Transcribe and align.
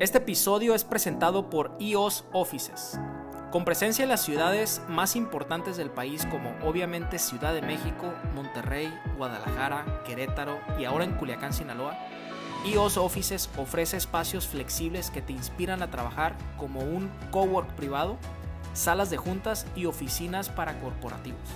Este 0.00 0.16
episodio 0.16 0.74
es 0.74 0.82
presentado 0.82 1.50
por 1.50 1.76
EOS 1.78 2.24
Offices, 2.32 2.98
con 3.50 3.66
presencia 3.66 4.02
en 4.02 4.08
las 4.08 4.24
ciudades 4.24 4.80
más 4.88 5.14
importantes 5.14 5.76
del 5.76 5.90
país 5.90 6.24
como 6.24 6.56
obviamente 6.66 7.18
Ciudad 7.18 7.52
de 7.52 7.60
México, 7.60 8.10
Monterrey, 8.34 8.90
Guadalajara, 9.18 10.02
Querétaro 10.06 10.58
y 10.78 10.86
ahora 10.86 11.04
en 11.04 11.12
Culiacán, 11.12 11.52
Sinaloa. 11.52 11.98
EOS 12.64 12.96
Offices 12.96 13.50
ofrece 13.58 13.98
espacios 13.98 14.46
flexibles 14.46 15.10
que 15.10 15.20
te 15.20 15.34
inspiran 15.34 15.82
a 15.82 15.90
trabajar 15.90 16.34
como 16.56 16.80
un 16.80 17.10
cowork 17.30 17.70
privado, 17.74 18.16
salas 18.72 19.10
de 19.10 19.18
juntas 19.18 19.66
y 19.76 19.84
oficinas 19.84 20.48
para 20.48 20.80
corporativos. 20.80 21.50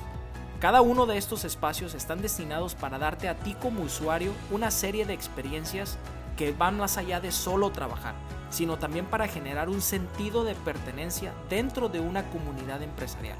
Cada 0.61 0.83
uno 0.83 1.07
de 1.07 1.17
estos 1.17 1.47
espacios 1.47 1.95
están 1.95 2.21
destinados 2.21 2.75
para 2.75 2.99
darte 2.99 3.27
a 3.27 3.37
ti 3.37 3.55
como 3.55 3.81
usuario 3.81 4.33
una 4.51 4.71
serie 4.71 5.07
de 5.07 5.14
experiencias 5.14 5.96
que 6.36 6.53
van 6.53 6.76
más 6.76 6.99
allá 6.99 7.21
de 7.21 7.32
solo 7.32 7.71
trabajar 7.71 8.14
sino 8.54 8.79
también 8.79 9.04
para 9.07 9.26
generar 9.26 9.68
un 9.68 9.82
sentido 9.82 10.44
de 10.44 10.54
pertenencia 10.54 11.35
dentro 11.50 11.89
de 11.89 11.99
una 11.99 12.31
comunidad 12.31 12.81
empresarial. 12.82 13.36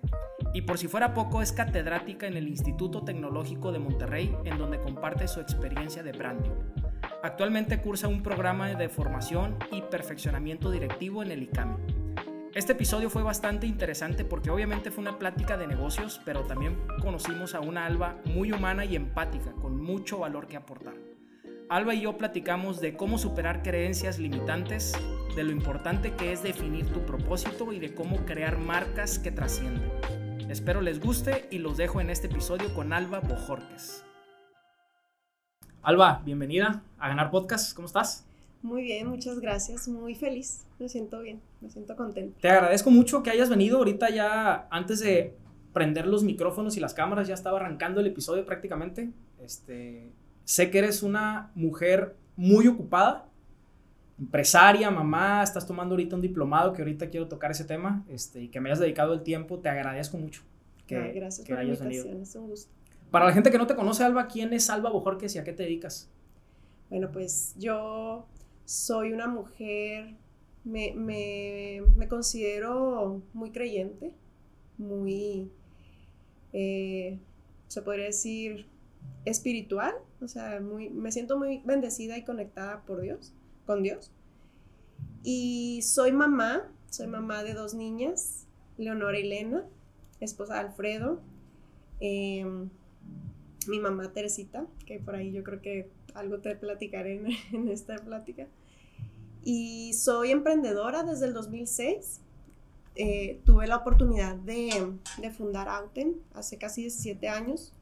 Y 0.53 0.61
por 0.61 0.77
si 0.77 0.87
fuera 0.87 1.13
poco, 1.13 1.41
es 1.41 1.51
catedrática 1.51 2.27
en 2.27 2.37
el 2.37 2.47
Instituto 2.47 3.03
Tecnológico 3.03 3.71
de 3.71 3.79
Monterrey, 3.79 4.35
en 4.45 4.57
donde 4.57 4.79
comparte 4.79 5.27
su 5.27 5.39
experiencia 5.41 6.03
de 6.03 6.13
branding. 6.13 6.51
Actualmente 7.25 7.79
cursa 7.79 8.07
un 8.07 8.21
programa 8.21 8.69
de 8.75 8.87
formación 8.87 9.57
y 9.71 9.81
perfeccionamiento 9.81 10.69
directivo 10.69 11.23
en 11.23 11.31
el 11.31 11.41
ICAMI. 11.41 11.75
Este 12.53 12.73
episodio 12.73 13.09
fue 13.09 13.23
bastante 13.23 13.65
interesante 13.65 14.23
porque 14.23 14.51
obviamente 14.51 14.91
fue 14.91 15.01
una 15.01 15.17
plática 15.17 15.57
de 15.57 15.65
negocios, 15.65 16.21
pero 16.23 16.41
también 16.41 16.77
conocimos 17.01 17.55
a 17.55 17.61
una 17.61 17.87
Alba 17.87 18.21
muy 18.25 18.51
humana 18.51 18.85
y 18.85 18.95
empática, 18.95 19.53
con 19.53 19.81
mucho 19.81 20.19
valor 20.19 20.47
que 20.47 20.55
aportar. 20.55 20.93
Alba 21.67 21.95
y 21.95 22.01
yo 22.01 22.15
platicamos 22.15 22.79
de 22.79 22.95
cómo 22.95 23.17
superar 23.17 23.63
creencias 23.63 24.19
limitantes, 24.19 24.93
de 25.35 25.43
lo 25.43 25.51
importante 25.51 26.13
que 26.13 26.31
es 26.31 26.43
definir 26.43 26.85
tu 26.93 27.07
propósito 27.07 27.73
y 27.73 27.79
de 27.79 27.95
cómo 27.95 28.23
crear 28.27 28.59
marcas 28.59 29.17
que 29.17 29.31
trascienden. 29.31 29.91
Espero 30.47 30.79
les 30.79 30.99
guste 30.99 31.47
y 31.49 31.57
los 31.57 31.75
dejo 31.75 32.01
en 32.01 32.11
este 32.11 32.27
episodio 32.27 32.71
con 32.75 32.93
Alba 32.93 33.19
Bojorques. 33.19 34.05
Alba, 35.85 36.23
bienvenida 36.25 36.81
a 36.97 37.09
Ganar 37.09 37.29
Podcast. 37.29 37.75
¿Cómo 37.75 37.85
estás? 37.85 38.25
Muy 38.63 38.81
bien, 38.81 39.07
muchas 39.07 39.39
gracias. 39.39 39.87
Muy 39.87 40.15
feliz. 40.15 40.65
Me 40.79 40.89
siento 40.89 41.19
bien, 41.19 41.41
me 41.61 41.69
siento 41.69 41.95
contenta. 41.95 42.35
Te 42.41 42.49
agradezco 42.49 42.89
mucho 42.89 43.21
que 43.21 43.29
hayas 43.29 43.51
venido. 43.51 43.77
Ahorita 43.77 44.09
ya, 44.09 44.67
antes 44.71 44.99
de 45.01 45.35
prender 45.73 46.07
los 46.07 46.23
micrófonos 46.23 46.75
y 46.75 46.79
las 46.79 46.95
cámaras, 46.95 47.27
ya 47.27 47.35
estaba 47.35 47.59
arrancando 47.59 48.01
el 48.01 48.07
episodio 48.07 48.47
prácticamente. 48.47 49.11
Este, 49.39 50.11
sé 50.43 50.71
que 50.71 50.79
eres 50.79 51.03
una 51.03 51.51
mujer 51.53 52.15
muy 52.35 52.65
ocupada, 52.65 53.27
empresaria, 54.17 54.89
mamá, 54.89 55.43
estás 55.43 55.67
tomando 55.67 55.93
ahorita 55.93 56.15
un 56.15 56.23
diplomado, 56.23 56.73
que 56.73 56.81
ahorita 56.81 57.11
quiero 57.11 57.27
tocar 57.27 57.51
ese 57.51 57.63
tema, 57.63 58.03
este, 58.09 58.41
y 58.41 58.47
que 58.47 58.59
me 58.59 58.69
hayas 58.69 58.79
dedicado 58.79 59.13
el 59.13 59.21
tiempo. 59.21 59.59
Te 59.59 59.69
agradezco 59.69 60.17
mucho 60.17 60.41
que, 60.87 60.97
ah, 60.97 61.11
gracias 61.13 61.47
por 61.47 61.59
hayas 61.59 61.79
la 61.79 61.85
invitación, 61.85 62.21
Es 62.23 62.35
un 62.35 62.47
gusto. 62.47 62.73
Para 63.15 63.27
la 63.27 63.31
gente 63.31 63.49
que 63.49 63.57
no 63.57 63.65
te 63.65 63.77
conoce, 63.77 64.03
Alba, 64.03 64.27
¿quién 64.27 64.51
es 64.51 64.69
Alba 64.69 64.89
Bojorques 64.89 65.33
y 65.35 65.37
a 65.37 65.45
qué 65.45 65.53
te 65.53 65.63
dedicas? 65.63 66.11
Bueno, 66.89 67.13
pues 67.13 67.55
yo 67.57 68.27
soy 68.65 69.13
una 69.13 69.25
mujer, 69.25 70.15
me, 70.65 71.81
considero 72.09 73.21
muy 73.31 73.51
creyente, 73.51 74.11
muy, 74.77 75.49
eh, 76.51 77.17
se 77.69 77.81
podría 77.81 78.07
decir, 78.07 78.67
espiritual, 79.23 79.95
o 80.19 80.27
sea, 80.27 80.59
muy, 80.59 80.89
me 80.89 81.09
siento 81.13 81.37
muy 81.37 81.61
bendecida 81.63 82.17
y 82.17 82.25
conectada 82.25 82.81
por 82.81 82.99
Dios, 82.99 83.33
con 83.65 83.81
Dios. 83.81 84.11
Y 85.23 85.83
soy 85.83 86.11
mamá, 86.11 86.69
soy 86.89 87.07
mamá 87.07 87.43
de 87.43 87.53
dos 87.53 87.75
niñas, 87.75 88.45
Leonora 88.77 89.17
y 89.17 89.21
Elena, 89.21 89.63
esposa 90.19 90.55
de 90.55 90.59
Alfredo. 90.59 91.21
Em, 92.01 92.69
mi 93.67 93.79
mamá 93.79 94.11
Teresita, 94.11 94.65
que 94.85 94.99
por 94.99 95.15
ahí 95.15 95.31
yo 95.31 95.43
creo 95.43 95.61
que 95.61 95.89
algo 96.13 96.39
te 96.39 96.55
platicaré 96.55 97.15
en, 97.51 97.67
esta 97.69 97.97
plática. 97.97 98.47
Y 99.43 99.93
soy 99.93 100.31
emprendedora 100.31 101.03
desde 101.03 101.27
el 101.27 101.33
2006. 101.33 102.21
Eh, 102.95 103.41
tuve 103.45 103.67
la 103.67 103.77
oportunidad 103.77 104.35
de, 104.35 104.93
de, 105.21 105.29
fundar 105.31 105.67
Auten 105.67 106.15
hace 106.33 106.57
casi 106.57 106.81
17 106.83 107.27
años 107.27 107.73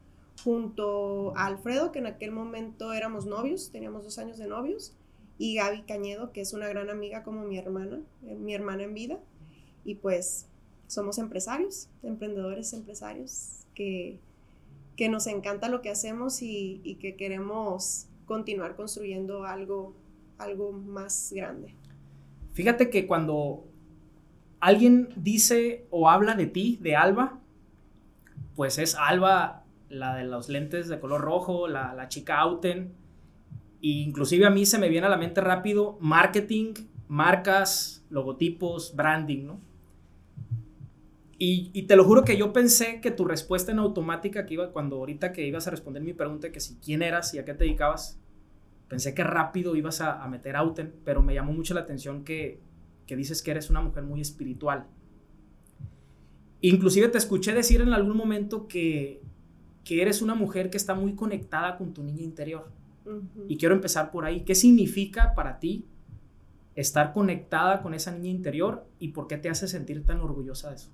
junto 0.42 1.36
a 1.36 1.46
Alfredo, 1.46 1.92
que 1.92 2.00
en 2.00 2.06
aquel 2.06 2.32
momento 2.32 2.92
éramos 2.92 3.24
novios, 3.24 3.70
teníamos 3.70 4.02
dos 4.02 4.18
años 4.18 4.38
de 4.38 4.48
novios, 4.48 4.92
y 5.38 5.56
Gaby 5.56 5.82
Cañedo, 5.82 6.32
que 6.32 6.40
es 6.40 6.52
una 6.52 6.68
gran 6.68 6.90
amiga 6.90 7.22
como 7.22 7.44
mi 7.44 7.58
hermana, 7.58 8.00
eh, 8.26 8.34
mi 8.34 8.54
hermana 8.54 8.84
en 8.84 8.94
vida. 8.94 9.18
Y 9.84 9.96
pues 9.96 10.46
somos 10.86 11.18
empresarios, 11.18 11.88
emprendedores 12.02 12.72
empresarios 12.72 13.66
que 13.74 14.18
que 14.96 15.08
nos 15.08 15.26
encanta 15.26 15.68
lo 15.68 15.82
que 15.82 15.90
hacemos 15.90 16.40
y, 16.42 16.98
que 17.00 17.16
queremos 17.16 18.06
continuar 18.26 18.76
construyendo 18.76 19.44
algo, 19.44 19.94
algo 20.38 20.72
más 20.72 21.32
grande. 21.34 21.74
Fíjate 22.52 22.90
que 22.90 23.06
cuando 23.06 23.66
alguien 24.60 25.08
dice 25.16 25.86
o 25.90 26.08
habla 26.08 26.34
de 26.34 26.46
ti, 26.46 26.78
de 26.80 26.96
Alba, 26.96 27.40
pues 28.54 28.78
es 28.78 28.94
Alba, 28.94 29.64
la 29.88 30.14
de 30.16 30.24
los 30.24 30.48
lentes 30.48 30.88
de 30.88 31.00
color 31.00 31.20
rojo, 31.20 31.68
la, 31.68 31.94
la 31.94 32.08
chica 32.08 32.38
Auten. 32.38 32.94
E 33.82 33.88
inclusive 33.88 34.46
a 34.46 34.50
mí 34.50 34.64
se 34.64 34.78
me 34.78 34.88
viene 34.88 35.06
a 35.06 35.10
la 35.10 35.16
mente 35.16 35.40
rápido 35.40 35.98
marketing, 36.00 36.74
marcas, 37.08 38.04
logotipos, 38.10 38.94
branding, 38.96 39.46
¿no? 39.46 39.60
Y, 41.38 41.82
te 41.82 41.96
lo 41.96 42.04
juro 42.04 42.24
que 42.24 42.36
yo 42.36 42.52
pensé 42.52 43.00
que 43.00 43.10
tu 43.10 43.24
respuesta 43.24 43.72
en 43.72 43.78
automática 43.78 44.46
que 44.46 44.54
iba, 44.54 44.72
cuando 44.72 44.96
ahorita 44.96 45.32
que 45.32 45.46
ibas 45.46 45.66
a 45.66 45.70
responder 45.70 46.02
mi 46.02 46.12
pregunta, 46.12 46.52
que 46.52 46.60
si 46.60 46.76
quién 46.76 47.02
eras 47.02 47.34
y 47.34 47.38
a 47.38 47.44
qué 47.44 47.54
te 47.54 47.64
dedicabas, 47.64 48.20
pensé 48.88 49.14
que 49.14 49.24
rápido 49.24 49.74
ibas 49.74 50.00
a, 50.00 50.26
meter 50.28 50.56
Auten, 50.56 50.94
pero 51.04 51.22
me 51.22 51.34
llamó 51.34 51.52
mucho 51.52 51.74
la 51.74 51.80
atención 51.80 52.24
que, 52.24 52.60
que 53.06 53.16
dices 53.16 53.42
que 53.42 53.50
eres 53.50 53.68
una 53.68 53.80
mujer 53.80 54.04
muy 54.04 54.20
espiritual. 54.20 54.86
Inclusive 56.60 57.08
te 57.08 57.18
escuché 57.18 57.52
decir 57.52 57.80
en 57.80 57.92
algún 57.92 58.16
momento 58.16 58.68
que, 58.68 59.20
que 59.84 60.00
eres 60.00 60.22
una 60.22 60.34
mujer 60.34 60.70
que 60.70 60.76
está 60.76 60.94
muy 60.94 61.14
conectada 61.14 61.76
con 61.76 61.92
tu 61.92 62.02
niña 62.02 62.22
interior. 62.22 62.70
Y 63.48 63.58
quiero 63.58 63.74
empezar 63.74 64.10
por 64.10 64.24
ahí. 64.24 64.44
¿Qué 64.44 64.54
significa 64.54 65.34
para 65.34 65.58
ti 65.58 65.84
estar 66.74 67.12
conectada 67.12 67.82
con 67.82 67.92
esa 67.92 68.10
niña 68.12 68.30
interior 68.30 68.86
y 68.98 69.08
por 69.08 69.26
qué 69.26 69.36
te 69.36 69.50
hace 69.50 69.68
sentir 69.68 70.04
tan 70.06 70.20
orgullosa 70.20 70.70
de 70.70 70.76
eso? 70.76 70.90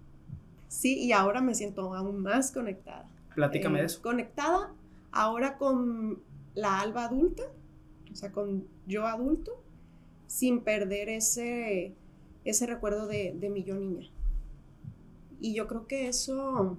Sí, 0.71 1.01
y 1.01 1.11
ahora 1.11 1.41
me 1.41 1.57
siento 1.57 1.93
aún 1.95 2.23
más 2.23 2.53
conectada. 2.53 3.11
Platícame 3.35 3.79
de 3.79 3.83
eh, 3.83 3.87
eso. 3.87 4.01
Conectada 4.03 4.73
ahora 5.11 5.59
con 5.59 6.23
la 6.55 6.79
alba 6.79 7.07
adulta, 7.07 7.43
o 8.11 8.15
sea, 8.15 8.31
con 8.31 8.69
yo 8.87 9.09
adulto, 9.09 9.61
sin 10.29 10.61
perder 10.61 11.09
ese, 11.09 11.97
ese 12.45 12.67
recuerdo 12.69 13.09
de, 13.09 13.35
mi 13.53 13.65
yo 13.65 13.75
niña. 13.75 14.07
Y 15.41 15.55
yo 15.55 15.67
creo 15.67 15.89
que 15.89 16.07
eso 16.07 16.79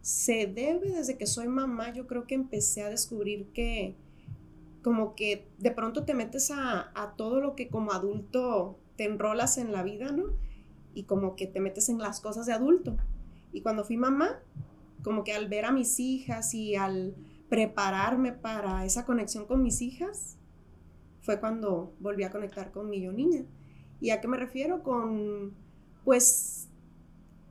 se 0.00 0.46
debe 0.46 0.92
desde 0.92 1.18
que 1.18 1.26
soy 1.26 1.48
mamá, 1.48 1.92
yo 1.92 2.06
creo 2.06 2.26
que 2.26 2.34
empecé 2.34 2.82
a 2.82 2.88
descubrir 2.88 3.48
que 3.52 3.94
como 4.82 5.14
que 5.14 5.46
de 5.58 5.70
pronto 5.70 6.04
te 6.04 6.14
metes 6.14 6.50
a, 6.50 6.92
a 6.94 7.14
todo 7.14 7.42
lo 7.42 7.54
que 7.54 7.68
como 7.68 7.92
adulto 7.92 8.78
te 8.96 9.04
enrolas 9.04 9.58
en 9.58 9.70
la 9.70 9.82
vida, 9.82 10.12
¿no? 10.12 10.32
Y 10.94 11.02
como 11.02 11.36
que 11.36 11.46
te 11.46 11.60
metes 11.60 11.90
en 11.90 11.98
las 11.98 12.20
cosas 12.22 12.46
de 12.46 12.54
adulto. 12.54 12.96
Y 13.58 13.60
cuando 13.60 13.84
fui 13.84 13.96
mamá, 13.96 14.40
como 15.02 15.24
que 15.24 15.32
al 15.32 15.48
ver 15.48 15.64
a 15.64 15.72
mis 15.72 15.98
hijas 15.98 16.54
y 16.54 16.76
al 16.76 17.16
prepararme 17.48 18.32
para 18.32 18.84
esa 18.84 19.04
conexión 19.04 19.46
con 19.46 19.64
mis 19.64 19.82
hijas, 19.82 20.36
fue 21.22 21.40
cuando 21.40 21.92
volví 21.98 22.22
a 22.22 22.30
conectar 22.30 22.70
con 22.70 22.88
mi 22.88 23.00
yo 23.00 23.10
niña. 23.10 23.46
¿Y 24.00 24.10
a 24.10 24.20
qué 24.20 24.28
me 24.28 24.36
refiero? 24.36 24.84
Con, 24.84 25.54
pues, 26.04 26.68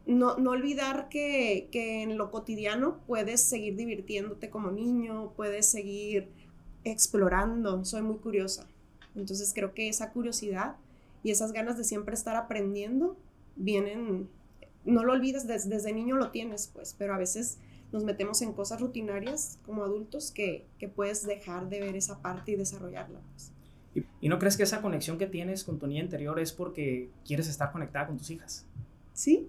no, 0.06 0.38
no 0.38 0.51
olvidar 0.51 1.09
que, 1.09 1.68
que, 1.74 2.04
en 2.04 2.18
lo 2.18 2.31
cotidiano 2.31 3.01
puedes 3.06 3.42
seguir 3.42 3.75
divirtiéndote 3.75 4.50
como 4.50 4.71
niño, 4.71 5.33
puedes 5.36 5.65
seguir 5.65 6.30
explorando. 6.86 7.83
Soy 7.83 8.01
muy 8.01 8.19
curiosa. 8.19 8.65
Entonces 9.13 9.51
creo 9.54 9.74
que 9.74 9.89
esa 9.89 10.13
curiosidad 10.13 10.77
y 11.21 11.31
esas 11.31 11.51
ganas 11.51 11.77
de 11.77 11.83
siempre 11.83 12.15
estar 12.15 12.38
aprendiendo 12.38 13.18
vienen, 13.57 14.30
no 14.88 15.04
lo 15.04 15.13
olvides, 15.13 15.48
desde, 15.48 15.69
desde 15.69 15.94
niño 15.94 16.16
lo 16.16 16.31
tienes, 16.31 16.72
pues, 16.74 16.95
pero 16.98 17.13
a 17.13 17.18
veces 17.18 17.60
nos 17.92 18.04
metemos 18.04 18.42
en 18.42 18.54
cosas 18.54 18.81
rutinarias 18.81 19.60
como 19.66 19.84
adultos 19.84 20.31
que, 20.31 20.66
que 20.80 20.88
puedes 20.88 21.25
dejar 21.25 21.69
de 21.69 21.80
ver 21.80 21.95
esa 21.95 22.22
parte 22.22 22.51
y 22.51 22.56
desarrollarla. 22.56 23.19
Pues. 23.31 23.51
¿Y, 24.22 24.30
no 24.30 24.39
crees 24.39 24.57
que 24.57 24.63
esa 24.63 24.81
conexión 24.81 25.18
que 25.18 25.28
tienes 25.28 25.63
con 25.63 25.80
tu 25.80 25.88
niña 25.88 26.04
interior 26.04 26.39
es 26.39 26.51
porque 26.51 27.10
quieres 27.25 27.48
estar 27.48 27.72
conectada 27.72 28.07
con 28.07 28.18
tus 28.18 28.30
hijas? 28.30 28.66
Sí. 29.13 29.48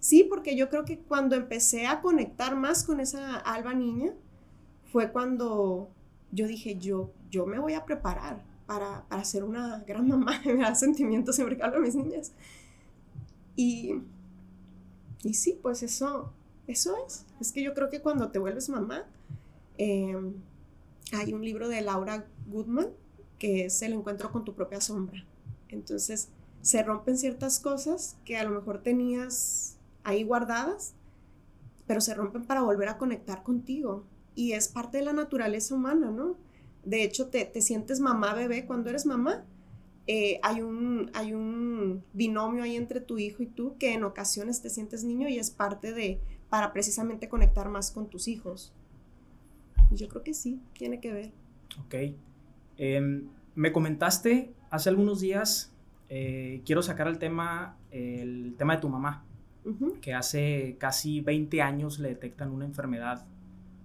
Sí, 0.00 0.24
porque 0.24 0.56
yo 0.56 0.68
creo 0.68 0.84
que 0.84 0.98
cuando 0.98 1.36
empecé 1.36 1.86
a 1.86 2.00
conectar 2.00 2.56
más 2.56 2.84
con 2.84 3.00
esa 3.00 3.36
alba 3.36 3.74
niña, 3.74 4.12
fue 4.90 5.12
cuando 5.12 5.90
yo 6.32 6.46
dije, 6.46 6.76
yo, 6.76 7.10
yo 7.30 7.46
me 7.46 7.58
voy 7.58 7.74
a 7.74 7.84
preparar 7.84 8.42
para, 8.66 9.04
para 9.08 9.24
ser 9.24 9.44
una 9.44 9.84
gran 9.86 10.08
mamá, 10.08 10.40
me 10.44 10.56
da 10.56 10.74
sentimientos 10.74 11.36
siempre 11.36 11.56
que 11.56 11.62
hablo 11.62 11.78
a 11.78 11.80
mis 11.80 11.94
niñas. 11.94 12.32
Y, 13.58 13.92
y 15.24 15.34
sí, 15.34 15.58
pues 15.60 15.82
eso, 15.82 16.32
eso 16.68 16.94
es. 17.04 17.26
Es 17.40 17.50
que 17.50 17.60
yo 17.60 17.74
creo 17.74 17.90
que 17.90 18.00
cuando 18.00 18.30
te 18.30 18.38
vuelves 18.38 18.68
mamá, 18.68 19.04
em, 19.78 20.34
hay 21.12 21.34
un 21.34 21.44
libro 21.44 21.68
de 21.68 21.80
Laura 21.80 22.24
Goodman 22.46 22.86
que 23.40 23.64
es 23.64 23.82
El 23.82 23.94
encuentro 23.94 24.30
con 24.30 24.44
tu 24.44 24.54
propia 24.54 24.80
sombra. 24.80 25.24
Entonces 25.70 26.28
se 26.62 26.84
rompen 26.84 27.18
ciertas 27.18 27.58
cosas 27.58 28.16
que 28.24 28.36
a 28.36 28.44
lo 28.44 28.50
mejor 28.50 28.80
tenías 28.80 29.76
ahí 30.04 30.22
guardadas, 30.22 30.94
pero 31.88 32.00
se 32.00 32.14
rompen 32.14 32.44
para 32.44 32.62
volver 32.62 32.88
a 32.88 32.96
conectar 32.96 33.42
contigo. 33.42 34.04
Y 34.36 34.52
es 34.52 34.68
parte 34.68 34.98
de 34.98 35.04
la 35.04 35.12
naturaleza 35.12 35.74
humana, 35.74 36.12
¿no? 36.12 36.36
De 36.84 37.02
hecho, 37.02 37.26
te, 37.26 37.44
te 37.44 37.60
sientes 37.60 37.98
mamá 37.98 38.34
bebé 38.34 38.66
cuando 38.66 38.90
eres 38.90 39.04
mamá. 39.04 39.44
Eh, 40.10 40.40
hay, 40.42 40.62
un, 40.62 41.10
hay 41.12 41.34
un 41.34 42.02
binomio 42.14 42.62
ahí 42.62 42.76
entre 42.76 43.02
tu 43.02 43.18
hijo 43.18 43.42
y 43.42 43.46
tú 43.46 43.76
que 43.78 43.92
en 43.92 44.04
ocasiones 44.04 44.62
te 44.62 44.70
sientes 44.70 45.04
niño 45.04 45.28
y 45.28 45.38
es 45.38 45.50
parte 45.50 45.92
de, 45.92 46.18
para 46.48 46.72
precisamente 46.72 47.28
conectar 47.28 47.68
más 47.68 47.90
con 47.90 48.08
tus 48.08 48.26
hijos. 48.26 48.72
Yo 49.90 50.08
creo 50.08 50.22
que 50.24 50.32
sí, 50.32 50.62
tiene 50.72 50.98
que 50.98 51.12
ver. 51.12 51.32
Ok. 51.84 51.94
Em, 52.78 53.28
me 53.54 53.70
comentaste 53.70 54.54
hace 54.70 54.88
algunos 54.88 55.20
días, 55.20 55.74
eh, 56.08 56.62
quiero 56.64 56.80
sacar 56.80 57.06
el 57.06 57.18
tema, 57.18 57.76
el 57.90 58.54
tema 58.56 58.76
de 58.76 58.80
tu 58.80 58.88
mamá, 58.88 59.26
que 60.00 60.14
hace 60.14 60.76
casi 60.78 61.20
20 61.20 61.60
años 61.60 61.98
le 61.98 62.08
detectan 62.08 62.50
una 62.50 62.64
enfermedad, 62.64 63.26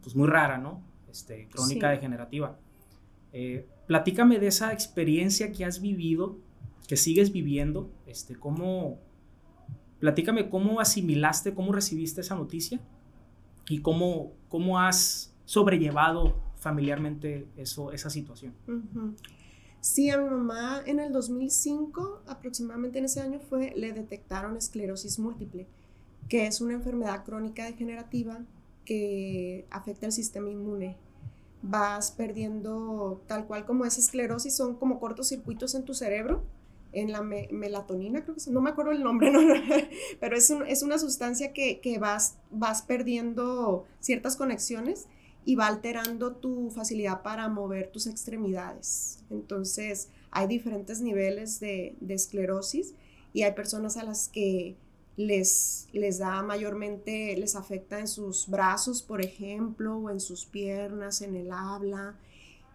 pues 0.02 0.16
muy 0.16 0.30
rara, 0.30 0.58
¿no? 0.58 0.82
Este, 1.12 1.50
crónica 1.50 1.90
degenerativa. 1.90 2.58
Eh, 3.34 3.68
platícame 3.88 4.40
de 4.40 4.48
esa 4.48 4.72
experiencia 4.72 5.52
que 5.52 5.66
has 5.66 5.82
vivido, 5.82 6.38
que 6.88 6.96
sigues 6.96 7.32
viviendo, 7.32 7.92
este, 8.06 8.36
cómo, 8.36 9.00
platícame 10.00 10.50
cómo 10.50 10.80
asimilaste, 10.80 11.54
cómo 11.54 11.72
recibiste 11.74 12.22
esa 12.22 12.36
noticia 12.36 12.80
y 13.68 13.80
cómo, 13.80 14.34
cómo 14.50 14.80
has 14.80 15.34
sobrellevado 15.46 16.36
familiarmente 16.58 17.48
eso, 17.58 17.92
esa 17.92 18.10
situación. 18.10 18.54
Sí, 19.82 20.10
a 20.10 20.18
mi 20.18 20.30
mamá 20.30 20.82
en 20.86 21.00
el 21.00 21.12
2005, 21.12 22.24
aproximadamente 22.28 23.00
en 23.00 23.06
ese 23.06 23.20
año 23.20 23.40
fue, 23.40 23.74
le 23.76 23.92
detectaron 23.92 24.56
esclerosis 24.56 25.20
múltiple, 25.20 25.68
que 26.30 26.48
es 26.48 26.62
una 26.62 26.74
enfermedad 26.74 27.26
crónica 27.26 27.66
degenerativa 27.66 28.40
que 28.86 29.68
afecta 29.70 30.06
el 30.06 30.14
sistema 30.14 30.50
inmune. 30.50 30.96
Vas 31.64 32.12
perdiendo, 32.12 33.24
tal 33.26 33.48
cual 33.48 33.66
como 33.66 33.86
esa 33.86 34.00
esclerosis, 34.00 34.56
son 34.56 34.76
como 34.76 35.00
cortocircuitos 35.00 35.74
en 35.74 35.84
tu 35.84 35.96
cerebro, 35.96 36.44
en 36.92 37.12
la 37.12 37.24
melatonina, 37.24 38.22
creo 38.22 38.36
que 38.36 38.40
es, 38.40 38.48
no 38.48 38.62
me 38.62 38.70
acuerdo 38.70 38.92
el 38.92 39.02
nombre, 39.02 39.32
pero 40.20 40.38
es, 40.38 40.52
es 40.68 40.84
una 40.84 41.00
sustancia 41.00 41.52
que, 41.52 41.80
que, 41.80 41.98
vas, 41.98 42.38
vas 42.52 42.84
perdiendo 42.84 43.86
ciertas 44.00 44.36
conexiones 44.36 45.08
y 45.46 45.56
va 45.56 45.68
alterando 45.68 46.36
tu 46.36 46.70
facilidad 46.70 47.22
para 47.22 47.50
mover 47.50 47.92
tus 47.92 48.08
extremidades. 48.08 49.24
Entonces, 49.30 50.10
hay 50.32 50.48
diferentes 50.48 51.02
niveles 51.02 51.60
de, 51.60 51.96
esclerosis 52.08 52.96
y 53.34 53.44
hay 53.44 53.54
personas 53.54 53.98
a 53.98 54.04
las 54.04 54.30
que 54.30 54.76
les, 55.16 55.88
les 55.92 56.18
da 56.18 56.42
mayormente, 56.42 57.36
les 57.38 57.56
afecta 57.56 58.00
en 58.00 58.08
sus 58.08 58.48
brazos, 58.48 59.02
por 59.02 59.22
ejemplo, 59.22 59.98
o 59.98 60.10
en 60.10 60.20
sus 60.20 60.46
piernas, 60.46 61.22
en 61.22 61.36
el 61.36 61.52
habla, 61.52 62.18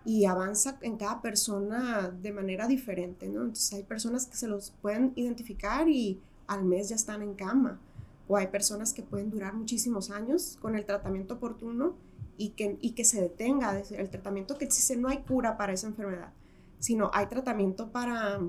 y 0.04 0.24
avanza 0.24 0.78
en 0.82 0.96
cada 0.96 1.20
persona 1.20 2.08
de 2.08 2.32
manera 2.32 2.66
diferente, 2.66 3.28
¿no? 3.28 3.42
Entonces 3.42 3.72
hay 3.74 3.82
personas 3.82 4.26
que 4.26 4.36
se 4.36 4.46
los 4.46 4.70
pueden 4.70 5.12
identificar 5.16 5.88
y 5.88 6.20
al 6.46 6.64
mes 6.64 6.88
ya 6.88 6.96
están 6.96 7.22
en 7.22 7.34
cama, 7.34 7.80
o 8.28 8.36
hay 8.36 8.46
personas 8.46 8.92
que 8.92 9.02
pueden 9.02 9.30
durar 9.30 9.54
muchísimos 9.54 10.10
años 10.10 10.58
con 10.60 10.76
el 10.76 10.84
tratamiento 10.84 11.34
oportuno 11.34 11.96
y 12.36 12.50
que, 12.50 12.78
y 12.80 12.92
que 12.92 13.04
se 13.04 13.20
detenga 13.20 13.78
el 13.78 14.10
tratamiento 14.10 14.56
que 14.58 14.66
existe. 14.66 14.96
No 14.96 15.08
hay 15.08 15.18
cura 15.18 15.56
para 15.56 15.72
esa 15.72 15.88
enfermedad, 15.88 16.32
sino 16.78 17.10
hay 17.12 17.26
tratamiento 17.26 17.90
para, 17.90 18.40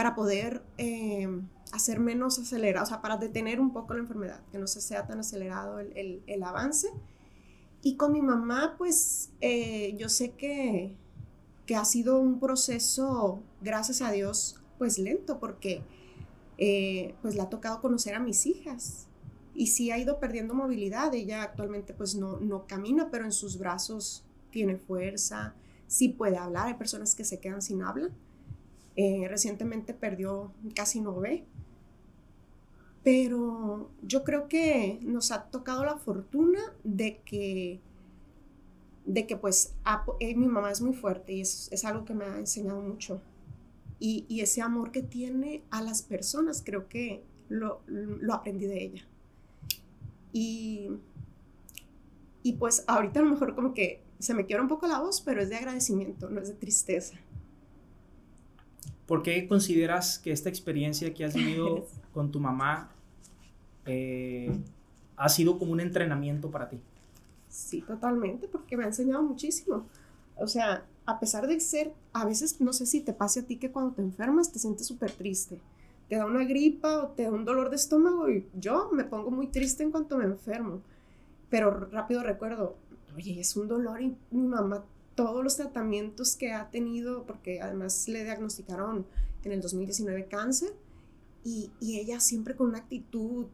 para 0.00 0.14
poder 0.14 0.62
eh, 0.78 1.28
hacer 1.72 2.00
menos 2.00 2.38
acelerado, 2.38 2.84
o 2.84 2.88
sea, 2.88 3.02
para 3.02 3.18
detener 3.18 3.60
un 3.60 3.70
poco 3.70 3.92
la 3.92 4.00
enfermedad, 4.00 4.40
que 4.50 4.56
no 4.56 4.66
se 4.66 4.80
sea 4.80 5.06
tan 5.06 5.18
acelerado 5.18 5.78
el, 5.78 6.22
el, 6.26 6.42
avance. 6.42 6.88
Y 7.82 7.96
con 7.96 8.14
mi 8.14 8.22
mamá, 8.22 8.76
pues 8.78 9.28
eh, 9.42 9.94
yo 9.98 10.08
sé 10.08 10.30
que, 10.30 10.96
que 11.66 11.76
ha 11.76 11.84
sido 11.84 12.18
un 12.18 12.40
proceso, 12.40 13.42
gracias 13.60 14.00
a 14.00 14.10
Dios, 14.10 14.58
pues 14.78 14.98
lento, 14.98 15.38
porque 15.38 15.82
eh, 16.56 17.14
pues 17.20 17.34
le 17.34 17.42
ha 17.42 17.50
tocado 17.50 17.82
conocer 17.82 18.14
a 18.14 18.20
mis 18.20 18.46
hijas 18.46 19.06
y 19.54 19.66
sí 19.66 19.90
ha 19.90 19.98
ido 19.98 20.18
perdiendo 20.18 20.54
movilidad. 20.54 21.14
Ella 21.14 21.42
actualmente 21.42 21.92
pues 21.92 22.14
no, 22.14 22.40
no 22.40 22.66
camina, 22.66 23.10
pero 23.10 23.26
en 23.26 23.32
sus 23.32 23.58
brazos 23.58 24.24
tiene 24.50 24.78
fuerza, 24.78 25.54
sí 25.88 26.08
puede 26.08 26.38
hablar. 26.38 26.68
Hay 26.68 26.74
personas 26.74 27.14
que 27.14 27.26
se 27.26 27.38
quedan 27.38 27.60
sin 27.60 27.82
habla. 27.82 28.08
Eh, 29.02 29.26
recientemente 29.28 29.94
perdió, 29.94 30.52
casi 30.74 31.00
no 31.00 31.18
ve. 31.18 31.46
Pero 33.02 33.90
yo 34.02 34.24
creo 34.24 34.46
que 34.46 34.98
nos 35.00 35.32
ha 35.32 35.44
tocado 35.44 35.86
la 35.86 35.96
fortuna 35.96 36.60
de 36.84 37.22
que, 37.24 37.80
de 39.06 39.26
que 39.26 39.38
pues 39.38 39.74
eh, 40.18 40.34
mi 40.34 40.48
mamá 40.48 40.70
es 40.70 40.82
muy 40.82 40.92
fuerte 40.92 41.32
y 41.32 41.40
es, 41.40 41.70
es, 41.72 41.86
algo 41.86 42.04
que 42.04 42.12
me 42.12 42.26
ha 42.26 42.36
enseñado 42.36 42.82
mucho. 42.82 43.22
Y, 43.98 44.26
y, 44.28 44.42
ese 44.42 44.60
amor 44.60 44.92
que 44.92 45.02
tiene 45.02 45.62
a 45.70 45.80
las 45.80 46.02
personas, 46.02 46.62
creo 46.62 46.86
que 46.86 47.24
lo, 47.48 47.80
lo 47.86 48.34
aprendí 48.34 48.66
de 48.66 48.84
ella. 48.84 49.08
Y, 50.34 50.90
y 52.42 52.52
pues 52.52 52.84
ahorita 52.86 53.20
a 53.20 53.22
lo 53.22 53.30
mejor 53.30 53.54
como 53.54 53.72
que 53.72 54.02
se 54.18 54.34
me 54.34 54.44
quiebra 54.44 54.62
un 54.62 54.68
poco 54.68 54.86
la 54.86 55.00
voz, 55.00 55.22
pero 55.22 55.40
es 55.40 55.48
de 55.48 55.56
agradecimiento, 55.56 56.28
no 56.28 56.42
es 56.42 56.48
de 56.48 56.54
tristeza. 56.54 57.18
¿Por 59.10 59.24
qué 59.24 59.48
consideras 59.48 60.20
que 60.20 60.30
esta 60.30 60.48
experiencia 60.48 61.12
que 61.12 61.24
has 61.24 61.34
vivido 61.34 61.84
con 62.14 62.30
tu 62.30 62.38
mamá 62.38 62.92
eh, 63.84 64.56
ha 65.16 65.28
sido 65.28 65.58
como 65.58 65.72
un 65.72 65.80
entrenamiento 65.80 66.48
para 66.48 66.68
ti? 66.68 66.78
Sí, 67.48 67.82
totalmente, 67.82 68.46
porque 68.46 68.76
me 68.76 68.84
ha 68.84 68.86
enseñado 68.86 69.24
muchísimo. 69.24 69.84
O 70.36 70.46
sea, 70.46 70.84
a 71.06 71.18
pesar 71.18 71.48
de 71.48 71.58
ser, 71.58 71.92
a 72.12 72.24
veces 72.24 72.60
no 72.60 72.72
sé 72.72 72.86
si 72.86 73.00
te 73.00 73.12
pase 73.12 73.40
a 73.40 73.42
ti 73.42 73.56
que 73.56 73.72
cuando 73.72 73.96
te 73.96 74.02
enfermas 74.02 74.52
te 74.52 74.60
sientes 74.60 74.86
súper 74.86 75.10
triste 75.10 75.58
te 76.08 76.14
da 76.14 76.26
una 76.26 76.44
gripa 76.44 77.04
o 77.04 77.08
te 77.08 77.24
da 77.24 77.30
un 77.30 77.44
dolor 77.44 77.70
de 77.70 77.76
estómago 77.76 78.28
y 78.28 78.46
yo 78.54 78.90
me 78.92 79.02
pongo 79.02 79.32
muy 79.32 79.48
triste 79.48 79.82
en 79.82 79.90
cuanto 79.90 80.18
me 80.18 80.24
enfermo. 80.24 80.82
Pero 81.48 81.88
rápido 81.90 82.22
recuerdo, 82.22 82.76
oye, 83.16 83.40
es 83.40 83.56
un 83.56 83.66
dolor 83.66 84.00
y 84.00 84.16
mi 84.30 84.46
mamá 84.46 84.84
todos 85.14 85.42
los 85.44 85.56
tratamientos 85.56 86.36
que 86.36 86.52
ha 86.52 86.70
tenido, 86.70 87.24
porque 87.26 87.60
además 87.60 88.08
le 88.08 88.24
diagnosticaron 88.24 89.06
en 89.44 89.52
el 89.52 89.60
2019 89.60 90.26
cáncer, 90.26 90.72
y, 91.44 91.70
y 91.80 91.98
ella 91.98 92.20
siempre 92.20 92.54
con 92.54 92.68
una 92.68 92.78
actitud 92.78 93.46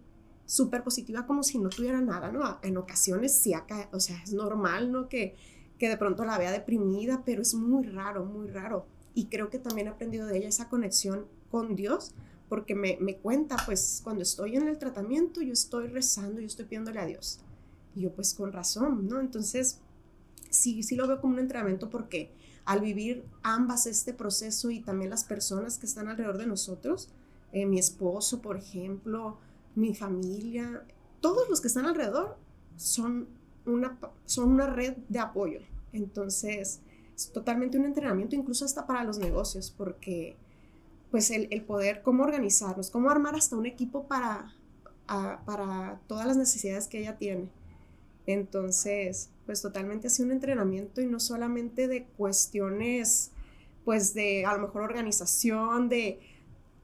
súper 0.46 0.84
positiva 0.84 1.26
como 1.26 1.42
si 1.42 1.58
no 1.58 1.68
tuviera 1.68 2.00
nada, 2.00 2.30
¿no? 2.30 2.58
En 2.62 2.76
ocasiones 2.76 3.36
sí 3.36 3.52
acá, 3.52 3.88
o 3.92 4.00
sea, 4.00 4.22
es 4.22 4.32
normal, 4.32 4.92
¿no? 4.92 5.08
Que, 5.08 5.34
que 5.78 5.88
de 5.88 5.96
pronto 5.96 6.25
la 6.25 6.38
vea 6.38 6.52
deprimida, 6.52 7.22
pero 7.25 7.42
es 7.42 7.54
muy 7.54 7.84
raro, 7.84 8.25
muy 8.25 8.48
raro. 8.48 8.86
Y 9.14 9.26
creo 9.26 9.50
que 9.50 9.58
también 9.58 9.88
he 9.88 9.90
aprendido 9.90 10.26
de 10.26 10.38
ella 10.38 10.48
esa 10.48 10.68
conexión 10.68 11.26
con 11.50 11.75
Dios, 11.75 12.14
porque 12.48 12.75
me, 12.75 12.96
me 13.00 13.16
cuenta, 13.16 13.56
pues, 13.66 14.00
cuando 14.04 14.22
estoy 14.22 14.56
en 14.56 14.68
el 14.68 14.78
tratamiento, 14.78 15.42
yo 15.42 15.52
estoy 15.52 15.88
rezando, 15.88 16.40
yo 16.40 16.46
estoy 16.46 16.66
pidiéndole 16.66 17.00
a 17.00 17.06
Dios. 17.06 17.40
Y 17.94 18.02
yo, 18.02 18.12
pues, 18.12 18.34
con 18.34 18.52
razón, 18.52 19.08
¿no? 19.08 19.20
Entonces, 19.20 19.80
sí, 20.50 20.82
sí 20.82 20.96
lo 20.96 21.06
veo 21.06 21.20
como 21.20 21.34
un 21.34 21.40
entrenamiento 21.40 21.90
porque 21.90 22.32
al 22.64 22.80
vivir 22.80 23.24
ambas 23.42 23.86
este 23.86 24.12
proceso 24.12 24.70
y 24.70 24.80
también 24.80 25.10
las 25.10 25.24
personas 25.24 25.78
que 25.78 25.86
están 25.86 26.08
alrededor 26.08 26.38
de 26.38 26.46
nosotros, 26.46 27.10
eh, 27.52 27.64
mi 27.64 27.78
esposo, 27.78 28.42
por 28.42 28.56
ejemplo, 28.56 29.38
mi 29.74 29.94
familia, 29.94 30.84
todos 31.20 31.48
los 31.48 31.60
que 31.60 31.68
están 31.68 31.86
alrededor 31.86 32.36
son 32.76 33.28
una, 33.64 33.98
son 34.24 34.50
una 34.50 34.66
red 34.66 34.96
de 35.08 35.18
apoyo. 35.20 35.60
Entonces, 35.92 36.80
es 37.14 37.32
totalmente 37.32 37.78
un 37.78 37.84
entrenamiento, 37.84 38.36
incluso 38.36 38.64
hasta 38.64 38.86
para 38.86 39.04
los 39.04 39.18
negocios, 39.18 39.72
porque 39.76 40.36
pues 41.10 41.30
el, 41.30 41.62
poder, 41.62 42.02
cómo 42.02 42.24
organizarnos, 42.24 42.90
cómo 42.90 43.10
armar 43.10 43.36
hasta 43.36 43.56
un 43.56 43.64
equipo 43.64 44.06
para, 44.06 44.52
para 45.06 46.00
todas 46.08 46.26
las 46.26 46.36
necesidades 46.36 46.88
que 46.88 46.98
ella 46.98 47.16
tiene. 47.16 47.48
Entonces, 48.26 49.30
pues 49.46 49.62
totalmente 49.62 50.08
así 50.08 50.22
un 50.22 50.32
entrenamiento 50.32 51.00
y 51.00 51.06
no 51.06 51.20
solamente 51.20 51.88
de 51.88 52.04
cuestiones, 52.04 53.30
pues 53.84 54.12
de 54.12 54.44
a 54.44 54.54
lo 54.54 54.66
mejor 54.66 54.82
organización, 54.82 55.88
de, 55.88 56.20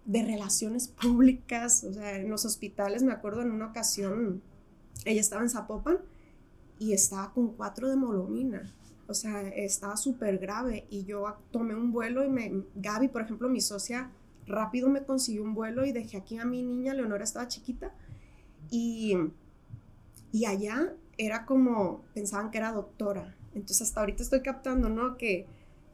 de 0.04 0.23
relaciones 0.23 0.88
públicas, 0.88 1.85
o 1.85 1.92
sea, 1.92 2.16
en 2.16 2.31
los 2.31 2.45
hospitales, 2.45 3.02
me 3.02 3.12
acuerdo 3.12 3.42
en 3.42 3.50
una 3.50 3.66
ocasión, 3.66 4.40
ella 5.04 5.21
estaba 5.21 5.42
en 5.42 5.50
Zapopan 5.50 5.99
y 6.78 6.92
estaba 6.92 7.33
con 7.33 7.54
cuatro 7.54 7.88
de 7.88 7.97
molomina, 7.97 8.73
o 9.09 9.14
sea, 9.14 9.42
estaba 9.49 9.97
súper 9.97 10.38
grave 10.38 10.87
y 10.88 11.04
yo 11.04 11.37
tomé 11.50 11.75
un 11.75 11.92
vuelo 11.92 12.25
y 12.25 12.28
me, 12.28 12.62
Gaby, 12.76 13.09
por 13.09 13.23
ejemplo, 13.23 13.49
mi 13.49 13.61
socia, 13.61 14.12
rápido 14.47 14.88
me 14.88 15.04
consiguió 15.04 15.42
un 15.42 15.54
vuelo 15.54 15.85
y 15.85 15.92
dejé 15.92 16.19
aquí 16.19 16.38
a 16.38 16.45
mi 16.45 16.62
niña, 16.62 16.95
Leonora 16.95 17.25
estaba 17.25 17.49
chiquita, 17.49 17.92
y, 18.71 19.16
y 20.31 20.47
allá 20.47 20.95
era 21.19 21.47
como, 21.47 22.02
pensaban 22.14 22.50
que 22.50 22.59
era 22.59 22.73
doctora. 22.73 23.35
Entonces 23.54 23.83
hasta 23.83 24.00
ahorita 24.00 24.23
estoy 24.23 24.40
captando, 24.40 24.88
¿no? 24.88 25.16
Que, 25.16 25.47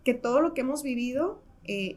que 0.04 0.14
todo 0.14 0.40
lo 0.40 0.54
que 0.54 0.60
hemos 0.60 0.82
vivido 0.82 1.42
eh, 1.64 1.96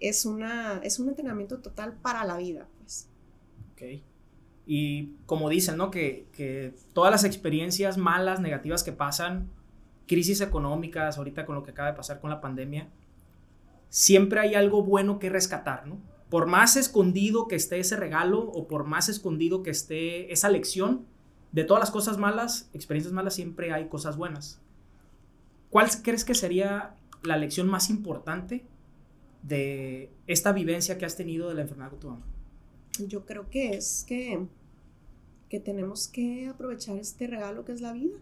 es, 0.00 0.24
una, 0.24 0.78
es 0.82 0.98
un 0.98 1.08
entrenamiento 1.08 1.58
total 1.58 1.94
para 1.94 2.24
la 2.24 2.36
vida, 2.36 2.66
pues. 2.78 3.08
Ok. 3.72 4.02
Y 4.66 5.10
como 5.26 5.50
dicen, 5.50 5.76
¿no? 5.76 5.90
Que, 5.90 6.26
que 6.32 6.74
todas 6.94 7.10
las 7.10 7.24
experiencias 7.24 7.98
malas, 7.98 8.40
negativas 8.40 8.82
que 8.82 8.92
pasan, 8.92 9.50
crisis 10.06 10.40
económicas, 10.40 11.18
ahorita 11.18 11.44
con 11.44 11.54
lo 11.54 11.62
que 11.62 11.72
acaba 11.72 11.90
de 11.90 11.96
pasar 11.96 12.20
con 12.20 12.30
la 12.30 12.40
pandemia, 12.40 12.88
siempre 13.88 14.40
hay 14.40 14.54
algo 14.54 14.82
bueno 14.82 15.18
que 15.18 15.30
rescatar, 15.30 15.86
¿no? 15.86 15.98
Por 16.30 16.46
más 16.46 16.76
escondido 16.76 17.46
que 17.46 17.56
esté 17.56 17.78
ese 17.78 17.96
regalo 17.96 18.40
o 18.40 18.66
por 18.66 18.84
más 18.84 19.08
escondido 19.08 19.62
que 19.62 19.70
esté 19.70 20.32
esa 20.32 20.48
lección, 20.48 21.06
de 21.54 21.62
todas 21.62 21.80
las 21.80 21.92
cosas 21.92 22.18
malas, 22.18 22.68
experiencias 22.72 23.14
malas, 23.14 23.34
siempre 23.34 23.72
hay 23.72 23.86
cosas 23.86 24.16
buenas. 24.16 24.60
¿Cuál 25.70 25.88
crees 26.02 26.24
que 26.24 26.34
sería 26.34 26.96
la 27.22 27.36
lección 27.36 27.68
más 27.68 27.90
importante 27.90 28.64
de 29.44 30.10
esta 30.26 30.50
vivencia 30.50 30.98
que 30.98 31.04
has 31.04 31.16
tenido 31.16 31.48
de 31.48 31.54
la 31.54 31.62
enfermedad 31.62 31.92
de 31.92 31.98
tu 31.98 32.08
mamá? 32.08 32.26
Yo 33.06 33.24
creo 33.24 33.50
que 33.50 33.76
es 33.76 34.04
que, 34.04 34.48
que 35.48 35.60
tenemos 35.60 36.08
que 36.08 36.48
aprovechar 36.48 36.96
este 36.96 37.28
regalo 37.28 37.64
que 37.64 37.70
es 37.70 37.80
la 37.80 37.92
vida, 37.92 38.16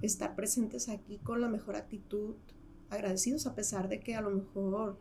estar 0.00 0.36
presentes 0.36 0.88
aquí 0.88 1.18
con 1.18 1.40
la 1.40 1.48
mejor 1.48 1.74
actitud, 1.74 2.36
agradecidos 2.90 3.48
a 3.48 3.56
pesar 3.56 3.88
de 3.88 3.98
que 3.98 4.14
a 4.14 4.20
lo 4.20 4.30
mejor 4.30 4.96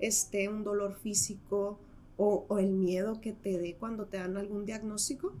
esté 0.00 0.50
un 0.50 0.64
dolor 0.64 0.96
físico 0.96 1.78
o 2.18 2.58
el 2.58 2.72
miedo 2.72 3.22
que 3.22 3.32
te 3.32 3.56
dé 3.56 3.76
cuando 3.76 4.04
te 4.04 4.18
dan 4.18 4.36
algún 4.36 4.66
diagnóstico 4.66 5.32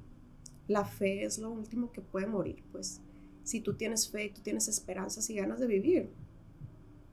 la 0.70 0.84
fe 0.84 1.24
es 1.24 1.38
lo 1.38 1.50
último 1.50 1.90
que 1.90 2.00
puede 2.00 2.28
morir, 2.28 2.62
pues 2.70 3.00
si 3.42 3.60
tú 3.60 3.74
tienes 3.74 4.08
fe, 4.08 4.30
tú 4.32 4.40
tienes 4.40 4.68
esperanzas 4.68 5.28
y 5.28 5.34
ganas 5.34 5.58
de 5.58 5.66
vivir, 5.66 6.10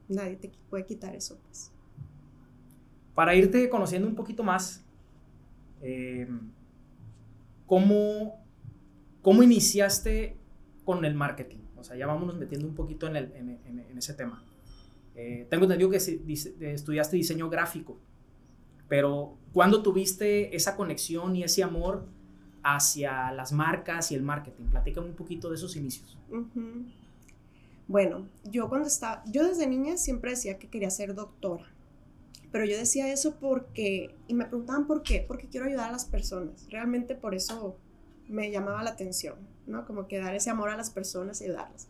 nadie 0.07 0.35
te 0.35 0.51
puede 0.69 0.85
quitar 0.85 1.15
eso, 1.15 1.39
pues. 1.43 1.71
Para 3.15 3.33
irte 3.33 3.67
conociendo 3.67 4.07
un 4.07 4.13
poquito 4.13 4.43
más, 4.43 4.85
eh, 5.81 6.27
¿cómo, 7.65 8.43
iniciaste 9.23 10.37
con 10.85 11.03
el 11.03 11.15
marketing? 11.15 11.61
O 11.77 11.83
sea, 11.83 11.97
ya 11.97 12.05
vámonos 12.05 12.37
metiendo 12.37 12.67
un 12.67 12.75
poquito 12.75 13.07
en, 13.07 13.97
ese 13.97 14.13
tema. 14.13 14.45
Eh, 15.15 15.47
tengo 15.49 15.63
entendido 15.63 15.89
que 15.89 15.97
estudiaste 15.97 17.17
diseño 17.17 17.49
gráfico, 17.49 17.97
pero 18.87 19.35
¿cuándo 19.51 19.81
tuviste 19.81 20.55
esa 20.55 20.75
conexión 20.75 21.35
y 21.35 21.43
ese 21.43 21.63
amor 21.63 22.16
hacia 22.75 23.31
las 23.31 23.51
marcas 23.53 24.11
y 24.11 24.15
el 24.15 24.23
marketing. 24.23 24.65
Platícame 24.65 25.07
un 25.07 25.15
poquito 25.15 25.49
de 25.49 25.55
esos 25.55 25.75
inicios. 25.75 26.17
Bueno, 27.87 28.27
yo 28.43 28.67
cuando 28.67 28.87
estaba, 28.87 29.23
yo 29.25 29.47
desde 29.47 29.67
niña 29.67 29.95
siempre 29.97 30.31
decía 30.31 30.59
que 30.59 30.67
quería 30.67 30.89
ser 30.89 31.15
doctora, 31.15 31.65
pero 32.51 32.65
yo 32.65 32.77
decía 32.77 33.11
eso 33.11 33.35
porque, 33.39 34.15
y 34.27 34.33
me 34.33 34.45
preguntaban 34.45 34.85
por 34.85 35.03
qué, 35.03 35.23
porque 35.25 35.47
quiero 35.47 35.67
ayudar 35.67 35.89
a 35.89 35.91
las 35.93 36.05
personas. 36.05 36.67
Realmente 36.69 37.15
por 37.15 37.33
eso 37.33 37.77
me 38.27 38.51
llamaba 38.51 38.83
la 38.83 38.89
atención, 38.89 39.35
¿no? 39.65 39.85
Como 39.85 40.07
que 40.07 40.19
dar 40.19 40.35
ese 40.35 40.49
amor 40.49 40.69
a 40.69 40.75
las 40.75 40.89
personas 40.89 41.39
y 41.39 41.45
ayudarlas. 41.45 41.87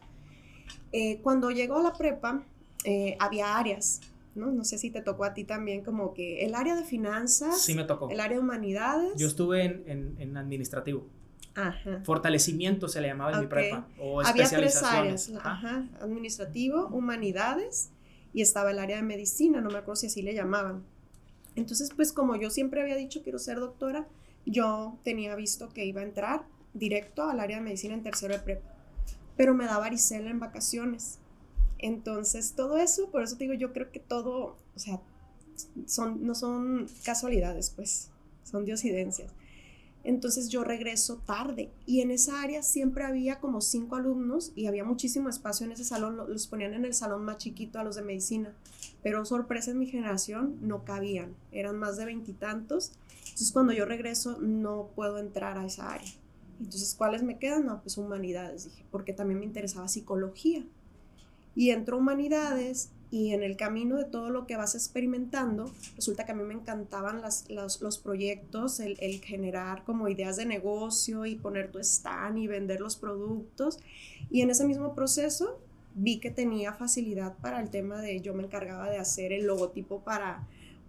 Eh, 0.92 1.20
cuando 1.22 1.50
llegó 1.50 1.78
a 1.78 1.84
la 1.84 1.94
prepa, 1.94 2.44
eh, 2.84 3.18
había 3.20 3.58
áreas 3.58 4.02
¿no? 4.38 4.52
No 4.52 4.64
sé 4.64 4.78
si 4.78 4.90
te 4.92 5.02
tocó 5.02 5.26
a 5.26 5.34
ti 5.34 5.44
también 5.44 5.84
como 5.84 6.14
que 6.14 6.46
el 6.46 6.56
área 6.56 6.76
de 6.76 6.84
finanzas. 6.84 7.62
Sí, 7.62 7.76
me 7.76 7.84
tocó. 7.84 8.10
El 8.10 8.20
área 8.20 8.38
de 8.38 8.44
humanidades. 8.44 9.14
Yo 9.18 9.28
estuve 9.28 9.66
en, 9.66 10.38
administrativo. 10.38 11.08
Ajá. 11.56 12.02
Fortalecimiento 12.04 12.88
se 12.88 13.02
le 13.02 13.08
llamaba 13.08 13.34
en 13.34 13.40
mi 13.42 13.48
prepa. 13.48 13.88
O 14.00 14.22
Había 14.22 14.48
tres 14.48 14.82
áreas. 14.84 15.32
Ajá. 15.44 15.88
Administrativo, 16.00 16.88
humanidades 16.88 17.90
y 18.34 18.42
estaba 18.42 18.70
el 18.70 18.78
área 18.80 18.98
de 18.98 19.04
medicina, 19.04 19.62
no 19.62 19.70
me 19.70 19.80
acuerdo 19.80 19.96
si 19.96 20.08
así 20.08 20.22
le 20.22 20.36
llamaban. 20.36 20.84
Entonces, 21.56 21.90
pues 21.96 22.14
como 22.14 22.36
yo 22.36 22.52
siempre 22.52 22.82
había 22.82 22.96
dicho 22.96 23.24
quiero 23.24 23.40
ser 23.40 23.60
doctora, 23.60 24.08
yo 24.46 25.00
tenía 25.04 25.36
visto 25.36 25.70
que 25.70 25.86
iba 25.86 26.02
a 26.02 26.04
entrar 26.04 26.46
directo 26.76 27.24
al 27.24 27.40
área 27.40 27.58
de 27.58 27.64
medicina 27.64 27.96
en 27.96 28.04
tercero 28.04 28.36
de 28.36 28.40
prepa. 28.42 28.70
Pero 29.36 29.56
me 29.56 29.66
daba 29.66 29.80
varicela 29.80 30.30
en 30.30 30.40
vacaciones. 30.40 31.18
Entonces, 31.80 32.54
todo 32.54 32.78
eso, 32.78 33.10
por 33.12 33.24
eso 33.24 33.38
te 33.38 33.44
digo, 33.44 33.54
yo 33.54 33.74
creo 33.74 33.92
que 33.92 34.00
todo, 34.00 34.58
o 34.76 34.80
sea, 34.80 35.02
son, 35.86 36.26
no 36.26 36.36
son 36.36 36.88
casualidades, 37.04 37.72
pues, 37.76 38.10
son 38.44 38.66
diosidencias. 38.66 39.32
Entonces 40.04 40.48
yo 40.48 40.64
regreso 40.64 41.18
tarde 41.26 41.70
y 41.86 42.00
en 42.00 42.12
esa 42.12 42.42
área 42.42 42.64
siempre 42.64 43.04
había 43.04 43.42
como 43.42 43.60
cinco 43.60 43.98
alumnos 43.98 44.54
y 44.56 44.68
había 44.68 44.86
muchísimo 44.86 45.28
espacio 45.28 45.66
en 45.66 45.74
ese 45.74 45.84
salón, 45.84 46.16
los 46.16 46.48
ponían 46.48 46.74
en 46.74 46.86
el 46.86 46.94
salón 46.94 47.26
más 47.26 47.40
chiquito 47.40 47.78
a 47.78 47.84
los 47.84 47.98
de 47.98 48.04
medicina, 48.04 48.54
pero 49.04 49.26
sorpresa 49.26 49.72
en 49.72 49.80
mi 49.80 49.86
generación 49.86 50.60
no 50.62 50.86
cabían, 50.86 51.36
eran 51.52 51.78
más 51.78 51.98
de 51.98 52.06
veintitantos. 52.06 52.94
Entonces 53.24 53.52
cuando 53.52 53.74
yo 53.74 53.84
regreso 53.84 54.38
no 54.40 54.92
puedo 54.96 55.18
entrar 55.18 55.58
a 55.58 55.66
esa 55.66 55.92
área. 55.92 56.12
Entonces, 56.60 56.96
¿cuáles 56.96 57.22
me 57.22 57.38
quedan? 57.38 57.66
No, 57.66 57.82
pues 57.82 57.98
humanidades, 57.98 58.66
dije, 58.66 58.84
porque 58.90 59.14
también 59.14 59.40
me 59.40 59.46
interesaba 59.46 59.88
psicología. 59.88 60.66
Y 61.58 61.72
entro 61.72 61.98
humanidades 61.98 62.92
y 63.10 63.34
en 63.34 63.42
el 63.42 63.58
camino 63.58 63.98
de 63.98 64.06
todo 64.06 64.30
lo 64.30 64.46
que 64.46 64.56
vas 64.56 64.76
experimentando, 64.76 65.72
resulta 65.96 66.24
que 66.24 66.34
a 66.34 66.36
mí 66.36 66.44
me 66.44 66.54
encantaban 66.54 67.20
las, 67.20 67.50
los, 67.50 67.98
proyectos, 67.98 68.80
el, 68.80 68.96
el, 69.00 69.22
generar 69.22 69.84
como 69.84 70.08
ideas 70.08 70.36
de 70.36 70.46
negocio 70.46 71.26
y 71.26 71.36
poner 71.36 71.72
tu 71.72 71.80
stand 71.80 72.38
y 72.38 72.46
vender 72.46 72.80
los 72.80 72.96
productos. 72.96 73.80
Y 74.30 74.42
en 74.42 74.52
ese 74.52 74.68
mismo 74.68 74.94
proceso 74.94 75.60
vi 75.96 76.20
que 76.20 76.30
tenía 76.30 76.74
facilidad 76.74 77.36
para 77.40 77.60
el 77.60 77.72
tema 77.72 78.02
de, 78.02 78.22
yo 78.22 78.36
me 78.36 78.44
encargaba 78.44 78.88
de 78.90 79.00
hacer 79.00 79.34
el 79.34 79.48
logotipo 79.48 80.04
para 80.04 80.48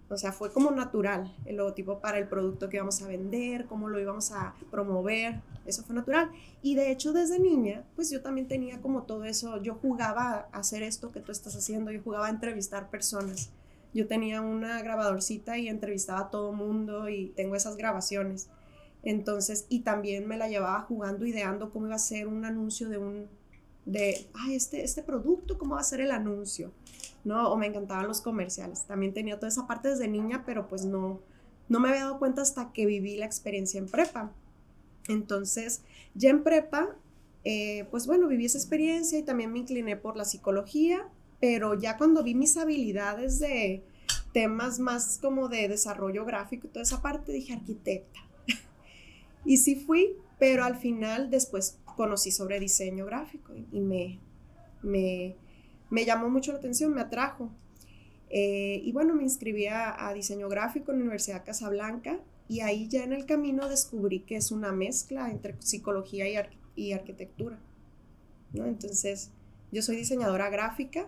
o 0.09 0.17
sea, 0.17 0.31
fue 0.31 0.51
como 0.51 0.71
natural 0.71 1.35
el 1.45 1.57
logotipo 1.57 1.99
para 1.99 2.17
el 2.17 2.27
producto 2.27 2.67
que 2.67 2.77
íbamos 2.77 3.01
a 3.01 3.07
vender, 3.07 3.65
cómo 3.67 3.87
lo 3.89 3.99
íbamos 3.99 4.31
a 4.31 4.55
promover, 4.71 5.41
eso 5.65 5.83
fue 5.83 5.95
natural. 5.95 6.31
Y 6.61 6.75
de 6.75 6.91
hecho 6.91 7.13
desde 7.13 7.39
niña, 7.39 7.83
pues 7.95 8.09
yo 8.09 8.21
también 8.21 8.47
tenía 8.47 8.81
como 8.81 9.03
todo 9.03 9.25
eso, 9.25 9.61
yo 9.61 9.75
jugaba 9.75 10.49
a 10.51 10.59
hacer 10.59 10.83
esto 10.83 11.11
que 11.11 11.19
tú 11.19 11.31
estás 11.31 11.55
haciendo, 11.55 11.91
yo 11.91 12.01
jugaba 12.01 12.27
a 12.27 12.31
entrevistar 12.31 12.89
personas. 12.89 13.51
Yo 13.93 14.07
tenía 14.07 14.41
una 14.41 14.81
grabadorcita 14.81 15.57
y 15.57 15.67
entrevistaba 15.67 16.21
a 16.21 16.29
todo 16.29 16.53
mundo 16.53 17.09
y 17.09 17.27
tengo 17.35 17.55
esas 17.55 17.75
grabaciones. 17.75 18.49
Entonces, 19.03 19.65
y 19.69 19.79
también 19.81 20.27
me 20.27 20.37
la 20.37 20.49
llevaba 20.49 20.81
jugando, 20.81 21.25
ideando 21.25 21.71
cómo 21.71 21.87
iba 21.87 21.95
a 21.95 21.99
ser 21.99 22.27
un 22.27 22.45
anuncio 22.45 22.89
de 22.89 22.97
un, 22.97 23.27
de, 23.85 24.27
ay, 24.33 24.55
este, 24.55 24.83
este 24.83 25.03
producto, 25.03 25.57
cómo 25.57 25.75
va 25.75 25.81
a 25.81 25.83
ser 25.83 26.01
el 26.01 26.11
anuncio. 26.11 26.71
¿No? 27.23 27.49
O 27.51 27.57
me 27.57 27.67
encantaban 27.67 28.07
los 28.07 28.21
comerciales. 28.21 28.85
También 28.85 29.13
tenía 29.13 29.37
toda 29.37 29.49
esa 29.49 29.67
parte 29.67 29.89
desde 29.89 30.07
niña, 30.07 30.43
pero 30.45 30.67
pues 30.67 30.85
no, 30.85 31.19
no 31.67 31.79
me 31.79 31.89
había 31.89 32.01
dado 32.01 32.19
cuenta 32.19 32.41
hasta 32.41 32.71
que 32.73 32.85
viví 32.85 33.17
la 33.17 33.25
experiencia 33.25 33.77
en 33.77 33.87
prepa. 33.87 34.31
Entonces, 35.07 35.81
ya 36.13 36.29
en 36.29 36.43
prepa, 36.43 36.95
eh, 37.43 37.85
pues 37.91 38.07
bueno, 38.07 38.27
viví 38.27 38.45
esa 38.45 38.57
experiencia 38.57 39.17
y 39.17 39.23
también 39.23 39.51
me 39.51 39.59
incliné 39.59 39.95
por 39.95 40.15
la 40.17 40.25
psicología, 40.25 41.07
pero 41.39 41.79
ya 41.79 41.97
cuando 41.97 42.23
vi 42.23 42.35
mis 42.35 42.57
habilidades 42.57 43.39
de 43.39 43.83
temas 44.33 44.79
más 44.79 45.19
como 45.21 45.47
de 45.47 45.67
desarrollo 45.67 46.25
gráfico 46.25 46.67
y 46.67 46.69
toda 46.69 46.83
esa 46.83 47.01
parte, 47.01 47.31
dije 47.31 47.53
arquitecta. 47.53 48.19
y 49.45 49.57
sí 49.57 49.75
fui, 49.75 50.15
pero 50.37 50.63
al 50.63 50.75
final 50.75 51.29
después 51.29 51.77
conocí 51.95 52.31
sobre 52.31 52.59
diseño 52.59 53.05
gráfico 53.05 53.53
y 53.71 53.79
me, 53.79 54.19
me, 54.81 55.35
me 55.89 56.05
llamó 56.05 56.29
mucho 56.29 56.51
la 56.51 56.59
atención, 56.59 56.93
me 56.93 57.01
atrajo. 57.01 57.49
Eh, 58.29 58.81
y 58.83 58.91
bueno, 58.91 59.15
me 59.15 59.23
inscribí 59.23 59.65
a, 59.67 60.11
diseño 60.13 60.49
gráfico 60.49 60.91
en 60.91 60.99
la 60.99 61.03
Universidad 61.03 61.43
Casablanca 61.43 62.19
y 62.47 62.61
ahí 62.61 62.87
ya 62.87 63.03
en 63.03 63.13
el 63.13 63.25
camino 63.25 63.67
descubrí 63.67 64.19
que 64.21 64.35
es 64.35 64.51
una 64.51 64.71
mezcla 64.71 65.31
entre 65.31 65.55
psicología 65.59 66.27
y, 66.75 66.93
arquitectura. 66.93 67.59
Entonces, 68.53 69.31
yo 69.71 69.81
soy 69.81 69.97
diseñadora 69.97 70.49
gráfica 70.49 71.07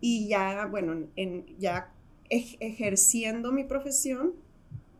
y 0.00 0.28
ya, 0.28 0.66
bueno, 0.66 1.06
en, 1.16 1.46
ya 1.58 1.92
ejerciendo 2.28 3.52
mi 3.52 3.64
profesión, 3.64 4.32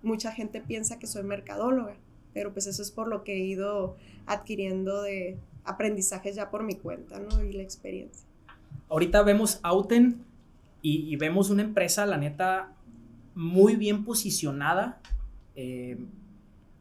mucha 0.02 0.32
gente 0.32 0.60
piensa 0.60 0.98
que 0.98 1.06
soy 1.06 1.22
mercadóloga, 1.22 1.96
pero 2.34 2.52
pues 2.52 2.66
eso 2.66 2.82
es 2.82 2.90
por 2.90 3.08
lo 3.08 3.24
que 3.24 3.34
he 3.34 3.40
ido 3.40 3.96
adquiriendo 4.26 5.02
de 5.02 5.38
aprendizajes 5.64 6.34
ya 6.34 6.50
por 6.50 6.62
mi 6.62 6.74
cuenta, 6.74 7.20
¿no? 7.20 7.42
Y 7.42 7.52
la 7.52 7.62
experiencia. 7.62 8.26
Ahorita 8.88 9.22
vemos 9.22 9.60
Auten 9.62 10.24
y, 10.82 11.14
vemos 11.16 11.50
una 11.50 11.62
empresa, 11.62 12.04
la 12.06 12.16
neta, 12.16 12.72
muy 13.34 13.76
bien 13.76 14.04
posicionada, 14.04 15.00
eh, 15.54 16.04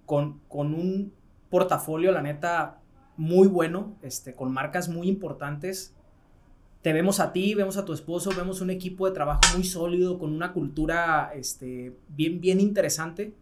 con, 0.06 0.40
con, 0.48 0.74
un 0.74 1.14
portafolio, 1.50 2.12
la 2.12 2.22
neta, 2.22 2.82
muy 3.16 3.48
bueno, 3.48 3.96
este, 4.02 4.36
con 4.36 4.52
marcas 4.52 4.90
muy 4.90 5.08
importantes. 5.08 5.94
Te 6.82 6.94
vemos 6.94 7.20
a 7.20 7.32
ti, 7.32 7.54
vemos 7.54 7.78
a 7.78 7.86
tu 7.86 7.94
esposo, 7.94 8.32
vemos 8.36 8.60
un 8.62 8.72
equipo 8.72 9.06
de 9.06 9.14
trabajo 9.14 9.42
muy 9.54 9.64
sólido, 9.64 10.18
con 10.18 10.34
una 10.34 10.52
cultura 10.52 11.32
este, 11.36 11.96
bien, 12.10 12.42
bien 12.42 12.60
interesante. 12.60 13.36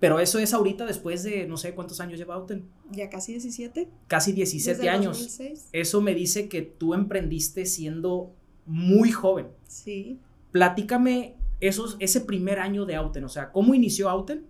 Pero 0.00 0.20
eso 0.20 0.38
es 0.38 0.54
ahorita 0.54 0.86
después 0.86 1.24
de 1.24 1.46
no 1.46 1.56
sé 1.56 1.74
cuántos 1.74 2.00
años 2.00 2.18
lleva 2.18 2.36
Auten. 2.36 2.68
Ya 2.90 3.10
casi 3.10 3.32
17. 3.32 3.88
Casi 4.06 4.32
17 4.32 4.88
años. 4.88 5.40
Eso 5.72 6.00
me 6.00 6.14
dice 6.14 6.48
que 6.48 6.62
tú 6.62 6.94
emprendiste 6.94 7.66
siendo 7.66 8.32
muy 8.64 9.10
joven. 9.10 9.48
Sí. 9.66 10.20
Platícame 10.52 11.36
esos, 11.60 11.96
ese 11.98 12.20
primer 12.20 12.60
año 12.60 12.86
de 12.86 12.94
Auten, 12.94 13.24
o 13.24 13.28
sea, 13.28 13.50
¿cómo 13.50 13.74
inició 13.74 14.08
Auten? 14.08 14.46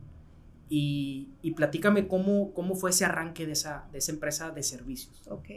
Y, 0.69 1.28
y 1.40 1.52
platícame 1.52 2.07
cómo, 2.09 2.52
cómo 2.52 2.75
fue 2.75 2.90
ese 2.90 3.07
arranque 3.07 3.47
de 3.47 3.52
esa, 3.52 3.88
de 3.90 3.99
esa 3.99 4.12
empresa 4.12 4.50
de 4.50 4.62
servicios. 4.62 5.23
Ok. 5.31 5.49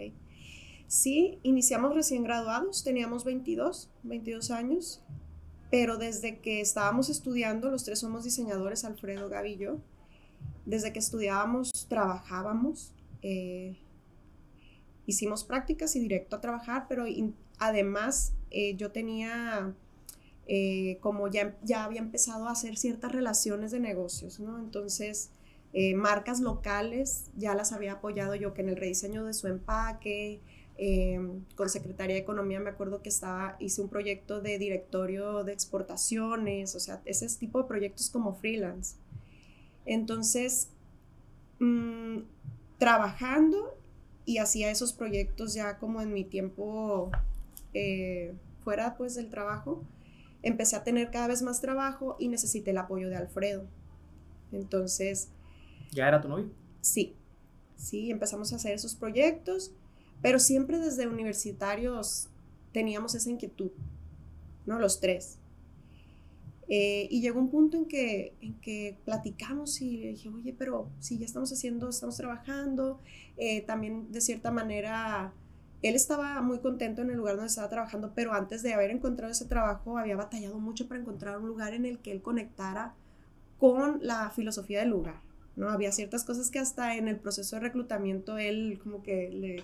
Sí, 0.87 1.39
iniciamos 1.43 1.93
recién 1.93 2.23
graduados, 2.23 2.83
teníamos 2.83 3.25
22, 3.25 3.89
22 4.03 4.51
años, 4.51 5.01
pero 5.71 5.97
desde 5.97 6.39
que 6.39 6.59
estábamos 6.59 7.09
estudiando, 7.09 7.71
los 7.71 7.85
tres 7.85 7.99
somos 7.99 8.25
diseñadores, 8.25 8.83
Alfredo, 8.83 9.29
Gaby 9.29 9.53
y 9.53 9.57
yo, 9.57 9.79
desde 10.65 10.91
que 10.91 10.99
estudiábamos, 10.99 11.71
trabajábamos, 11.87 12.93
eh, 13.21 13.77
hicimos 15.05 15.45
prácticas 15.45 15.95
y 15.95 16.01
directo 16.01 16.35
a 16.35 16.41
trabajar, 16.41 16.87
pero 16.89 17.05
además 17.57 18.33
eh, 18.51 18.75
yo 18.75 18.91
tenía, 18.91 19.73
eh, 20.45 20.97
como 20.99 21.29
ya, 21.29 21.57
ya 21.63 21.85
había 21.85 22.01
empezado 22.01 22.49
a 22.49 22.51
hacer 22.51 22.77
ciertas 22.77 23.13
relaciones 23.13 23.71
de 23.71 23.79
negocios, 23.79 24.41
¿no? 24.41 24.59
Entonces, 24.59 25.31
marcas 25.95 26.41
locales 26.41 27.31
ya 27.37 27.55
las 27.55 27.71
había 27.71 27.93
apoyado 27.93 28.35
yo, 28.35 28.53
que 28.53 28.61
en 28.61 28.67
el 28.67 28.75
rediseño 28.75 29.23
de 29.23 29.33
su 29.33 29.47
empaque, 29.47 30.41
con 31.55 31.69
Secretaría 31.69 32.15
de 32.15 32.21
Economía 32.21 32.59
me 32.59 32.71
acuerdo 32.71 33.03
que 33.03 33.09
estaba, 33.09 33.55
hice 33.59 33.81
un 33.81 33.89
proyecto 33.89 34.41
de 34.41 34.57
directorio 34.57 35.43
de 35.43 35.53
exportaciones, 35.53 36.75
o 36.75 36.79
sea, 36.79 37.01
ese 37.05 37.27
tipo 37.37 37.61
de 37.61 37.67
proyectos 37.67 38.09
como 38.09 38.33
freelance. 38.33 38.95
Entonces, 39.85 40.69
mm, 41.59 42.21
trabajando 42.79 43.77
y 44.25 44.39
hacía 44.39 44.71
esos 44.71 44.91
proyectos 44.93 45.53
ya 45.53 45.77
como 45.77 46.01
en 46.01 46.13
mi 46.13 46.23
tiempo 46.23 47.11
eh, 47.75 48.33
fuera 48.63 48.97
pues 48.97 49.13
del 49.13 49.29
trabajo, 49.29 49.83
empecé 50.41 50.75
a 50.75 50.83
tener 50.83 51.11
cada 51.11 51.27
vez 51.27 51.43
más 51.43 51.61
trabajo 51.61 52.15
y 52.19 52.27
necesité 52.27 52.71
el 52.71 52.79
apoyo 52.79 53.07
de 53.09 53.17
Alfredo. 53.17 53.67
Entonces... 54.51 55.29
¿Ya 55.91 56.07
era 56.07 56.21
tu 56.21 56.27
novio? 56.27 56.49
Sí, 56.81 57.15
sí, 57.75 58.09
empezamos 58.09 58.51
a 58.51 58.55
hacer 58.55 58.73
esos 58.73 58.95
proyectos, 58.95 59.73
pero 60.21 60.39
siempre 60.39 60.79
desde 60.79 61.07
universitarios 61.07 62.29
teníamos 62.71 63.15
esa 63.15 63.29
inquietud, 63.29 63.71
¿no? 64.65 64.79
Los 64.79 64.99
tres. 64.99 65.37
Eh, 66.69 67.07
y 67.11 67.21
llegó 67.21 67.39
un 67.39 67.49
punto 67.49 67.75
en 67.75 67.85
que, 67.85 68.33
en 68.39 68.53
que 68.61 68.97
platicamos 69.03 69.81
y 69.81 70.07
dije, 70.07 70.29
oye, 70.29 70.55
pero 70.57 70.87
si 70.99 71.17
ya 71.17 71.25
estamos 71.25 71.51
haciendo, 71.51 71.89
estamos 71.89 72.15
trabajando, 72.15 73.01
eh, 73.35 73.61
también 73.61 74.11
de 74.11 74.21
cierta 74.21 74.51
manera 74.51 75.33
él 75.81 75.95
estaba 75.95 76.41
muy 76.41 76.59
contento 76.59 77.01
en 77.01 77.09
el 77.09 77.17
lugar 77.17 77.35
donde 77.35 77.49
estaba 77.49 77.67
trabajando, 77.67 78.13
pero 78.13 78.33
antes 78.33 78.61
de 78.61 78.73
haber 78.73 78.91
encontrado 78.91 79.31
ese 79.31 79.45
trabajo 79.45 79.97
había 79.97 80.15
batallado 80.15 80.59
mucho 80.59 80.87
para 80.87 81.01
encontrar 81.01 81.39
un 81.39 81.47
lugar 81.47 81.73
en 81.73 81.85
el 81.85 81.99
que 81.99 82.11
él 82.11 82.21
conectara 82.21 82.93
con 83.57 83.99
la 84.01 84.29
filosofía 84.29 84.79
del 84.79 84.89
lugar. 84.89 85.21
¿no? 85.55 85.69
Había 85.69 85.91
ciertas 85.91 86.23
cosas 86.23 86.51
que 86.51 86.59
hasta 86.59 86.95
en 86.95 87.07
el 87.07 87.17
proceso 87.17 87.55
de 87.55 87.63
reclutamiento 87.63 88.37
él 88.37 88.79
como 88.83 89.01
que 89.01 89.29
le, 89.29 89.63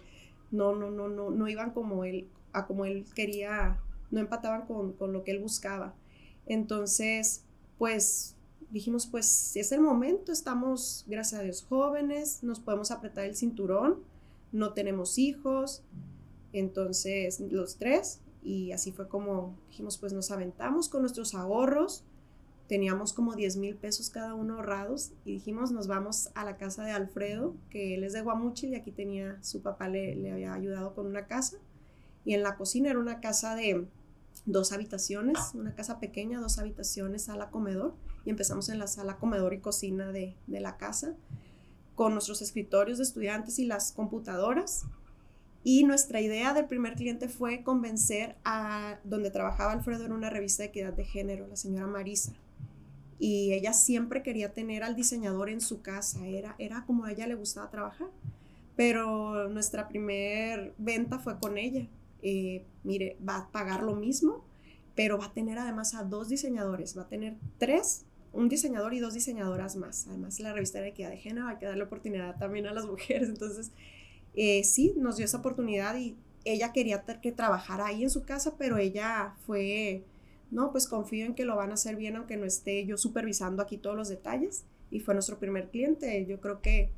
no, 0.51 0.75
no, 0.75 0.91
no, 0.91 1.07
no, 1.07 1.29
no 1.29 1.47
iban 1.47 1.71
como 1.71 2.03
él, 2.03 2.27
a 2.53 2.65
como 2.65 2.85
él 2.85 3.05
quería, 3.15 3.79
no 4.11 4.19
empataban 4.19 4.65
con, 4.65 4.93
con 4.93 5.13
lo 5.13 5.23
que 5.23 5.31
él 5.31 5.39
buscaba. 5.39 5.93
Entonces, 6.45 7.43
pues 7.77 8.35
dijimos, 8.69 9.07
pues 9.07 9.55
es 9.55 9.71
el 9.71 9.81
momento, 9.81 10.31
estamos, 10.31 11.05
gracias 11.07 11.39
a 11.39 11.43
Dios, 11.43 11.65
jóvenes, 11.67 12.43
nos 12.43 12.59
podemos 12.59 12.91
apretar 12.91 13.25
el 13.25 13.35
cinturón, 13.35 13.97
no 14.51 14.73
tenemos 14.73 15.17
hijos, 15.17 15.83
entonces, 16.53 17.39
los 17.39 17.77
tres, 17.77 18.21
y 18.43 18.71
así 18.71 18.91
fue 18.91 19.07
como 19.07 19.57
dijimos, 19.69 19.97
pues 19.97 20.13
nos 20.13 20.31
aventamos 20.31 20.89
con 20.89 21.01
nuestros 21.01 21.35
ahorros, 21.35 22.03
teníamos 22.67 23.13
como 23.13 23.35
10 23.35 23.57
mil 23.57 23.75
pesos 23.75 24.09
cada 24.09 24.33
uno 24.33 24.55
ahorrados 24.55 25.11
y 25.25 25.33
dijimos, 25.33 25.71
nos 25.71 25.87
vamos 25.87 26.29
a 26.35 26.43
la 26.43 26.57
casa 26.57 26.83
de 26.83 26.91
Alfredo, 26.91 27.55
que 27.69 27.95
él 27.95 28.03
es 28.03 28.13
de 28.13 28.21
Guamuchil 28.21 28.71
y 28.71 28.75
aquí 28.75 28.91
tenía, 28.91 29.37
su 29.41 29.61
papá 29.61 29.87
le, 29.87 30.15
le 30.15 30.31
había 30.31 30.53
ayudado 30.53 30.93
con 30.93 31.05
una 31.05 31.27
casa, 31.27 31.57
y 32.25 32.33
en 32.33 32.43
la 32.43 32.57
cocina 32.57 32.89
era 32.89 32.99
una 32.99 33.21
casa 33.21 33.55
de 33.55 33.87
dos 34.45 34.71
habitaciones, 34.73 35.39
una 35.53 35.75
casa 35.75 35.99
pequeña, 35.99 36.41
dos 36.41 36.59
habitaciones, 36.59 37.23
sala, 37.23 37.49
comedor, 37.49 37.95
y 38.25 38.29
empezamos 38.29 38.67
en 38.69 38.79
la 38.79 38.87
sala, 38.87 39.17
comedor 39.17 39.53
y 39.53 39.59
cocina 39.59 40.11
de, 40.11 40.35
de 40.47 40.59
la 40.59 40.77
casa, 40.77 41.15
con 41.95 42.13
nuestros 42.13 42.41
escritorios 42.41 42.97
de 42.97 43.05
estudiantes 43.05 43.59
y 43.59 43.65
las 43.65 43.93
computadoras, 43.93 44.85
y 45.63 45.83
nuestra 45.83 46.21
idea 46.21 46.53
del 46.53 46.65
primer 46.65 46.95
cliente 46.95 47.27
fue 47.27 47.63
convencer 47.63 48.37
a 48.45 48.99
donde 49.03 49.31
trabajaba 49.31 49.73
Alfredo 49.73 50.05
en 50.05 50.13
una 50.13 50.29
revista 50.29 50.63
de 50.63 50.69
equidad 50.69 50.93
de 50.93 51.03
género, 51.03 51.47
la 51.47 51.55
señora 51.55 51.87
Marisa. 51.87 52.33
Y 53.19 53.53
ella 53.53 53.73
siempre 53.73 54.21
quería 54.21 54.53
tener 54.53 54.83
al 54.83 54.95
diseñador 54.95 55.49
en 55.49 55.61
su 55.61 55.81
casa, 55.81 56.25
era, 56.27 56.55
era 56.59 56.85
como 56.85 57.05
a 57.05 57.11
ella 57.11 57.27
le 57.27 57.35
gustaba 57.35 57.69
trabajar. 57.69 58.09
Pero 58.75 59.49
nuestra 59.49 59.87
primer 59.87 60.73
venta 60.77 61.17
fue 61.17 61.39
con 61.39 61.57
ella. 61.57 61.87
Eh, 62.21 62.63
mire, 62.83 63.17
va 63.27 63.37
a 63.37 63.51
pagar 63.51 63.83
lo 63.83 63.95
mismo, 63.95 64.43
pero 64.95 65.17
va 65.17 65.25
a 65.25 65.33
tener 65.33 65.57
además 65.57 65.95
a 65.95 66.03
dos 66.03 66.29
diseñadores, 66.29 66.97
va 66.97 67.03
a 67.03 67.07
tener 67.07 67.35
tres, 67.57 68.05
un 68.33 68.49
diseñador 68.49 68.93
y 68.93 68.99
dos 68.99 69.13
diseñadoras 69.13 69.75
más. 69.75 70.07
Además, 70.07 70.39
la 70.39 70.53
revista 70.53 70.79
de 70.79 70.89
equidad 70.89 71.09
de 71.09 71.17
género 71.17 71.47
hay 71.47 71.57
que 71.57 71.65
darle 71.65 71.83
oportunidad 71.83 72.37
también 72.37 72.67
a 72.67 72.73
las 72.73 72.85
mujeres. 72.85 73.29
Entonces, 73.29 73.71
eh, 74.35 74.63
sí, 74.63 74.93
nos 74.97 75.17
dio 75.17 75.25
esa 75.25 75.37
oportunidad 75.37 75.97
y 75.97 76.15
ella 76.45 76.71
quería 76.71 77.03
que 77.03 77.31
trabajara 77.31 77.87
ahí 77.87 78.03
en 78.03 78.09
su 78.09 78.23
casa, 78.23 78.55
pero 78.57 78.77
ella 78.77 79.35
fue, 79.45 80.03
no, 80.51 80.71
pues 80.71 80.87
confío 80.87 81.25
en 81.25 81.35
que 81.35 81.45
lo 81.45 81.55
van 81.55 81.71
a 81.71 81.75
hacer 81.75 81.95
bien, 81.95 82.15
aunque 82.15 82.37
no 82.37 82.45
esté 82.45 82.85
yo 82.85 82.97
supervisando 82.97 83.61
aquí 83.61 83.77
todos 83.77 83.95
los 83.95 84.09
detalles. 84.09 84.65
Y 84.89 84.99
fue 84.99 85.13
nuestro 85.13 85.37
primer 85.37 85.69
cliente. 85.69 86.25
Yo 86.25 86.39
creo 86.39 86.61
que 86.61 86.91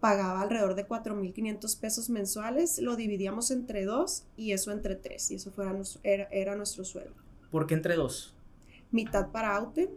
pagaba 0.00 0.42
alrededor 0.42 0.74
de 0.74 0.86
4.500 0.86 1.80
pesos 1.80 2.10
mensuales, 2.10 2.78
lo 2.78 2.96
dividíamos 2.96 3.50
entre 3.50 3.86
dos 3.86 4.26
y 4.36 4.52
eso 4.52 4.70
entre 4.70 4.94
tres, 4.94 5.30
y 5.30 5.36
eso 5.36 5.50
fuera 5.50 5.72
nuestro, 5.72 6.00
era, 6.04 6.24
era 6.30 6.54
nuestro 6.54 6.84
sueldo. 6.84 7.14
¿Por 7.50 7.66
qué 7.66 7.74
entre 7.74 7.96
dos? 7.96 8.34
Mitad 8.90 9.30
para 9.30 9.56
Aute, 9.56 9.90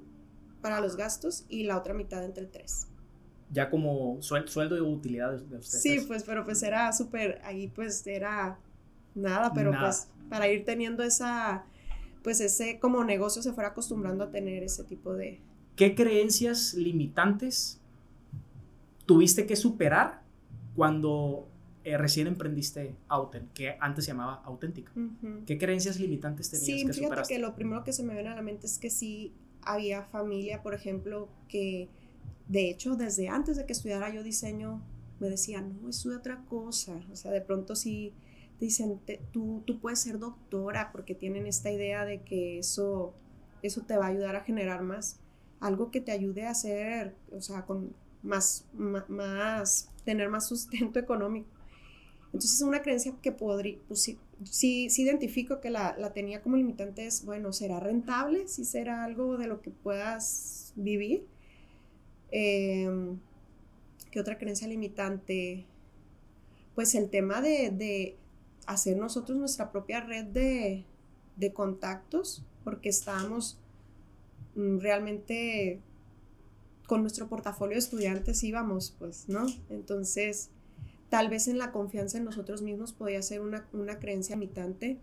para 0.62 0.80
los 0.80 0.96
gastos, 0.96 1.46
y 1.50 1.64
la 1.64 1.78
otra 1.78 1.94
mitad 1.94 2.24
entre 2.24 2.46
tres 2.46 2.88
ya 3.52 3.70
como 3.70 4.22
sueldo 4.22 4.78
y 4.78 4.82
utilidad 4.82 5.32
de 5.32 5.58
ustedes. 5.58 5.82
Sí, 5.82 6.00
pues, 6.08 6.24
pero 6.24 6.46
pues 6.46 6.62
era 6.64 6.92
súper, 6.94 7.42
ahí 7.44 7.68
pues 7.68 8.06
era 8.06 8.60
nada, 9.16 9.52
pero 9.54 9.72
pues 9.80 10.08
para 10.30 10.48
ir 10.48 10.66
teniendo 10.66 11.04
esa, 11.04 11.66
pues 12.24 12.42
ese 12.42 12.80
como 12.80 13.04
negocio 13.04 13.42
se 13.42 13.54
fuera 13.54 13.70
acostumbrando 13.70 14.24
a 14.24 14.32
tener 14.32 14.64
ese 14.64 14.84
tipo 14.84 15.14
de... 15.14 15.42
¿qué 15.76 15.96
creencias 15.96 16.74
limitantes 16.74 17.80
tuviste 19.06 19.46
que 19.46 19.56
superar 19.56 20.22
cuando 20.76 21.48
eh, 21.86 21.98
recién 21.98 22.28
emprendiste 22.28 22.96
Auten, 23.08 23.48
que 23.54 23.78
antes 23.80 24.06
se 24.06 24.12
llamaba 24.12 24.42
Auténtica? 24.44 24.92
¿Qué 25.46 25.58
creencias 25.58 26.00
limitantes 26.00 26.50
tenías 26.50 26.66
sí, 26.66 26.86
que 26.86 26.94
fíjate 26.94 27.22
que 27.28 27.40
lo 27.40 27.56
primero 27.56 27.84
que 27.84 27.94
se 27.94 28.04
me 28.04 28.14
viene 28.14 28.30
a 28.30 28.36
la 28.36 28.42
mente 28.42 28.68
es 28.68 28.78
que 28.78 28.90
sí 28.90 29.34
había 29.62 30.04
familia, 30.04 30.62
por 30.62 30.74
ejemplo, 30.74 31.30
que 31.48 31.88
de 32.48 32.70
hecho 32.70 32.96
desde 32.96 33.30
antes 33.30 33.56
de 33.56 33.66
que 33.66 33.74
estudiara 33.74 34.14
yo 34.14 34.22
diseño 34.22 34.82
me 35.20 35.30
decían, 35.30 35.80
no, 35.82 35.90
es 35.90 36.06
otra 36.06 36.44
cosa. 36.46 37.00
O 37.12 37.16
sea, 37.16 37.32
de 37.32 37.42
pronto 37.42 37.76
sí 37.76 38.14
dicen, 38.60 39.00
tú, 39.32 39.64
tú 39.66 39.80
puedes 39.80 40.00
ser 40.00 40.20
doctora 40.20 40.92
porque 40.92 41.16
tienen 41.16 41.48
esta 41.48 41.72
idea 41.72 42.06
de 42.06 42.22
que 42.22 42.60
eso, 42.60 43.14
eso 43.62 43.82
te 43.82 43.98
va 43.98 44.06
a 44.06 44.10
ayudar 44.10 44.36
a 44.36 44.42
generar 44.42 44.82
más, 44.84 45.20
algo 45.60 45.92
que 45.92 46.02
te 46.02 46.12
ayude 46.12 46.46
a 46.46 46.52
hacer, 46.52 47.16
o 47.32 47.42
sea, 47.42 47.66
con 47.66 47.94
más, 48.22 48.66
más, 48.74 49.90
tener 50.04 50.30
más 50.30 50.48
sustento 50.48 51.00
económico. 51.00 51.48
Entonces 52.28 52.56
es 52.56 52.62
una 52.62 52.82
creencia 52.82 53.14
que 53.22 53.32
podría, 53.32 53.78
pues 53.88 54.04
sí, 54.04 54.20
sí, 54.44 54.88
identifico 55.02 55.60
que 55.62 55.72
la, 55.72 55.96
la, 55.98 56.14
tenía 56.14 56.42
como 56.42 56.58
limitante 56.58 57.08
es, 57.08 57.26
bueno, 57.26 57.54
¿será 57.54 57.80
rentable? 57.80 58.48
¿Si 58.48 58.66
será 58.66 59.04
algo 59.04 59.38
de 59.38 59.48
lo 59.48 59.62
que 59.62 59.72
puedas 59.72 60.74
vivir? 60.76 61.26
Eh, 62.32 62.88
¿Qué 64.12 64.20
otra 64.20 64.38
creencia 64.38 64.68
limitante? 64.68 65.66
Pues 66.76 66.94
el 66.94 67.10
tema 67.10 67.42
de 67.42 68.16
hacer 68.70 68.98
nosotros 68.98 69.38
nuestra 69.38 69.72
propia 69.72 70.02
red 70.02 70.26
de, 70.26 70.86
de 71.38 71.54
contactos, 71.54 72.46
porque 72.64 72.90
estábamos 72.90 73.58
mm, 74.56 74.78
realmente 74.78 75.82
con 76.86 77.02
nuestro 77.02 77.28
portafolio 77.28 77.76
de 77.76 77.80
estudiantes 77.80 78.44
íbamos, 78.44 78.96
pues, 79.00 79.28
¿no? 79.28 79.48
Entonces, 79.70 80.52
tal 81.10 81.30
vez 81.30 81.48
en 81.48 81.58
la 81.58 81.72
confianza 81.72 82.20
en 82.20 82.26
nosotros 82.26 82.62
mismos 82.62 82.94
podía 82.94 83.22
ser 83.24 83.42
una, 83.42 83.68
una 83.74 83.98
creencia 83.98 84.36
limitante, 84.36 85.00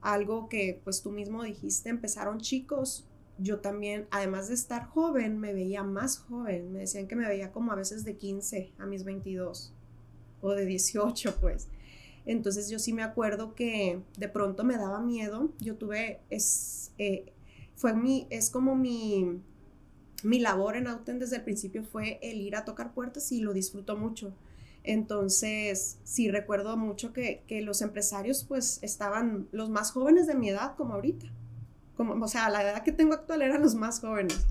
algo 0.00 0.48
que 0.48 0.80
pues 0.84 1.02
tú 1.02 1.10
mismo 1.10 1.42
dijiste, 1.42 1.88
empezaron 1.88 2.38
chicos, 2.38 3.04
yo 3.36 3.58
también, 3.58 4.06
además 4.12 4.46
de 4.46 4.54
estar 4.54 4.86
joven, 4.86 5.38
me 5.38 5.52
veía 5.52 5.82
más 5.82 6.18
joven. 6.18 6.72
Me 6.72 6.80
decían 6.80 7.08
que 7.08 7.16
me 7.16 7.26
veía 7.26 7.50
como 7.50 7.72
a 7.72 7.76
veces 7.76 8.04
de 8.04 8.16
15 8.16 8.72
a 8.78 8.86
mis 8.86 9.02
22 9.04 9.72
o 10.40 10.50
de 10.52 10.66
18, 10.66 11.36
pues. 11.40 11.68
Entonces 12.28 12.70
yo 12.70 12.78
sí 12.78 12.92
me 12.92 13.02
acuerdo 13.02 13.56
que 13.56 14.00
de 14.16 14.28
pronto 14.28 14.62
me 14.62 14.76
daba 14.76 15.00
miedo. 15.00 15.50
Yo 15.58 15.74
tuve, 15.74 16.20
es, 16.30 16.92
eh, 16.98 17.32
fue 17.74 17.94
mi, 17.94 18.28
es 18.30 18.50
como 18.50 18.76
mi, 18.76 19.40
mi 20.22 20.38
labor 20.38 20.76
en 20.76 20.86
Auten 20.86 21.18
desde 21.18 21.36
el 21.36 21.42
principio 21.42 21.82
fue 21.82 22.20
el 22.22 22.40
ir 22.40 22.54
a 22.54 22.64
tocar 22.64 22.94
puertas 22.94 23.32
y 23.32 23.40
lo 23.40 23.52
disfruto 23.52 23.96
mucho. 23.96 24.32
Entonces, 24.84 25.98
sí 26.04 26.30
recuerdo 26.30 26.76
mucho 26.76 27.12
que, 27.12 27.42
que 27.48 27.62
los 27.62 27.82
empresarios 27.82 28.44
pues 28.44 28.78
estaban 28.82 29.48
los 29.50 29.70
más 29.70 29.90
jóvenes 29.90 30.28
de 30.28 30.36
mi 30.36 30.48
edad 30.48 30.76
como 30.76 30.94
ahorita 30.94 31.26
o 31.98 32.28
sea, 32.28 32.48
la 32.48 32.62
edad 32.62 32.82
que 32.82 32.92
tengo 32.92 33.14
actual 33.14 33.42
eran 33.42 33.62
los 33.62 33.74
más 33.74 34.00
jóvenes. 34.00 34.46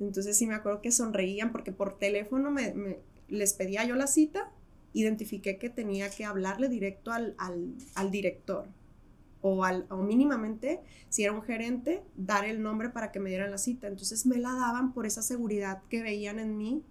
Entonces 0.00 0.36
sí 0.36 0.46
me 0.46 0.54
acuerdo 0.54 0.80
que 0.80 0.92
sonreían 0.92 1.52
porque 1.52 1.72
por 1.72 1.98
teléfono 1.98 2.50
me, 2.50 2.98
les 3.28 3.52
pedía 3.54 3.84
yo 3.84 3.96
la 3.96 4.06
cita, 4.06 4.50
identifiqué 4.98 5.58
que 5.58 5.70
tenía 5.70 6.10
que 6.10 6.24
hablarle 6.24 6.68
directo 6.68 7.12
al, 7.12 7.34
al, 7.38 8.10
director 8.10 8.66
o, 9.40 9.64
al, 9.64 9.86
o 9.90 9.98
mínimamente, 9.98 10.80
si 11.08 11.24
era 11.24 11.32
un 11.32 11.42
gerente, 11.42 12.02
dar 12.16 12.44
el 12.44 12.62
nombre 12.62 12.88
para 12.90 13.12
que 13.12 13.20
me 13.20 13.30
dieran 13.30 13.50
la 13.50 13.58
cita. 13.58 13.86
Entonces 13.86 14.26
me 14.26 14.38
la 14.38 14.52
daban 14.52 14.92
por 14.92 15.06
esa 15.06 15.22
seguridad 15.22 15.82
que 15.88 16.02
veían 16.02 16.38
en 16.38 16.56
mí. 16.56 16.82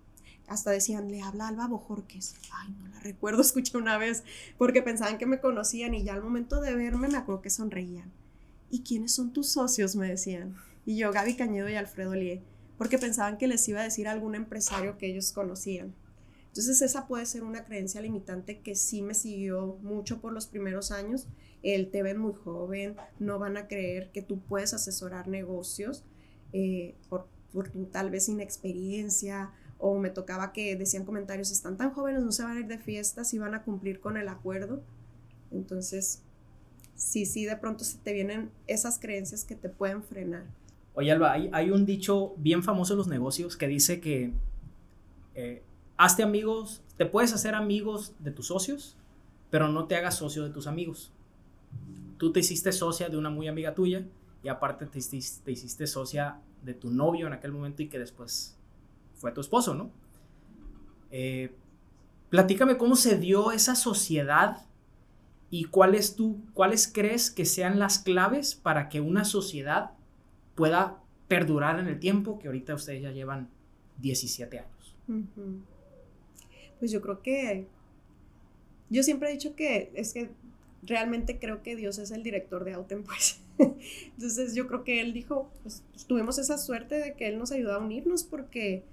Hasta 0.48 0.72
decían, 0.72 1.10
le 1.10 1.22
habla 1.22 1.48
Alba 1.48 1.68
Bojorques. 1.68 2.36
Ay, 2.54 2.76
no 2.80 2.88
la 2.88 3.00
recuerdo, 3.00 3.41
escuché 3.41 3.78
una 3.78 3.98
vez, 3.98 4.24
porque 4.58 4.82
pensaban 4.82 5.18
que 5.18 5.26
me 5.26 5.39
conocían 5.39 5.94
y 5.94 6.04
ya 6.04 6.13
al 6.13 6.22
momento 6.22 6.62
de 6.62 6.76
verme 6.76 7.08
me 7.08 7.18
acuerdo 7.18 7.41
que 7.41 7.50
sonreían. 7.50 8.12
¿y 8.70 8.82
quiénes 8.82 9.13
son 9.13 9.32
tus 9.32 9.50
socios? 9.50 9.96
Me 9.96 10.08
decían. 10.08 10.56
Y 10.86 10.98
yo, 10.98 11.12
Gaby 11.12 11.36
Cañedo 11.36 11.70
y 11.70 11.76
Alfredo 11.76 12.13
Lie, 12.13 12.44
porque 12.78 13.00
pensaban 13.00 13.38
que 13.38 13.48
les 13.48 13.68
iba 13.68 13.82
a 13.82 13.84
decir 13.84 14.08
algún 14.08 14.36
empresario 14.36 14.98
que 14.98 15.08
ellos 15.08 15.32
conocían. 15.32 15.96
Entonces 16.56 16.82
esa 16.82 17.06
puede 17.06 17.26
ser 17.26 17.44
una 17.44 17.65
creencia 17.65 18.00
limitante 18.00 18.62
que 18.62 18.76
sí 18.76 19.02
me 19.02 19.13
siguió 19.13 19.78
mucho 19.82 20.22
por 20.22 20.32
los 20.32 20.48
primeros 20.48 20.89
años. 20.89 21.28
El 21.63 21.91
te 21.91 22.02
ven 22.02 22.18
muy 22.18 22.32
joven, 22.32 22.96
no 23.20 23.39
van 23.39 23.58
a 23.58 23.68
creer 23.68 24.10
que 24.13 24.22
tú 24.22 24.39
puedes 24.39 24.74
asesorar 24.74 25.28
negocios 25.28 26.06
eh, 26.54 26.96
por, 27.10 27.28
tal 27.91 28.10
vez 28.10 28.30
inexperiencia 28.30 29.52
o 29.80 30.00
me 30.00 30.10
tocaba 30.10 30.54
que 30.54 30.78
decían 30.78 31.04
comentarios, 31.04 31.52
están 31.52 31.76
tan 31.76 31.91
jóvenes, 31.91 32.24
no 32.24 32.32
se 32.32 32.44
van 32.44 32.56
a 32.56 32.60
ir 32.62 32.68
de 32.68 32.78
fiestas 32.78 33.34
y 33.34 33.38
van 33.38 33.54
a 33.54 33.63
cumplir 33.63 34.00
con 34.00 34.15
el 34.15 34.30
acuerdo. 34.30 34.82
Entonces 35.52 36.22
sí, 36.96 37.26
sí, 37.26 37.44
de 37.44 37.58
pronto 37.58 37.84
se 37.84 37.98
te 37.98 38.13
vienen 38.13 38.50
esas 38.68 38.98
creencias 38.98 39.44
que 39.44 39.56
te 39.56 39.68
pueden 39.68 40.04
frenar. 40.04 40.46
Oye, 40.94 41.12
Alba, 41.12 41.34
hay, 41.34 41.70
un 41.70 41.86
dicho 41.86 42.34
bien 42.38 42.63
famoso 42.63 42.94
en 42.94 42.98
los 43.00 43.10
negocios 43.10 43.58
que 43.58 43.68
dice 43.68 44.00
que 44.00 44.32
eh, 45.34 45.62
hazte 45.98 46.24
amigos, 46.24 46.82
te 46.98 47.06
puedes 47.06 47.34
hacer 47.34 47.56
amigos 47.56 48.14
de 48.20 48.32
tus 48.32 48.48
socios, 48.48 48.98
pero 49.50 49.68
no 49.68 49.86
te 49.86 49.96
hagas 49.96 50.18
socio 50.18 50.44
de 50.44 50.50
tus 50.50 50.68
amigos. 50.68 51.12
Tú 52.18 52.32
te 52.32 52.40
hiciste 52.40 52.72
socia 52.72 53.10
de 53.10 53.18
una 53.18 53.30
muy 53.30 53.48
amiga 53.48 53.74
tuya 53.74 54.06
y 54.44 54.48
aparte 54.48 54.86
te, 54.86 55.00
hiciste 55.00 55.88
socia 55.88 56.40
de 56.64 56.74
tu 56.74 56.92
novio 56.92 57.28
en 57.28 57.34
aquel 57.34 57.52
momento 57.52 57.84
y 57.84 57.88
que 57.88 58.00
después 58.00 58.58
fue 59.16 59.32
tu 59.32 59.42
esposo, 59.42 59.74
¿no? 59.74 59.92
Eh, 61.12 61.54
platícame 62.30 62.78
cómo 62.78 62.96
se 62.96 63.18
dio 63.18 63.52
esa 63.52 63.76
sociedad 63.76 64.66
y 65.50 65.66
cuáles 65.66 66.16
tú, 66.16 66.42
cuáles 66.54 66.92
crees 66.92 67.32
que 67.32 67.46
sean 67.46 67.80
las 67.80 68.00
claves 68.00 68.56
para 68.56 68.90
que 68.90 69.02
una 69.02 69.26
sociedad 69.26 69.92
pueda 70.56 71.02
perdurar 71.28 71.80
en 71.80 71.88
el 71.88 72.00
tiempo, 72.00 72.40
que 72.40 72.48
ahorita 72.48 72.76
ustedes 72.76 73.02
ya 73.02 73.12
llevan 73.12 73.50
17 73.98 74.60
años. 74.60 74.96
Pues 76.86 76.91
yo 76.91 77.02
creo 77.02 77.24
que, 77.24 77.65
yo 78.91 79.02
siempre 79.02 79.30
he 79.30 79.32
dicho 79.32 79.56
que 79.56 79.91
es 79.95 80.13
que 80.13 80.30
realmente 80.84 81.39
creo 81.39 81.63
que 81.63 81.76
Dios 81.76 81.98
es 81.98 82.12
el 82.12 82.21
director 82.21 82.63
de 82.63 82.74
Auten, 82.74 83.04
pues. 83.06 83.39
Entonces 83.58 84.54
yo 84.54 84.67
creo 84.67 84.84
que 84.84 85.02
Él 85.02 85.12
dijo, 85.12 85.50
pues 85.63 85.82
tuvimos 86.08 86.38
esa 86.38 86.60
suerte 86.60 87.00
de 87.00 87.15
que 87.15 87.28
Él 87.28 87.39
nos 87.39 87.52
ayudó 87.52 87.74
a 87.74 87.80
unirnos 87.80 88.24
porque 88.24 88.84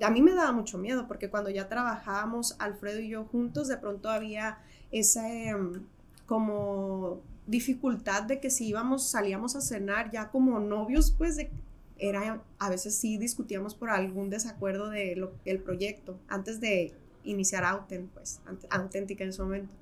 a 0.00 0.08
mí 0.08 0.22
me 0.22 0.32
daba 0.32 0.52
mucho 0.52 0.78
miedo, 0.78 1.06
porque 1.06 1.28
cuando 1.28 1.50
ya 1.50 1.68
trabajábamos 1.68 2.56
Alfredo 2.58 3.00
y 3.00 3.10
yo 3.10 3.24
juntos, 3.26 3.68
de 3.68 3.76
pronto 3.76 4.08
había 4.08 4.60
esa 4.90 5.30
em, 5.30 5.82
como 6.24 7.20
dificultad 7.46 8.22
de 8.22 8.40
que 8.40 8.48
si 8.48 8.66
íbamos, 8.66 9.10
salíamos 9.10 9.56
a 9.56 9.60
cenar 9.60 10.10
ya 10.10 10.30
como 10.30 10.58
novios, 10.58 11.10
pues 11.10 11.36
de, 11.36 11.50
era, 11.98 12.42
a 12.58 12.70
veces 12.70 12.94
sí 12.94 13.18
discutíamos 13.18 13.74
por 13.74 13.90
algún 13.90 14.30
desacuerdo 14.30 14.90
de 14.90 15.16
lo, 15.16 15.32
del 15.44 15.60
proyecto, 15.60 16.18
antes 16.28 16.60
de 16.60 16.94
iniciar 17.24 17.64
Auten, 17.64 18.08
pues, 18.14 18.40
auténtica 18.70 19.24
en 19.24 19.30
ese 19.30 19.42
momento. 19.42 19.72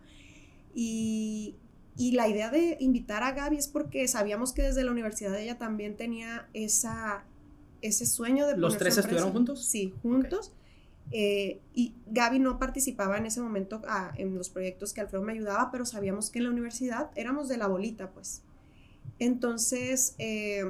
Y, 0.74 1.54
y 1.96 2.12
la 2.12 2.28
idea 2.28 2.50
de 2.50 2.76
invitar 2.80 3.22
a 3.22 3.32
Gaby 3.32 3.56
es 3.56 3.68
porque 3.68 4.06
sabíamos 4.08 4.52
que 4.52 4.62
desde 4.62 4.84
la 4.84 4.90
universidad 4.90 5.38
ella 5.38 5.58
también 5.58 5.96
tenía 5.96 6.48
esa, 6.52 7.24
ese 7.80 8.06
sueño 8.06 8.46
de... 8.46 8.56
¿Los 8.56 8.76
tres 8.76 8.98
estuvieron 8.98 9.32
juntos? 9.32 9.64
Sí, 9.64 9.94
juntos. 10.02 10.52
Eh, 11.12 11.60
y 11.72 11.94
Gaby 12.06 12.40
no 12.40 12.58
participaba 12.58 13.16
en 13.16 13.26
ese 13.26 13.40
momento 13.40 13.80
ah, 13.86 14.12
en 14.16 14.36
los 14.36 14.50
proyectos 14.50 14.92
que 14.92 15.00
Alfredo 15.00 15.22
me 15.22 15.32
ayudaba, 15.32 15.70
pero 15.70 15.86
sabíamos 15.86 16.30
que 16.30 16.38
en 16.38 16.44
la 16.44 16.50
universidad 16.50 17.10
éramos 17.14 17.48
de 17.48 17.56
la 17.56 17.68
bolita, 17.68 18.10
pues. 18.10 18.42
Entonces, 19.18 20.14
eh, 20.18 20.64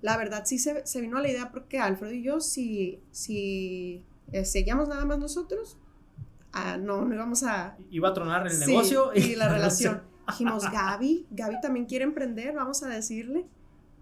la 0.00 0.16
verdad 0.16 0.44
sí 0.44 0.58
se, 0.58 0.86
se, 0.86 1.00
vino 1.00 1.18
a 1.18 1.22
la 1.22 1.28
idea 1.28 1.50
porque 1.50 1.78
Alfredo 1.78 2.12
y 2.12 2.22
yo, 2.22 2.40
si, 2.40 3.00
si 3.10 4.04
eh, 4.32 4.44
seguíamos 4.44 4.88
nada 4.88 5.04
más 5.04 5.18
nosotros, 5.18 5.76
ah, 6.52 6.76
no, 6.76 7.04
no 7.04 7.14
íbamos 7.14 7.42
a... 7.42 7.76
Iba 7.90 8.10
a 8.10 8.14
tronar 8.14 8.46
el 8.46 8.58
negocio. 8.60 9.10
Y, 9.14 9.34
la 9.34 9.48
relación. 9.52 10.02
Dijimos, 10.28 10.70
Gaby, 10.70 11.26
Gaby 11.30 11.60
también 11.60 11.86
quiere 11.86 12.04
emprender, 12.04 12.54
vamos 12.54 12.82
a 12.82 12.88
decirle. 12.88 13.46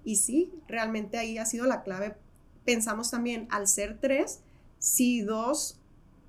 Y 0.04 0.16
sí, 0.16 0.52
realmente 0.68 1.18
ahí 1.18 1.38
ha 1.38 1.46
sido 1.46 1.66
la 1.66 1.82
clave. 1.82 2.16
Pensamos 2.64 3.10
también, 3.10 3.46
al 3.50 3.68
ser 3.68 3.98
tres, 4.00 4.40
si 4.78 5.22
dos, 5.22 5.80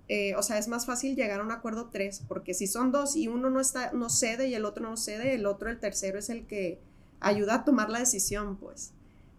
eh, 0.07 0.35
o 0.35 0.43
sea, 0.43 0.57
es 0.59 0.67
más 0.67 0.85
fácil 0.85 1.15
llegar 1.15 1.41
a 1.41 1.43
un 1.43 1.51
acuerdo 1.51 1.89
tres, 1.91 2.23
porque 2.27 2.53
si 2.53 2.67
son 2.67 2.91
dos 2.91 3.15
y 3.15 3.27
uno 3.27 3.49
no, 3.49 3.59
está, 3.59 3.91
no 3.91 4.09
cede 4.09 4.47
y 4.47 4.53
el 4.53 4.65
otro 4.65 4.87
no 4.87 4.97
cede, 4.97 5.33
el 5.33 5.45
otro, 5.45 5.69
el 5.69 5.79
tercero, 5.79 6.19
es 6.19 6.29
el 6.29 6.45
que 6.45 6.79
ayuda 7.19 7.55
a 7.55 7.65
tomar 7.65 7.89
la 7.89 7.99
decisión, 7.99 8.57
pues. 8.57 8.93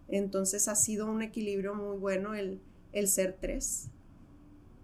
Entonces 0.09 0.67
ha 0.67 0.75
sido 0.75 1.07
un 1.07 1.21
equilibrio 1.21 1.75
muy 1.75 1.97
bueno 1.97 2.33
el, 2.35 2.61
el 2.91 3.07
ser 3.07 3.37
tres. 3.39 3.91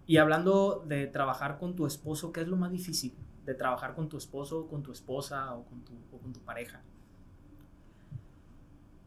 Y 0.06 0.16
hablando 0.18 0.84
de 0.86 1.06
trabajar 1.06 1.58
con 1.58 1.76
tu 1.76 1.86
esposo, 1.86 2.32
¿qué 2.32 2.40
es 2.42 2.48
lo 2.48 2.56
más 2.56 2.72
difícil? 2.72 3.14
De 3.44 3.54
trabajar 3.54 3.94
con 3.94 4.08
tu 4.08 4.16
esposo, 4.18 4.66
con 4.68 4.82
tu 4.82 4.92
esposa 4.92 5.54
o 5.54 5.64
con 5.64 5.84
tu, 5.84 5.92
con 6.20 6.32
tu 6.32 6.40
pareja. 6.44 6.82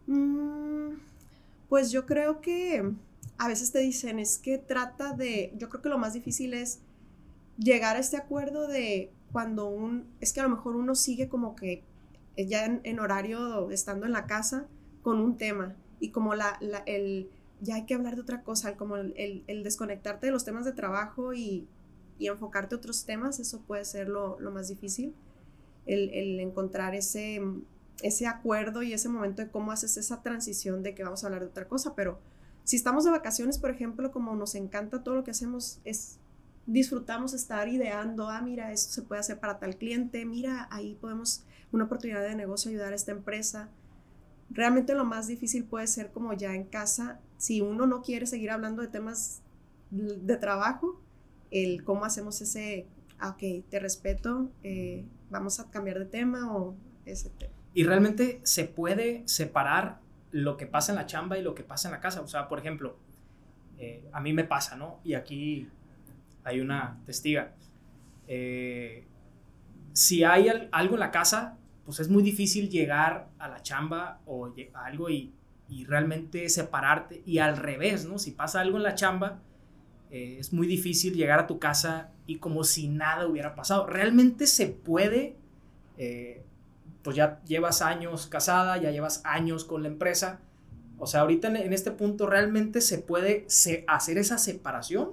Mm, 0.08 0.94
Pues 1.70 1.92
yo 1.92 2.06
creo 2.06 2.42
que 2.42 2.94
a 3.38 3.48
veces 3.48 3.72
te 3.72 3.80
dicen, 3.80 4.20
es 4.20 4.40
que 4.40 4.58
trata 4.60 5.14
de, 5.14 5.54
yo 5.58 5.70
creo 5.70 5.82
que 5.84 5.90
lo 5.90 5.98
más 6.00 6.14
difícil 6.14 6.54
es 6.54 6.82
llegar 7.58 7.98
a 7.98 8.00
este 8.00 8.18
acuerdo 8.18 8.68
de 8.68 9.12
cuando 9.32 9.68
un, 9.68 10.08
es 10.22 10.34
que 10.34 10.42
a 10.42 10.44
lo 10.44 10.50
mejor 10.50 10.76
uno 10.76 10.96
sigue 10.96 11.30
como 11.30 11.56
que 11.56 11.84
ya 12.38 12.66
en, 12.66 13.00
horario 13.00 13.72
estando 13.72 14.06
en 14.06 14.14
la 14.14 14.28
casa 14.28 14.68
con 15.04 15.20
un 15.22 15.38
tema 15.38 15.76
y 16.00 16.12
como 16.12 16.36
la, 16.36 16.60
el, 16.86 17.30
ya 17.62 17.76
hay 17.76 17.86
que 17.86 17.94
hablar 17.94 18.16
de 18.16 18.22
otra 18.22 18.44
cosa, 18.44 18.78
como 18.78 18.98
el, 18.98 19.44
el, 19.48 19.64
desconectarte 19.64 20.28
de 20.28 20.32
los 20.32 20.46
temas 20.46 20.66
de 20.66 20.74
trabajo 20.74 21.34
y, 21.34 21.68
y 22.18 22.28
enfocarte 22.28 22.76
a 22.76 22.78
otros 22.78 23.06
temas, 23.06 23.40
eso 23.40 23.62
puede 23.62 23.86
ser 23.86 24.10
lo, 24.10 24.40
lo 24.40 24.52
más 24.52 24.68
difícil, 24.68 25.14
el, 25.86 26.10
el, 26.12 26.40
encontrar 26.40 26.96
ese, 26.96 27.42
ese 28.02 28.28
acuerdo 28.28 28.84
y 28.84 28.94
ese 28.94 29.10
momento 29.10 29.42
de 29.42 29.50
cómo 29.50 29.72
haces 29.72 29.98
esa 29.98 30.22
transición 30.22 30.84
de 30.84 30.96
que 30.96 31.04
vamos 31.04 31.24
a 31.24 31.28
hablar 31.28 31.42
de 31.42 31.48
otra 31.48 31.68
cosa, 31.68 31.96
pero 31.96 32.20
si 32.64 32.76
estamos 32.76 33.04
de 33.04 33.12
vacaciones, 33.12 33.58
por 33.58 33.72
ejemplo, 33.72 34.12
como 34.12 34.36
nos 34.36 34.56
encanta 34.56 35.04
todo 35.04 35.16
lo 35.16 35.24
que 35.24 35.32
hacemos, 35.32 35.80
es 35.86 36.20
disfrutamos 36.68 37.34
estar 37.34 37.68
ideando, 37.68 38.30
ah, 38.30 38.42
mira, 38.42 38.72
esto 38.72 38.94
se 38.94 39.02
puede 39.02 39.22
hacer 39.22 39.40
para 39.40 39.58
tal 39.58 39.76
cliente, 39.76 40.24
mira, 40.26 40.68
ahí 40.70 40.96
podemos, 41.02 41.44
una 41.72 41.86
oportunidad 41.86 42.22
de 42.22 42.36
negocio 42.36 42.70
ayudar 42.70 42.94
a 42.94 42.96
esta 42.96 43.12
empresa. 43.12 43.70
Realmente 44.52 44.96
lo 44.96 45.06
más 45.06 45.28
difícil 45.28 45.66
puede 45.66 45.88
ser 45.88 46.12
como 46.12 46.34
ya 46.34 46.56
en 46.56 46.64
casa, 46.66 47.20
si 47.38 47.62
uno 47.62 47.86
no 47.86 48.02
quiere 48.02 48.26
seguir 48.26 48.52
hablando 48.52 48.82
de 48.82 48.88
temas 48.88 49.42
de 49.92 50.38
trabajo, 50.38 51.02
el 51.52 51.84
cómo 51.84 52.06
hacemos 52.06 52.42
ese, 52.42 52.88
ah, 53.20 53.30
ok, 53.30 53.64
te 53.70 53.80
respeto, 53.80 54.52
eh, 54.64 55.06
vamos 55.30 55.60
a 55.60 55.70
cambiar 55.70 56.00
de 56.00 56.06
tema 56.06 56.56
o 56.56 56.76
ese 57.06 57.30
tema. 57.30 57.54
Y 57.74 57.84
realmente 57.84 58.42
se 58.44 58.66
puede 58.66 59.24
separar 59.28 60.00
lo 60.32 60.58
que 60.58 60.66
pasa 60.66 60.92
en 60.92 60.98
la 60.98 61.06
chamba 61.06 61.38
y 61.38 61.44
lo 61.44 61.56
que 61.56 61.64
pasa 61.64 61.88
en 61.88 61.94
la 61.94 62.00
casa. 62.00 62.22
O 62.22 62.28
sea, 62.28 62.48
por 62.48 62.60
ejemplo, 62.60 62.98
eh, 63.78 64.10
a 64.12 64.20
mí 64.20 64.34
me 64.34 64.44
pasa, 64.44 64.76
¿no? 64.76 65.00
Y 65.04 65.14
aquí 65.14 65.70
hay 66.44 66.60
una 66.60 67.00
testiga. 67.06 67.54
Eh, 68.28 69.08
si 69.94 70.24
hay 70.24 70.48
algo 70.72 70.96
en 70.96 71.00
la 71.00 71.12
casa, 71.12 71.58
pues 71.90 72.02
es 72.02 72.10
muy 72.10 72.22
difícil 72.22 72.70
llegar 72.70 73.30
a 73.40 73.48
la 73.48 73.64
chamba 73.64 74.22
o 74.26 74.54
algo 74.74 75.10
y, 75.10 75.34
realmente 75.88 76.50
separarte. 76.50 77.22
Y 77.26 77.40
al 77.40 77.58
revés, 77.58 78.06
¿no? 78.06 78.18
Si 78.18 78.32
pasa 78.32 78.62
algo 78.62 78.78
en 78.78 78.84
la 78.84 78.96
chamba, 78.96 79.40
eh, 80.12 80.38
es 80.40 80.54
muy 80.54 80.68
difícil 80.68 81.14
llegar 81.14 81.40
a 81.40 81.48
tu 81.48 81.60
casa 81.60 82.12
y 82.26 82.38
como 82.38 82.64
si 82.64 82.88
nada 82.88 83.28
hubiera 83.28 83.56
pasado. 83.56 83.86
Realmente 83.86 84.48
se 84.48 84.68
puede 84.68 85.36
pues 87.04 87.16
ya 87.16 87.42
llevas 87.46 87.82
años 87.82 88.28
casada, 88.28 88.78
ya 88.78 88.92
llevas 88.92 89.22
años 89.26 89.66
con 89.66 89.84
la 89.84 89.88
empresa. 89.88 90.40
O 90.98 91.08
sea, 91.08 91.22
ahorita 91.22 91.48
en, 91.48 91.74
este 91.74 91.92
punto 91.92 92.28
realmente 92.28 92.82
se 92.82 92.98
puede 92.98 93.48
hacer 93.88 94.18
esa 94.18 94.38
separación 94.38 95.12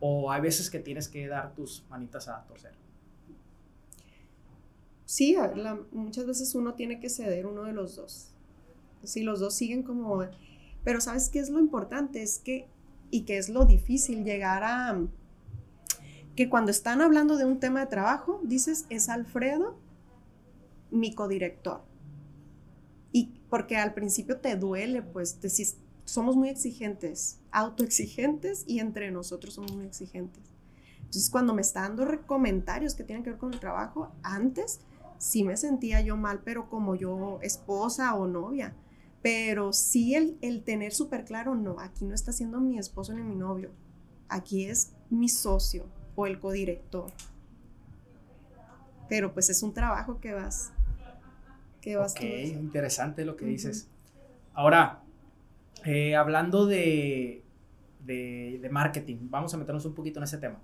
o 0.00 0.32
hay 0.32 0.40
veces 0.40 0.70
que 0.70 0.80
tienes 0.80 1.08
que 1.08 1.28
dar 1.28 1.54
tus 1.54 1.84
manitas 1.88 2.28
a 2.28 2.44
torcer. 2.44 2.79
Sí, 5.10 5.36
muchas 5.90 6.24
veces 6.24 6.54
uno 6.54 6.74
tiene 6.74 7.00
que 7.00 7.10
ceder 7.10 7.44
uno 7.44 7.64
de 7.64 7.72
los 7.72 7.96
dos. 7.96 8.28
Si 9.02 9.24
los 9.24 9.40
dos 9.40 9.54
siguen 9.56 9.82
como... 9.82 10.24
Pero 10.84 11.00
¿sabes 11.00 11.28
qué 11.30 11.40
es 11.40 11.50
lo 11.50 11.58
importante? 11.58 12.22
Es 12.22 12.38
que, 12.38 12.68
y 13.10 13.22
que 13.22 13.36
es 13.36 13.48
lo 13.48 13.64
difícil, 13.64 14.22
llegar 14.22 14.62
a... 14.62 15.04
Que 16.36 16.48
cuando 16.48 16.70
están 16.70 17.00
hablando 17.00 17.36
de 17.36 17.44
un 17.44 17.58
tema 17.58 17.80
de 17.80 17.86
trabajo, 17.86 18.40
dices, 18.44 18.86
es 18.88 19.08
Alfredo 19.08 19.76
mi 20.92 21.12
codirector. 21.12 21.80
Y 23.10 23.32
porque 23.50 23.78
al 23.78 23.94
principio 23.94 24.36
te 24.36 24.54
duele, 24.54 25.02
pues 25.02 25.40
decís, 25.40 25.76
somos 26.04 26.36
muy 26.36 26.50
exigentes, 26.50 27.40
autoexigentes 27.50 28.62
y 28.64 28.78
entre 28.78 29.10
nosotros 29.10 29.54
somos 29.54 29.74
muy 29.74 29.86
exigentes. 29.86 30.44
Entonces, 30.98 31.28
cuando 31.30 31.52
me 31.52 31.62
está 31.62 31.80
dando 31.80 32.06
comentarios 32.28 32.94
que 32.94 33.02
tienen 33.02 33.24
que 33.24 33.30
ver 33.30 33.40
con 33.40 33.52
el 33.52 33.58
trabajo, 33.58 34.12
antes 34.22 34.78
sí 35.20 35.44
me 35.44 35.56
sentía 35.56 36.00
yo 36.00 36.16
mal, 36.16 36.40
pero 36.44 36.68
como 36.68 36.96
yo 36.96 37.38
esposa 37.42 38.14
o 38.14 38.26
novia. 38.26 38.74
Pero 39.22 39.72
sí 39.72 40.14
el, 40.14 40.36
el 40.40 40.64
tener 40.64 40.92
súper 40.92 41.24
claro, 41.24 41.54
no, 41.54 41.78
aquí 41.78 42.06
no 42.06 42.14
está 42.14 42.32
siendo 42.32 42.58
mi 42.58 42.78
esposo 42.78 43.12
ni 43.12 43.22
mi 43.22 43.36
novio, 43.36 43.70
aquí 44.28 44.64
es 44.64 44.94
mi 45.10 45.28
socio 45.28 45.84
o 46.16 46.26
el 46.26 46.40
codirector. 46.40 47.12
Pero 49.08 49.32
pues 49.32 49.50
es 49.50 49.62
un 49.62 49.74
trabajo 49.74 50.20
que 50.20 50.32
vas 50.32 50.72
ok, 51.98 52.20
interesante 52.60 53.24
lo 53.24 53.36
que 53.36 53.46
dices. 53.46 53.88
Ahora, 54.52 55.02
eh, 55.84 56.14
hablando 56.14 56.66
de, 56.66 57.42
de, 58.00 58.68
marketing, 58.70 59.16
vamos 59.22 59.54
a 59.54 59.56
meternos 59.56 59.84
un 59.84 59.94
poquito 59.94 60.18
en 60.20 60.24
ese 60.24 60.38
tema. 60.38 60.60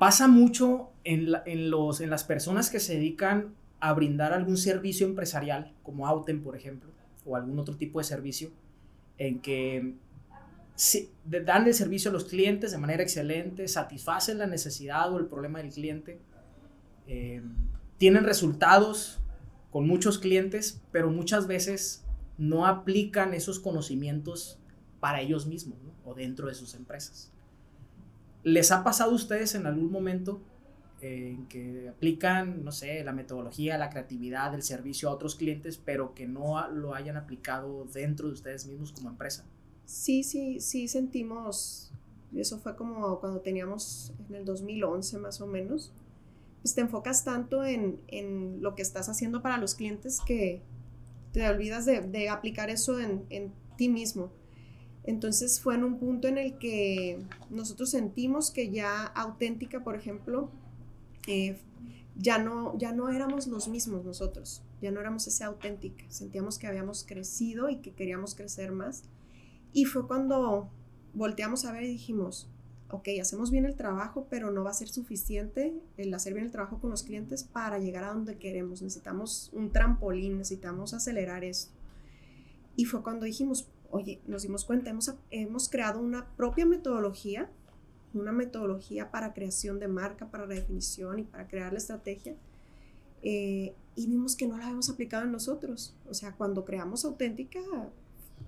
Pasa 0.00 0.28
mucho 0.28 0.92
en, 1.04 1.30
los, 1.70 2.00
en 2.00 2.08
las 2.08 2.24
personas 2.24 2.70
que 2.70 2.80
se 2.80 2.94
dedican 2.94 3.54
a 3.80 3.92
brindar 3.92 4.32
algún 4.32 4.56
servicio 4.56 5.06
empresarial, 5.06 5.74
como 5.82 6.06
Auten, 6.06 6.42
por 6.42 6.56
ejemplo, 6.56 6.88
o 7.26 7.36
algún 7.36 7.58
otro 7.58 7.76
tipo 7.76 7.98
de 7.98 8.04
servicio, 8.04 8.50
en 9.18 9.40
que 9.40 9.96
dan 11.22 11.66
el 11.66 11.74
servicio 11.74 12.08
a 12.08 12.14
los 12.14 12.24
clientes 12.24 12.70
de 12.72 12.78
manera 12.78 13.02
excelente, 13.02 13.68
satisfacen 13.68 14.38
la 14.38 14.46
necesidad 14.46 15.12
o 15.12 15.18
el 15.18 15.26
problema 15.26 15.58
del 15.58 15.70
cliente, 15.70 16.18
eh, 17.06 17.42
tienen 17.98 18.24
resultados 18.24 19.20
con 19.70 19.86
muchos 19.86 20.18
clientes, 20.18 20.80
pero 20.92 21.10
muchas 21.10 21.46
veces 21.46 22.06
no 22.38 22.66
aplican 22.66 23.34
esos 23.34 23.60
conocimientos 23.60 24.58
para 24.98 25.20
ellos 25.20 25.46
mismos 25.46 25.76
o 26.06 26.14
dentro 26.14 26.48
de 26.48 26.54
sus 26.54 26.72
empresas. 26.72 27.30
¿Les 28.42 28.72
ha 28.72 28.84
pasado 28.84 29.12
a 29.12 29.14
ustedes 29.14 29.54
en 29.54 29.66
algún 29.66 29.90
momento 29.90 30.40
eh, 31.02 31.30
en 31.30 31.46
que 31.46 31.88
aplican, 31.88 32.64
no 32.64 32.72
sé, 32.72 33.02
la 33.04 33.12
metodología, 33.12 33.78
la 33.78 33.90
creatividad, 33.90 34.54
el 34.54 34.62
servicio 34.62 35.08
a 35.08 35.12
otros 35.12 35.34
clientes, 35.34 35.78
pero 35.78 36.14
que 36.14 36.26
no 36.26 36.68
lo 36.68 36.94
hayan 36.94 37.16
aplicado 37.16 37.86
dentro 37.92 38.28
de 38.28 38.34
ustedes 38.34 38.66
mismos 38.66 38.92
como 38.92 39.08
empresa? 39.08 39.46
Sí, 39.86 40.22
sí, 40.22 40.60
sí 40.60 40.88
sentimos, 40.88 41.90
eso 42.34 42.58
fue 42.58 42.76
como 42.76 43.18
cuando 43.18 43.40
teníamos 43.40 44.12
en 44.28 44.36
el 44.36 44.44
2011 44.44 45.18
más 45.18 45.40
o 45.40 45.46
menos, 45.46 45.92
pues 46.62 46.74
te 46.74 46.82
enfocas 46.82 47.24
tanto 47.24 47.64
en, 47.64 48.00
en, 48.08 48.62
lo 48.62 48.74
que 48.74 48.82
estás 48.82 49.08
haciendo 49.08 49.42
para 49.42 49.56
los 49.56 49.74
clientes 49.74 50.20
que 50.26 50.60
te 51.32 51.48
olvidas 51.48 51.86
de, 51.86 52.02
de 52.02 52.28
aplicar 52.28 52.70
eso 52.70 53.00
en, 53.00 53.24
en, 53.30 53.52
ti 53.76 53.88
mismo. 53.88 54.30
Entonces 55.10 55.60
fue 55.60 55.74
en 55.74 55.82
un 55.82 55.98
punto 55.98 56.28
en 56.28 56.38
el 56.38 56.56
que 56.56 57.18
nosotros 57.50 57.90
sentimos 57.90 58.52
que 58.52 58.70
ya 58.70 59.06
auténtica, 59.06 59.82
por 59.82 59.96
ejemplo, 59.96 60.50
eh, 61.26 61.58
ya, 62.16 62.38
no, 62.38 62.78
ya 62.78 62.92
no 62.92 63.08
éramos 63.08 63.48
los 63.48 63.66
mismos 63.66 64.04
nosotros, 64.04 64.62
ya 64.80 64.92
no 64.92 65.00
éramos 65.00 65.26
ese 65.26 65.42
auténtica, 65.42 66.04
sentíamos 66.08 66.60
que 66.60 66.68
habíamos 66.68 67.02
crecido 67.02 67.68
y 67.68 67.78
que 67.78 67.90
queríamos 67.92 68.36
crecer 68.36 68.70
más. 68.70 69.02
Y 69.72 69.84
fue 69.84 70.06
cuando 70.06 70.70
volteamos 71.12 71.64
a 71.64 71.72
ver 71.72 71.82
y 71.82 71.88
dijimos, 71.88 72.48
ok, 72.90 73.08
hacemos 73.20 73.50
bien 73.50 73.64
el 73.64 73.74
trabajo, 73.74 74.28
pero 74.30 74.52
no 74.52 74.62
va 74.62 74.70
a 74.70 74.74
ser 74.74 74.88
suficiente 74.88 75.74
el 75.96 76.14
hacer 76.14 76.34
bien 76.34 76.46
el 76.46 76.52
trabajo 76.52 76.78
con 76.78 76.90
los 76.90 77.02
clientes 77.02 77.42
para 77.42 77.80
llegar 77.80 78.04
a 78.04 78.12
donde 78.12 78.38
queremos. 78.38 78.80
Necesitamos 78.80 79.50
un 79.52 79.72
trampolín, 79.72 80.38
necesitamos 80.38 80.94
acelerar 80.94 81.42
esto. 81.42 81.72
Y 82.76 82.84
fue 82.84 83.02
cuando 83.02 83.26
dijimos, 83.26 83.68
oye, 83.90 84.20
nos 84.26 84.42
dimos 84.42 84.64
cuenta, 84.64 84.90
hemos, 84.90 85.12
hemos 85.30 85.68
creado 85.68 86.00
una 86.00 86.26
propia 86.36 86.66
metodología, 86.66 87.50
una 88.14 88.32
metodología 88.32 89.10
para 89.10 89.32
creación 89.32 89.78
de 89.78 89.88
marca, 89.88 90.30
para 90.30 90.46
la 90.46 90.54
definición 90.54 91.18
y 91.18 91.22
para 91.22 91.48
crear 91.48 91.72
la 91.72 91.78
estrategia. 91.78 92.34
Eh, 93.22 93.74
y 93.96 94.06
vimos 94.06 94.36
que 94.36 94.46
no 94.46 94.56
la 94.56 94.64
habíamos 94.64 94.88
aplicado 94.88 95.24
en 95.24 95.32
nosotros. 95.32 95.94
O 96.08 96.14
sea, 96.14 96.32
cuando 96.32 96.64
creamos 96.64 97.04
auténtica, 97.04 97.60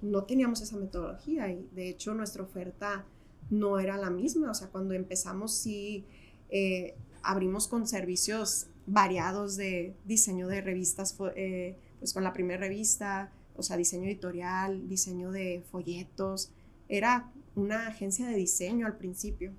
no 0.01 0.25
teníamos 0.25 0.61
esa 0.63 0.77
metodología 0.77 1.51
y 1.51 1.69
de 1.73 1.91
hecho 1.91 2.15
nuestra 2.15 2.43
oferta 2.43 3.05
no 3.51 3.79
era 3.79 3.97
la 3.97 4.11
misma. 4.11 4.51
O 4.51 4.55
sea, 4.55 4.69
cuando 4.69 4.95
empezamos 4.95 5.53
sí 5.53 6.05
eh, 6.51 6.95
abrimos 7.23 7.69
con 7.69 7.87
servicios 7.87 8.67
variados 8.87 9.57
de 9.57 9.95
diseño 10.05 10.49
de 10.49 10.61
revistas, 10.61 11.17
eh, 11.37 11.77
pues 11.99 12.13
con 12.13 12.25
la 12.25 12.33
primera 12.33 12.61
revista, 12.61 13.33
o 13.57 13.63
sea, 13.63 13.77
diseño 13.77 14.07
editorial, 14.07 14.89
diseño 14.89 15.31
de 15.31 15.63
folletos. 15.71 16.51
Era 16.89 17.31
una 17.55 17.87
agencia 17.89 18.27
de 18.27 18.37
diseño 18.37 18.87
al 18.87 18.97
principio. 18.97 19.53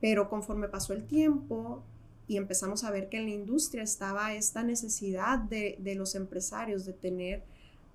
Pero 0.00 0.28
conforme 0.28 0.68
pasó 0.68 0.92
el 0.92 1.04
tiempo 1.04 1.82
y 2.26 2.36
empezamos 2.36 2.84
a 2.84 2.90
ver 2.90 3.08
que 3.08 3.18
en 3.18 3.24
la 3.24 3.30
industria 3.30 3.82
estaba 3.82 4.34
esta 4.34 4.62
necesidad 4.62 5.38
de, 5.38 5.78
los 5.96 6.14
empresarios 6.14 6.84
de 6.84 6.92
tener 6.92 7.42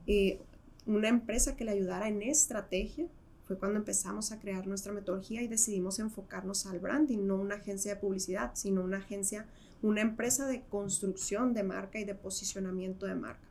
eh, 0.08 0.40
una 0.86 1.08
empresa 1.08 1.56
que 1.56 1.66
le 1.66 1.72
ayudara 1.72 2.08
en 2.08 2.22
estrategia, 2.22 3.08
fue 3.50 3.58
cuando 3.58 3.80
empezamos 3.80 4.32
a 4.32 4.40
crear 4.40 4.68
nuestra 4.68 4.94
metodología 4.94 5.42
y 5.42 5.48
decidimos 5.48 5.98
enfocarnos 5.98 6.68
al 6.68 6.80
branding, 6.80 7.26
no 7.26 7.36
una 7.36 7.56
agencia 7.56 7.96
de 7.96 8.00
publicidad, 8.00 8.52
sino 8.54 8.84
una 8.84 8.98
agencia, 8.98 9.48
una 9.82 10.02
empresa 10.02 10.46
de 10.46 10.62
construcción 10.62 11.56
de 11.56 11.64
marca 11.64 12.00
y 12.00 12.04
de 12.04 12.14
posicionamiento 12.14 13.08
de 13.08 13.16
marca. 13.16 13.48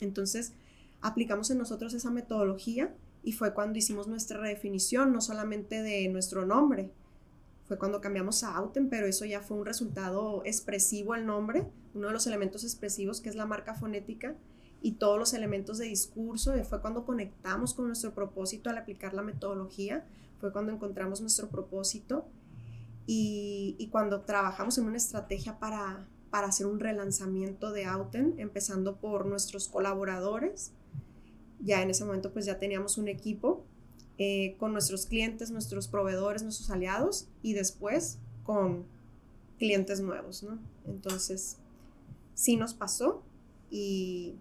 Entonces, 0.00 0.54
aplicamos 1.02 1.50
en 1.50 1.58
nosotros 1.58 1.92
esa 1.94 2.10
metodología 2.10 2.94
y 3.22 3.32
fue 3.32 3.52
cuando 3.52 3.78
hicimos 3.78 4.08
nuestra 4.08 4.40
redefinición, 4.40 5.12
no 5.12 5.20
solamente 5.20 5.82
de 5.82 6.08
nuestro 6.08 6.46
nombre, 6.46 6.90
fue 7.66 7.78
cuando 7.78 8.00
cambiamos 8.00 8.42
a 8.44 8.56
Auten, 8.56 8.88
pero 8.88 9.06
eso 9.06 9.24
ya 9.24 9.40
fue 9.40 9.56
un 9.56 9.66
resultado 9.66 10.42
expresivo 10.44 11.14
el 11.14 11.26
nombre, 11.26 11.66
uno 11.94 12.08
de 12.08 12.12
los 12.12 12.26
elementos 12.26 12.64
expresivos 12.64 13.20
que 13.20 13.28
es 13.28 13.36
la 13.36 13.46
marca 13.46 13.74
fonética 13.74 14.34
y 14.80 14.92
todos 14.92 15.18
los 15.18 15.32
elementos 15.34 15.78
de 15.78 15.86
discurso, 15.86 16.52
fue 16.64 16.80
cuando 16.80 17.04
conectamos 17.04 17.74
con 17.74 17.86
nuestro 17.86 18.14
propósito 18.14 18.70
al 18.70 18.78
aplicar 18.78 19.14
la 19.14 19.22
metodología, 19.22 20.04
fue 20.40 20.52
cuando 20.52 20.72
encontramos 20.72 21.20
nuestro 21.20 21.48
propósito 21.48 22.26
y, 23.06 23.76
y 23.78 23.88
cuando 23.88 24.22
trabajamos 24.22 24.76
en 24.78 24.86
una 24.86 24.96
estrategia 24.96 25.58
para, 25.60 26.06
para 26.32 26.46
hacer 26.46 26.66
un 26.66 26.80
relanzamiento 26.80 27.72
de 27.72 27.84
Auten, 27.84 28.36
empezando 28.38 28.96
por 28.96 29.26
nuestros 29.26 29.68
colaboradores. 29.68 30.72
Ya 31.60 31.82
en 31.82 31.90
ese 31.90 32.06
momento 32.06 32.32
pues 32.32 32.46
ya 32.46 32.58
teníamos 32.58 32.96
un 32.96 33.08
equipo 33.08 33.66
eh, 34.16 34.56
con 34.56 34.72
nuestros 34.72 35.04
clientes, 35.04 35.50
nuestros 35.50 35.88
proveedores, 35.88 36.42
nuestros 36.42 36.70
aliados 36.70 37.28
y 37.42 37.52
después 37.52 38.18
con 38.44 38.86
clientes 39.58 40.00
nuevos, 40.00 40.42
¿no? 40.42 40.58
Entonces, 40.86 41.58
sí 42.32 42.56
nos 42.56 42.72
pasó 42.72 43.22
y, 43.70 44.34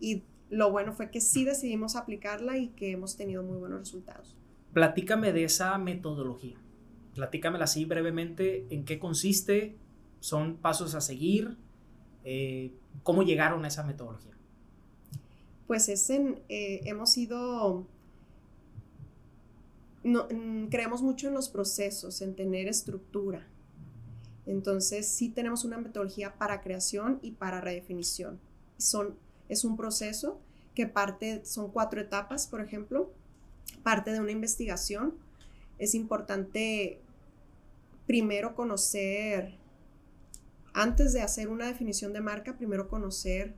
y 0.00 0.24
lo 0.50 0.72
bueno 0.72 0.92
fue 0.92 1.12
que 1.12 1.20
sí 1.20 1.44
decidimos 1.44 1.94
aplicarla 1.94 2.58
y 2.58 2.70
que 2.70 2.90
hemos 2.90 3.16
tenido 3.16 3.44
muy 3.44 3.58
buenos 3.58 3.78
resultados. 3.78 4.34
Platícame 4.72 5.32
de 5.32 5.44
esa 5.44 5.78
metodología. 5.78 6.56
Platícamela 7.14 7.64
así 7.64 7.84
brevemente, 7.84 8.66
en 8.70 8.84
qué 8.84 8.98
consiste, 8.98 9.76
son 10.22 10.56
pasos 10.56 10.94
a 10.94 11.00
seguir, 11.00 11.56
eh, 12.24 12.72
cómo 13.02 13.24
llegaron 13.24 13.64
a 13.64 13.68
esa 13.68 13.82
metodología. 13.82 14.30
Pues 15.66 15.88
eh, 15.88 16.80
hemos 16.84 17.16
ido 17.18 17.86
no, 20.04 20.28
mm, 20.30 20.66
creemos 20.66 21.02
mucho 21.02 21.26
en 21.26 21.34
los 21.34 21.48
procesos, 21.48 22.22
en 22.22 22.36
tener 22.36 22.68
estructura. 22.68 23.48
Entonces, 24.46 25.08
sí 25.08 25.28
tenemos 25.28 25.64
una 25.64 25.78
metodología 25.78 26.34
para 26.38 26.60
creación 26.60 27.18
y 27.20 27.32
para 27.32 27.60
redefinición. 27.60 28.38
Son, 28.76 29.16
es 29.48 29.64
un 29.64 29.76
proceso 29.76 30.40
que 30.76 30.86
parte, 30.86 31.44
son 31.44 31.72
cuatro 31.72 32.00
etapas, 32.00 32.46
por 32.46 32.60
ejemplo, 32.60 33.10
parte 33.82 34.12
de 34.12 34.20
una 34.20 34.30
investigación. 34.30 35.14
Es 35.78 35.96
importante 35.96 37.00
primero 38.06 38.54
conocer, 38.54 39.56
antes 40.74 41.12
de 41.12 41.22
hacer 41.22 41.48
una 41.48 41.66
definición 41.66 42.12
de 42.12 42.20
marca, 42.20 42.56
primero 42.56 42.88
conocer 42.88 43.54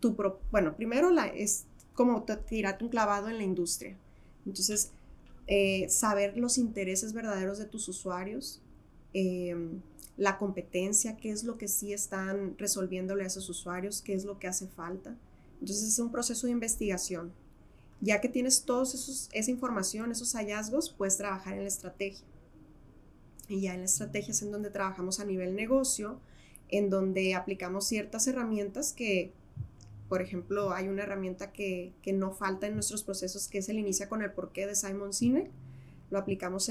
tu, 0.00 0.16
bueno, 0.50 0.76
primero 0.76 1.10
la, 1.10 1.26
es 1.26 1.66
como 1.94 2.24
tirarte 2.24 2.84
un 2.84 2.90
clavado 2.90 3.28
en 3.28 3.38
la 3.38 3.44
industria. 3.44 3.96
Entonces, 4.44 4.92
eh, 5.46 5.88
saber 5.88 6.36
los 6.36 6.58
intereses 6.58 7.12
verdaderos 7.12 7.58
de 7.58 7.66
tus 7.66 7.88
usuarios, 7.88 8.60
em, 9.12 9.80
la 10.16 10.38
competencia, 10.38 11.16
qué 11.16 11.30
es 11.30 11.44
lo 11.44 11.58
que 11.58 11.68
sí 11.68 11.92
están 11.92 12.56
resolviéndole 12.58 13.24
a 13.24 13.26
esos 13.26 13.48
usuarios, 13.48 14.00
qué 14.02 14.14
es 14.14 14.24
lo 14.24 14.38
que 14.38 14.46
hace 14.46 14.68
falta. 14.68 15.16
Entonces 15.60 15.88
es 15.88 15.98
un 15.98 16.12
proceso 16.12 16.46
de 16.46 16.52
investigación. 16.52 17.32
Ya 18.00 18.20
que 18.20 18.28
tienes 18.28 18.64
toda 18.64 18.84
esa 18.84 19.50
información, 19.50 20.12
esos 20.12 20.34
hallazgos, 20.34 20.90
puedes 20.90 21.16
trabajar 21.16 21.54
en 21.54 21.62
la 21.62 21.68
estrategia. 21.68 22.26
Y 23.48 23.62
ya 23.62 23.74
en 23.74 23.80
la 23.80 23.86
estrategia 23.86 24.32
es 24.32 24.42
en 24.42 24.50
donde 24.50 24.70
trabajamos 24.70 25.20
a 25.20 25.24
nivel 25.24 25.54
negocio, 25.54 26.20
en 26.68 26.90
donde 26.90 27.34
aplicamos 27.34 27.86
ciertas 27.86 28.26
herramientas 28.26 28.92
que 28.92 29.32
por 30.08 30.20
ejemplo, 30.22 30.72
hay 30.72 30.88
una 30.88 31.02
herramienta 31.02 31.52
que, 31.52 31.92
no 32.14 32.32
falta 32.32 32.66
en 32.66 32.74
nuestros 32.74 33.02
procesos, 33.02 33.48
que 33.48 33.58
es 33.58 33.68
el 33.68 33.78
inicia 33.78 34.08
con 34.08 34.22
el 34.22 34.30
porqué 34.30 34.66
de 34.66 34.74
Simon 34.74 35.12
Sinek. 35.12 35.50
Lo 36.10 36.18
aplicamos 36.18 36.70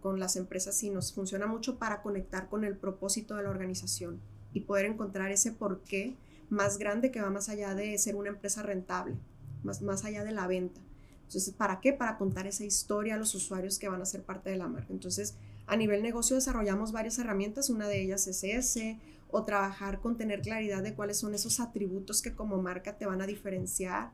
con 0.00 0.18
las 0.18 0.36
empresas 0.36 0.82
y 0.82 0.90
nos 0.90 1.12
funciona 1.12 1.46
mucho 1.46 1.78
para 1.78 2.02
conectar 2.02 2.48
con 2.48 2.64
el 2.64 2.76
propósito 2.76 3.36
de 3.36 3.42
la 3.42 3.50
organización 3.50 4.18
y 4.52 4.60
poder 4.60 4.86
encontrar 4.86 5.30
ese 5.30 5.52
porqué 5.52 6.16
más 6.48 6.78
grande 6.78 7.10
que 7.10 7.20
va 7.20 7.30
más 7.30 7.48
allá 7.48 7.74
de 7.74 7.96
ser 7.98 8.16
una 8.16 8.30
empresa 8.30 8.62
rentable, 8.62 9.14
más, 9.62 9.82
más 9.82 10.04
allá 10.04 10.24
de 10.24 10.32
la 10.32 10.46
venta. 10.46 10.80
Entonces, 11.26 11.54
¿para 11.54 11.80
qué? 11.80 11.92
Para 11.92 12.16
contar 12.16 12.46
esa 12.46 12.64
historia 12.64 13.14
a 13.14 13.18
los 13.18 13.34
usuarios 13.34 13.78
que 13.78 13.88
van 13.88 14.00
a 14.00 14.06
ser 14.06 14.22
parte 14.22 14.50
de 14.50 14.56
la 14.56 14.68
marca. 14.68 14.92
Entonces, 14.92 15.34
a 15.66 15.76
nivel 15.76 16.02
negocio 16.02 16.36
desarrollamos 16.36 16.92
varias 16.92 17.18
herramientas, 17.18 17.70
una 17.70 17.88
de 17.88 18.02
ellas 18.02 18.26
es 18.26 18.42
ese, 18.44 18.98
o 19.36 19.42
trabajar 19.42 20.00
con 20.00 20.16
tener 20.16 20.42
claridad 20.42 20.80
de 20.80 20.94
cuáles 20.94 21.18
son 21.18 21.34
esos 21.34 21.58
atributos 21.58 22.22
que 22.22 22.36
como 22.36 22.62
marca 22.62 22.96
te 22.96 23.04
van 23.04 23.20
a 23.20 23.26
diferenciar 23.26 24.12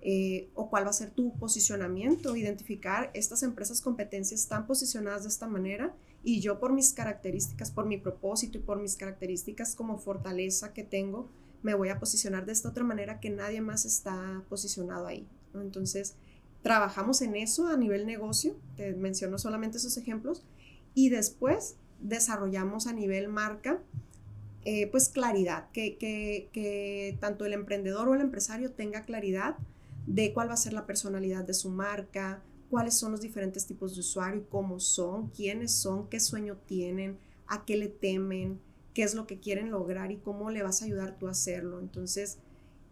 eh, 0.00 0.48
o 0.54 0.70
cuál 0.70 0.86
va 0.86 0.90
a 0.90 0.94
ser 0.94 1.10
tu 1.10 1.34
posicionamiento, 1.34 2.34
identificar 2.34 3.10
estas 3.12 3.42
empresas 3.42 3.82
competencias 3.82 4.40
están 4.40 4.66
posicionadas 4.66 5.24
de 5.24 5.28
esta 5.28 5.46
manera 5.46 5.94
y 6.22 6.40
yo 6.40 6.60
por 6.60 6.72
mis 6.72 6.94
características, 6.94 7.70
por 7.70 7.84
mi 7.84 7.98
propósito 7.98 8.56
y 8.56 8.62
por 8.62 8.80
mis 8.80 8.96
características 8.96 9.74
como 9.74 9.98
fortaleza 9.98 10.72
que 10.72 10.82
tengo, 10.82 11.28
me 11.62 11.74
voy 11.74 11.90
a 11.90 12.00
posicionar 12.00 12.46
de 12.46 12.52
esta 12.52 12.70
otra 12.70 12.84
manera 12.84 13.20
que 13.20 13.28
nadie 13.28 13.60
más 13.60 13.84
está 13.84 14.44
posicionado 14.48 15.06
ahí. 15.06 15.28
Entonces, 15.52 16.14
trabajamos 16.62 17.20
en 17.20 17.36
eso 17.36 17.66
a 17.66 17.76
nivel 17.76 18.06
negocio, 18.06 18.56
te 18.78 18.94
menciono 18.94 19.36
solamente 19.36 19.76
esos 19.76 19.98
ejemplos, 19.98 20.42
y 20.94 21.10
después 21.10 21.76
desarrollamos 22.00 22.86
a 22.86 22.94
nivel 22.94 23.28
marca 23.28 23.82
eh, 24.64 24.86
pues 24.90 25.08
claridad, 25.08 25.70
que, 25.72 25.96
que, 25.98 27.16
tanto 27.20 27.44
el 27.44 27.52
emprendedor 27.52 28.08
o 28.08 28.14
el 28.14 28.20
empresario 28.20 28.72
tenga 28.72 29.04
claridad 29.04 29.56
de 30.06 30.32
cuál 30.32 30.48
va 30.48 30.54
a 30.54 30.58
ser 30.58 30.72
la 30.72 30.86
personalidad 30.86 31.44
de 31.44 31.54
su 31.54 31.70
marca, 31.70 32.42
cuáles 32.70 32.94
son 32.94 33.12
los 33.12 33.20
diferentes 33.20 33.66
tipos 33.66 33.94
de 33.94 34.00
usuario, 34.00 34.46
cómo 34.48 34.80
son, 34.80 35.28
quiénes 35.28 35.72
son, 35.72 36.08
qué 36.08 36.18
sueño 36.18 36.56
tienen, 36.66 37.18
a 37.46 37.64
qué 37.64 37.76
le 37.76 37.88
temen, 37.88 38.58
qué 38.94 39.02
es 39.02 39.14
lo 39.14 39.26
que 39.26 39.38
quieren 39.38 39.70
lograr 39.70 40.12
y 40.12 40.16
cómo 40.16 40.50
le 40.50 40.62
vas 40.62 40.80
a 40.80 40.86
ayudar 40.86 41.18
tú 41.18 41.28
a 41.28 41.32
hacerlo. 41.32 41.78
Entonces, 41.78 42.38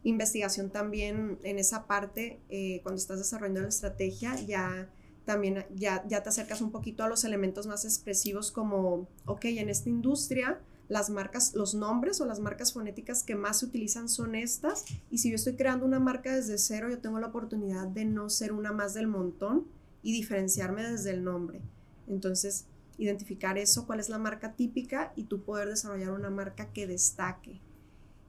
investigación 0.05 0.71
también 0.71 1.39
en 1.43 1.59
esa 1.59 1.87
parte, 1.87 2.41
eh, 2.49 2.81
cuando 2.83 3.01
estás 3.01 3.19
desarrollando 3.19 3.63
la 3.63 3.69
estrategia, 3.69 4.39
ya 4.41 4.91
también 5.25 5.65
ya, 5.75 6.05
ya 6.09 6.23
te 6.23 6.29
acercas 6.29 6.61
un 6.61 6.73
poquito 6.73 7.05
a 7.05 7.09
los 7.09 7.25
elementos 7.25 7.67
más 7.67 7.85
expresivos 7.85 8.51
como, 8.51 9.09
ok, 9.25 9.45
en 9.45 9.69
esta 9.69 9.89
industria, 9.89 10.61
las 10.89 11.11
marcas, 11.11 11.55
los 11.55 11.75
nombres 11.75 12.21
o 12.21 12.27
las 12.27 12.41
marcas 12.41 12.73
fonéticas 12.73 13.23
que 13.23 13.35
más 13.35 13.61
se 13.61 13.67
utilizan 13.67 14.09
son 14.09 14.35
estas. 14.35 14.85
Y 15.11 15.19
si 15.19 15.31
yo 15.31 15.37
estoy 15.37 15.57
creando 15.57 15.87
una 15.87 16.01
marca 16.01 16.35
desde 16.35 16.59
cero, 16.59 16.89
yo 16.91 16.99
tengo 16.99 17.19
la 17.19 17.29
oportunidad 17.29 17.87
de 17.87 18.05
no 18.05 18.29
ser 18.29 18.53
una 18.53 18.73
más 18.73 18.95
del 18.95 19.07
montón 19.07 19.67
y 20.03 20.13
diferenciarme 20.13 20.83
desde 20.83 21.11
el 21.11 21.25
nombre. 21.25 21.61
Entonces, 22.09 22.67
identificar 22.99 23.59
eso, 23.59 23.87
cuál 23.87 24.01
es 24.01 24.09
la 24.09 24.19
marca 24.19 24.55
típica 24.55 25.13
y 25.17 25.25
tú 25.25 25.43
poder 25.43 25.69
desarrollar 25.69 26.11
una 26.13 26.31
marca 26.31 26.73
que 26.73 26.87
destaque. 26.87 27.61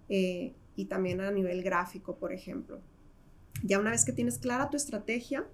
Eh, 0.09 0.55
y 0.75 0.85
también 0.85 1.21
a 1.21 1.31
nivel 1.31 1.63
gráfico, 1.63 2.15
por 2.17 2.33
ejemplo. 2.33 2.79
Ya 3.63 3.79
una 3.79 3.91
vez 3.91 4.05
que 4.05 4.13
tienes 4.13 4.37
clara 4.37 4.69
tu 4.69 4.77
estrategia, 4.77 5.45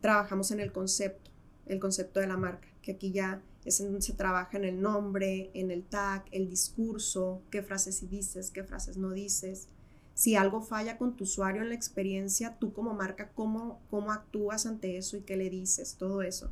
trabajamos 0.00 0.50
en 0.50 0.60
el 0.60 0.72
concepto, 0.72 1.30
el 1.66 1.80
concepto 1.80 2.20
de 2.20 2.26
la 2.26 2.36
marca, 2.36 2.68
que 2.82 2.92
aquí 2.92 3.12
ya 3.12 3.42
se 3.70 4.12
trabaja 4.14 4.56
en 4.56 4.64
el 4.64 4.80
nombre, 4.80 5.50
en 5.54 5.70
el 5.70 5.84
tag, 5.84 6.24
el 6.32 6.48
discurso, 6.48 7.42
qué 7.50 7.62
frases 7.62 7.96
sí 7.96 8.06
dices, 8.06 8.50
qué 8.50 8.64
frases 8.64 8.96
no 8.96 9.10
dices. 9.10 9.68
Si 10.14 10.34
algo 10.34 10.60
falla 10.62 10.98
con 10.98 11.16
tu 11.16 11.24
usuario 11.24 11.62
en 11.62 11.68
la 11.68 11.74
experiencia, 11.74 12.56
tú 12.58 12.72
como 12.72 12.92
marca, 12.92 13.30
cómo, 13.34 13.80
cómo 13.88 14.12
actúas 14.12 14.66
ante 14.66 14.96
eso 14.96 15.16
y 15.16 15.22
qué 15.22 15.36
le 15.36 15.48
dices, 15.48 15.96
todo 15.96 16.22
eso. 16.22 16.50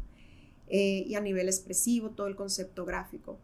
Eh, 0.69 1.05
y 1.07 1.15
a 1.17 1.21
nivel 1.21 1.49
expresivo, 1.49 2.11
todo 2.11 2.29
el 2.29 2.37
concepto 2.37 2.85
gráfico, 2.85 3.39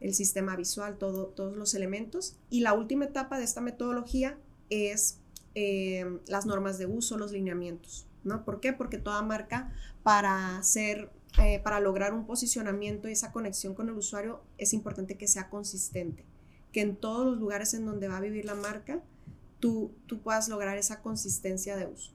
el 0.00 0.14
sistema 0.14 0.56
visual, 0.56 0.96
todo, 0.96 1.26
todos 1.26 1.56
los 1.56 1.74
elementos. 1.74 2.36
Y 2.48 2.60
la 2.60 2.72
última 2.72 3.04
etapa 3.04 3.38
de 3.38 3.44
esta 3.44 3.60
metodología 3.60 4.38
es 4.70 5.20
eh, 5.54 6.20
las 6.26 6.46
normas 6.46 6.78
de 6.78 6.86
uso, 6.86 7.18
los 7.18 7.32
lineamientos. 7.32 8.06
¿no? 8.24 8.44
¿Por 8.44 8.60
qué? 8.60 8.72
Porque 8.72 8.98
toda 8.98 9.22
marca 9.22 9.72
para 10.02 10.62
ser 10.62 11.10
eh, 11.38 11.60
para 11.62 11.80
lograr 11.80 12.14
un 12.14 12.26
posicionamiento 12.26 13.08
y 13.08 13.12
esa 13.12 13.32
conexión 13.32 13.74
con 13.74 13.88
el 13.88 13.94
usuario 13.94 14.40
es 14.56 14.72
importante 14.72 15.16
que 15.16 15.28
sea 15.28 15.50
consistente, 15.50 16.24
que 16.72 16.80
en 16.80 16.96
todos 16.96 17.26
los 17.26 17.38
lugares 17.38 17.74
en 17.74 17.84
donde 17.84 18.08
va 18.08 18.16
a 18.16 18.20
vivir 18.20 18.44
la 18.44 18.54
marca, 18.54 19.02
tú, 19.60 19.92
tú 20.06 20.20
puedas 20.20 20.48
lograr 20.48 20.78
esa 20.78 21.02
consistencia 21.02 21.76
de 21.76 21.86
uso. 21.86 22.12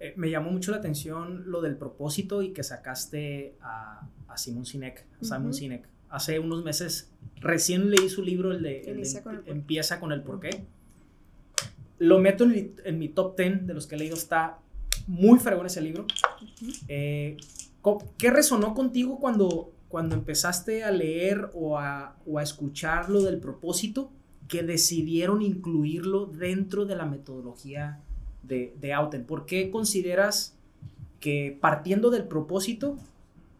Eh, 0.00 0.14
me 0.16 0.30
llamó 0.30 0.50
mucho 0.50 0.70
la 0.70 0.76
atención 0.78 1.50
lo 1.50 1.60
del 1.60 1.76
propósito 1.76 2.42
y 2.42 2.52
que 2.52 2.62
sacaste 2.62 3.56
a, 3.60 4.08
a 4.28 4.36
Simon 4.36 4.64
Sinek, 4.64 5.04
Simon 5.20 5.52
Sinek. 5.52 5.88
Hace 6.10 6.38
unos 6.38 6.64
meses 6.64 7.10
recién 7.40 7.90
leí 7.90 8.08
su 8.08 8.22
libro, 8.22 8.52
el 8.52 8.62
de, 8.62 8.82
Empieza 9.46 10.00
con 10.00 10.12
el 10.12 10.22
porqué. 10.22 10.64
Lo 11.98 12.18
meto 12.20 12.44
en 12.44 12.98
mi, 12.98 13.08
top 13.08 13.36
10 13.36 13.66
de 13.66 13.74
los 13.74 13.86
que 13.86 13.96
he 13.96 13.98
leído, 13.98 14.14
está 14.14 14.58
muy 15.06 15.38
fregón 15.40 15.66
ese 15.66 15.80
libro. 15.80 16.06
¿Qué 18.18 18.30
resonó 18.30 18.74
contigo 18.74 19.18
cuando, 19.18 19.72
cuando 19.88 20.14
empezaste 20.14 20.84
a 20.84 20.90
leer 20.90 21.50
o 21.54 21.78
a, 21.78 22.16
o 22.26 22.38
a 22.38 22.42
escuchar 22.42 23.08
lo 23.08 23.22
del 23.22 23.38
propósito? 23.38 24.10
que 24.48 24.62
decidieron 24.62 25.42
incluirlo 25.42 26.26
dentro 26.26 26.86
de 26.86 26.96
la 26.96 27.04
metodología 27.04 28.00
de, 28.42 28.74
de 28.80 28.92
Auten? 28.94 29.24
¿Por 29.24 29.46
qué 29.46 29.70
consideras 29.70 30.56
que 31.20 31.56
partiendo 31.60 32.10
del 32.10 32.26
propósito 32.26 32.96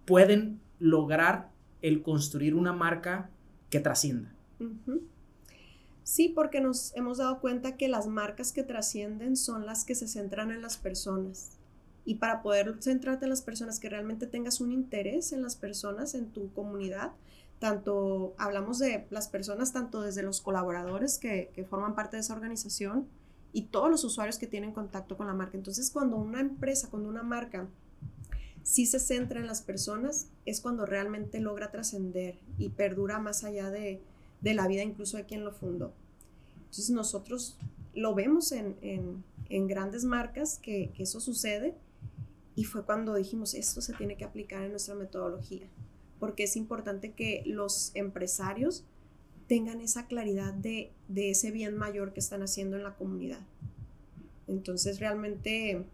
pueden 0.07 0.61
lograr 0.79 1.51
el 1.83 2.03
construir 2.03 2.55
una 2.55 2.73
marca 2.73 3.31
que 3.71 3.81
trascienda? 3.81 4.33
Sí, 6.03 6.31
porque 6.31 6.61
nos 6.61 6.97
hemos 6.97 7.19
dado 7.19 7.39
cuenta 7.39 7.77
que 7.77 7.89
las 7.89 8.07
marcas 8.07 8.53
que 8.53 8.63
trascienden 8.63 9.37
son 9.37 9.67
las 9.67 9.85
que 9.85 9.95
se 9.95 10.09
centran 10.09 10.51
en 10.51 10.63
las 10.63 10.79
personas. 10.79 11.58
Y 12.09 12.15
para 12.15 12.41
poder 12.41 12.75
centrarte 12.81 13.27
en 13.27 13.31
las 13.31 13.43
personas, 13.43 13.79
que 13.79 13.91
realmente 13.91 14.27
tengas 14.27 14.63
un 14.63 14.73
interés 14.73 15.33
en 15.33 15.43
las 15.43 15.57
personas, 15.57 16.15
en 16.15 16.31
tu 16.31 16.51
comunidad, 16.55 17.13
tanto 17.59 18.35
hablamos 18.39 18.79
de 18.79 19.07
las 19.11 19.29
personas, 19.29 19.73
tanto 19.73 20.01
desde 20.01 20.23
los 20.23 20.41
colaboradores 20.41 21.19
que, 21.19 21.51
que 21.55 21.65
forman 21.65 21.95
parte 21.95 22.17
de 22.17 22.21
esa 22.21 22.33
organización 22.33 23.07
y 23.53 23.63
todos 23.67 23.91
los 23.91 24.05
usuarios 24.05 24.39
que 24.39 24.47
tienen 24.47 24.73
contacto 24.73 25.19
con 25.19 25.27
la 25.27 25.35
marca. 25.35 25.59
Entonces, 25.59 25.91
cuando 25.91 26.17
una 26.17 26.41
empresa, 26.41 26.89
cuando 26.89 27.11
una 27.11 27.23
marca 27.23 27.69
sí 28.63 28.87
se 28.87 29.01
centra 29.01 29.41
en 29.41 29.47
las 29.47 29.61
personas, 29.61 30.29
es 30.47 30.63
cuando 30.63 30.87
realmente 30.87 31.41
logra 31.41 31.71
trascender 31.71 32.39
y 32.57 32.71
perdura 32.71 33.19
más 33.19 33.45
allá 33.45 33.71
de, 33.71 34.01
de 34.41 34.55
la 34.55 34.67
vida 34.67 34.83
incluso 34.83 35.19
de 35.19 35.27
quien 35.27 35.45
lo 35.45 35.53
fundó. 35.53 35.93
Entonces 36.57 36.89
nosotros 36.91 37.59
lo 37.95 38.15
vemos 38.15 38.53
en, 38.53 39.25
grandes 39.51 40.05
marcas 40.05 40.59
que, 40.59 40.93
eso 40.99 41.21
sucede 41.21 41.75
y 42.59 42.65
fue 42.65 42.85
cuando 42.85 43.15
dijimos 43.15 43.55
esto 43.55 43.81
se 43.81 43.93
tiene 43.93 44.17
que 44.17 44.25
aplicar 44.25 44.65
en 44.65 44.71
nuestra 44.71 44.97
metodología 44.97 45.69
porque 46.19 46.43
es 46.43 46.57
importante 46.57 47.13
que 47.13 47.45
los 47.47 47.93
empresarios 47.95 48.85
tengan 49.47 49.81
esa 49.81 50.09
claridad 50.09 50.53
de, 50.53 50.93
ese 51.15 51.53
bien 51.53 51.77
mayor 51.77 52.13
que 52.13 52.19
están 52.19 52.43
haciendo 52.43 52.77
en 52.77 52.83
la 52.83 52.97
comunidad. 52.97 53.41
Entonces 54.49 54.99
realmente 54.99 55.85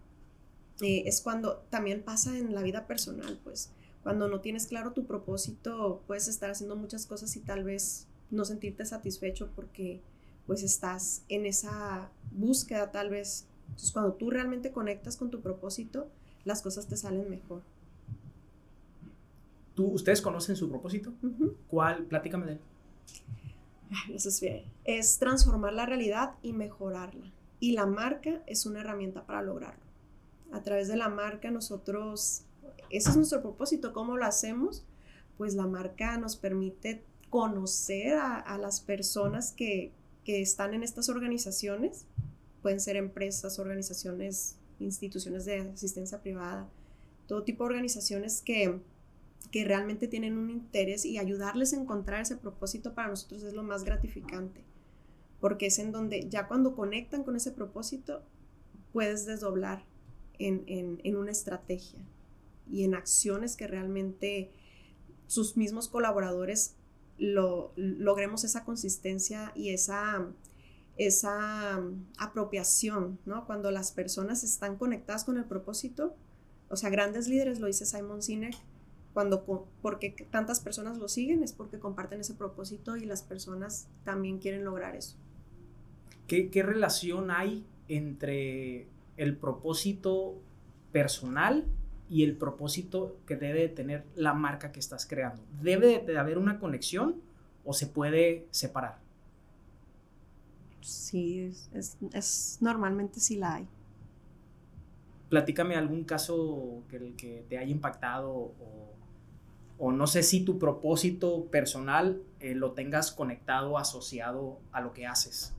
eh, 0.81 1.03
es 1.05 1.21
cuando 1.21 1.59
también 1.69 2.03
pasa 2.03 2.39
en 2.39 2.55
la 2.55 2.63
vida 2.63 2.87
personal, 2.87 3.39
pues 3.45 3.71
cuando 4.03 4.29
no 4.29 4.41
tienes 4.41 4.67
claro 4.67 4.93
tu 4.93 5.07
propósito, 5.07 6.03
puedes 6.07 6.29
estar 6.29 6.51
haciendo 6.51 6.77
muchas 6.77 7.05
cosas 7.05 7.37
y 7.37 7.41
tal 7.41 7.63
vez 7.63 8.07
no 8.31 8.47
sentirte 8.47 8.87
satisfecho 8.87 9.51
porque 9.55 10.01
pues 10.47 10.63
estás 10.63 11.25
en 11.29 11.45
esa 11.45 12.11
búsqueda 12.33 12.91
tal 12.91 13.11
vez. 13.11 13.47
Entonces 13.67 13.93
cuando 13.93 14.15
tú 14.15 14.31
realmente 14.31 14.73
conectas 14.73 15.19
con 15.19 15.31
tu 15.31 15.43
propósito, 15.43 16.09
las 16.45 16.63
cosas 16.63 16.87
te 16.87 16.97
salen 16.97 17.29
mejor. 17.31 17.63
¿Tú, 19.75 19.87
¿Ustedes 19.87 20.23
conocen 20.23 20.57
su 20.57 20.69
propósito? 20.69 21.13
¿Cuál? 21.69 22.05
Platícame 22.05 22.47
de 22.47 22.53
él. 22.53 22.61
Eso 24.13 24.29
es 24.29 24.41
bien. 24.41 24.65
Es 24.85 25.19
transformar 25.19 25.73
la 25.73 25.87
realidad 25.87 26.35
y 26.43 26.53
mejorarla. 26.53 27.33
Y 27.61 27.73
la 27.73 27.87
marca 27.87 28.43
es 28.47 28.67
una 28.67 28.81
herramienta 28.81 29.27
para 29.27 29.43
lograrlo. 29.43 29.83
A 30.53 30.63
través 30.63 30.89
de 30.89 30.97
la 30.97 31.09
marca 31.09 31.51
nosotros, 31.51 32.43
ese 32.91 33.11
es 33.11 33.17
nuestro 33.17 33.43
propósito. 33.43 33.93
¿Cómo 33.93 34.17
lo 34.17 34.25
hacemos? 34.25 34.85
Pues 35.37 35.55
la 35.55 35.67
marca 35.67 36.17
nos 36.19 36.37
permite 36.37 37.05
conocer 37.31 38.15
a, 38.15 38.57
las 38.59 38.81
personas 38.81 39.53
que, 39.53 39.93
están 40.25 40.73
en 40.73 40.83
estas 40.83 41.09
organizaciones, 41.09 42.07
pueden 42.63 42.81
ser 42.81 42.97
empresas, 42.97 43.59
organizaciones, 43.59 44.57
instituciones 44.79 45.45
de 45.45 45.61
asistencia 45.61 46.21
privada, 46.21 46.69
todo 47.27 47.45
tipo 47.45 47.65
de 47.65 47.71
organizaciones 47.71 48.43
que, 48.43 48.81
que 49.51 49.65
realmente 49.65 50.09
tienen 50.09 50.37
un 50.37 50.51
interés 50.51 51.05
y 51.05 51.19
ayudarles 51.19 51.73
a 51.73 51.81
encontrar 51.81 52.23
ese 52.23 52.37
propósito 52.37 52.95
para 52.95 53.09
nosotros 53.09 53.43
es 53.43 53.55
lo 53.55 53.63
más 53.63 53.85
gratificante, 53.85 54.63
porque 55.41 55.67
es 55.67 55.79
en 55.79 55.93
donde 55.93 56.29
ya 56.29 56.49
cuando 56.49 56.75
conectan 56.75 57.25
con 57.25 57.37
ese 57.37 57.53
propósito, 57.53 58.23
puedes 58.93 59.27
desdoblar 59.27 59.85
en, 60.39 60.65
en 60.67 61.17
una 61.17 61.31
estrategia 61.31 62.01
y 62.71 62.85
en 62.85 62.95
acciones 62.95 63.57
que 63.57 63.67
realmente 63.67 64.51
sus 65.27 65.57
mismos 65.57 65.89
colaboradores 65.89 66.77
lo, 67.19 67.73
logremos 67.77 68.45
esa 68.45 68.65
consistencia 68.65 69.53
y 69.55 69.71
esa, 69.71 70.27
esa 70.97 71.81
apropiación, 72.19 73.19
¿no? 73.25 73.47
Cuando 73.47 73.71
las 73.71 73.93
personas 73.93 74.45
están 74.45 74.77
conectadas 74.77 75.25
con 75.25 75.39
el 75.39 75.45
propósito, 75.45 76.15
o 76.69 76.77
sea, 76.77 76.91
grandes 76.91 77.29
líderes, 77.29 77.61
lo 77.61 77.67
dice 77.67 77.87
Simon 77.87 78.23
Sinek, 78.23 78.55
cuando, 79.13 79.45
porque 79.81 80.11
tantas 80.31 80.61
personas 80.61 80.99
lo 80.99 81.09
siguen 81.09 81.45
es 81.45 81.53
porque 81.53 81.79
comparten 81.79 82.21
ese 82.21 82.35
propósito 82.35 82.97
y 82.97 83.07
las 83.07 83.23
personas 83.23 83.87
también 84.03 84.39
quieren 84.39 84.65
lograr 84.65 84.97
eso. 84.97 85.17
¿Qué, 86.27 86.51
relación 86.65 87.31
hay 87.31 87.65
entre 87.89 88.89
el 89.17 89.37
propósito 89.37 90.41
personal 90.91 91.65
y 92.09 92.25
el 92.25 92.37
propósito 92.37 93.17
que 93.27 93.37
debe 93.37 93.69
tener 93.69 94.05
la 94.17 94.35
marca 94.35 94.73
que 94.73 94.81
estás 94.81 95.07
creando. 95.07 95.43
¿Debe 95.63 96.01
de 96.01 96.19
haber 96.19 96.39
una 96.39 96.59
conexión 96.59 97.17
o 97.65 97.73
se 97.73 97.87
puede 97.87 98.47
separar? 98.51 99.04
Sí, 100.85 101.53
es, 101.73 102.59
normalmente 102.61 103.21
sí 103.21 103.37
la 103.37 103.55
hay. 103.55 103.67
Platícame 105.29 105.77
algún 105.77 106.05
caso 106.05 106.83
que, 106.91 107.15
que 107.15 107.45
te 107.49 107.59
haya 107.59 107.71
impactado 107.71 108.53
o, 109.79 109.93
no 109.93 110.07
sé 110.07 110.23
si 110.23 110.45
tu 110.45 110.59
propósito 110.59 111.47
personal 111.47 112.23
eh, 112.41 112.55
lo 112.55 112.73
tengas 112.73 113.13
conectado, 113.13 113.77
asociado 113.77 114.59
a 114.73 114.81
lo 114.81 114.93
que 114.93 115.07
haces. 115.07 115.53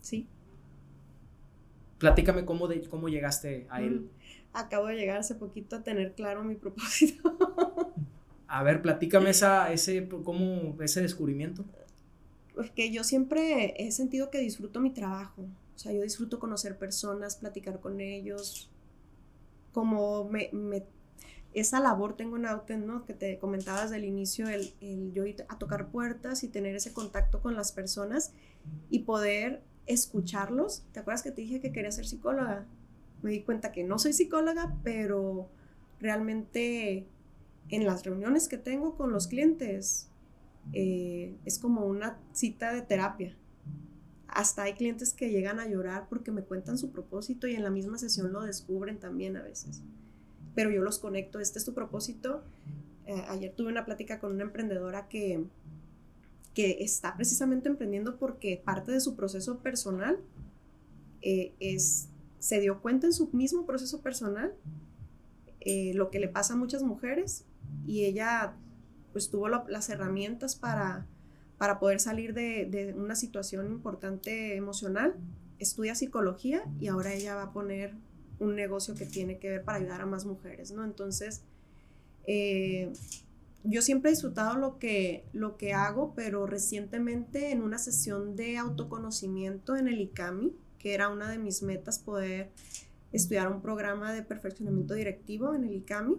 Sí. 0.00 0.26
Platícame 1.98 2.44
cómo, 2.44 2.68
de, 2.68 2.88
cómo 2.88 3.08
llegaste 3.08 3.66
a 3.70 3.82
él. 3.82 4.02
Mm 4.02 4.22
acabo 4.52 4.86
de 4.86 4.96
llegar 4.96 5.18
hace 5.18 5.34
poquito 5.34 5.76
a 5.76 5.82
tener 5.82 6.14
claro 6.14 6.44
mi 6.44 6.54
propósito. 6.56 7.36
a 8.46 8.62
ver, 8.62 8.82
platícame 8.82 9.30
esa, 9.30 9.72
ese, 9.72 10.08
cómo, 10.08 10.76
ese 10.82 11.00
descubrimiento. 11.00 11.64
Porque 12.54 12.90
yo 12.90 13.04
siempre 13.04 13.74
he 13.78 13.90
sentido 13.92 14.30
que 14.30 14.38
disfruto 14.38 14.80
mi 14.80 14.90
trabajo. 14.90 15.42
O 15.74 15.78
sea, 15.78 15.92
yo 15.92 16.02
disfruto 16.02 16.38
conocer 16.38 16.78
personas, 16.78 17.36
platicar 17.36 17.80
con 17.80 18.00
ellos. 18.00 18.70
Como 19.72 20.24
me, 20.24 20.50
esa 21.54 21.80
labor 21.80 22.16
tengo 22.16 22.36
en 22.36 22.46
Auten. 22.46 22.86
Que 23.06 23.14
te 23.14 23.38
comentabas 23.38 23.90
del 23.90 24.04
inicio, 24.04 24.48
el, 24.48 24.72
el 24.80 25.12
yo 25.12 25.24
ir 25.24 25.44
a 25.48 25.58
tocar 25.58 25.88
puertas 25.88 26.44
y 26.44 26.48
tener 26.48 26.76
ese 26.76 26.92
contacto 26.92 27.40
con 27.40 27.54
las 27.54 27.72
personas 27.72 28.32
y 28.90 29.00
poder 29.00 29.62
escucharlos. 29.86 30.84
¿Te 30.92 31.00
acuerdas 31.00 31.22
que 31.22 31.30
te 31.30 31.40
dije 31.40 31.60
que 31.60 31.72
quería 31.72 31.90
ser 31.90 32.06
psicóloga? 32.06 32.66
me 33.22 33.30
di 33.30 33.42
cuenta 33.42 33.72
que 33.72 33.84
no 33.84 33.98
soy 33.98 34.12
psicóloga, 34.12 34.76
pero 34.82 35.48
realmente 36.00 37.06
en 37.68 37.86
las 37.86 38.04
reuniones 38.04 38.48
que 38.48 38.58
tengo 38.58 38.96
con 38.96 39.12
los 39.12 39.28
clientes 39.28 40.10
eh, 40.72 41.36
es 41.44 41.58
como 41.58 41.86
una 41.86 42.18
cita 42.32 42.72
de 42.72 42.82
terapia. 42.82 43.36
Hasta 44.28 44.62
hay 44.62 44.74
clientes 44.74 45.12
que 45.12 45.30
llegan 45.30 45.60
a 45.60 45.66
llorar 45.66 46.06
porque 46.08 46.30
me 46.30 46.42
cuentan 46.42 46.78
su 46.78 46.90
propósito 46.90 47.46
y 47.46 47.54
en 47.54 47.62
la 47.62 47.70
misma 47.70 47.98
sesión 47.98 48.32
lo 48.32 48.42
descubren 48.42 48.98
también 48.98 49.36
a 49.36 49.42
veces. 49.42 49.82
Pero 50.54 50.70
yo 50.70 50.82
los 50.82 50.98
conecto, 50.98 51.38
este 51.38 51.58
es 51.58 51.64
tu 51.64 51.74
propósito. 51.74 52.42
Eh, 53.06 53.22
ayer 53.28 53.52
tuve 53.54 53.70
una 53.70 53.84
plática 53.84 54.20
con 54.20 54.32
una 54.32 54.44
emprendedora 54.44 55.08
que, 55.08 55.44
que 56.54 56.78
está 56.82 57.14
precisamente 57.16 57.68
emprendiendo 57.68 58.16
porque 58.16 58.62
parte 58.64 58.92
de 58.92 59.00
su 59.00 59.16
proceso 59.16 59.58
personal 59.58 60.18
eh, 61.20 61.52
es 61.60 62.08
se 62.38 62.58
dio 62.58 62.80
cuenta 62.80 63.06
en 63.06 63.12
su 63.12 63.28
mismo 63.32 63.66
proceso 63.66 64.00
personal 64.00 64.52
lo 65.94 66.10
que 66.10 66.18
le 66.18 66.26
pasa 66.26 66.54
a 66.54 66.56
muchas 66.56 66.82
mujeres 66.82 67.44
y 67.86 68.04
ella 68.04 68.56
pues 69.12 69.30
tuvo 69.30 69.48
las 69.48 69.88
herramientas 69.88 70.56
para, 70.56 71.06
para 71.58 71.78
poder 71.78 72.00
salir 72.00 72.34
de, 72.34 72.94
una 72.96 73.14
situación 73.14 73.66
importante 73.70 74.56
emocional, 74.56 75.14
estudia 75.58 75.94
psicología 75.94 76.64
y 76.80 76.88
ahora 76.88 77.12
ella 77.14 77.34
va 77.34 77.44
a 77.44 77.52
poner 77.52 77.94
un 78.38 78.56
negocio 78.56 78.94
que 78.94 79.06
tiene 79.06 79.38
que 79.38 79.48
ver 79.48 79.64
para 79.64 79.78
ayudar 79.78 80.00
a 80.00 80.06
más 80.06 80.24
mujeres, 80.24 80.72
¿no? 80.72 80.84
Entonces, 80.84 81.42
eh, 82.26 82.92
yo 83.64 83.82
siempre 83.82 84.10
he 84.10 84.14
disfrutado 84.14 84.58
lo 84.58 84.78
que, 84.78 85.24
lo 85.32 85.56
que 85.56 85.72
hago, 85.72 86.14
pero 86.14 86.46
recientemente 86.46 87.52
en 87.52 87.62
una 87.62 87.78
sesión 87.78 88.34
de 88.34 88.58
autoconocimiento 88.58 89.76
en 89.76 89.86
el 89.86 90.00
ICAMI, 90.00 90.52
que 90.78 90.94
era 90.94 91.08
una 91.08 91.30
de 91.30 91.38
mis 91.38 91.62
metas 91.62 92.00
poder 92.00 92.50
estudiar 93.12 93.52
un 93.52 93.62
programa 93.62 94.12
de 94.12 94.22
perfeccionamiento 94.22 94.94
directivo 94.94 95.54
en 95.54 95.64
el 95.64 95.74
ICAMI. 95.74 96.16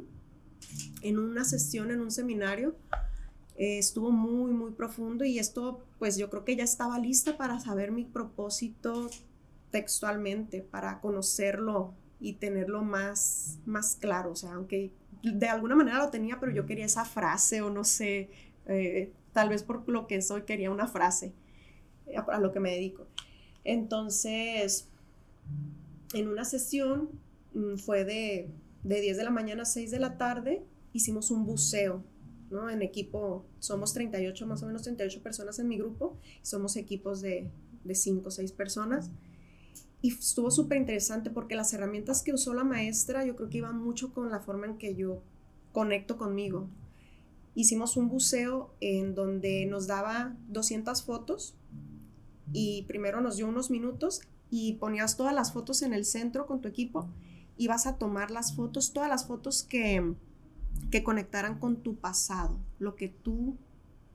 En 1.01 1.19
una 1.19 1.43
sesión, 1.43 1.91
en 1.91 2.01
un 2.01 2.11
seminario, 2.11 2.75
eh, 3.55 3.77
estuvo 3.77 4.11
muy, 4.11 4.51
muy 4.51 4.71
profundo 4.71 5.23
y 5.25 5.39
esto, 5.39 5.85
pues 5.99 6.17
yo 6.17 6.29
creo 6.29 6.43
que 6.43 6.55
ya 6.55 6.63
estaba 6.63 6.97
lista 6.99 7.37
para 7.37 7.59
saber 7.59 7.91
mi 7.91 8.05
propósito 8.05 9.09
textualmente, 9.69 10.61
para 10.61 11.01
conocerlo 11.01 11.93
y 12.19 12.33
tenerlo 12.33 12.83
más, 12.83 13.59
más 13.65 13.95
claro. 13.95 14.31
O 14.31 14.35
sea, 14.35 14.53
aunque 14.53 14.91
de 15.23 15.47
alguna 15.47 15.75
manera 15.75 15.99
lo 15.99 16.09
tenía, 16.09 16.39
pero 16.39 16.51
yo 16.51 16.65
quería 16.65 16.85
esa 16.85 17.05
frase 17.05 17.61
o 17.61 17.69
no 17.69 17.83
sé, 17.83 18.29
eh, 18.67 19.11
tal 19.33 19.49
vez 19.49 19.63
por 19.63 19.87
lo 19.89 20.07
que 20.07 20.21
soy 20.21 20.43
quería 20.43 20.71
una 20.71 20.87
frase. 20.87 21.33
a, 22.27 22.39
lo 22.39 22.51
que 22.51 22.59
me 22.59 22.71
dedico. 22.71 23.07
Entonces, 23.63 24.89
en 26.13 26.27
una 26.27 26.45
sesión 26.45 27.09
mm, 27.53 27.77
fue 27.77 28.03
de, 28.03 28.49
de 28.83 28.99
10 29.01 29.17
de 29.17 29.23
la 29.23 29.29
mañana 29.31 29.63
a 29.63 29.65
6 29.65 29.91
de 29.91 29.99
la 29.99 30.17
tarde, 30.17 30.65
hicimos 30.91 31.31
un 31.31 31.45
buceo, 31.45 32.03
¿no? 32.49 32.69
En 32.69 32.81
equipo, 32.81 33.45
somos 33.59 33.93
38, 33.93 34.45
más 34.45 34.61
o 34.63 34.67
menos 34.67 34.83
38 34.83 35.21
personas 35.23 35.59
en 35.59 35.67
mi 35.67 35.77
grupo, 35.77 36.17
somos 36.41 36.75
equipos 36.75 37.21
de, 37.21 37.49
de 37.83 37.95
5 37.95 38.27
o 38.27 38.31
6 38.31 38.51
personas. 38.51 39.09
Y 40.01 40.09
estuvo 40.09 40.51
súper 40.51 40.77
interesante 40.77 41.29
porque 41.29 41.55
las 41.55 41.73
herramientas 41.73 42.23
que 42.23 42.33
usó 42.33 42.53
la 42.53 42.65
maestra 42.65 43.25
yo 43.25 43.37
creo 43.37 43.49
que 43.49 43.59
iban 43.59 43.81
mucho 43.81 44.13
con 44.13 44.29
la 44.29 44.41
forma 44.41 44.65
en 44.67 44.77
que 44.77 44.95
yo 44.95 45.23
conecto 45.71 46.17
conmigo. 46.17 46.67
Hicimos 47.55 47.95
un 47.95 48.09
buceo 48.09 48.73
en 48.81 49.15
donde 49.15 49.65
nos 49.65 49.87
daba 49.87 50.35
200 50.49 51.03
fotos 51.03 51.55
y 52.51 52.83
primero 52.83 53.21
nos 53.21 53.37
dio 53.37 53.47
unos 53.47 53.71
minutos 53.71 54.21
y 54.49 54.73
ponías 54.73 55.15
todas 55.15 55.33
las 55.33 55.53
fotos 55.53 55.81
en 55.83 55.93
el 55.93 56.03
centro 56.03 56.47
con 56.47 56.61
tu 56.61 56.67
equipo 56.67 57.09
y 57.57 57.67
vas 57.67 57.85
a 57.85 57.97
tomar 57.97 58.31
las 58.31 58.55
fotos, 58.55 58.93
todas 58.93 59.09
las 59.09 59.27
fotos 59.27 59.63
que, 59.63 60.13
que 60.91 61.03
conectaran 61.03 61.59
con 61.59 61.77
tu 61.77 61.95
pasado, 61.95 62.57
lo 62.79 62.95
que 62.95 63.09
tú 63.09 63.57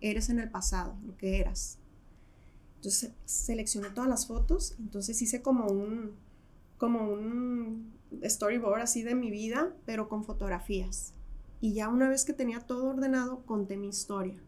eres 0.01 0.29
en 0.29 0.39
el 0.39 0.51
pasado, 0.51 0.97
lo 1.07 1.17
que 1.17 1.41
eras. 1.41 1.79
Entonces 2.77 3.13
seleccioné 3.25 3.91
todas 3.91 4.09
las 4.09 4.27
fotos, 4.27 4.77
entonces 4.79 5.21
hice 5.21 5.43
como 5.43 5.67
un, 5.67 6.13
como 6.77 7.11
un 7.11 7.93
storyboard 8.23 8.83
así 8.83 9.03
de 9.03 9.15
mi 9.15 9.31
vida, 9.31 9.75
pero 9.85 10.09
con 10.09 10.25
fotografías. 10.25 11.13
Y 11.61 11.75
ya 11.75 11.89
una 11.89 12.09
vez 12.09 12.25
que 12.25 12.33
tenía 12.33 12.61
todo 12.61 12.87
ordenado, 12.87 13.45
conté 13.45 13.77
mi 13.77 13.89
historia. 13.89 14.41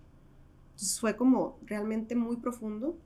Entonces 0.71 1.01
fue 1.01 1.17
como 1.17 1.59
realmente 1.67 2.15
muy 2.15 2.37
profundo. 2.37 2.97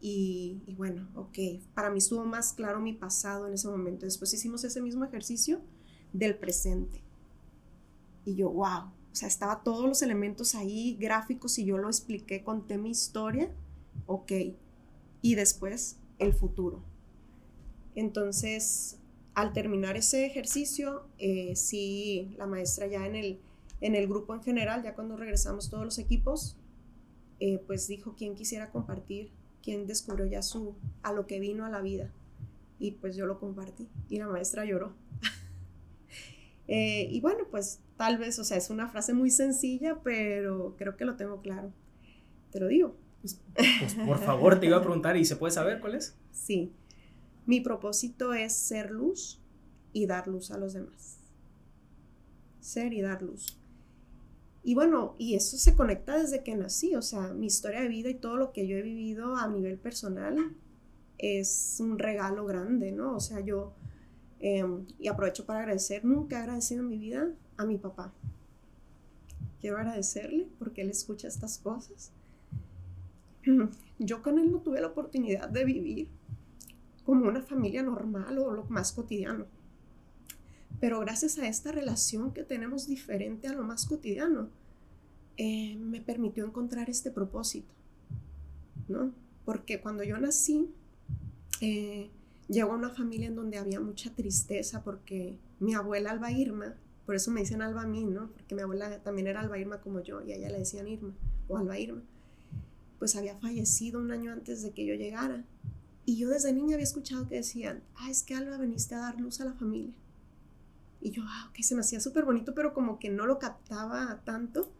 Y, 0.00 0.62
bueno, 0.76 1.08
ok, 1.14 1.38
para 1.74 1.90
mí 1.90 1.98
estuvo 1.98 2.24
más 2.24 2.52
claro 2.52 2.80
mi 2.80 2.92
pasado 2.92 3.46
en 3.46 3.54
ese 3.54 3.68
momento. 3.68 4.06
Después 4.06 4.32
hicimos 4.32 4.62
ese 4.64 4.80
mismo 4.82 5.04
ejercicio 5.04 5.60
del 6.12 6.36
presente. 6.36 7.02
Y 8.24 8.36
yo, 8.36 8.50
wow, 8.50 8.90
o 9.12 9.14
sea, 9.14 9.28
estaba 9.28 9.62
todos 9.62 9.86
los 9.86 10.02
elementos 10.02 10.54
ahí, 10.54 10.96
gráficos, 11.00 11.58
y 11.58 11.64
yo 11.64 11.78
lo 11.78 11.88
expliqué, 11.88 12.44
conté 12.44 12.76
mi 12.78 12.90
historia 12.90 13.50
ok, 14.06 14.32
y 15.22 15.34
después 15.34 15.98
el 16.18 16.32
futuro. 16.32 16.82
Entonces, 17.94 18.98
al 19.34 19.52
terminar 19.52 19.96
ese 19.96 20.26
ejercicio, 20.26 21.08
eh, 21.18 21.56
sí, 21.56 22.34
la 22.36 22.46
maestra 22.46 22.86
ya 22.86 23.06
en 23.06 23.16
el, 23.16 23.40
en 23.80 23.94
el 23.94 24.06
grupo 24.06 24.34
en 24.34 24.42
general, 24.42 24.82
ya 24.82 24.94
cuando 24.94 25.16
regresamos 25.16 25.70
todos 25.70 25.84
los 25.84 25.98
equipos, 25.98 26.56
eh, 27.40 27.58
pues 27.66 27.88
dijo 27.88 28.14
quién 28.16 28.34
quisiera 28.34 28.70
compartir, 28.70 29.30
quién 29.66 29.88
descubrió 29.88 30.26
ya 30.26 30.42
su, 30.42 30.76
a 31.02 31.12
lo 31.12 31.26
que 31.26 31.40
vino 31.40 31.66
a 31.66 31.68
la 31.68 31.80
vida. 31.80 32.12
Y 32.78 32.92
pues 32.92 33.16
yo 33.16 33.26
lo 33.26 33.40
compartí 33.40 33.88
y 34.08 34.18
la 34.18 34.28
maestra 34.28 34.64
lloró. 34.64 34.94
Eh, 36.68 37.06
y 37.12 37.20
bueno, 37.20 37.44
pues 37.48 37.78
tal 37.96 38.18
vez, 38.18 38.40
o 38.40 38.44
sea, 38.44 38.56
es 38.56 38.70
una 38.70 38.88
frase 38.88 39.14
muy 39.14 39.30
sencilla, 39.30 40.00
pero 40.02 40.74
creo 40.76 40.96
que 40.96 41.04
lo 41.04 41.14
tengo 41.14 41.40
claro. 41.40 41.72
Te 42.50 42.58
lo 42.58 42.66
digo, 42.66 42.96
pues 43.20 43.94
por 44.04 44.18
favor, 44.18 44.58
te 44.58 44.66
iba 44.66 44.78
a 44.78 44.80
preguntar, 44.80 45.16
¿y 45.16 45.24
se 45.24 45.36
puede 45.36 45.52
saber 45.52 45.78
cuál 45.78 45.94
es? 45.94 46.16
Sí. 46.32 46.72
Mi 47.46 47.60
propósito 47.60 48.34
es 48.34 48.52
ser 48.52 48.90
luz 48.90 49.40
y 49.92 50.06
dar 50.06 50.26
luz 50.26 50.50
a 50.50 50.58
los 50.58 50.72
demás. 50.72 51.20
Ser 52.58 52.92
y 52.92 53.00
dar 53.00 53.22
luz. 53.22 53.60
Y 54.66 54.74
bueno, 54.74 55.14
y 55.16 55.34
eso 55.34 55.56
se 55.56 55.74
conecta 55.74 56.18
desde 56.18 56.42
que 56.42 56.56
nací, 56.56 56.94
o 56.94 57.02
sea, 57.02 57.32
mi 57.32 57.46
historia 57.46 57.80
de 57.80 57.88
vida 57.88 58.10
y 58.10 58.14
todo 58.14 58.36
lo 58.36 58.52
que 58.52 58.66
yo 58.66 58.76
he 58.76 58.82
vivido 58.82 59.36
a 59.36 59.48
nivel 59.48 59.78
personal 59.78 60.36
es 61.18 61.78
un 61.80 61.98
regalo 61.98 62.44
grande, 62.44 62.90
¿no? 62.92 63.14
O 63.14 63.20
sea, 63.20 63.40
yo, 63.40 63.72
em, 64.40 64.84
y 64.98 65.08
aprovecho 65.08 65.46
para 65.46 65.60
agradecer, 65.60 66.04
nunca 66.04 66.36
he 66.36 66.40
agradecido 66.40 66.82
en 66.82 66.88
mi 66.88 66.98
vida 66.98 67.30
a 67.56 67.64
mi 67.64 67.78
papá. 67.78 68.12
Quiero 69.60 69.78
agradecerle 69.78 70.48
porque 70.58 70.82
él 70.82 70.90
escucha 70.90 71.28
estas 71.28 71.58
cosas 71.58 72.12
yo 73.98 74.22
con 74.22 74.38
él 74.38 74.50
no 74.50 74.58
tuve 74.58 74.80
la 74.80 74.88
oportunidad 74.88 75.48
de 75.48 75.64
vivir 75.64 76.08
como 77.04 77.28
una 77.28 77.42
familia 77.42 77.82
normal 77.82 78.38
o 78.38 78.52
lo 78.52 78.64
más 78.64 78.92
cotidiano. 78.92 79.46
Pero 80.80 81.00
gracias 81.00 81.38
a 81.38 81.48
esta 81.48 81.72
relación 81.72 82.32
que 82.32 82.42
tenemos 82.42 82.86
diferente 82.86 83.48
a 83.48 83.52
lo 83.52 83.64
más 83.64 83.86
cotidiano, 83.86 84.48
eh, 85.36 85.76
me 85.76 86.00
permitió 86.00 86.44
encontrar 86.44 86.90
este 86.90 87.10
propósito, 87.10 87.72
¿no? 88.88 89.12
Porque 89.44 89.80
cuando 89.80 90.02
yo 90.02 90.18
nací, 90.18 90.70
eh, 91.60 92.10
llegó 92.48 92.72
a 92.72 92.76
una 92.76 92.90
familia 92.90 93.28
en 93.28 93.36
donde 93.36 93.58
había 93.58 93.80
mucha 93.80 94.10
tristeza 94.10 94.82
porque 94.82 95.38
mi 95.60 95.74
abuela 95.74 96.10
Alba 96.10 96.30
Irma, 96.30 96.74
por 97.04 97.14
eso 97.14 97.30
me 97.30 97.40
dicen 97.40 97.62
Alba 97.62 97.82
a 97.82 97.86
mí, 97.86 98.04
¿no? 98.04 98.28
Porque 98.28 98.54
mi 98.54 98.62
abuela 98.62 99.02
también 99.02 99.26
era 99.28 99.40
Alba 99.40 99.58
Irma 99.58 99.80
como 99.80 100.00
yo 100.00 100.22
y 100.22 100.32
a 100.32 100.36
ella 100.36 100.50
le 100.50 100.58
decían 100.58 100.88
Irma 100.88 101.14
o 101.48 101.56
Alba 101.56 101.78
Irma 101.78 102.02
pues 102.98 103.16
había 103.16 103.36
fallecido 103.36 104.00
un 104.00 104.10
año 104.10 104.32
antes 104.32 104.62
de 104.62 104.72
que 104.72 104.86
yo 104.86 104.94
llegara. 104.94 105.44
Y 106.04 106.16
yo 106.16 106.28
desde 106.28 106.52
niña 106.52 106.74
había 106.74 106.84
escuchado 106.84 107.28
que 107.28 107.36
decían, 107.36 107.82
ah, 107.96 108.10
es 108.10 108.22
que 108.22 108.34
Alba 108.34 108.58
veniste 108.58 108.94
a 108.94 109.00
dar 109.00 109.20
luz 109.20 109.40
a 109.40 109.44
la 109.44 109.54
familia. 109.54 109.92
Y 111.00 111.10
yo, 111.10 111.22
ah, 111.26 111.48
ok, 111.50 111.60
se 111.62 111.74
me 111.74 111.82
hacía 111.82 112.00
súper 112.00 112.24
bonito, 112.24 112.54
pero 112.54 112.72
como 112.72 112.98
que 112.98 113.10
no 113.10 113.26
lo 113.26 113.38
captaba 113.38 114.20
tanto. 114.24 114.70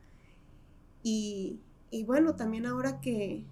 Y, 1.03 1.61
y 1.91 2.05
bueno, 2.05 2.35
también 2.35 2.67
ahora 2.67 3.01
que 3.01 3.45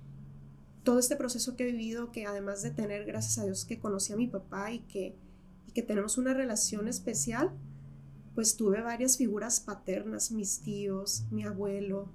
todo 0.82 0.98
este 0.98 1.16
proceso 1.16 1.56
que 1.56 1.68
he 1.68 1.72
vivido, 1.72 2.12
que 2.12 2.26
además 2.26 2.62
de 2.62 2.70
tener, 2.70 3.04
gracias 3.04 3.38
a 3.38 3.44
Dios, 3.44 3.64
que 3.64 3.78
conocí 3.78 4.12
a 4.12 4.16
mi 4.16 4.26
papá 4.26 4.72
y 4.72 4.80
que, 4.80 5.14
y 5.66 5.72
que 5.72 5.82
tenemos 5.82 6.18
una 6.18 6.34
relación 6.34 6.88
especial, 6.88 7.50
pues 8.34 8.56
tuve 8.56 8.82
varias 8.82 9.16
figuras 9.16 9.60
paternas, 9.60 10.32
mis 10.32 10.60
tíos, 10.60 11.24
mi 11.30 11.44
abuelo 11.44 12.08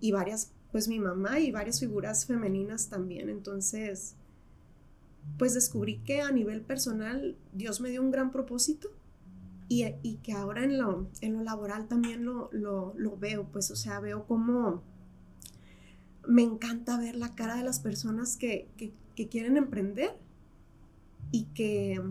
y 0.00 0.12
varias 0.12 0.52
pues 0.72 0.88
mi 0.88 0.98
mamá 0.98 1.38
y 1.38 1.52
varias 1.52 1.78
figuras 1.80 2.24
femeninas 2.24 2.88
también. 2.88 3.28
Entonces, 3.28 4.16
pues 5.38 5.54
descubrí 5.54 5.98
que 5.98 6.22
a 6.22 6.32
nivel 6.32 6.62
personal 6.62 7.36
Dios 7.52 7.80
me 7.80 7.90
dio 7.90 8.02
un 8.02 8.10
gran 8.10 8.32
propósito 8.32 8.88
y, 9.68 10.16
que 10.22 10.32
ahora 10.32 10.64
en 10.64 10.78
lo, 10.78 11.08
en 11.20 11.34
lo 11.34 11.42
laboral 11.42 11.88
también 11.88 12.24
lo, 12.24 12.50
veo, 13.18 13.48
pues 13.50 13.70
o 13.70 13.76
sea, 13.76 14.00
veo 14.00 14.26
como 14.26 14.82
me 16.28 16.42
encanta 16.42 16.98
ver 16.98 17.16
la 17.16 17.34
cara 17.34 17.56
de 17.56 17.64
las 17.64 17.80
personas 17.80 18.36
que, 18.36 18.68
quieren 19.30 19.56
emprender 19.56 20.16
y 21.30 21.44
que, 21.54 22.02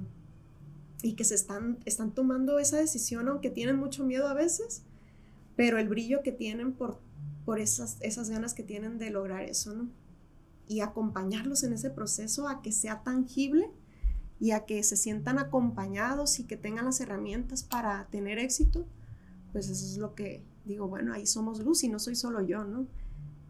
y 1.03 1.13
que 1.13 1.23
se 1.23 1.35
están, 1.35 1.77
están 1.85 2.11
tomando 2.11 2.57
esa 2.57 2.77
decisión, 2.77 3.27
aunque 3.27 3.49
tienen 3.49 3.77
mucho 3.77 4.03
miedo 4.05 4.27
a 4.27 4.33
veces, 4.33 4.83
pero 5.55 5.77
el 5.77 5.87
brillo 5.87 6.23
que 6.23 6.31
tienen 6.31 6.73
por 6.73 6.99
por 7.45 7.59
esas, 7.59 7.97
esas 8.01 8.29
ganas 8.29 8.53
que 8.53 8.63
tienen 8.63 8.97
de 8.97 9.09
lograr 9.09 9.43
eso, 9.43 9.73
¿no? 9.73 9.89
Y 10.67 10.81
acompañarlos 10.81 11.63
en 11.63 11.73
ese 11.73 11.89
proceso 11.89 12.47
a 12.47 12.61
que 12.61 12.71
sea 12.71 13.03
tangible 13.03 13.69
y 14.41 14.51
a 14.51 14.65
que 14.65 14.81
se 14.81 14.97
sientan 14.97 15.37
acompañados 15.37 16.39
y 16.39 16.45
que 16.45 16.57
tengan 16.57 16.85
las 16.85 16.99
herramientas 16.99 17.61
para 17.61 18.07
tener 18.07 18.39
éxito, 18.39 18.87
pues 19.51 19.69
eso 19.69 19.85
es 19.85 19.97
lo 19.97 20.15
que 20.15 20.43
digo, 20.65 20.87
bueno, 20.87 21.13
ahí 21.13 21.27
somos 21.27 21.59
luz 21.63 21.83
y 21.83 21.89
no 21.89 21.99
soy 21.99 22.15
solo 22.15 22.41
yo, 22.41 22.63
¿no? 22.63 22.87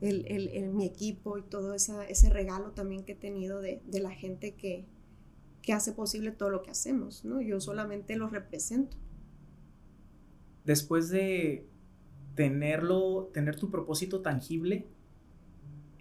El, 0.01 0.25
el, 0.27 0.69
mi 0.69 0.85
equipo 0.85 1.37
y 1.37 1.43
todo 1.43 1.73
ese 1.73 2.29
regalo 2.29 2.71
también 2.71 3.05
que 3.05 3.13
he 3.13 3.15
tenido 3.15 3.61
de, 3.61 3.81
de 3.87 3.99
la 4.01 4.11
gente 4.11 4.55
que, 4.55 4.85
que 5.61 5.71
hace 5.71 5.93
posible 5.93 6.31
todo 6.31 6.49
lo 6.49 6.61
que 6.61 6.71
hacemos, 6.71 7.23
¿no? 7.23 7.39
Yo 7.39 7.61
solamente 7.61 8.17
lo 8.17 8.27
represento. 8.27 8.97
Después 10.65 11.09
de 11.09 11.69
tenerlo, 12.35 13.29
tener 13.33 13.55
tu 13.55 13.71
propósito 13.71 14.21
tangible, 14.21 14.87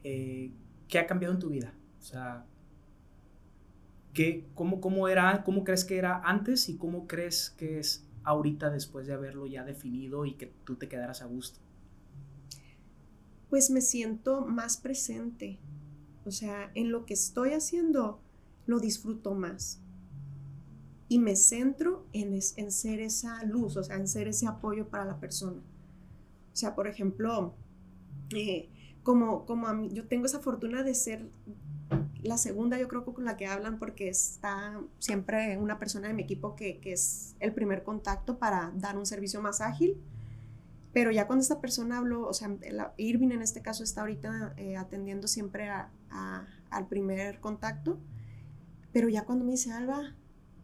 eh, 0.02 0.50
¿qué 0.88 0.98
ha 0.98 1.06
cambiado 1.06 1.34
en 1.34 1.40
tu 1.40 1.50
vida? 1.50 1.74
O 2.00 2.02
sea, 2.02 2.44
¿qué, 4.14 4.48
cómo, 4.54 4.80
cómo, 4.80 5.08
era, 5.08 5.42
¿cómo 5.44 5.64
crees 5.64 5.84
que 5.84 5.98
era 5.98 6.20
antes 6.24 6.68
y 6.68 6.76
cómo 6.76 7.06
crees 7.06 7.50
que 7.50 7.78
es 7.78 8.04
ahorita 8.24 8.70
después 8.70 9.06
de 9.06 9.14
haberlo 9.14 9.46
ya 9.46 9.64
definido 9.64 10.26
y 10.26 10.34
que 10.34 10.52
tú 10.64 10.76
te 10.76 10.88
quedaras 10.88 11.22
a 11.22 11.26
gusto? 11.26 11.60
Pues 13.48 13.70
me 13.70 13.80
siento 13.80 14.46
más 14.46 14.76
presente. 14.76 15.58
O 16.24 16.30
sea, 16.30 16.70
en 16.74 16.92
lo 16.92 17.06
que 17.06 17.14
estoy 17.14 17.52
haciendo, 17.52 18.20
lo 18.66 18.78
disfruto 18.78 19.34
más. 19.34 19.80
Y 21.08 21.18
me 21.18 21.34
centro 21.34 22.06
en, 22.12 22.38
en 22.56 22.70
ser 22.70 23.00
esa 23.00 23.42
luz, 23.44 23.76
o 23.76 23.82
sea, 23.82 23.96
en 23.96 24.06
ser 24.06 24.28
ese 24.28 24.46
apoyo 24.46 24.88
para 24.88 25.04
la 25.04 25.18
persona. 25.18 25.60
O 26.52 26.56
sea, 26.56 26.74
por 26.76 26.86
ejemplo, 26.86 27.54
eh, 28.34 28.68
como, 29.02 29.44
como 29.46 29.88
yo 29.88 30.06
tengo 30.06 30.26
esa 30.26 30.40
fortuna 30.40 30.82
de 30.82 30.94
ser 30.94 31.28
la 32.22 32.38
segunda, 32.38 32.78
yo 32.78 32.88
creo, 32.88 33.04
con 33.04 33.24
la 33.24 33.36
que 33.36 33.46
hablan, 33.46 33.78
porque 33.78 34.08
está 34.08 34.80
siempre 34.98 35.56
una 35.58 35.78
persona 35.78 36.08
de 36.08 36.14
mi 36.14 36.22
equipo 36.22 36.56
que, 36.56 36.78
que, 36.78 36.92
es 36.92 37.34
el 37.40 37.52
primer 37.52 37.82
contacto 37.82 38.38
para 38.38 38.72
dar 38.76 38.96
un 38.98 39.06
servicio 39.06 39.40
más 39.40 39.60
ágil. 39.60 39.96
Pero 40.92 41.10
ya 41.10 41.26
cuando 41.26 41.42
esta 41.42 41.60
persona 41.60 41.98
habló, 41.98 42.26
o 42.26 42.32
sea, 42.32 42.50
Irving 42.96 43.30
en 43.30 43.42
este 43.42 43.62
caso 43.62 43.84
está 43.84 44.00
ahorita 44.00 44.54
eh, 44.56 44.76
atendiendo 44.76 45.28
siempre 45.28 45.70
al 45.70 46.88
primer 46.88 47.40
contacto, 47.40 47.98
pero 48.92 49.08
ya 49.08 49.24
cuando 49.24 49.44
me 49.44 49.52
dice, 49.52 49.72
Alba, 49.72 50.14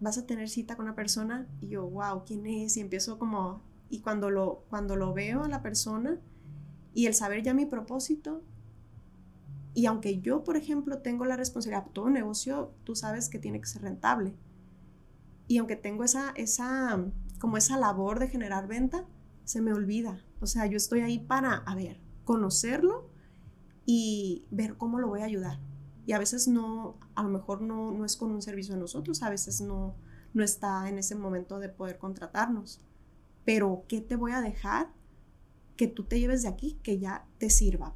vas 0.00 0.18
a 0.18 0.26
tener 0.26 0.48
cita 0.48 0.76
con 0.76 0.86
una 0.86 0.96
persona, 0.96 1.46
y 1.60 1.68
yo, 1.68 1.88
wow, 1.88 2.24
¿quién 2.26 2.46
es? 2.46 2.76
Y 2.76 2.80
empiezo 2.80 3.18
como, 3.18 3.62
y 3.88 4.00
cuando 4.00 4.30
lo, 4.30 4.64
cuando 4.68 4.96
lo 4.96 5.14
veo 5.14 5.44
a 5.44 5.48
la 5.48 5.62
persona, 5.62 6.18
y 6.92 7.06
el 7.06 7.14
saber 7.14 7.42
ya 7.42 7.54
mi 7.54 7.66
propósito, 7.66 8.42
y 9.76 9.84
aunque 9.84 10.22
yo, 10.22 10.42
por 10.42 10.56
ejemplo, 10.56 11.02
tengo 11.02 11.26
la 11.26 11.36
responsabilidad, 11.36 11.90
todo 11.92 12.08
negocio, 12.08 12.72
tú 12.84 12.96
sabes 12.96 13.28
que 13.28 13.38
tiene 13.38 13.60
que 13.60 13.66
ser 13.66 13.82
rentable. 13.82 14.34
Y 15.48 15.58
aunque 15.58 15.76
tengo 15.76 16.02
esa, 16.02 16.30
esa, 16.30 17.04
como 17.38 17.58
esa 17.58 17.76
labor 17.76 18.18
de 18.18 18.28
generar 18.28 18.68
venta, 18.68 19.04
se 19.44 19.60
me 19.60 19.74
olvida. 19.74 20.24
O 20.40 20.46
sea, 20.46 20.64
yo 20.64 20.78
estoy 20.78 21.00
ahí 21.00 21.18
para, 21.18 21.56
a 21.56 21.74
ver, 21.74 22.00
conocerlo 22.24 23.10
y 23.84 24.46
ver 24.50 24.78
cómo 24.78 24.98
lo 24.98 25.08
voy 25.08 25.20
a 25.20 25.26
ayudar. 25.26 25.60
Y 26.06 26.12
a 26.12 26.18
veces 26.18 26.48
no, 26.48 26.98
a 27.14 27.22
lo 27.22 27.28
mejor 27.28 27.60
no, 27.60 27.92
no 27.92 28.06
es 28.06 28.16
con 28.16 28.30
un 28.30 28.40
servicio 28.40 28.72
de 28.72 28.80
nosotros, 28.80 29.22
a 29.22 29.28
veces 29.28 29.60
no, 29.60 29.94
no 30.32 30.42
está 30.42 30.88
en 30.88 30.96
ese 30.96 31.16
momento 31.16 31.58
de 31.58 31.68
poder 31.68 31.98
contratarnos. 31.98 32.80
Pero, 33.44 33.84
¿qué 33.88 34.00
te 34.00 34.16
voy 34.16 34.32
a 34.32 34.40
dejar 34.40 34.90
que 35.76 35.86
tú 35.86 36.04
te 36.04 36.18
lleves 36.18 36.44
de 36.44 36.48
aquí 36.48 36.80
que 36.82 36.98
ya 36.98 37.26
te 37.36 37.50
sirva? 37.50 37.94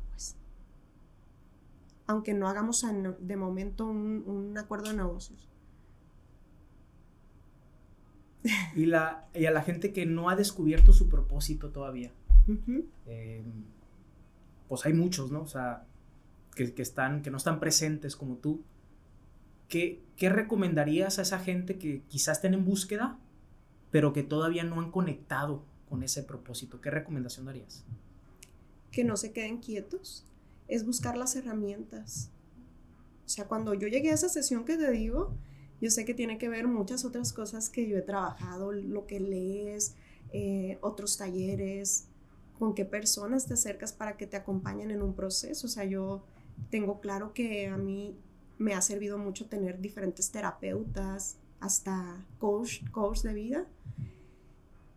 Aunque 2.11 2.34
no 2.34 2.48
hagamos 2.48 2.84
de 3.20 3.36
momento 3.36 3.86
un, 3.86 4.24
un 4.26 4.58
acuerdo 4.58 4.90
de 4.90 4.96
negocios. 4.96 5.48
y, 8.74 8.86
la, 8.86 9.28
y 9.32 9.46
a 9.46 9.52
la 9.52 9.62
gente 9.62 9.92
que 9.92 10.06
no 10.06 10.28
ha 10.28 10.34
descubierto 10.34 10.92
su 10.92 11.08
propósito 11.08 11.70
todavía. 11.70 12.11
Eh, 13.06 13.44
pues 14.68 14.84
hay 14.86 14.92
muchos, 14.92 15.30
¿no? 15.30 15.42
O 15.42 15.46
sea, 15.46 15.86
que, 16.56 16.74
que, 16.74 16.82
están, 16.82 17.22
que 17.22 17.30
no 17.30 17.36
están 17.36 17.61
presentes 17.61 18.16
como 18.16 18.38
tú. 18.38 18.64
¿Qué, 19.68 20.02
¿Qué 20.16 20.30
recomendarías 20.30 21.20
a 21.20 21.22
esa 21.22 21.38
gente 21.38 21.78
que 21.78 22.02
quizás 22.08 22.38
estén 22.38 22.54
en 22.54 22.64
búsqueda, 22.64 23.20
pero 23.92 24.12
que 24.12 24.24
todavía 24.24 24.64
no 24.64 24.80
han 24.80 24.90
conectado 24.90 25.62
con 25.88 26.02
ese 26.02 26.24
propósito? 26.24 26.80
¿Qué 26.80 26.90
recomendación 26.90 27.46
darías? 27.46 27.84
Que 28.90 29.04
no 29.04 29.16
se 29.16 29.32
queden 29.32 29.58
quietos, 29.58 30.26
es 30.71 30.87
buscar 30.87 31.16
las 31.16 31.37
herramientas. 31.37 32.31
O 33.27 33.29
sea, 33.29 33.47
cuando 33.47 33.75
yo 33.75 33.89
llegué 33.89 34.11
a 34.11 34.14
esa 34.14 34.29
sesión 34.29 34.64
que 34.64 34.77
te 34.77 34.91
digo, 34.91 35.35
yo 35.81 35.91
sé 35.91 36.05
que 36.05 36.14
tiene 36.14 36.39
que 36.39 36.49
ver 36.49 36.66
muchas 36.66 37.05
otras 37.05 37.33
cosas 37.33 37.68
que 37.68 37.89
yo 37.89 37.97
he 37.97 38.03
trabajado, 38.03 38.73
lo 38.73 39.07
que 39.07 39.21
lees, 39.21 39.95
eh, 40.33 40.79
otros 40.81 41.16
talleres, 41.16 42.07
con 42.59 42.75
qué 42.75 42.85
personas 42.85 43.47
te 43.47 43.55
acercas 43.55 43.93
para 43.93 44.16
que 44.16 44.27
te 44.27 44.37
acompañen 44.37 44.91
en 44.91 45.03
un 45.03 45.14
proceso. 45.14 45.66
O 45.66 45.71
sea, 45.71 45.85
yo 45.85 46.23
tengo 46.71 47.01
claro 47.01 47.33
que 47.33 47.68
a 47.68 47.77
mí 47.77 48.14
me 48.59 48.75
ha 48.75 48.83
servido 48.83 49.16
mucho 49.16 49.47
tener 49.47 49.81
diferentes 49.81 50.31
terapeutas, 50.31 51.39
hasta 51.61 52.27
coach, 52.39 52.83
coach 52.91 53.23
de 53.23 53.35
vida. 53.35 53.66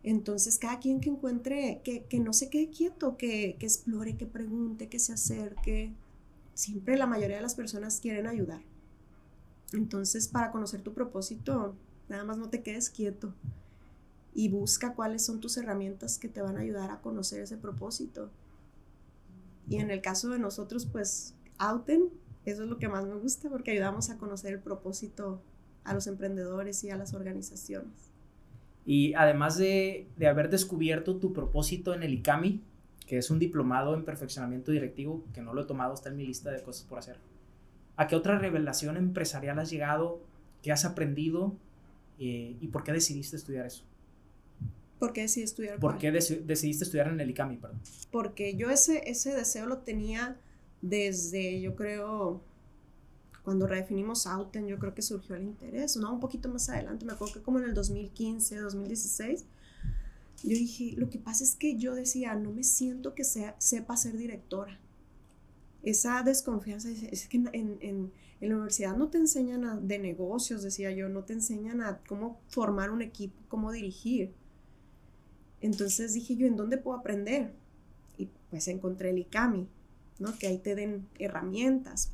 Entonces, 0.04 0.58
cada 0.58 0.78
quien 0.80 1.00
que 1.00 1.08
encuentre, 1.08 1.80
que, 1.82 2.20
no 2.20 2.34
se 2.34 2.50
quede 2.50 2.68
quieto, 2.68 3.16
que, 3.16 3.56
que 3.58 3.66
explore, 3.66 4.16
que 4.16 4.26
pregunte, 4.26 4.88
que 4.90 4.98
se 4.98 5.14
acerque. 5.14 5.94
Siempre 6.52 6.98
la 6.98 7.06
mayoría 7.06 7.36
de 7.36 7.42
las 7.42 7.54
personas 7.54 8.00
quieren 8.00 8.26
ayudar. 8.26 8.60
Entonces, 9.72 10.28
para 10.28 10.52
conocer 10.52 10.82
tu 10.82 10.92
propósito, 10.92 11.74
nada 12.08 12.22
más 12.22 12.36
no 12.36 12.50
te 12.50 12.62
quedes 12.62 12.90
quieto 12.90 13.34
y 14.34 14.50
busca 14.50 14.94
cuáles 14.94 15.24
son 15.24 15.40
tus 15.40 15.56
herramientas 15.56 16.18
que 16.18 16.28
te 16.28 16.42
van 16.42 16.58
a 16.58 16.60
ayudar 16.60 16.90
a 16.90 17.00
conocer 17.00 17.40
ese 17.40 17.56
propósito. 17.56 18.30
Y 19.68 19.76
en 19.76 19.90
el 19.90 20.02
caso 20.02 20.28
de 20.28 20.38
nosotros, 20.38 20.86
pues, 20.86 21.34
Outen, 21.58 22.10
eso 22.44 22.64
es 22.64 22.68
lo 22.68 22.78
que 22.78 22.88
más 22.88 23.06
me 23.06 23.14
gusta 23.14 23.48
porque 23.48 23.70
ayudamos 23.70 24.10
a 24.10 24.18
conocer 24.18 24.52
el 24.52 24.60
propósito 24.60 25.40
a 25.82 25.94
los 25.94 26.06
emprendedores 26.06 26.84
y 26.84 26.90
a 26.90 26.96
las 26.96 27.14
organizaciones. 27.14 28.13
Y 28.86 29.14
además 29.14 29.56
de, 29.56 30.06
de 30.16 30.26
haber 30.26 30.50
descubierto 30.50 31.16
tu 31.16 31.32
propósito 31.32 31.94
en 31.94 32.02
el 32.02 32.14
ICAMI, 32.14 32.60
que 33.06 33.18
es 33.18 33.30
un 33.30 33.38
diplomado 33.38 33.94
en 33.94 34.04
perfeccionamiento 34.04 34.72
directivo, 34.72 35.24
que 35.32 35.42
no 35.42 35.54
lo 35.54 35.62
he 35.62 35.66
tomado, 35.66 35.94
está 35.94 36.10
en 36.10 36.16
mi 36.16 36.26
lista 36.26 36.50
de 36.50 36.62
cosas 36.62 36.84
por 36.84 36.98
hacer 36.98 37.18
¿A 37.96 38.08
qué 38.08 38.16
otra 38.16 38.38
revelación 38.38 38.96
empresarial 38.96 39.58
has 39.58 39.70
llegado? 39.70 40.20
¿Qué 40.62 40.72
has 40.72 40.84
aprendido? 40.84 41.54
Eh, 42.18 42.56
¿Y 42.60 42.68
por 42.68 42.82
qué 42.82 42.92
decidiste 42.92 43.36
estudiar 43.36 43.66
eso? 43.66 43.84
¿Por 44.98 45.12
qué 45.12 45.22
decidiste 45.22 45.62
estudiar? 45.62 45.78
¿Por 45.78 45.98
qué 45.98 46.10
decidiste 46.10 46.84
estudiar 46.84 47.08
en 47.08 47.20
el 47.20 47.30
ICAMI, 47.30 47.56
perdón? 47.56 47.80
Porque 48.10 48.56
yo 48.56 48.70
ese, 48.70 49.08
ese 49.08 49.34
deseo 49.34 49.66
lo 49.66 49.78
tenía 49.78 50.36
desde, 50.82 51.60
yo 51.60 51.76
creo, 51.76 52.42
cuando 53.44 53.66
redefinimos 53.66 54.26
Auten, 54.26 54.66
yo 54.66 54.78
creo 54.78 54.94
que 54.94 55.02
surgió 55.02 55.36
el 55.36 55.44
interés, 55.44 55.96
¿no? 55.96 56.12
Un 56.12 56.20
poquito 56.20 56.48
más 56.48 56.68
adelante, 56.68 57.04
me 57.04 57.12
acuerdo 57.12 57.34
que 57.34 57.42
como 57.42 57.58
en 57.58 57.66
el 57.66 57.74
2015, 57.74 58.56
2016, 58.56 59.44
yo 60.42 60.50
dije, 60.50 60.94
lo 60.96 61.08
que 61.10 61.18
pasa 61.18 61.44
es 61.44 61.54
que 61.54 61.76
yo 61.76 61.94
decía, 61.94 62.34
no 62.34 62.50
me 62.50 62.64
siento 62.64 63.14
que 63.14 63.24
sea, 63.24 63.54
sepa 63.58 63.96
ser 63.96 64.16
directora 64.16 64.80
esa 65.84 66.22
desconfianza, 66.22 66.88
es 66.90 67.28
que 67.28 67.36
en, 67.36 68.12
la 68.40 68.56
universidad 68.56 68.96
no 68.96 69.08
te 69.08 69.18
enseñan 69.18 69.86
de 69.86 69.98
negocios, 69.98 70.62
decía 70.62 70.90
yo, 70.90 71.08
no 71.08 71.24
te 71.24 71.32
enseñan 71.34 71.80
a 71.80 72.00
cómo 72.06 72.40
formar 72.48 72.90
un 72.90 73.00
equipo, 73.00 73.34
cómo 73.48 73.72
dirigir. 73.72 74.32
Entonces 75.60 76.12
dije 76.12 76.36
yo, 76.36 76.46
¿en 76.46 76.56
dónde 76.56 76.76
puedo 76.76 76.98
aprender? 76.98 77.54
Y 78.18 78.28
pues 78.50 78.68
encontré 78.68 79.10
el 79.10 79.18
ICAMI, 79.18 79.66
¿no? 80.18 80.36
Que 80.38 80.48
ahí 80.48 80.58
te 80.58 80.74
den 80.74 81.06
herramientas. 81.18 82.12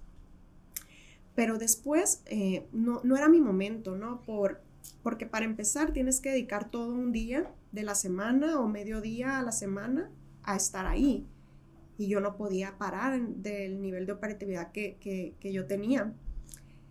Pero 1.41 1.57
después 1.57 2.20
eh, 2.26 2.66
no, 2.70 3.01
no, 3.03 3.16
era 3.16 3.26
mi 3.30 3.41
momento, 3.41 3.97
¿no? 3.97 4.20
Por, 4.20 4.61
porque 5.03 5.24
para 5.24 5.47
empezar 5.47 5.91
tienes 5.91 6.20
que 6.20 6.28
dedicar 6.28 6.70
todo 6.70 6.93
un 6.93 7.12
día 7.12 7.51
de 7.72 7.82
la 7.82 7.95
semana 7.95 8.61
o 8.61 8.68
medio 8.68 9.01
día 9.01 9.38
a 9.38 9.43
la 9.43 9.51
semana 9.51 10.11
a 10.43 10.55
estar 10.55 10.84
ahí 10.84 11.26
y 11.97 12.09
yo 12.09 12.20
no 12.20 12.36
podía 12.36 12.76
parar 12.76 13.18
del 13.26 13.80
nivel 13.80 14.05
de 14.05 14.12
operatividad 14.12 14.70
que, 14.70 15.34
yo 15.43 15.64
tenía. 15.64 16.12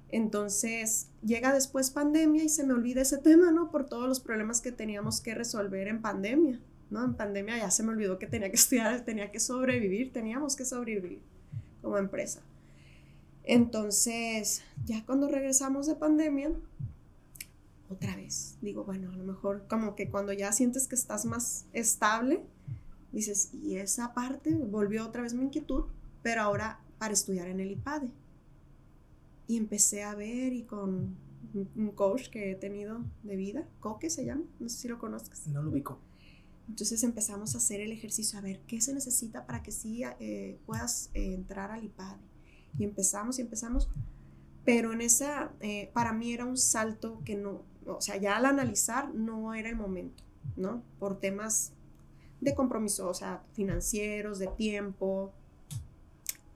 Entonces 0.10 1.12
llega 1.24 1.54
después 1.54 1.92
pandemia 1.92 2.44
y 2.44 2.50
se 2.50 2.64
me 2.64 2.74
olvida 2.74 3.02
ese 3.02 3.20
tema, 3.20 3.52
¿no? 3.52 3.70
Por 3.70 3.86
todos 3.86 4.08
los 4.08 4.20
problemas 4.20 4.62
que 4.62 4.72
teníamos 4.72 5.22
que 5.22 5.36
resolver 5.36 5.88
en 5.88 6.02
pandemia, 6.02 6.60
¿no? 6.90 7.06
En 7.06 7.14
pandemia 7.14 7.60
ya 7.60 7.70
se 7.70 7.84
me 7.84 7.90
olvidó 7.90 8.18
que 8.18 8.26
tenía 8.26 8.50
que 8.50 8.56
estudiar, 8.56 9.06
tenía 9.06 9.32
que 9.32 9.40
sobrevivir, 9.40 10.12
teníamos 10.12 10.56
que 10.56 10.66
sobrevivir 10.66 11.22
como 11.84 12.00
empresa. 12.00 12.42
Entonces, 13.44 14.64
ya 14.86 15.06
cuando 15.06 15.28
regresamos 15.28 15.88
de 15.88 15.96
pandemia, 15.96 16.52
otra 17.90 18.16
vez, 18.16 18.58
digo, 18.62 18.84
bueno, 18.84 19.12
a 19.12 19.16
lo 19.16 19.24
mejor 19.24 19.66
como 19.68 19.96
que 19.96 20.10
cuando 20.10 20.32
ya 20.34 20.52
sientes 20.52 20.88
que 20.88 20.96
estás 20.96 21.26
más 21.26 21.66
estable, 21.74 22.44
Dices, 23.12 23.50
y 23.54 23.78
esa 23.78 24.14
parte 24.14 24.54
volvió 24.54 25.06
otra 25.06 25.24
vez 25.24 25.34
mi 25.34 25.44
inquietud, 25.44 25.86
pero 26.22 26.42
ahora 26.42 26.80
para 27.00 27.14
estudiar 27.14 27.48
en 27.48 27.60
el 27.60 27.72
IPADE. 27.72 28.12
Y 29.48 29.58
empecé 29.58 30.04
a 30.04 30.14
ver 30.14 30.54
y 30.54 30.64
con 30.64 31.18
un 31.76 31.92
coach 31.96 32.30
que 32.30 32.52
he 32.52 32.56
tenido 32.56 33.04
de 33.24 33.36
vida, 33.36 33.68
Coque 33.80 34.12
se 34.12 34.26
llama, 34.26 34.44
no 34.60 34.70
sé 34.70 34.78
si 34.78 34.88
lo 34.88 35.00
conozcas. 35.00 35.48
No 35.48 35.64
lo 35.64 35.72
ubico. 35.72 35.98
Entonces 36.68 37.04
empezamos 37.04 37.56
a 37.56 37.58
hacer 37.58 37.82
el 37.82 37.92
ejercicio, 37.92 38.38
a 38.38 38.44
ver 38.44 38.60
qué 38.68 38.80
se 38.80 38.94
necesita 38.94 39.48
para 39.48 39.64
que 39.64 39.72
sí 39.72 40.04
eh, 40.20 40.60
puedas 40.68 41.10
eh, 41.16 41.34
entrar 41.34 41.72
al 41.72 41.84
IPADE. 41.84 42.29
Y 42.78 42.84
empezamos 42.84 43.40
y 43.40 43.42
empezamos, 43.42 43.90
pero 44.66 44.94
en 44.94 45.02
esa, 45.02 45.52
eh, 45.60 45.90
para 45.94 46.14
mí 46.14 46.34
era 46.34 46.46
un 46.46 46.58
salto 46.58 47.22
que 47.26 47.36
no, 47.36 47.64
o 47.86 48.02
sea, 48.02 48.18
ya 48.18 48.38
al 48.38 48.46
analizar 48.46 49.14
no 49.14 49.54
era 49.54 49.70
el 49.70 49.76
momento, 49.76 50.24
¿no? 50.56 50.84
Por 51.00 51.20
temas 51.20 51.72
de 52.42 52.56
compromiso, 52.56 53.10
o 53.10 53.14
sea, 53.14 53.44
financieros, 53.54 54.40
de 54.40 54.48
tiempo. 54.48 55.32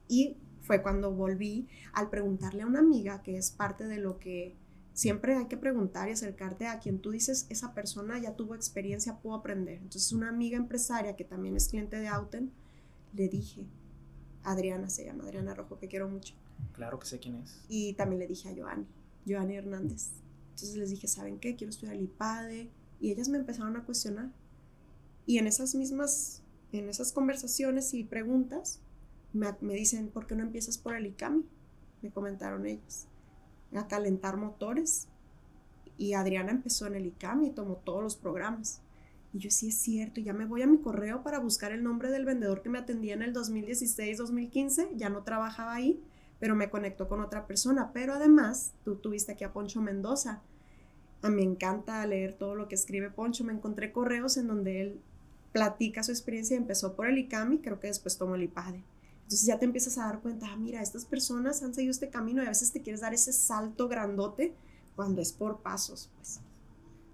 Y 0.08 0.38
fue 0.62 0.82
cuando 0.82 1.12
volví 1.12 1.68
al 1.94 2.10
preguntarle 2.10 2.64
a 2.64 2.68
una 2.68 2.80
amiga, 2.80 3.22
que 3.22 3.38
es 3.38 3.52
parte 3.52 3.86
de 3.86 3.98
lo 3.98 4.20
que 4.20 4.56
siempre 4.94 5.36
hay 5.36 5.48
que 5.48 5.58
preguntar 5.58 6.08
y 6.08 6.12
acercarte 6.12 6.68
a 6.68 6.80
quien 6.80 7.00
tú 7.00 7.12
dices, 7.12 7.48
esa 7.50 7.74
persona 7.74 8.20
ya 8.20 8.36
tuvo 8.36 8.56
experiencia, 8.56 9.18
puedo 9.18 9.36
aprender. 9.36 9.78
Entonces, 9.78 10.12
una 10.14 10.30
amiga 10.30 10.58
empresaria 10.58 11.16
que 11.16 11.26
también 11.26 11.56
es 11.56 11.68
cliente 11.68 11.98
de 12.00 12.08
Auten, 12.08 12.52
le 13.14 13.28
dije, 13.28 13.66
Adriana 14.44 14.90
se 14.90 15.06
llama, 15.06 15.24
Adriana 15.24 15.54
Rojo, 15.54 15.80
que 15.80 15.88
quiero 15.88 16.10
mucho. 16.10 16.36
Claro 16.74 17.00
que 17.00 17.08
sé 17.08 17.20
quién 17.20 17.36
es. 17.36 17.62
Y 17.70 17.94
también 17.94 18.20
le 18.20 18.28
dije 18.28 18.50
a 18.50 18.56
Joanny, 18.56 18.86
Joanny 19.28 19.56
Hernández. 19.56 20.10
Entonces 20.50 20.76
les 20.76 20.90
dije, 20.90 21.08
¿saben 21.08 21.40
qué? 21.40 21.56
Quiero 21.56 21.72
estudiar 21.72 21.96
el 21.96 22.04
IPADE. 22.04 22.70
Y 23.00 23.12
ellas 23.12 23.30
me 23.30 23.38
empezaron 23.38 23.76
a 23.76 23.86
cuestionar. 23.86 24.32
Y 25.26 25.38
en 25.38 25.48
esas 25.48 25.76
mismas, 25.76 26.42
en 26.72 26.90
esas 26.90 27.12
conversaciones 27.12 27.94
y 27.94 28.04
preguntas, 28.04 28.80
me, 29.34 29.74
dicen, 29.74 30.10
¿por 30.10 30.28
qué 30.28 30.36
no 30.36 30.44
empiezas 30.44 30.78
por 30.78 30.96
el 30.96 31.08
ICAMI? 31.08 31.44
Me 32.02 32.12
comentaron 32.12 32.66
ellos. 32.66 33.08
A 33.74 33.88
calentar 33.88 34.38
motores. 34.38 35.08
Y 35.98 36.14
Adriana 36.14 36.52
empezó 36.52 36.88
en 36.88 36.96
el 36.96 37.06
ICAMI 37.08 37.48
y 37.48 37.52
tomó 37.52 37.76
todos 37.78 38.04
los 38.04 38.16
programas. 38.16 38.82
Y 39.34 39.40
yo 39.40 39.50
sí 39.50 39.70
es 39.70 39.76
cierto, 39.76 40.22
ya 40.22 40.32
me 40.32 40.46
voy 40.46 40.62
a 40.62 40.68
mi 40.68 40.78
correo 40.78 41.24
para 41.24 41.40
buscar 41.40 41.72
el 41.72 41.84
nombre 41.84 42.12
del 42.12 42.24
vendedor 42.24 42.62
que 42.62 42.70
me 42.70 42.78
atendía 42.78 43.16
en 43.16 43.24
el 43.24 43.34
2016-2015, 43.34 44.90
ya 44.96 45.10
no 45.10 45.24
trabajaba 45.24 45.74
ahí, 45.74 46.00
pero 46.40 46.56
me 46.56 46.70
conectó 46.70 47.08
con 47.08 47.20
otra 47.20 47.48
persona. 47.48 47.92
Pero 47.94 48.14
además, 48.14 48.74
tú 48.84 48.96
tuviste 48.96 49.32
aquí 49.32 49.44
a 49.44 49.52
Poncho 49.52 49.82
Mendoza. 49.82 50.42
A 51.24 51.30
mí 51.30 51.38
me 51.38 51.44
encanta 51.44 52.06
leer 52.06 52.34
todo 52.34 52.54
lo 52.54 52.68
que 52.68 52.76
escribe 52.76 53.10
Poncho. 53.10 53.44
Me 53.44 53.54
encontré 53.54 53.92
correos 53.92 54.38
en 54.38 54.48
donde 54.48 54.82
él 54.82 55.02
platica 55.52 56.04
su 56.04 56.12
experiencia 56.12 56.58
empezó 56.58 56.96
por 56.96 57.08
el 57.08 57.18
ICAMI, 57.18 57.60
creo 57.60 57.80
que 57.80 57.88
después 57.88 58.18
tomó 58.18 58.36
el 58.36 58.44
IPADE. 58.44 58.84
Entonces 59.24 59.46
ya 59.46 59.58
te 59.58 59.66
empiezas 59.66 59.98
a 59.98 60.06
dar 60.06 60.20
cuenta, 60.20 60.48
ah, 60.52 60.58
mira, 60.58 60.82
estas 60.82 61.06
personas 61.06 61.64
han 61.64 61.74
seguido 61.74 61.92
este 61.92 62.10
camino 62.10 62.44
y 62.44 62.46
a 62.46 62.50
veces 62.50 62.72
te 62.72 62.82
quieres 62.82 63.02
dar 63.02 63.14
ese 63.14 63.32
salto 63.32 63.88
grandote 63.88 64.54
cuando 64.96 65.22
es 65.22 65.32
por 65.32 65.62
pasos, 65.62 66.10
pues. 66.18 66.42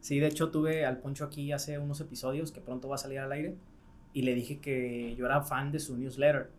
Sí, 0.02 0.20
de 0.20 0.28
hecho 0.28 0.50
tuve 0.50 0.86
al 0.86 1.00
Poncho 1.00 1.26
aquí 1.26 1.52
hace 1.52 1.78
unos 1.78 2.00
episodios 2.02 2.52
que 2.52 2.62
pronto 2.62 2.88
va 2.88 2.96
a 2.96 3.00
salir 3.00 3.20
al 3.20 3.32
aire 3.32 3.56
y 4.14 4.22
le 4.22 4.34
dije 4.34 4.60
que 4.60 5.16
yo 5.16 5.26
era 5.26 5.42
fan 5.42 5.72
de 5.72 5.80
su 5.80 5.98
newsletter. 5.98 6.50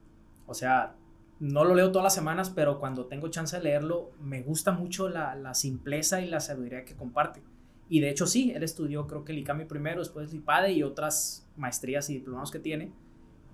O 0.47 0.55
sea, 0.55 0.95
no 1.39 1.65
lo 1.65 1.75
leo 1.75 1.91
todas 1.91 2.05
las 2.05 2.15
semanas, 2.15 2.51
pero 2.51 2.79
cuando 2.79 3.07
tengo 3.07 3.29
chance 3.29 3.57
de 3.57 3.63
leerlo, 3.63 4.13
me 4.21 4.43
gusta 4.43 4.73
mucho 4.73 5.09
la, 5.09 5.35
la 5.35 5.55
simpleza 5.55 6.21
y 6.21 6.29
la 6.29 6.41
sabiduría 6.41 6.85
que 6.85 6.95
comparte. 6.95 7.43
Y 7.89 8.01
de 8.01 8.11
hecho 8.11 8.27
sí, 8.27 8.53
él 8.55 8.63
estudió 8.63 9.07
creo 9.07 9.25
que 9.25 9.33
el 9.33 9.39
ICAMI 9.39 9.65
primero, 9.65 10.01
después 10.01 10.31
el 10.31 10.37
IPADE 10.37 10.73
y 10.73 10.83
otras 10.83 11.49
maestrías 11.57 12.09
y 12.11 12.15
diplomados 12.15 12.51
que 12.51 12.61
tiene. 12.61 12.93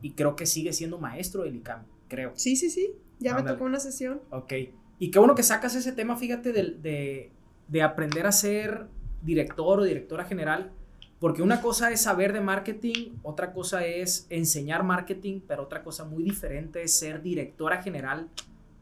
Y 0.03 0.13
creo 0.13 0.37
que 0.37 0.45
sigue 0.45 0.73
siendo 0.73 0.99
maestro 0.99 1.45
del 1.45 1.57
ICAMI, 1.57 1.85
creo. 2.09 2.33
Sí, 2.35 2.57
sí, 2.57 2.69
sí. 2.69 2.93
Ya 3.19 3.35
me 3.35 3.43
tocó 3.43 3.65
una 3.65 3.81
sesión. 3.81 4.21
Ok. 4.31 4.53
Y 4.99 5.11
qué 5.11 5.19
bueno 5.19 5.35
que 5.35 5.43
sacas 5.43 5.75
ese 5.75 5.93
tema, 5.93 6.17
fíjate, 6.17 6.53
de, 6.53 6.63
de, 6.73 7.33
de 7.69 7.83
aprender 7.83 8.27
a 8.27 8.33
ser 8.33 8.89
director 9.27 9.81
o 9.81 9.85
directora 9.85 10.25
general, 10.25 10.73
porque 11.19 11.43
una 11.43 11.61
cosa 11.61 11.91
es 11.91 12.03
saber 12.03 12.33
de 12.33 12.41
marketing, 12.41 13.17
otra 13.23 13.53
cosa 13.53 13.85
es 13.85 14.27
enseñar 14.31 14.85
marketing, 14.85 15.41
pero 15.47 15.65
otra 15.65 15.83
cosa 15.83 16.05
muy 16.05 16.23
diferente 16.23 16.83
es 16.83 16.99
ser 16.99 17.23
directora 17.23 17.83
general 17.83 18.29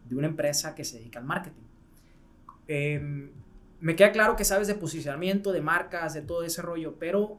de 0.08 0.16
una 0.16 0.26
empresa 0.26 0.74
que 0.74 0.84
se 0.84 0.98
dedica 0.98 1.20
al 1.20 1.24
marketing. 1.24 1.62
Em, 2.68 3.30
me 3.80 3.96
queda 3.96 4.12
claro 4.12 4.36
que 4.36 4.44
sabes 4.44 4.66
de 4.66 4.74
posicionamiento, 4.74 5.52
de 5.52 5.60
marcas, 5.60 6.14
de 6.14 6.22
todo 6.22 6.42
ese 6.42 6.60
rollo, 6.62 6.96
pero 6.98 7.38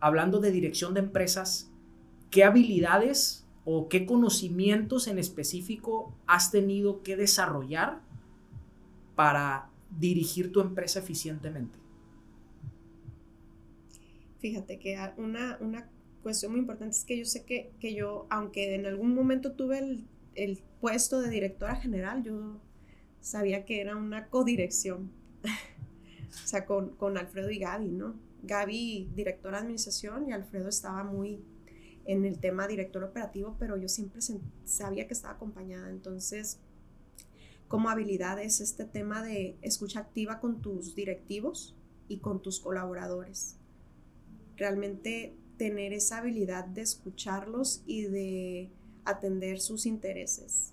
hablando 0.00 0.38
de 0.38 0.50
dirección 0.50 0.94
de 0.94 1.00
empresas, 1.00 1.70
¿qué 2.30 2.44
habilidades 2.44 3.46
o 3.64 3.88
qué 3.88 4.04
conocimientos 4.04 5.08
en 5.08 5.18
específico 5.18 6.14
has 6.26 6.50
tenido 6.50 7.02
que 7.02 7.16
desarrollar 7.16 8.00
para 9.14 9.70
dirigir 9.98 10.52
tu 10.52 10.60
empresa 10.60 10.98
eficientemente? 10.98 11.85
Fíjate 14.46 14.78
que 14.78 14.96
una, 15.16 15.58
una 15.60 15.90
cuestión 16.22 16.52
muy 16.52 16.60
importante 16.60 16.96
es 16.96 17.04
que 17.04 17.18
yo 17.18 17.24
sé 17.24 17.44
que, 17.44 17.72
que 17.80 17.94
yo, 17.94 18.28
aunque 18.30 18.76
en 18.76 18.86
algún 18.86 19.12
momento 19.12 19.54
tuve 19.54 19.80
el, 19.80 20.06
el, 20.36 20.62
puesto 20.80 21.20
de 21.20 21.30
directora 21.30 21.74
general, 21.74 22.22
yo 22.22 22.60
sabía 23.20 23.64
que 23.64 23.80
era 23.80 23.96
una 23.96 24.28
codirección. 24.28 25.10
o 26.44 26.46
sea, 26.46 26.64
con, 26.64 26.90
con, 26.90 27.18
Alfredo 27.18 27.50
y 27.50 27.58
Gaby, 27.58 27.88
¿no? 27.88 28.14
Gaby, 28.44 29.10
directora 29.16 29.56
de 29.56 29.62
administración, 29.62 30.28
y 30.28 30.32
Alfredo 30.32 30.68
estaba 30.68 31.02
muy 31.02 31.42
en 32.04 32.24
el 32.24 32.38
tema 32.38 32.68
director 32.68 33.02
operativo, 33.02 33.56
pero 33.58 33.76
yo 33.76 33.88
siempre 33.88 34.20
sabía 34.62 35.08
que 35.08 35.14
estaba 35.14 35.34
acompañada. 35.34 35.90
Entonces, 35.90 36.60
como 37.66 37.90
habilidad 37.90 38.40
es 38.40 38.60
este 38.60 38.84
tema 38.84 39.24
de 39.24 39.58
escucha 39.60 39.98
activa 39.98 40.38
con 40.38 40.62
tus 40.62 40.94
directivos 40.94 41.76
y 42.06 42.20
con 42.20 42.40
tus 42.42 42.60
colaboradores 42.60 43.55
realmente 44.56 45.34
tener 45.56 45.92
esa 45.92 46.18
habilidad 46.18 46.64
de 46.64 46.82
escucharlos 46.82 47.82
y 47.86 48.04
de 48.04 48.70
atender 49.04 49.60
sus 49.60 49.86
intereses. 49.86 50.72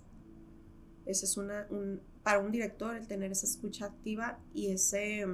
Ese 1.06 1.26
es 1.26 1.38
una, 1.38 1.68
un, 1.70 2.02
para 2.24 2.40
un 2.40 2.52
director 2.52 2.96
el 2.96 3.08
tener 3.08 3.32
esa 3.32 3.46
escucha 3.46 3.86
activa 3.86 4.40
y 4.54 4.72
ese, 4.72 5.26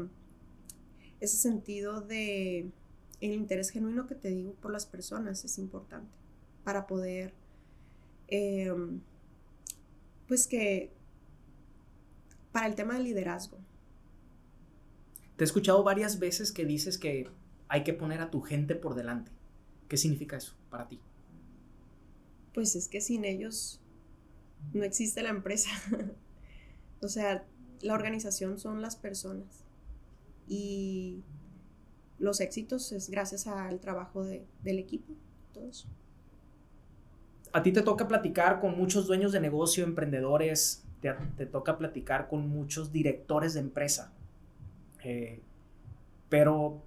ese 1.19 1.37
sentido 1.37 2.01
de 2.01 2.71
el 3.21 3.33
interés 3.33 3.69
genuino 3.69 4.07
que 4.07 4.15
te 4.15 4.29
digo 4.29 4.53
por 4.55 4.71
las 4.71 4.85
personas 4.85 5.43
es 5.43 5.57
importante 5.57 6.09
para 6.63 6.87
poder, 6.87 7.33
em, 8.27 9.01
pues 10.27 10.47
que, 10.47 10.91
para 12.51 12.67
el 12.67 12.75
tema 12.75 12.95
del 12.95 13.03
liderazgo. 13.03 13.57
Te 15.35 15.43
he 15.43 15.45
escuchado 15.45 15.83
varias 15.83 16.19
veces 16.19 16.51
que 16.51 16.65
dices 16.65 16.97
que 16.97 17.29
hay 17.69 17.83
que 17.83 17.93
poner 17.93 18.19
a 18.19 18.31
tu 18.31 18.41
gente 18.41 18.75
por 18.75 18.95
delante. 18.95 19.31
¿Qué 19.87 19.95
significa 19.95 20.37
eso 20.37 20.53
para 20.69 20.87
ti? 20.87 20.99
Pues 22.53 22.75
es 22.75 22.87
que 22.87 22.99
sin 22.99 23.25
ellos 23.25 23.79
no 24.73 24.83
existe 24.83 25.21
la 25.21 25.29
empresa. 25.29 25.69
o 27.01 27.07
sea, 27.07 27.45
la 27.81 27.93
organización 27.93 28.59
son 28.59 28.81
las 28.81 28.95
personas. 28.95 29.63
Y 30.47 31.23
los 32.17 32.41
éxitos 32.41 32.91
es 32.91 33.09
gracias 33.09 33.45
al 33.47 33.79
trabajo 33.79 34.23
del 34.23 34.79
equipo, 34.79 35.13
todos. 35.53 35.87
A 37.53 37.63
ti 37.63 37.71
te 37.71 37.83
toca 37.83 38.07
platicar 38.07 38.59
con 38.59 38.77
muchos 38.77 39.07
dueños 39.07 39.31
de 39.31 39.39
negocio, 39.39 39.83
emprendedores, 39.83 40.83
te, 41.01 41.45
toca 41.45 41.77
platicar 41.77 42.27
con 42.27 42.49
muchos 42.49 42.91
directores 42.91 43.53
de 43.53 43.59
empresa. 43.61 44.11
Eh, 45.03 45.41
pero 46.29 46.83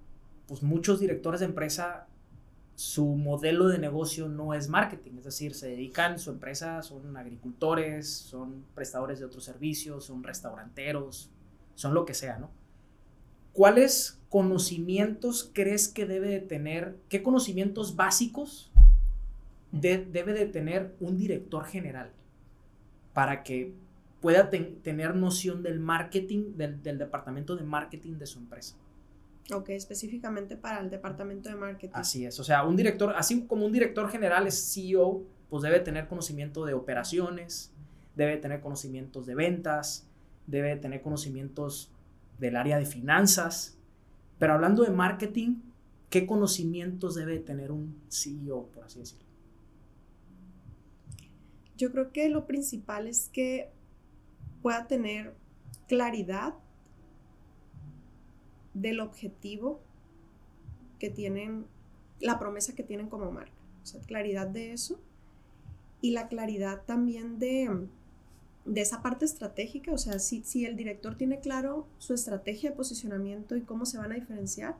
pues 0.53 0.61
muchos 0.61 0.99
directores 0.99 1.39
de 1.39 1.47
empresa, 1.47 2.05
su 2.75 3.07
modelo 3.15 3.69
de 3.69 3.79
negocio 3.79 4.29
no 4.29 4.53
es 4.53 4.69
marketing, 4.69 5.13
es 5.17 5.23
decir, 5.23 5.55
se 5.55 5.69
dedican, 5.69 6.19
su 6.19 6.29
empresa 6.29 6.83
son 6.83 7.17
agricultores, 7.17 8.07
son 8.07 8.63
prestadores 8.75 9.17
de 9.17 9.25
otros 9.25 9.43
servicios, 9.45 10.05
son 10.05 10.23
restauranteros, 10.23 11.31
son 11.73 11.95
lo 11.95 12.05
que 12.05 12.13
sea, 12.13 12.37
¿no? 12.37 12.51
¿Cuáles 13.51 14.21
conocimientos 14.29 15.49
crees 15.55 15.87
que 15.87 16.05
debe 16.05 16.27
de 16.27 16.41
tener, 16.41 16.99
qué 17.09 17.23
conocimientos 17.23 17.95
básicos 17.95 18.71
debe 19.71 20.33
de 20.33 20.45
tener 20.45 20.95
un 20.99 21.17
director 21.17 21.65
general 21.65 22.11
para 23.11 23.41
que 23.41 23.73
pueda 24.21 24.51
tener 24.51 25.15
noción 25.15 25.63
del 25.63 25.79
marketing, 25.79 26.53
del 26.57 26.99
departamento 26.99 27.55
de 27.55 27.63
marketing 27.63 28.19
de 28.19 28.27
su 28.27 28.37
empresa? 28.37 28.75
Ok, 29.51 29.69
específicamente 29.69 30.55
para 30.55 30.79
el 30.79 30.89
departamento 30.89 31.49
de 31.49 31.55
marketing. 31.55 31.93
Así 31.93 32.25
es, 32.25 32.39
o 32.39 32.43
sea, 32.43 32.63
un 32.63 32.77
director, 32.77 33.13
así 33.15 33.45
como 33.45 33.65
un 33.65 33.73
director 33.73 34.09
general 34.09 34.47
es 34.47 34.73
CEO, 34.73 35.23
pues 35.49 35.63
debe 35.63 35.79
tener 35.81 36.07
conocimiento 36.07 36.65
de 36.65 36.73
operaciones, 36.73 37.71
debe 38.15 38.37
tener 38.37 38.61
conocimientos 38.61 39.25
de 39.25 39.35
ventas, 39.35 40.07
debe 40.47 40.75
tener 40.77 41.01
conocimientos 41.01 41.91
del 42.39 42.55
área 42.55 42.77
de 42.77 42.85
finanzas. 42.85 43.77
Pero 44.39 44.53
hablando 44.53 44.83
de 44.83 44.91
marketing, 44.91 45.57
¿qué 46.09 46.25
conocimientos 46.25 47.15
debe 47.15 47.39
tener 47.39 47.71
un 47.71 48.01
CEO, 48.09 48.67
por 48.67 48.85
así 48.85 48.99
decirlo? 48.99 49.25
Yo 51.77 51.91
creo 51.91 52.11
que 52.11 52.29
lo 52.29 52.45
principal 52.45 53.07
es 53.07 53.29
que 53.29 53.69
pueda 54.61 54.87
tener 54.87 55.33
claridad 55.87 56.55
del 58.73 58.99
objetivo 58.99 59.79
que 60.99 61.09
tienen, 61.09 61.65
la 62.19 62.39
promesa 62.39 62.73
que 62.73 62.83
tienen 62.83 63.09
como 63.09 63.31
marca. 63.31 63.51
O 63.83 63.85
sea, 63.85 64.01
claridad 64.01 64.47
de 64.47 64.73
eso 64.73 64.99
y 66.01 66.11
la 66.11 66.27
claridad 66.27 66.83
también 66.85 67.39
de, 67.39 67.87
de 68.65 68.81
esa 68.81 69.01
parte 69.01 69.25
estratégica. 69.25 69.91
O 69.91 69.97
sea, 69.97 70.19
si, 70.19 70.43
si 70.43 70.65
el 70.65 70.75
director 70.75 71.15
tiene 71.15 71.39
claro 71.39 71.87
su 71.97 72.13
estrategia 72.13 72.71
de 72.71 72.75
posicionamiento 72.75 73.55
y 73.55 73.61
cómo 73.61 73.85
se 73.85 73.97
van 73.97 74.11
a 74.11 74.15
diferenciar, 74.15 74.75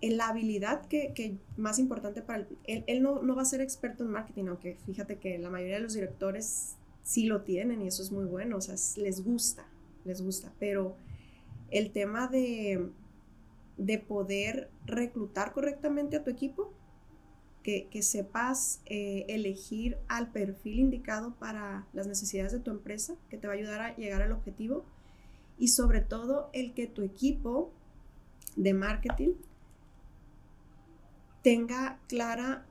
en 0.00 0.16
la 0.16 0.28
habilidad 0.28 0.86
que, 0.86 1.12
que, 1.12 1.36
más 1.56 1.78
importante 1.78 2.22
para 2.22 2.46
él, 2.64 2.84
él, 2.86 3.02
no, 3.02 3.22
no, 3.22 3.34
va 3.34 3.42
a 3.42 3.44
ser 3.44 3.60
experto 3.60 4.04
en 4.04 4.10
marketing, 4.10 4.44
aunque 4.46 4.76
fíjate 4.86 5.18
que 5.18 5.38
la 5.38 5.50
mayoría 5.50 5.76
de 5.76 5.82
los 5.82 5.94
directores 5.94 6.76
sí 7.02 7.26
lo 7.26 7.42
tienen 7.42 7.82
y 7.82 7.88
eso 7.88 8.02
es 8.02 8.12
muy 8.12 8.24
bueno, 8.24 8.58
o 8.58 8.60
sea, 8.60 8.76
les 9.02 9.24
gusta, 9.24 9.66
les 10.04 10.22
gusta, 10.22 10.52
pero 10.60 10.96
el 11.70 11.92
tema 11.92 12.28
de, 12.28 12.90
de 13.76 13.98
poder 13.98 14.70
reclutar 14.86 15.52
correctamente 15.52 16.16
a 16.16 16.24
tu 16.24 16.30
equipo, 16.30 16.72
que, 17.62 18.02
sepas 18.02 18.80
eh, 18.86 19.26
elegir 19.28 19.98
al 20.08 20.32
perfil 20.32 20.78
indicado 20.78 21.34
para 21.34 21.86
las 21.92 22.06
necesidades 22.06 22.52
de 22.52 22.60
tu 22.60 22.70
empresa, 22.70 23.14
que 23.28 23.36
te 23.36 23.46
va 23.46 23.52
a 23.52 23.56
ayudar 23.56 23.82
a 23.82 23.96
llegar 23.96 24.22
al 24.22 24.32
objetivo, 24.32 24.86
y 25.58 25.68
sobre 25.68 26.00
todo 26.00 26.48
el 26.54 26.72
que 26.72 26.86
tu 26.86 27.02
equipo 27.02 27.70
de 28.56 28.72
marketing 28.72 29.34
tenga 31.42 31.98
clara, 32.08 32.64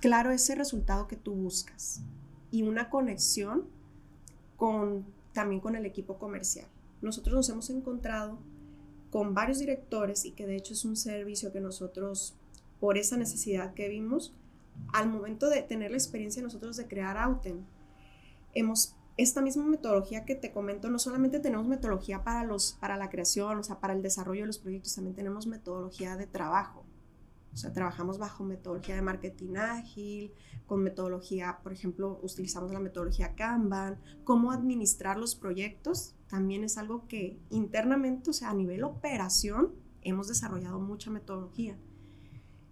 claro 0.00 0.32
ese 0.32 0.56
resultado 0.56 1.06
que 1.06 1.16
tú 1.16 1.32
buscas 1.32 2.02
y 2.50 2.62
una 2.62 2.90
conexión 2.90 3.68
con, 4.56 5.06
también 5.32 5.60
con 5.60 5.76
el 5.76 5.86
equipo 5.86 6.18
comercial 6.18 6.66
nosotros 7.02 7.34
nos 7.34 7.48
hemos 7.48 7.70
encontrado 7.70 8.38
con 9.10 9.34
varios 9.34 9.58
directores 9.58 10.24
y 10.24 10.32
que 10.32 10.46
de 10.46 10.56
hecho 10.56 10.72
es 10.72 10.84
un 10.84 10.96
servicio 10.96 11.52
que 11.52 11.60
nosotros, 11.60 12.34
por 12.80 12.96
esa 12.96 13.16
necesidad 13.16 13.74
que 13.74 13.88
vimos, 13.88 14.34
al 14.92 15.08
momento 15.10 15.50
de 15.50 15.62
tener 15.62 15.90
la 15.90 15.98
experiencia 15.98 16.42
nosotros 16.42 16.76
de 16.76 16.86
crear 16.86 17.18
Auten, 17.18 17.66
hemos 18.54 18.96
esta 19.16 19.42
misma 19.42 19.64
metodología 19.66 20.24
que 20.24 20.34
te 20.34 20.52
comento, 20.52 20.88
no 20.88 20.98
solamente 20.98 21.38
tenemos 21.38 21.66
metodología 21.66 22.24
para, 22.24 22.44
los, 22.44 22.78
para 22.80 22.96
la 22.96 23.10
creación, 23.10 23.58
o 23.58 23.62
sea, 23.62 23.78
para 23.78 23.92
el 23.92 24.02
desarrollo 24.02 24.42
de 24.42 24.46
los 24.46 24.58
proyectos, 24.58 24.94
también 24.94 25.14
tenemos 25.14 25.46
metodología 25.46 26.16
de 26.16 26.26
trabajo. 26.26 26.84
O 27.52 27.56
sea, 27.56 27.72
trabajamos 27.72 28.18
bajo 28.18 28.44
metodología 28.44 28.94
de 28.94 29.02
marketing 29.02 29.56
ágil, 29.56 30.32
con 30.66 30.82
metodología, 30.82 31.58
por 31.62 31.72
ejemplo, 31.72 32.18
utilizamos 32.22 32.72
la 32.72 32.80
metodología 32.80 33.34
Kanban, 33.34 33.98
cómo 34.24 34.52
administrar 34.52 35.18
los 35.18 35.34
proyectos, 35.34 36.14
también 36.28 36.64
es 36.64 36.78
algo 36.78 37.06
que 37.08 37.38
internamente, 37.50 38.30
o 38.30 38.32
sea, 38.32 38.50
a 38.50 38.54
nivel 38.54 38.84
operación, 38.84 39.72
hemos 40.00 40.28
desarrollado 40.28 40.80
mucha 40.80 41.10
metodología. 41.10 41.76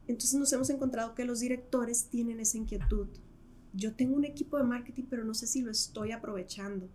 Entonces 0.07 0.39
nos 0.41 0.53
hemos 0.53 0.71
encontrado 0.71 1.15
que 1.15 1.25
los 1.25 1.41
directores 1.41 2.09
tienen 2.09 2.41
esa 2.41 2.57
inquietud 2.57 3.09
yo 3.73 3.95
tengo 3.95 4.17
un 4.17 4.25
equipo 4.25 4.59
de 4.59 4.65
marketing, 4.65 5.05
pero 5.09 5.25
no 5.25 5.35
sé 5.35 5.47
si 5.47 5.63
lo 5.63 5.71
estoy 5.71 6.13
aprovechando. 6.13 6.89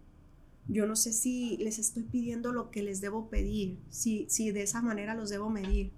Yo 0.68 0.88
no 0.88 0.96
sé 0.96 1.14
si 1.14 1.58
les 1.58 1.80
estoy 1.80 2.04
pidiendo 2.04 2.52
lo 2.52 2.72
que 2.72 2.84
les 2.84 3.00
debo 3.02 3.30
pedir, 3.30 3.80
si, 3.90 4.26
si 4.30 4.52
de 4.52 4.64
esa 4.64 4.82
manera 4.82 5.14
los 5.14 5.30
debo 5.30 5.50
medir. 5.50 5.92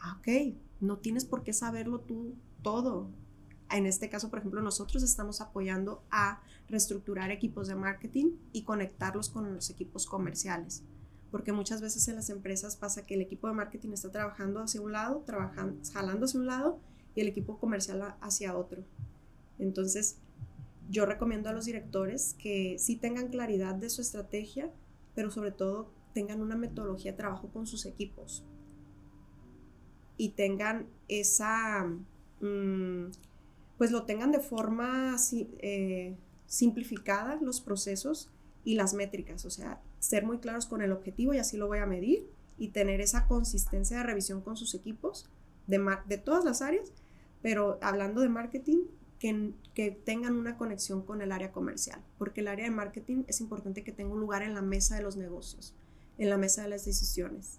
Ah, 0.00 0.18
ok, 0.18 0.54
no 0.80 0.98
tienes 0.98 1.24
por 1.24 1.42
qué 1.42 1.52
saberlo 1.52 2.00
tú 2.00 2.34
todo. 2.62 3.10
En 3.70 3.86
este 3.86 4.08
caso, 4.08 4.30
por 4.30 4.38
ejemplo, 4.38 4.62
nosotros 4.62 5.02
estamos 5.02 5.40
apoyando 5.40 6.02
a 6.10 6.40
reestructurar 6.68 7.30
equipos 7.30 7.68
de 7.68 7.74
marketing 7.74 8.32
y 8.52 8.62
conectarlos 8.62 9.28
con 9.28 9.54
los 9.54 9.68
equipos 9.70 10.06
comerciales. 10.06 10.82
Porque 11.30 11.52
muchas 11.52 11.82
veces 11.82 12.08
en 12.08 12.16
las 12.16 12.30
empresas 12.30 12.76
pasa 12.76 13.04
que 13.04 13.14
el 13.14 13.20
equipo 13.20 13.48
de 13.48 13.54
marketing 13.54 13.90
está 13.90 14.10
trabajando 14.10 14.60
hacia 14.60 14.80
un 14.80 14.92
lado, 14.92 15.22
trabajando, 15.26 15.78
jalando 15.92 16.24
hacia 16.24 16.40
un 16.40 16.46
lado 16.46 16.78
y 17.14 17.20
el 17.20 17.28
equipo 17.28 17.58
comercial 17.58 18.14
hacia 18.20 18.56
otro. 18.56 18.82
Entonces, 19.58 20.16
yo 20.88 21.04
recomiendo 21.04 21.50
a 21.50 21.52
los 21.52 21.66
directores 21.66 22.34
que 22.38 22.76
sí 22.78 22.96
tengan 22.96 23.28
claridad 23.28 23.74
de 23.74 23.90
su 23.90 24.00
estrategia, 24.00 24.70
pero 25.14 25.30
sobre 25.30 25.50
todo 25.50 25.90
tengan 26.14 26.40
una 26.40 26.56
metodología 26.56 27.10
de 27.10 27.18
trabajo 27.18 27.48
con 27.48 27.66
sus 27.66 27.84
equipos 27.84 28.44
y 30.18 30.30
tengan 30.30 30.86
esa, 31.08 31.86
mm, 32.40 33.06
pues 33.78 33.90
lo 33.90 34.02
tengan 34.02 34.32
de 34.32 34.40
forma 34.40 35.16
eh, 35.32 36.14
simplificada 36.46 37.38
los 37.40 37.62
procesos 37.62 38.28
y 38.64 38.74
las 38.74 38.92
métricas, 38.92 39.46
o 39.46 39.50
sea, 39.50 39.80
ser 39.98 40.26
muy 40.26 40.38
claros 40.38 40.66
con 40.66 40.82
el 40.82 40.92
objetivo 40.92 41.32
y 41.32 41.38
así 41.38 41.56
lo 41.56 41.68
voy 41.68 41.78
a 41.78 41.86
medir 41.86 42.26
y 42.58 42.68
tener 42.68 43.00
esa 43.00 43.26
consistencia 43.26 43.98
de 43.98 44.02
revisión 44.02 44.42
con 44.42 44.56
sus 44.56 44.74
equipos 44.74 45.26
de, 45.66 45.80
de 46.06 46.18
todas 46.18 46.44
las 46.44 46.60
áreas, 46.60 46.92
pero 47.40 47.78
hablando 47.80 48.20
de 48.20 48.28
marketing, 48.28 48.82
que, 49.18 49.90
tengan 50.04 50.36
una 50.36 50.56
conexión 50.56 51.02
con 51.02 51.22
el 51.22 51.32
área 51.32 51.52
comercial, 51.52 52.00
porque 52.18 52.40
el 52.40 52.48
área 52.48 52.64
de 52.64 52.70
marketing 52.70 53.24
es 53.26 53.40
importante 53.40 53.82
que 53.84 53.92
tenga 53.92 54.12
un 54.12 54.20
lugar 54.20 54.42
en 54.42 54.54
la 54.54 54.62
mesa 54.62 54.96
de 54.96 55.02
los 55.02 55.16
negocios, 55.16 55.74
en 56.18 56.30
la 56.30 56.38
mesa 56.38 56.62
de 56.62 56.68
las 56.68 56.84
decisiones, 56.84 57.58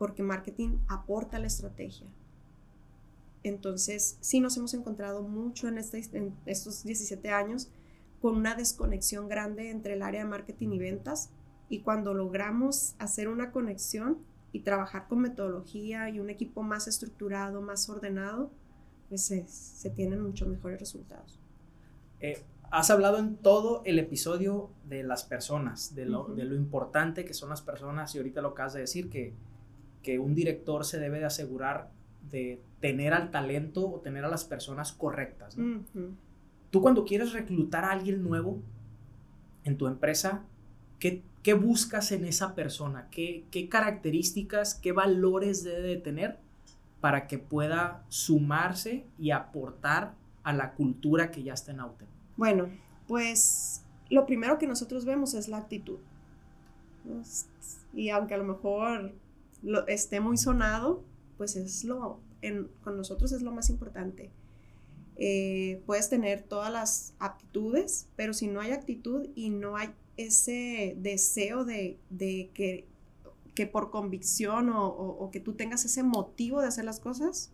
porque 0.00 0.22
marketing 0.22 0.78
aporta 0.88 1.38
la 1.38 1.46
estrategia. 1.46 2.06
Entonces, 3.42 4.16
sí 4.22 4.40
nos 4.40 4.56
hemos 4.56 4.72
encontrado 4.72 5.22
mucho 5.22 5.68
en, 5.68 5.76
este, 5.76 6.02
en 6.16 6.34
estos 6.46 6.84
17 6.84 7.28
años 7.28 7.70
con 8.22 8.34
una 8.34 8.54
desconexión 8.54 9.28
grande 9.28 9.68
entre 9.70 9.92
el 9.92 10.02
área 10.02 10.22
de 10.22 10.30
marketing 10.30 10.70
y 10.70 10.78
ventas, 10.78 11.28
y 11.68 11.80
cuando 11.80 12.14
logramos 12.14 12.94
hacer 12.98 13.28
una 13.28 13.52
conexión 13.52 14.16
y 14.52 14.60
trabajar 14.60 15.06
con 15.06 15.20
metodología 15.20 16.08
y 16.08 16.18
un 16.18 16.30
equipo 16.30 16.62
más 16.62 16.88
estructurado, 16.88 17.60
más 17.60 17.86
ordenado, 17.90 18.50
pues 19.10 19.26
se, 19.26 19.90
tienen 19.90 20.22
mucho 20.22 20.46
mejores 20.46 20.80
resultados. 20.80 21.38
Eh, 22.20 22.42
has 22.70 22.88
hablado 22.88 23.18
en 23.18 23.36
todo 23.36 23.82
el 23.84 23.98
episodio 23.98 24.70
de 24.88 25.02
las 25.02 25.24
personas, 25.24 25.94
de 25.94 26.06
lo, 26.06 26.24
de 26.28 26.44
lo, 26.44 26.54
importante 26.54 27.26
que 27.26 27.34
son 27.34 27.50
las 27.50 27.60
personas 27.60 28.14
y 28.14 28.18
ahorita 28.18 28.40
lo 28.40 28.48
acabas 28.48 28.72
de 28.72 28.80
decir, 28.80 29.10
que, 29.10 29.34
que 30.02 30.18
un 30.18 30.34
director 30.34 30.84
se 30.84 30.98
debe 30.98 31.18
de 31.18 31.26
asegurar 31.26 31.90
de 32.30 32.60
tener 32.80 33.12
al 33.12 33.30
talento 33.30 33.90
o 33.90 34.00
tener 34.00 34.24
a 34.24 34.28
las 34.28 34.44
personas 34.44 34.92
correctas. 34.92 35.56
Tú 36.70 36.80
cuando 36.80 37.04
quieres 37.04 37.32
reclutar 37.32 37.84
a 37.84 37.90
alguien 37.90 38.22
nuevo 38.22 38.60
en 39.64 39.76
tu 39.76 39.86
empresa, 39.86 40.44
¿qué, 40.98 41.22
qué 41.42 41.54
buscas 41.54 42.12
en 42.12 42.24
esa 42.24 42.54
persona? 42.54 43.08
¿Qué, 43.10 43.44
¿Qué, 43.50 43.68
características, 43.68 44.74
qué 44.74 44.92
valores 44.92 45.64
debe 45.64 45.82
de 45.82 45.96
tener 45.96 46.38
para 47.00 47.26
que 47.26 47.38
pueda 47.38 48.04
sumarse 48.08 49.04
y 49.18 49.30
aportar 49.32 50.14
a 50.42 50.52
la 50.52 50.72
cultura 50.72 51.30
que 51.30 51.42
ya 51.42 51.54
está 51.54 51.72
en 51.72 51.80
Auten? 51.80 52.08
Bueno, 52.36 52.68
pues 53.06 53.84
lo 54.08 54.26
primero 54.26 54.58
que 54.58 54.66
nosotros 54.66 55.04
vemos 55.04 55.34
es 55.34 55.48
la 55.48 55.58
actitud. 55.58 55.98
Y 57.92 58.10
aunque 58.10 58.34
a 58.34 58.38
lo 58.38 58.44
mejor 58.44 59.12
esté 59.88 60.20
muy 60.20 60.36
sonado, 60.36 61.04
pues 61.36 61.56
es 61.56 61.84
lo, 61.84 62.20
con 62.82 62.96
nosotros 62.96 63.32
es 63.32 63.42
lo 63.42 63.52
más 63.52 63.70
importante. 63.70 64.30
Eh, 65.16 65.82
puedes 65.84 66.08
tener 66.08 66.42
todas 66.42 66.72
las 66.72 67.14
aptitudes, 67.18 68.08
pero 68.16 68.32
si 68.32 68.46
no 68.46 68.60
hay 68.60 68.72
actitud 68.72 69.28
y 69.34 69.50
no 69.50 69.76
hay 69.76 69.90
ese 70.16 70.96
deseo 70.98 71.64
de, 71.64 71.98
que 72.54 72.86
que 73.54 73.66
por 73.66 73.90
convicción 73.90 74.70
o, 74.72 75.28
que 75.32 75.40
tú 75.40 75.54
tengas 75.54 75.84
ese 75.84 76.02
motivo 76.02 76.62
de 76.62 76.68
hacer 76.68 76.84
las 76.84 77.00
cosas, 77.00 77.50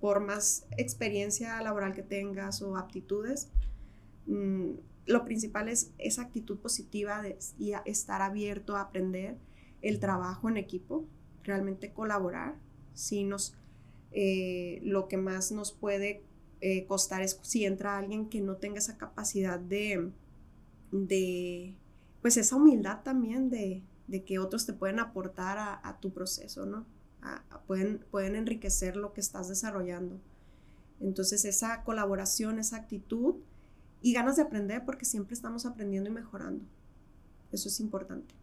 por 0.00 0.20
más 0.20 0.66
experiencia 0.76 1.60
laboral 1.62 1.94
que 1.94 2.02
tengas 2.02 2.60
o 2.62 2.76
aptitudes, 2.76 3.50
mm, 4.26 4.70
lo 5.06 5.24
principal 5.24 5.68
es 5.68 5.92
esa 5.98 6.22
actitud 6.22 6.58
positiva 6.58 7.22
y 7.58 7.72
estar 7.84 8.22
abierto 8.22 8.76
a 8.76 8.80
aprender 8.80 9.36
el 9.82 10.00
trabajo 10.00 10.48
en 10.48 10.56
equipo, 10.56 11.04
realmente 11.44 11.92
colaborar. 11.92 12.56
Si 12.94 13.24
nos, 13.24 13.54
eh, 14.12 14.80
lo 14.82 15.08
que 15.08 15.16
más 15.16 15.52
nos 15.52 15.72
puede 15.72 16.22
eh, 16.60 16.86
costar 16.86 17.22
es 17.22 17.38
si 17.42 17.64
entra 17.64 17.98
alguien 17.98 18.28
que 18.28 18.40
no 18.40 18.56
tenga 18.56 18.78
esa 18.78 18.96
capacidad 18.96 19.58
de, 19.58 20.10
de 20.90 21.74
pues 22.22 22.36
esa 22.36 22.56
humildad 22.56 23.02
también 23.02 23.50
de, 23.50 23.82
de 24.06 24.24
que 24.24 24.38
otros 24.38 24.66
te 24.66 24.72
pueden 24.72 24.98
aportar 24.98 25.58
a, 25.58 25.98
tu 26.00 26.12
proceso, 26.12 26.66
¿no? 26.66 26.86
pueden, 27.66 28.04
pueden 28.10 28.36
enriquecer 28.36 28.96
lo 28.96 29.12
que 29.12 29.20
estás 29.20 29.48
desarrollando. 29.48 30.20
Entonces 31.00 31.44
esa 31.44 31.82
colaboración, 31.82 32.58
esa 32.58 32.76
actitud 32.76 33.36
y 34.00 34.12
ganas 34.12 34.36
de 34.36 34.42
aprender 34.42 34.84
porque 34.84 35.04
siempre 35.04 35.34
estamos 35.34 35.66
aprendiendo 35.66 36.10
y 36.10 36.12
mejorando. 36.12 36.64
Eso 37.52 37.68
es 37.68 37.80
importante. 37.80 38.34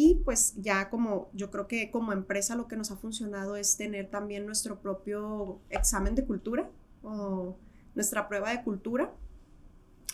Y 0.00 0.14
pues 0.24 0.54
ya 0.56 0.90
como 0.90 1.28
yo 1.32 1.50
creo 1.50 1.66
que 1.66 1.90
como 1.90 2.12
empresa 2.12 2.54
lo 2.54 2.68
que 2.68 2.76
nos 2.76 2.92
ha 2.92 2.96
funcionado 2.96 3.56
es 3.56 3.76
tener 3.76 4.08
también 4.08 4.46
nuestro 4.46 4.80
propio 4.80 5.58
examen 5.70 6.14
de 6.14 6.24
cultura 6.24 6.70
o 7.02 7.56
nuestra 7.96 8.28
prueba 8.28 8.52
de 8.52 8.62
cultura 8.62 9.12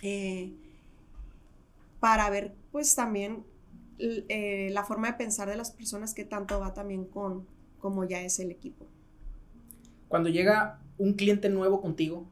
eh, 0.01 0.55
para 2.01 2.31
ver 2.31 2.55
pues 2.73 2.95
también 2.95 3.45
eh, 3.99 4.71
la 4.73 4.85
forma 4.85 5.09
de 5.09 5.19
pensar 5.19 5.51
de 5.51 5.57
las 5.57 5.71
personas 5.71 6.15
que 6.15 6.25
tanto 6.25 6.59
va 6.59 6.73
también 6.73 7.05
con 7.05 7.47
cómo 7.79 8.05
ya 8.05 8.23
es 8.23 8.39
el 8.39 8.51
equipo. 8.51 8.87
Cuando 10.09 10.31
llega 10.31 10.81
un 10.97 11.13
cliente 11.13 11.51
nuevo 11.51 11.83
contigo 11.83 12.27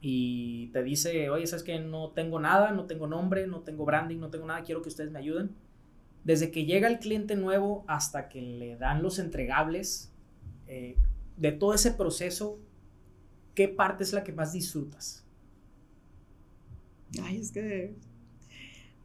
y 0.00 0.68
te 0.68 0.82
dice, 0.82 1.28
oye, 1.28 1.46
sabes 1.46 1.64
que 1.64 1.78
no 1.80 2.12
tengo 2.12 2.40
nada, 2.40 2.70
no 2.70 2.86
tengo 2.86 3.06
nombre, 3.06 3.46
no 3.46 3.60
tengo 3.60 3.84
branding, 3.84 4.20
no 4.20 4.30
tengo 4.30 4.46
nada, 4.46 4.62
quiero 4.62 4.80
que 4.80 4.88
ustedes 4.88 5.10
me 5.10 5.18
ayuden. 5.18 5.65
Desde 6.26 6.50
que 6.50 6.64
llega 6.64 6.88
el 6.88 6.98
cliente 6.98 7.36
nuevo 7.36 7.84
hasta 7.86 8.28
que 8.28 8.42
le 8.42 8.76
dan 8.76 9.00
los 9.00 9.20
entregables, 9.20 10.10
eh, 10.66 10.96
de 11.36 11.52
todo 11.52 11.72
ese 11.72 11.92
proceso, 11.92 12.58
¿qué 13.54 13.68
parte 13.68 14.02
es 14.02 14.12
la 14.12 14.24
que 14.24 14.32
más 14.32 14.52
disfrutas? 14.52 15.24
Ay, 17.22 17.38
es 17.38 17.52
que 17.52 17.94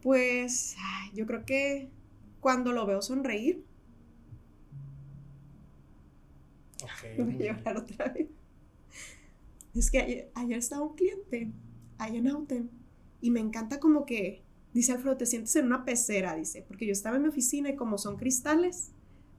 pues 0.01 0.75
yo 1.13 1.27
creo 1.27 1.45
que 1.45 1.89
cuando 2.39 2.71
lo 2.71 2.87
veo 2.87 3.03
sonreír, 3.03 3.63
voy 7.19 7.47
a 7.47 7.53
llorar 7.53 7.77
otra 7.77 8.07
vez. 8.09 8.29
Es 9.75 9.91
que 9.91 10.31
ayer, 10.33 10.57
estaba 10.57 10.81
un 10.81 10.95
cliente 10.95 11.51
allá 11.99 12.17
en 12.17 12.27
Auten 12.29 12.71
y 13.21 13.29
me 13.29 13.41
encanta 13.41 13.79
como 13.79 14.07
que, 14.07 14.40
dice 14.73 14.91
Alfredo, 14.91 15.17
te 15.17 15.25
sientes 15.25 15.55
en 15.55 15.65
una 15.65 15.85
pecera, 15.85 16.35
dice, 16.35 16.63
porque 16.67 16.85
yo 16.85 16.91
estaba 16.91 17.17
en 17.17 17.23
mi 17.23 17.29
oficina 17.29 17.69
y 17.69 17.75
como 17.75 17.97
son 17.97 18.17
cristales, 18.17 18.91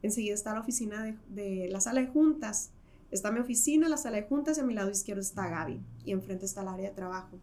enseguida 0.03 0.35
está 0.35 0.55
la 0.55 0.61
oficina 0.61 1.03
de, 1.03 1.17
de 1.29 1.69
la 1.69 1.81
sala 1.81 2.01
de 2.01 2.09
juntas. 2.09 2.71
Está 3.11 3.31
mi 3.31 3.41
oficina, 3.41 3.89
la 3.89 3.99
sala 3.99 4.17
de 4.17 4.23
juntas 4.23 4.57
y 4.57 4.61
a 4.61 4.65
mi 4.65 4.73
lado 4.73 4.91
izquierdo 4.91 5.21
está 5.21 5.49
Gaby 5.49 5.81
y 6.05 6.13
enfrente 6.13 6.47
está 6.47 6.63
el 6.63 6.69
área 6.69 6.89
de 6.89 6.97
trabajo. 6.97 7.39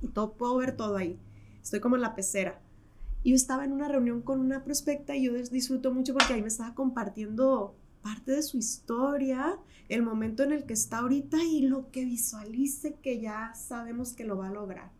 Y 0.00 0.08
todo, 0.08 0.34
puedo 0.34 0.56
ver 0.56 0.76
todo 0.76 0.96
ahí 0.96 1.18
estoy 1.62 1.80
como 1.80 1.96
en 1.96 2.02
la 2.02 2.14
pecera. 2.14 2.60
Y 3.22 3.30
yo 3.30 3.36
estaba 3.36 3.64
en 3.64 3.72
una 3.72 3.88
reunión 3.88 4.22
con 4.22 4.40
una 4.40 4.64
prospecta 4.64 5.14
y 5.14 5.24
yo 5.24 5.34
disfruto 5.34 5.92
mucho 5.92 6.14
porque 6.14 6.32
ahí 6.32 6.42
me 6.42 6.48
estaba 6.48 6.74
compartiendo 6.74 7.76
parte 8.02 8.32
de 8.32 8.42
su 8.42 8.56
historia, 8.56 9.58
el 9.88 10.02
momento 10.02 10.42
en 10.42 10.52
el 10.52 10.64
que 10.64 10.72
está 10.72 10.98
ahorita 10.98 11.36
y 11.44 11.62
lo 11.62 11.90
que 11.90 12.04
visualice 12.04 12.94
que 12.94 13.20
ya 13.20 13.52
sabemos 13.54 14.14
que 14.14 14.24
lo 14.24 14.38
va 14.38 14.48
a 14.48 14.52
lograr. 14.52 14.90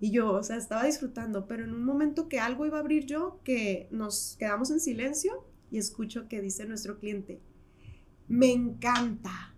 Y 0.00 0.10
yo, 0.10 0.32
o 0.32 0.42
sea, 0.42 0.56
estaba 0.56 0.84
disfrutando, 0.84 1.46
pero 1.46 1.64
en 1.64 1.74
un 1.74 1.84
momento 1.84 2.28
que 2.28 2.40
algo 2.40 2.64
iba 2.64 2.78
a 2.78 2.80
abrir 2.80 3.04
yo, 3.04 3.40
que 3.44 3.86
nos 3.90 4.36
quedamos 4.38 4.70
en 4.70 4.80
silencio 4.80 5.46
y 5.70 5.76
escucho 5.76 6.26
que 6.26 6.40
dice 6.40 6.64
nuestro 6.64 6.98
cliente, 6.98 7.42
me 8.26 8.50
encanta. 8.50 9.54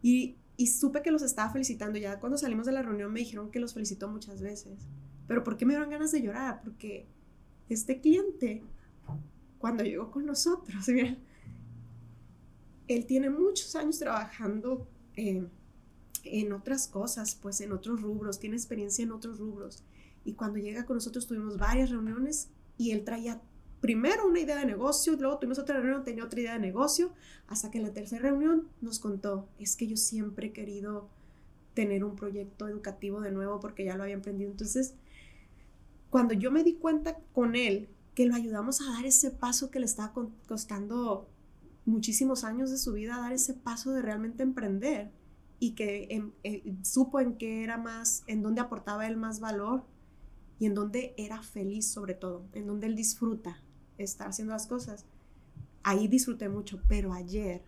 Y, 0.00 0.36
y 0.56 0.68
supe 0.68 1.02
que 1.02 1.10
los 1.10 1.22
estaba 1.22 1.52
felicitando. 1.52 1.98
Ya 1.98 2.18
cuando 2.18 2.38
salimos 2.38 2.64
de 2.64 2.72
la 2.72 2.82
reunión 2.82 3.12
me 3.12 3.20
dijeron 3.20 3.50
que 3.50 3.60
los 3.60 3.74
felicitó 3.74 4.08
muchas 4.08 4.40
veces. 4.40 4.88
Pero 5.26 5.44
¿por 5.44 5.58
qué 5.58 5.66
me 5.66 5.74
dieron 5.74 5.90
ganas 5.90 6.12
de 6.12 6.22
llorar? 6.22 6.62
Porque 6.62 7.06
este 7.68 8.00
cliente, 8.00 8.62
cuando 9.58 9.84
llegó 9.84 10.10
con 10.10 10.24
nosotros, 10.24 10.88
él 12.88 13.06
tiene 13.06 13.30
muchos 13.30 13.74
años 13.76 13.98
trabajando 13.98 14.88
eh, 15.16 15.46
en 16.24 16.52
otras 16.52 16.88
cosas, 16.88 17.34
pues 17.34 17.60
en 17.60 17.72
otros 17.72 18.02
rubros, 18.02 18.38
tiene 18.38 18.56
experiencia 18.56 19.02
en 19.02 19.12
otros 19.12 19.38
rubros. 19.38 19.84
Y 20.24 20.34
cuando 20.34 20.58
llega 20.58 20.86
con 20.86 20.96
nosotros 20.96 21.26
tuvimos 21.26 21.58
varias 21.58 21.90
reuniones 21.90 22.48
y 22.78 22.92
él 22.92 23.04
traía 23.04 23.40
primero 23.80 24.26
una 24.26 24.40
idea 24.40 24.56
de 24.56 24.64
negocio, 24.64 25.14
luego 25.16 25.38
tuvimos 25.38 25.58
otra 25.58 25.78
reunión, 25.78 26.04
tenía 26.04 26.24
otra 26.24 26.40
idea 26.40 26.54
de 26.54 26.60
negocio, 26.60 27.12
hasta 27.46 27.70
que 27.70 27.78
en 27.78 27.84
la 27.84 27.92
tercera 27.92 28.22
reunión 28.22 28.68
nos 28.80 28.98
contó, 28.98 29.46
es 29.58 29.76
que 29.76 29.86
yo 29.86 29.96
siempre 29.96 30.46
he 30.46 30.52
querido 30.52 31.10
tener 31.74 32.04
un 32.04 32.16
proyecto 32.16 32.66
educativo 32.68 33.20
de 33.20 33.32
nuevo 33.32 33.60
porque 33.60 33.84
ya 33.84 33.96
lo 33.96 34.04
había 34.04 34.14
emprendido. 34.14 34.50
Entonces, 34.50 34.94
cuando 36.08 36.32
yo 36.32 36.50
me 36.50 36.64
di 36.64 36.74
cuenta 36.74 37.18
con 37.32 37.56
él 37.56 37.88
que 38.14 38.26
lo 38.26 38.34
ayudamos 38.34 38.80
a 38.80 38.92
dar 38.92 39.04
ese 39.04 39.30
paso 39.30 39.70
que 39.70 39.80
le 39.80 39.86
estaba 39.86 40.14
costando 40.46 41.28
muchísimos 41.84 42.44
años 42.44 42.70
de 42.70 42.78
su 42.78 42.92
vida, 42.92 43.18
dar 43.18 43.32
ese 43.32 43.52
paso 43.52 43.92
de 43.92 44.00
realmente 44.00 44.42
emprender 44.42 45.10
y 45.58 45.72
que 45.72 46.30
eh, 46.42 46.74
supo 46.82 47.20
en 47.20 47.36
qué 47.36 47.62
era 47.62 47.78
más, 47.78 48.24
en 48.26 48.42
dónde 48.42 48.60
aportaba 48.60 49.06
él 49.06 49.16
más 49.16 49.40
valor 49.40 49.84
y 50.58 50.66
en 50.66 50.74
dónde 50.74 51.14
era 51.16 51.42
feliz 51.42 51.86
sobre 51.86 52.14
todo, 52.14 52.44
en 52.52 52.66
dónde 52.66 52.86
él 52.86 52.96
disfruta 52.96 53.60
estar 53.98 54.28
haciendo 54.28 54.52
las 54.52 54.66
cosas. 54.66 55.06
Ahí 55.82 56.08
disfruté 56.08 56.48
mucho, 56.48 56.80
pero 56.88 57.12
ayer 57.12 57.62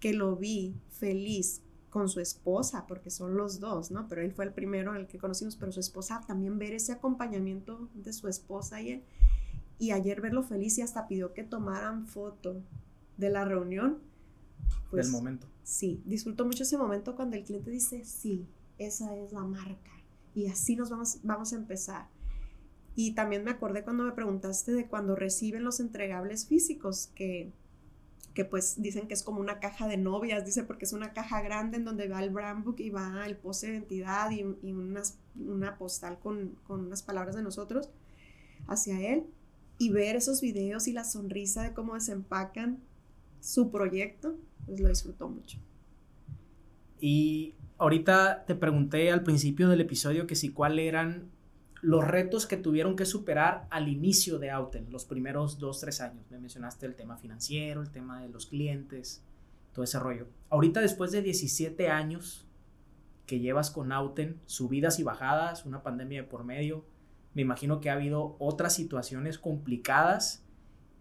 que 0.00 0.12
lo 0.12 0.36
vi 0.36 0.74
feliz 0.90 1.62
con 1.92 2.08
su 2.08 2.20
esposa, 2.20 2.86
porque 2.86 3.10
son 3.10 3.36
los 3.36 3.60
dos, 3.60 3.90
¿no? 3.90 4.08
Pero 4.08 4.22
él 4.22 4.32
fue 4.32 4.46
el 4.46 4.52
primero 4.52 4.94
el 4.94 5.06
que 5.06 5.18
conocimos, 5.18 5.56
pero 5.56 5.72
su 5.72 5.80
esposa 5.80 6.22
también 6.26 6.58
ver 6.58 6.72
ese 6.72 6.92
acompañamiento 6.92 7.88
de 7.94 8.12
su 8.12 8.28
esposa 8.28 8.80
y 8.80 8.92
él. 8.92 9.04
Y 9.78 9.90
ayer 9.90 10.20
verlo 10.20 10.42
feliz 10.42 10.78
y 10.78 10.82
hasta 10.82 11.06
pidió 11.06 11.34
que 11.34 11.44
tomaran 11.44 12.06
foto 12.06 12.62
de 13.18 13.30
la 13.30 13.44
reunión. 13.44 13.98
Pues, 14.90 15.06
Del 15.06 15.12
momento. 15.12 15.46
Sí, 15.62 16.02
disfruto 16.04 16.44
mucho 16.44 16.64
ese 16.64 16.76
momento 16.76 17.16
cuando 17.16 17.36
el 17.36 17.44
cliente 17.44 17.70
dice, 17.70 18.04
sí, 18.04 18.46
esa 18.78 19.16
es 19.16 19.32
la 19.32 19.42
marca. 19.42 19.90
Y 20.34 20.48
así 20.48 20.76
nos 20.76 20.90
vamos, 20.90 21.18
vamos 21.22 21.52
a 21.52 21.56
empezar. 21.56 22.08
Y 22.94 23.14
también 23.14 23.44
me 23.44 23.50
acordé 23.50 23.84
cuando 23.84 24.04
me 24.04 24.12
preguntaste 24.12 24.72
de 24.72 24.86
cuando 24.86 25.16
reciben 25.16 25.64
los 25.64 25.80
entregables 25.80 26.46
físicos, 26.46 27.10
que, 27.14 27.52
que 28.34 28.44
pues 28.44 28.80
dicen 28.82 29.08
que 29.08 29.14
es 29.14 29.22
como 29.22 29.40
una 29.40 29.60
caja 29.60 29.88
de 29.88 29.96
novias, 29.96 30.44
dice 30.44 30.64
porque 30.64 30.84
es 30.84 30.92
una 30.92 31.12
caja 31.12 31.40
grande 31.40 31.78
en 31.78 31.84
donde 31.84 32.08
va 32.08 32.22
el 32.22 32.30
brand 32.30 32.64
book 32.64 32.80
y 32.80 32.90
va 32.90 33.24
el 33.26 33.36
pose 33.36 33.68
de 33.68 33.72
identidad 33.74 34.30
y, 34.30 34.40
y 34.62 34.72
unas, 34.72 35.18
una 35.36 35.78
postal 35.78 36.18
con, 36.18 36.56
con 36.64 36.80
unas 36.86 37.02
palabras 37.02 37.34
de 37.34 37.42
nosotros 37.42 37.88
hacia 38.66 39.00
él. 39.00 39.26
Y 39.78 39.90
ver 39.90 40.16
esos 40.16 40.40
videos 40.40 40.86
y 40.86 40.92
la 40.92 41.04
sonrisa 41.04 41.62
de 41.62 41.72
cómo 41.72 41.94
desempacan 41.94 42.78
su 43.42 43.70
proyecto, 43.70 44.36
pues 44.66 44.80
lo 44.80 44.88
disfrutó 44.88 45.28
mucho. 45.28 45.58
Y 47.00 47.54
ahorita 47.76 48.44
te 48.46 48.54
pregunté 48.54 49.10
al 49.10 49.24
principio 49.24 49.68
del 49.68 49.80
episodio 49.80 50.26
que 50.28 50.36
si 50.36 50.50
cuál 50.50 50.78
eran 50.78 51.28
los 51.80 52.06
retos 52.06 52.46
que 52.46 52.56
tuvieron 52.56 52.94
que 52.94 53.04
superar 53.04 53.66
al 53.70 53.88
inicio 53.88 54.38
de 54.38 54.52
Auten, 54.52 54.86
los 54.90 55.04
primeros 55.04 55.58
dos, 55.58 55.80
tres 55.80 56.00
años. 56.00 56.24
Me 56.30 56.38
mencionaste 56.38 56.86
el 56.86 56.94
tema 56.94 57.16
financiero, 57.16 57.82
el 57.82 57.90
tema 57.90 58.22
de 58.22 58.28
los 58.28 58.46
clientes, 58.46 59.24
todo 59.72 59.84
ese 59.84 59.98
rollo. 59.98 60.28
Ahorita, 60.48 60.80
después 60.80 61.10
de 61.10 61.22
17 61.22 61.88
años 61.88 62.46
que 63.26 63.40
llevas 63.40 63.72
con 63.72 63.90
Auten, 63.90 64.40
subidas 64.46 65.00
y 65.00 65.02
bajadas, 65.02 65.66
una 65.66 65.82
pandemia 65.82 66.22
de 66.22 66.28
por 66.28 66.44
medio, 66.44 66.84
me 67.34 67.42
imagino 67.42 67.80
que 67.80 67.90
ha 67.90 67.94
habido 67.94 68.36
otras 68.38 68.72
situaciones 68.72 69.40
complicadas 69.40 70.44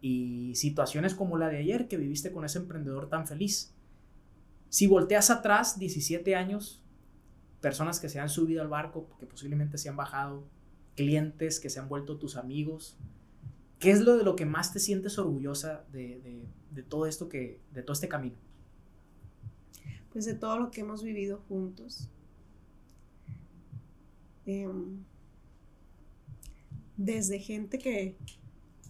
y 0.02 0.56
situaciones 0.56 1.14
como 1.14 1.38
la 1.38 1.48
de 1.48 1.58
ayer 1.58 1.88
que 1.88 1.98
viviste 1.98 2.32
con 2.32 2.44
ese 2.44 2.58
emprendedor 2.60 3.08
tan 3.08 3.28
feliz. 3.28 3.74
Si 4.70 4.88
volteas 4.88 5.30
atrás, 5.30 5.78
17 5.78 6.36
años, 6.36 6.82
personas 7.62 8.00
que 8.00 8.10
se 8.10 8.20
han 8.20 8.30
subido 8.30 8.62
al 8.62 8.68
barco, 8.68 9.08
que 9.20 9.28
posiblemente 9.28 9.78
se 9.78 9.90
han 9.90 9.96
bajado, 9.96 10.48
clientes 10.96 11.60
que 11.60 11.70
se 11.70 11.80
han 11.80 11.88
vuelto 11.88 12.18
tus 12.18 12.36
amigos? 12.36 12.98
¿Qué 13.80 13.92
es 13.92 14.02
lo 14.02 14.18
de 14.18 14.24
lo 14.24 14.36
que 14.36 14.46
más 14.46 14.74
te 14.74 14.80
sientes 14.80 15.18
orgullosa 15.18 15.86
de, 15.92 16.46
todo 16.88 17.06
esto 17.06 17.30
que, 17.30 17.60
de 17.72 17.82
todo 17.82 17.94
este 17.94 18.08
camino? 18.08 18.36
Pues 20.12 20.26
de 20.26 20.36
todo 20.36 20.60
lo 20.60 20.72
que 20.72 20.82
hemos 20.82 21.04
vivido 21.04 21.44
juntos. 21.48 22.10
Em, 24.46 25.04
desde 26.98 27.40
gente 27.40 27.80
que 27.80 28.18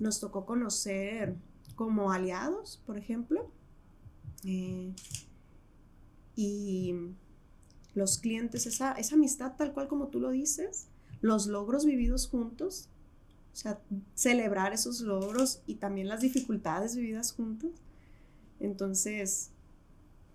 nos 0.02 0.20
tocó 0.20 0.45
conocer 0.45 1.36
como 1.76 2.12
aliados, 2.12 2.82
por 2.86 2.97
ejemplo, 2.97 3.49
eh, 4.43 4.93
y 6.36 6.95
los 7.93 8.18
clientes, 8.18 8.66
esa, 8.66 8.93
esa 8.93 9.16
amistad 9.16 9.54
tal 9.58 9.74
cual 9.74 9.88
como 9.88 10.08
tú 10.08 10.20
lo 10.20 10.32
dices, 10.32 10.88
los 11.22 11.45
logros 11.45 11.86
vividos 11.86 12.28
juntos, 12.28 12.89
o 13.54 13.56
sea, 13.56 13.80
celebrar 14.16 14.74
esos 14.74 15.02
logros 15.02 15.62
y 15.68 15.76
también 15.76 16.08
las 16.08 16.22
dificultades 16.22 16.95
vividas 16.95 17.34
juntos. 17.34 17.72
Entonces, 18.60 19.52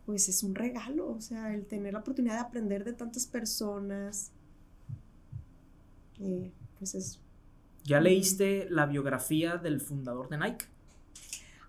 pues 0.04 0.28
es 0.28 0.44
un 0.44 0.54
regalo, 0.54 1.08
o 1.08 1.20
sea, 1.20 1.52
el 1.54 1.66
tener 1.66 1.94
la 1.94 2.00
oportunidad 2.00 2.34
de 2.34 2.40
aprender 2.40 2.84
de 2.84 2.92
tantas 2.92 3.26
personas, 3.26 4.30
eh, 6.20 6.52
pues 6.78 6.94
es... 6.94 7.18
¿Ya 7.86 8.00
leíste 8.00 8.66
la 8.68 8.86
biografía 8.86 9.56
del 9.56 9.80
fundador 9.80 10.28
de 10.28 10.38
Nike? 10.38 10.66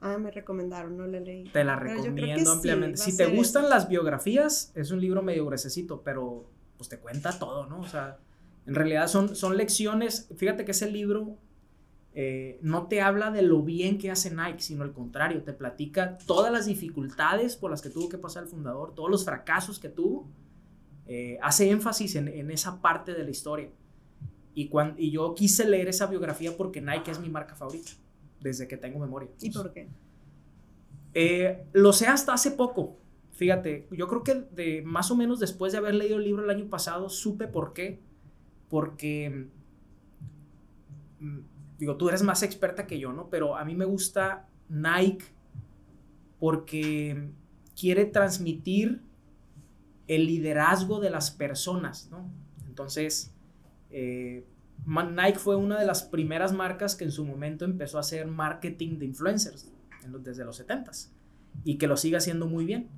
Ah, 0.02 0.18
me 0.18 0.32
recomendaron, 0.32 0.98
no 0.98 1.08
la 1.08 1.20
leí. 1.20 1.46
Te 1.46 1.64
la 1.64 1.76
recomiendo 1.76 2.52
ampliamente. 2.52 2.98
si 2.98 3.16
te 3.16 3.28
gustan 3.28 3.70
las 3.70 3.88
biografías, 3.88 4.72
es 4.76 4.92
un 4.92 5.00
libro 5.00 5.22
medio 5.22 5.46
gruesecito, 5.46 6.02
pero 6.04 6.50
pues 6.78 6.90
te 6.90 7.00
cuenta 7.00 7.38
todo, 7.38 7.66
¿no? 7.68 7.80
O 7.80 7.88
sea, 7.88 8.18
en 8.66 8.76
realidad 8.76 9.08
son, 9.08 9.36
son 9.36 9.58
lecciones, 9.58 10.30
fíjate 10.36 10.66
que 10.66 10.72
ese 10.72 10.92
libro 10.92 11.38
eh, 12.20 12.58
no 12.64 12.88
te 12.88 13.02
habla 13.02 13.30
de 13.30 13.44
lo 13.44 13.62
bien 13.62 14.00
que 14.00 14.10
hace 14.10 14.34
Nike, 14.34 14.60
sino 14.60 14.84
al 14.84 14.92
contrario, 14.92 15.44
te 15.44 15.54
platica 15.54 16.18
todas 16.26 16.52
las 16.52 16.66
dificultades 16.66 17.56
por 17.56 17.70
las 17.70 17.84
que 17.84 17.92
tuvo 17.92 18.10
que 18.10 18.18
pasar 18.18 18.44
el 18.44 18.50
fundador, 18.50 18.96
todos 18.96 19.12
los 19.12 19.24
fracasos 19.24 19.78
que 19.78 19.90
tuvo, 19.90 20.28
eh, 21.06 21.38
hace 21.44 21.70
énfasis 21.70 22.16
en, 22.16 22.50
esa 22.50 22.82
parte 22.82 23.14
de 23.14 23.24
la 23.24 23.30
historia. 23.30 23.70
Y, 24.58 24.70
cuando, 24.70 25.00
y 25.00 25.12
yo 25.12 25.36
quise 25.36 25.70
leer 25.70 25.88
esa 25.88 26.08
biografía 26.08 26.58
porque 26.58 26.82
Nike 26.82 27.12
es 27.12 27.20
mi 27.20 27.30
marca 27.30 27.54
favorita, 27.54 27.92
desde 28.42 28.68
que 28.68 28.76
tengo 28.76 28.98
memoria. 28.98 29.30
¿Y 29.40 29.52
por 29.52 29.72
qué? 29.72 29.88
Eh, 31.14 31.68
lo 31.74 31.94
sé 31.94 32.08
hasta 32.08 32.34
hace 32.34 32.50
poco. 32.50 32.98
Fíjate, 33.34 33.88
yo 33.92 34.08
creo 34.08 34.24
que 34.24 34.34
de 34.34 34.82
más 34.82 35.12
o 35.12 35.16
menos 35.16 35.40
después 35.40 35.74
de 35.74 35.78
haber 35.78 35.94
leído 35.94 36.18
el 36.18 36.24
libro 36.24 36.44
el 36.44 36.50
año 36.50 36.68
pasado, 36.72 37.08
supe 37.08 37.46
por 37.46 37.74
qué 37.74 38.00
porque, 38.68 39.48
mm, 41.20 41.40
digo, 41.78 41.96
tú 41.96 42.10
eres 42.10 42.24
más 42.24 42.42
experta 42.42 42.88
que 42.88 42.98
yo, 42.98 43.14
¿no? 43.14 43.30
Pero 43.30 43.58
a 43.58 43.64
mí 43.64 43.76
me 43.76 43.86
gusta 43.86 44.50
Nike 44.70 45.26
porque 46.40 47.30
quiere 47.80 48.06
transmitir 48.06 49.04
el 50.08 50.26
liderazgo 50.26 51.00
de 51.00 51.12
las 51.12 51.30
personas, 51.30 52.10
¿no? 52.10 52.28
Entonces, 52.68 53.37
eh, 53.92 54.46
Nike 54.86 55.40
fue 55.40 55.56
una 55.56 55.80
de 55.80 55.86
las 55.86 56.04
primeras 56.04 56.54
marcas 56.54 56.96
que 56.96 57.04
en 57.04 57.12
su 57.12 57.26
momento 57.26 57.66
empezó 57.66 57.98
a 57.98 58.02
hacer 58.02 58.28
marketing 58.28 59.00
de 59.00 59.06
influencers 59.06 59.72
desde 60.24 60.46
los 60.46 60.66
70s 60.66 61.10
y 61.64 61.78
que 61.78 61.88
lo 61.88 61.98
sigue 61.98 62.18
haciendo 62.18 62.48
muy 62.48 62.66
bien. 62.66 62.90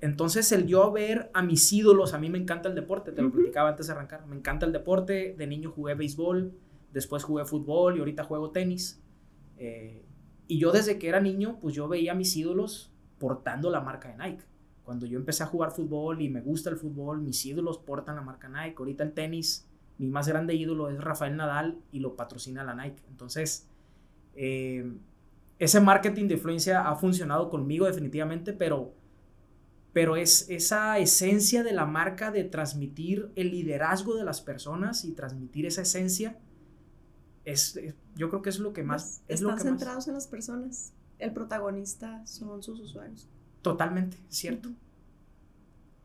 Entonces, 0.00 0.52
el 0.52 0.66
yo 0.66 0.92
ver 0.92 1.30
a 1.32 1.42
mis 1.42 1.72
ídolos, 1.72 2.12
a 2.14 2.18
mí 2.18 2.28
me 2.28 2.38
encanta 2.38 2.68
el 2.68 2.74
deporte, 2.74 3.12
te 3.12 3.22
lo 3.22 3.30
platicaba 3.30 3.70
antes 3.70 3.86
de 3.86 3.92
arrancar, 3.94 4.26
me 4.26 4.36
encanta 4.36 4.66
el 4.66 4.72
deporte, 4.72 5.34
de 5.36 5.46
niño 5.46 5.70
jugué 5.70 5.94
béisbol, 5.94 6.52
después 6.92 7.24
jugué 7.24 7.44
fútbol 7.44 7.96
y 7.96 8.00
ahorita 8.00 8.24
juego 8.24 8.50
tenis. 8.50 9.00
Eh, 9.56 10.04
y 10.48 10.58
yo 10.58 10.70
desde 10.70 10.98
que 10.98 11.08
era 11.08 11.20
niño, 11.20 11.58
pues 11.60 11.74
yo 11.74 11.88
veía 11.88 12.12
a 12.12 12.14
mis 12.14 12.36
ídolos 12.36 12.92
portando 13.18 13.70
la 13.70 13.80
marca 13.80 14.08
de 14.08 14.16
Nike. 14.16 14.44
Cuando 14.84 15.06
yo 15.06 15.18
empecé 15.18 15.42
a 15.42 15.46
jugar 15.46 15.72
fútbol 15.72 16.22
y 16.22 16.28
me 16.28 16.42
gusta 16.42 16.70
el 16.70 16.76
fútbol, 16.76 17.20
mis 17.20 17.44
ídolos 17.44 17.78
portan 17.78 18.16
la 18.16 18.22
marca 18.22 18.48
Nike. 18.48 18.76
Ahorita 18.78 19.02
el 19.02 19.12
tenis, 19.12 19.66
mi 19.98 20.08
más 20.08 20.28
grande 20.28 20.54
ídolo 20.54 20.90
es 20.90 20.98
Rafael 21.02 21.36
Nadal 21.36 21.78
y 21.92 22.00
lo 22.00 22.16
patrocina 22.16 22.64
la 22.64 22.74
Nike. 22.74 23.02
Entonces, 23.08 23.68
eh, 24.34 24.92
ese 25.58 25.80
marketing 25.80 26.28
de 26.28 26.34
influencia 26.34 26.88
ha 26.88 26.94
funcionado 26.96 27.48
conmigo 27.48 27.86
definitivamente, 27.86 28.52
pero, 28.52 28.92
pero 29.92 30.16
es 30.16 30.50
esa 30.50 30.98
esencia 30.98 31.62
de 31.62 31.72
la 31.72 31.86
marca 31.86 32.30
de 32.30 32.44
transmitir 32.44 33.32
el 33.36 33.50
liderazgo 33.50 34.16
de 34.16 34.24
las 34.24 34.42
personas 34.42 35.04
y 35.04 35.12
transmitir 35.12 35.64
esa 35.64 35.82
esencia, 35.82 36.38
es, 37.44 37.80
yo 38.16 38.28
creo 38.28 38.42
que 38.42 38.50
es 38.50 38.58
lo 38.58 38.72
que 38.72 38.82
más... 38.82 39.22
Es 39.28 39.40
Están 39.40 39.58
centrados 39.58 40.08
en 40.08 40.14
las 40.14 40.26
personas. 40.26 40.92
El 41.18 41.32
protagonista 41.32 42.26
son 42.26 42.62
sus 42.62 42.80
usuarios. 42.80 43.28
Totalmente, 43.62 44.18
cierto. 44.28 44.70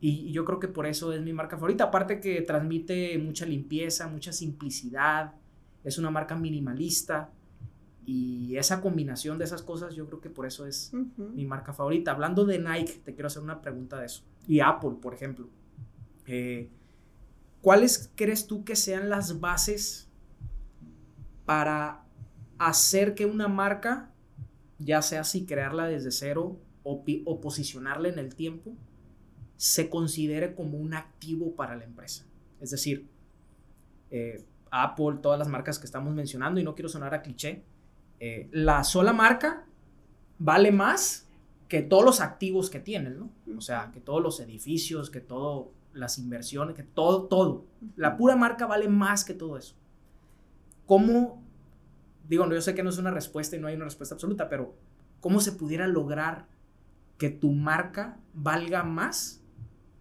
Y 0.04 0.32
yo 0.32 0.44
creo 0.44 0.58
que 0.58 0.66
por 0.66 0.84
eso 0.84 1.12
es 1.12 1.22
mi 1.22 1.32
marca 1.32 1.56
favorita. 1.56 1.84
Aparte 1.84 2.18
que 2.18 2.42
transmite 2.42 3.16
mucha 3.18 3.46
limpieza, 3.46 4.08
mucha 4.08 4.32
simplicidad. 4.32 5.36
Es 5.84 5.96
una 5.96 6.10
marca 6.10 6.34
minimalista. 6.34 7.30
Y 8.04 8.56
esa 8.56 8.80
combinación 8.80 9.38
de 9.38 9.44
esas 9.44 9.62
cosas, 9.62 9.94
yo 9.94 10.06
creo 10.06 10.20
que 10.20 10.28
por 10.28 10.44
eso 10.44 10.66
es 10.66 10.92
mi 11.16 11.46
marca 11.46 11.72
favorita. 11.72 12.10
Hablando 12.10 12.44
de 12.44 12.58
Nike, 12.58 13.00
te 13.04 13.14
quiero 13.14 13.28
hacer 13.28 13.44
una 13.44 13.62
pregunta 13.62 14.00
de 14.00 14.06
eso. 14.06 14.24
Y 14.48 14.58
Apple, 14.58 14.96
por 15.00 15.14
ejemplo. 15.14 15.48
Eh, 16.26 16.68
¿Cuáles 17.60 18.10
crees 18.16 18.48
tú 18.48 18.64
que 18.64 18.74
sean 18.74 19.08
las 19.08 19.38
bases 19.38 20.10
para 21.44 22.04
hacer 22.58 23.14
que 23.14 23.24
una 23.24 23.46
marca, 23.46 24.12
ya 24.80 25.00
sea 25.00 25.22
si 25.22 25.46
crearla 25.46 25.86
desde 25.86 26.10
cero 26.10 26.58
o, 26.82 27.04
o 27.24 27.40
posicionarla 27.40 28.08
en 28.08 28.18
el 28.18 28.34
tiempo, 28.34 28.76
se 29.62 29.88
considere 29.88 30.56
como 30.56 30.76
un 30.76 30.92
activo 30.92 31.54
para 31.54 31.76
la 31.76 31.84
empresa. 31.84 32.24
Es 32.60 32.72
decir, 32.72 33.06
eh, 34.10 34.44
Apple, 34.72 35.18
todas 35.22 35.38
las 35.38 35.46
marcas 35.46 35.78
que 35.78 35.86
estamos 35.86 36.12
mencionando, 36.12 36.58
y 36.58 36.64
no 36.64 36.74
quiero 36.74 36.88
sonar 36.88 37.14
a 37.14 37.22
cliché, 37.22 37.62
eh, 38.18 38.48
la 38.50 38.82
sola 38.82 39.12
marca 39.12 39.64
vale 40.40 40.72
más 40.72 41.28
que 41.68 41.80
todos 41.80 42.04
los 42.04 42.20
activos 42.20 42.70
que 42.70 42.80
tienen, 42.80 43.20
¿no? 43.20 43.30
O 43.56 43.60
sea, 43.60 43.92
que 43.92 44.00
todos 44.00 44.20
los 44.20 44.40
edificios, 44.40 45.10
que 45.10 45.20
todas 45.20 45.68
las 45.92 46.18
inversiones, 46.18 46.74
que 46.74 46.82
todo, 46.82 47.28
todo. 47.28 47.64
La 47.94 48.16
pura 48.16 48.34
marca 48.34 48.66
vale 48.66 48.88
más 48.88 49.24
que 49.24 49.32
todo 49.32 49.56
eso. 49.56 49.76
¿Cómo, 50.86 51.40
digo, 52.28 52.50
yo 52.50 52.60
sé 52.60 52.74
que 52.74 52.82
no 52.82 52.90
es 52.90 52.98
una 52.98 53.12
respuesta 53.12 53.54
y 53.54 53.60
no 53.60 53.68
hay 53.68 53.76
una 53.76 53.84
respuesta 53.84 54.16
absoluta, 54.16 54.48
pero 54.48 54.74
¿cómo 55.20 55.38
se 55.38 55.52
pudiera 55.52 55.86
lograr 55.86 56.48
que 57.16 57.30
tu 57.30 57.52
marca 57.52 58.18
valga 58.34 58.82
más 58.82 59.41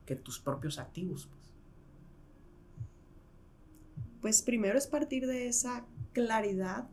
que 0.06 0.16
tus 0.16 0.40
propios 0.40 0.80
activos. 0.80 1.28
Pues. 1.28 1.42
pues 4.22 4.42
primero 4.42 4.78
es 4.78 4.88
partir 4.88 5.28
de 5.28 5.48
esa 5.48 5.86
claridad 6.14 6.88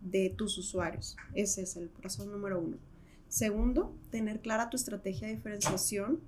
de 0.00 0.30
tus 0.30 0.56
usuarios. 0.58 1.16
Ese 1.34 1.62
es 1.62 1.76
el 1.76 1.88
paso 1.88 2.24
número 2.24 2.60
uno. 2.60 2.76
Segundo, 3.28 3.94
tener 4.10 4.40
clara 4.40 4.70
tu 4.70 4.76
estrategia 4.76 5.28
de 5.28 5.34
diferenciación, 5.34 6.20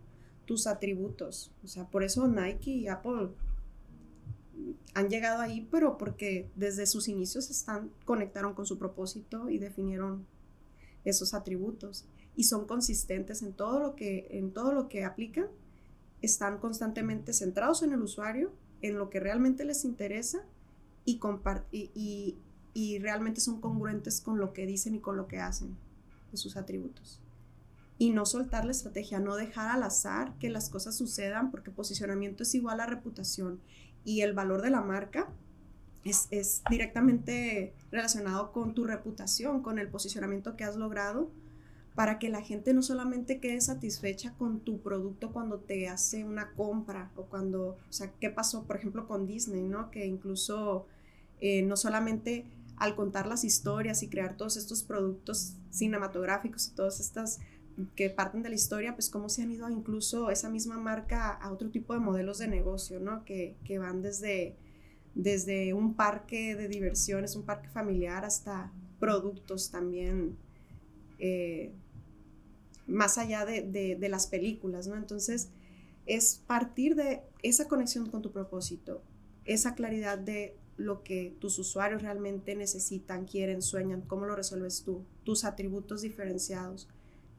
tus 0.45 0.67
atributos. 0.67 1.53
O 1.65 1.69
sea, 1.69 1.87
por 1.87 2.03
eso 2.03 2.27
Nike 2.29 2.71
y 2.71 2.89
Apple 2.89 3.31
han 4.95 5.09
llegado 5.09 5.41
ahí, 5.41 5.67
pero 5.71 5.97
porque 5.97 6.51
desde 6.57 6.87
sus 6.87 7.09
inicios 7.09 7.49
están, 7.51 7.91
conectaron 8.05 8.55
con 8.55 8.67
su 8.67 8.79
propósito 8.79 9.49
y 9.49 9.59
definieron 9.59 10.27
esos 11.05 11.33
atributos 11.33 12.05
y 12.41 12.45
son 12.45 12.65
consistentes 12.65 13.43
en 13.43 13.53
todo 13.53 13.81
lo 13.81 13.95
que, 13.97 14.27
en 14.31 14.51
todo 14.55 14.73
lo 14.73 14.89
que 14.89 15.05
aplican, 15.05 15.49
están 16.23 16.57
constantemente 16.57 17.35
centrados 17.35 17.83
en 17.83 17.93
el 17.93 18.01
usuario, 18.01 18.51
en 18.81 18.97
lo 18.97 19.11
que 19.11 19.21
realmente 19.21 19.67
les 19.67 19.85
interesa 19.85 20.43
y, 21.05 21.21
y, 21.71 22.39
y, 22.73 22.99
realmente 22.99 23.43
son 23.43 23.61
congruentes 23.61 24.23
con 24.23 24.39
lo 24.39 24.55
que 24.55 24.65
dicen 24.65 24.95
y 24.95 25.01
con 25.01 25.19
lo 25.19 25.29
que 25.29 25.39
hacen 25.39 25.77
de 26.31 26.39
sus 26.39 26.57
atributos. 26.57 27.21
Y 27.99 28.09
no 28.09 28.25
soltar 28.25 28.65
la 28.65 28.71
estrategia, 28.71 29.21
no 29.21 29.37
dejar 29.37 29.69
al 29.69 29.83
azar 29.83 30.33
que 30.39 30.49
las 30.49 30.71
cosas 30.71 30.97
sucedan, 30.97 31.51
porque 31.51 31.71
posicionamiento 31.71 32.43
es 32.45 32.55
igual 32.55 32.81
a 32.81 32.87
reputación 32.87 33.61
y 34.03 34.23
el 34.23 34.33
valor 34.33 34.63
de 34.63 34.71
la 34.71 34.81
marca 34.81 35.29
es, 36.05 36.27
es, 36.31 36.63
directamente 36.71 37.75
relacionado 37.93 38.51
con 38.51 38.73
tu 38.73 38.87
reputación, 38.87 39.61
con 39.61 39.79
el 39.79 39.89
posicionamiento 39.89 40.57
que 40.57 40.65
has 40.65 40.77
logrado 40.77 41.31
para 42.01 42.19
que 42.19 42.31
la 42.31 42.41
gente 42.41 42.73
no 42.73 42.81
solamente 42.81 43.41
quede 43.41 43.61
satisfecha 43.61 44.33
con 44.39 44.61
tu 44.61 44.81
producto 44.81 45.35
cuando 45.35 45.59
te 45.59 45.87
hace 45.87 46.25
una 46.25 46.55
compra 46.55 47.11
o 47.15 47.27
cuando, 47.27 47.77
o 47.77 47.93
sea, 47.93 48.11
¿qué 48.19 48.31
pasó, 48.31 48.65
por 48.65 48.77
ejemplo, 48.77 49.07
con 49.07 49.27
Disney, 49.27 49.65
¿no? 49.65 49.91
Que 49.91 50.07
incluso 50.07 50.87
eh, 51.43 51.61
no 51.61 51.77
solamente 51.77 52.47
al 52.77 52.97
contar 52.97 53.27
las 53.27 53.45
historias 53.45 54.03
y 54.03 54.09
crear 54.09 54.39
todos 54.39 54.57
estos 54.57 54.83
productos 54.83 55.57
cinematográficos 55.69 56.69
y 56.69 56.75
todas 56.75 57.01
estas 57.01 57.39
que 57.95 58.09
parten 58.09 58.43
de 58.43 58.49
la 58.49 58.55
historia, 58.55 58.95
pues 58.95 59.11
cómo 59.11 59.29
se 59.29 59.43
han 59.43 59.51
ido 59.51 59.69
incluso 59.69 60.31
esa 60.31 60.49
misma 60.49 60.79
marca 60.79 61.29
a 61.29 61.53
otro 61.53 61.69
tipo 61.69 61.93
de 61.93 62.01
modelos 62.01 62.39
de 62.39 62.49
negocio, 62.49 62.99
¿no? 62.99 63.27
Que, 63.27 63.59
que 63.63 63.79
van 63.79 64.01
desde, 64.01 64.57
desde 65.15 65.75
un 65.75 65.93
parque 65.93 66.57
de 66.57 66.67
diversiones, 66.67 67.37
un 67.37 67.45
parque 67.45 67.69
familiar, 67.69 68.25
hasta 68.25 68.73
productos 68.99 69.71
también 69.71 70.39
eh, 71.19 71.75
más 72.91 73.19
allá 73.19 73.45
de, 73.45 73.99
las 74.09 74.27
películas, 74.27 74.87
¿no? 74.87 74.97
Entonces, 74.97 75.51
es 76.07 76.43
partir 76.47 76.95
de 76.97 77.23
esa 77.43 77.69
conexión 77.69 78.11
con 78.11 78.23
tu 78.23 78.33
propósito, 78.33 79.03
esa 79.45 79.75
claridad 79.75 80.19
de 80.19 80.57
lo 80.77 81.03
que 81.03 81.37
tus 81.41 81.59
usuarios 81.59 82.03
realmente 82.03 82.55
necesitan, 82.55 83.27
quieren, 83.27 83.63
sueñan, 83.63 84.03
cómo 84.03 84.27
lo 84.27 84.35
resuelves 84.35 84.83
tú, 84.83 85.05
tus 85.25 85.45
atributos 85.45 86.03
diferenciados, 86.03 86.89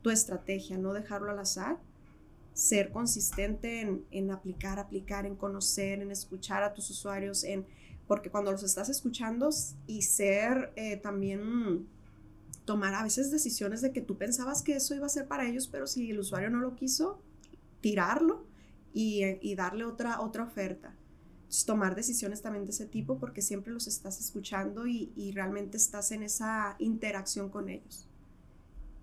tu 0.02 0.10
estrategia, 0.10 0.78
no 0.78 0.93
dejarlo 0.93 1.32
al 1.32 1.39
azar, 1.39 1.80
ser 2.54 2.91
consistente 2.91 4.04
en, 4.12 4.32
aplicar, 4.32 4.78
aplicar, 4.78 5.26
en 5.26 5.36
conocer, 5.36 6.02
en 6.02 6.12
escuchar 6.12 6.64
a 6.64 6.74
tus 6.74 6.89
usuarios, 6.89 7.43
en, 7.43 7.66
porque 8.08 8.30
cuando 8.30 8.52
los 8.52 8.64
estás 8.64 8.89
escuchando 8.89 9.49
y 9.88 10.04
ser 10.04 10.72
eh, 10.76 10.97
también 10.97 11.88
tomar 12.66 12.93
a 12.93 13.03
veces 13.03 13.32
decisiones 13.32 13.82
de 13.82 13.91
que 13.91 14.01
tú 14.01 14.18
pensabas 14.18 14.62
que 14.62 14.76
eso 14.76 14.95
iba 14.95 15.05
a 15.05 15.09
ser 15.09 15.28
para 15.28 15.47
ellos, 15.47 15.68
pero 15.68 15.88
si 15.88 16.12
el 16.12 16.20
usuario 16.20 16.49
no 16.49 16.59
lo 16.59 16.76
quiso, 16.76 17.22
tirarlo 17.82 18.45
y, 18.93 19.24
y 19.41 19.55
darle 19.55 19.86
otra, 19.86 20.22
otra 20.22 20.43
oferta. 20.43 20.95
tomar 21.66 21.95
decisiones 21.95 22.41
también 22.41 22.66
de 22.66 22.72
ese 22.72 22.86
tipo 22.86 23.20
porque 23.20 23.41
siempre 23.41 23.74
los 23.74 23.88
estás 23.88 24.20
escuchando 24.20 24.88
y, 24.88 25.12
y 25.16 25.32
realmente 25.32 25.78
estás 25.78 26.12
en 26.12 26.24
esa 26.24 26.76
interacción 26.80 27.49
con 27.49 27.70
ellos. 27.70 28.07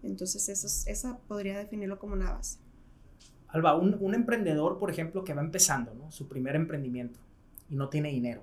Entonces, 0.02 0.48
eso, 0.48 0.68
esa 0.90 1.18
podría 1.18 1.58
definirlo 1.58 1.98
como 1.98 2.14
una 2.14 2.32
base. 2.32 2.58
Alba, 3.48 3.76
un, 3.76 3.96
un 4.00 4.14
emprendedor, 4.14 4.78
por 4.78 4.90
ejemplo, 4.90 5.24
que 5.24 5.34
va 5.34 5.42
empezando, 5.42 5.94
¿no? 5.94 6.10
Su 6.10 6.28
primer 6.28 6.54
emprendimiento 6.54 7.18
y 7.68 7.76
no 7.76 7.88
tiene 7.88 8.10
dinero 8.10 8.42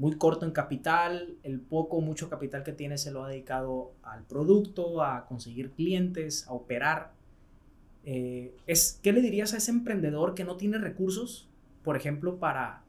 muy 0.00 0.16
corto 0.16 0.46
en 0.46 0.52
capital, 0.52 1.36
el 1.42 1.60
poco 1.60 2.00
mucho 2.00 2.30
capital 2.30 2.62
que 2.62 2.72
tiene 2.72 2.96
se 2.96 3.10
lo 3.10 3.22
ha 3.22 3.28
dedicado 3.28 3.92
al 4.02 4.24
producto, 4.24 5.02
a 5.02 5.26
conseguir 5.26 5.72
clientes, 5.72 6.48
a 6.48 6.54
operar. 6.54 7.12
Eh, 8.06 8.56
es, 8.66 8.98
¿Qué 9.02 9.12
le 9.12 9.20
dirías 9.20 9.52
a 9.52 9.58
ese 9.58 9.70
emprendedor 9.70 10.34
que 10.34 10.44
no 10.44 10.56
tiene 10.56 10.78
recursos, 10.78 11.50
por 11.84 11.98
ejemplo, 11.98 12.38
para 12.38 12.82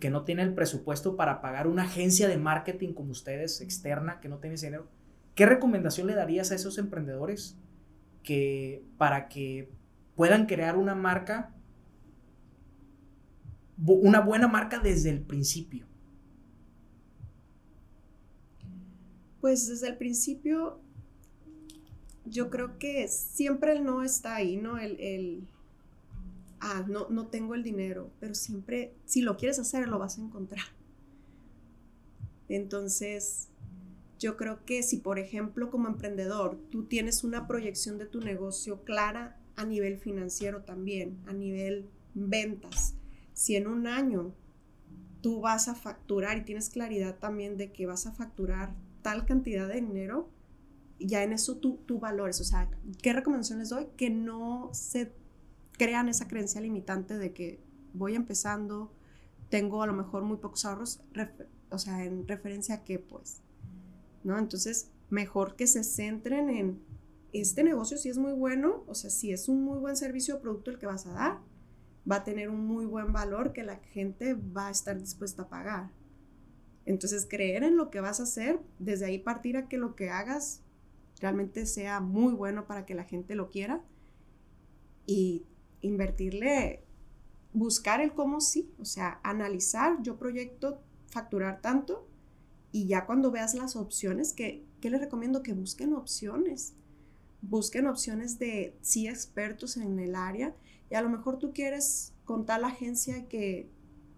que 0.00 0.08
no 0.08 0.24
tiene 0.24 0.44
el 0.44 0.54
presupuesto 0.54 1.14
para 1.14 1.42
pagar 1.42 1.66
una 1.66 1.82
agencia 1.82 2.26
de 2.26 2.38
marketing 2.38 2.94
como 2.94 3.10
ustedes, 3.10 3.60
externa, 3.60 4.18
que 4.18 4.30
no 4.30 4.38
tiene 4.38 4.56
dinero? 4.56 4.88
¿Qué 5.34 5.44
recomendación 5.44 6.06
le 6.06 6.14
darías 6.14 6.50
a 6.52 6.54
esos 6.54 6.78
emprendedores 6.78 7.58
que 8.22 8.82
para 8.96 9.28
que 9.28 9.68
puedan 10.16 10.46
crear 10.46 10.78
una 10.78 10.94
marca, 10.94 11.52
una 13.76 14.20
buena 14.20 14.48
marca 14.48 14.78
desde 14.78 15.10
el 15.10 15.20
principio? 15.20 15.87
Pues 19.40 19.68
desde 19.68 19.88
el 19.88 19.96
principio 19.96 20.80
yo 22.24 22.50
creo 22.50 22.78
que 22.78 23.08
siempre 23.08 23.72
el 23.72 23.84
no 23.84 24.02
está 24.02 24.36
ahí, 24.36 24.56
¿no? 24.56 24.78
El, 24.78 25.46
ah, 26.60 26.84
no, 26.88 27.08
no 27.08 27.28
tengo 27.28 27.54
el 27.54 27.62
dinero, 27.62 28.10
pero 28.20 28.34
siempre, 28.34 28.94
si 29.06 29.22
lo 29.22 29.36
quieres 29.36 29.58
hacer, 29.58 29.88
lo 29.88 29.98
vas 29.98 30.18
a 30.18 30.22
encontrar. 30.22 30.64
Entonces, 32.48 33.48
yo 34.18 34.36
creo 34.36 34.64
que 34.64 34.82
si, 34.82 34.98
por 34.98 35.18
ejemplo, 35.18 35.70
como 35.70 35.88
emprendedor, 35.88 36.58
tú 36.70 36.84
tienes 36.84 37.24
una 37.24 37.46
proyección 37.46 37.98
de 37.98 38.06
tu 38.06 38.20
negocio 38.20 38.84
clara 38.84 39.38
a 39.56 39.64
nivel 39.64 39.98
financiero 39.98 40.62
también, 40.62 41.18
a 41.26 41.32
nivel 41.32 41.88
ventas, 42.14 42.94
si 43.32 43.56
en 43.56 43.66
un 43.66 43.86
año 43.86 44.34
tú 45.20 45.40
vas 45.40 45.68
a 45.68 45.74
facturar 45.74 46.38
y 46.38 46.44
tienes 46.44 46.70
claridad 46.70 47.18
también 47.18 47.56
de 47.56 47.72
que 47.72 47.86
vas 47.86 48.06
a 48.06 48.12
facturar 48.12 48.74
tal 49.02 49.26
cantidad 49.26 49.68
de 49.68 49.80
dinero, 49.80 50.30
ya 50.98 51.22
en 51.22 51.32
eso 51.32 51.56
tú, 51.56 51.80
tú 51.86 51.98
valores. 51.98 52.40
O 52.40 52.44
sea, 52.44 52.70
¿qué 53.02 53.12
recomendaciones 53.12 53.70
doy? 53.70 53.88
Que 53.96 54.10
no 54.10 54.70
se 54.72 55.12
crean 55.72 56.08
esa 56.08 56.28
creencia 56.28 56.60
limitante 56.60 57.16
de 57.16 57.32
que 57.32 57.60
voy 57.94 58.14
empezando, 58.14 58.92
tengo 59.48 59.82
a 59.82 59.86
lo 59.86 59.92
mejor 59.92 60.24
muy 60.24 60.38
pocos 60.38 60.64
ahorros, 60.64 61.00
o 61.70 61.78
sea, 61.78 62.04
en 62.04 62.26
referencia 62.26 62.76
a 62.76 62.84
qué, 62.84 62.98
pues, 62.98 63.40
¿no? 64.24 64.38
Entonces, 64.38 64.90
mejor 65.10 65.56
que 65.56 65.66
se 65.66 65.84
centren 65.84 66.50
en 66.50 66.82
este 67.32 67.62
negocio 67.62 67.96
si 67.98 68.08
es 68.08 68.18
muy 68.18 68.32
bueno, 68.32 68.84
o 68.86 68.94
sea, 68.94 69.10
si 69.10 69.32
es 69.32 69.48
un 69.48 69.62
muy 69.62 69.78
buen 69.78 69.96
servicio 69.96 70.36
o 70.36 70.40
producto 70.40 70.70
el 70.70 70.78
que 70.78 70.86
vas 70.86 71.06
a 71.06 71.12
dar, 71.12 71.38
va 72.10 72.16
a 72.16 72.24
tener 72.24 72.48
un 72.48 72.66
muy 72.66 72.86
buen 72.86 73.12
valor 73.12 73.52
que 73.52 73.62
la 73.62 73.76
gente 73.76 74.34
va 74.34 74.68
a 74.68 74.70
estar 74.70 74.98
dispuesta 74.98 75.42
a 75.42 75.48
pagar. 75.48 75.90
Entonces, 76.88 77.26
creer 77.28 77.64
en 77.64 77.76
lo 77.76 77.90
que 77.90 78.00
vas 78.00 78.18
a 78.18 78.22
hacer, 78.22 78.60
desde 78.78 79.04
ahí 79.04 79.18
partir 79.18 79.58
a 79.58 79.68
que 79.68 79.76
lo 79.76 79.94
que 79.94 80.08
hagas 80.08 80.62
realmente 81.20 81.66
sea 81.66 82.00
muy 82.00 82.32
bueno 82.32 82.66
para 82.66 82.86
que 82.86 82.94
la 82.94 83.04
gente 83.04 83.34
lo 83.34 83.50
quiera 83.50 83.84
y 85.04 85.44
invertirle, 85.82 86.82
buscar 87.52 88.00
el 88.00 88.14
cómo 88.14 88.40
sí, 88.40 88.72
o 88.80 88.86
sea, 88.86 89.20
analizar, 89.22 90.00
yo 90.00 90.16
proyecto 90.16 90.80
facturar 91.08 91.60
tanto 91.60 92.08
y 92.72 92.86
ya 92.86 93.04
cuando 93.04 93.30
veas 93.30 93.54
las 93.54 93.76
opciones, 93.76 94.32
que, 94.32 94.64
¿qué 94.80 94.88
les 94.88 95.02
recomiendo? 95.02 95.42
Que 95.42 95.52
busquen 95.52 95.92
opciones, 95.92 96.72
busquen 97.42 97.86
opciones 97.86 98.38
de 98.38 98.74
sí 98.80 99.08
expertos 99.08 99.76
en 99.76 99.98
el 99.98 100.14
área 100.14 100.54
y 100.90 100.94
a 100.94 101.02
lo 101.02 101.10
mejor 101.10 101.38
tú 101.38 101.52
quieres 101.52 102.14
con 102.24 102.46
tal 102.46 102.64
agencia 102.64 103.28
que 103.28 103.68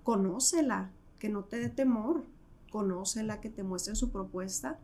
conócela, 0.05 0.93
que 1.19 1.29
no 1.29 1.43
te 1.43 1.59
dé 1.59 1.69
temor, 1.69 2.27
conócela, 2.71 3.41
que 3.41 3.51
te 3.51 3.63
muestre 3.63 3.95
su 3.95 4.11
propuesta, 4.11 4.79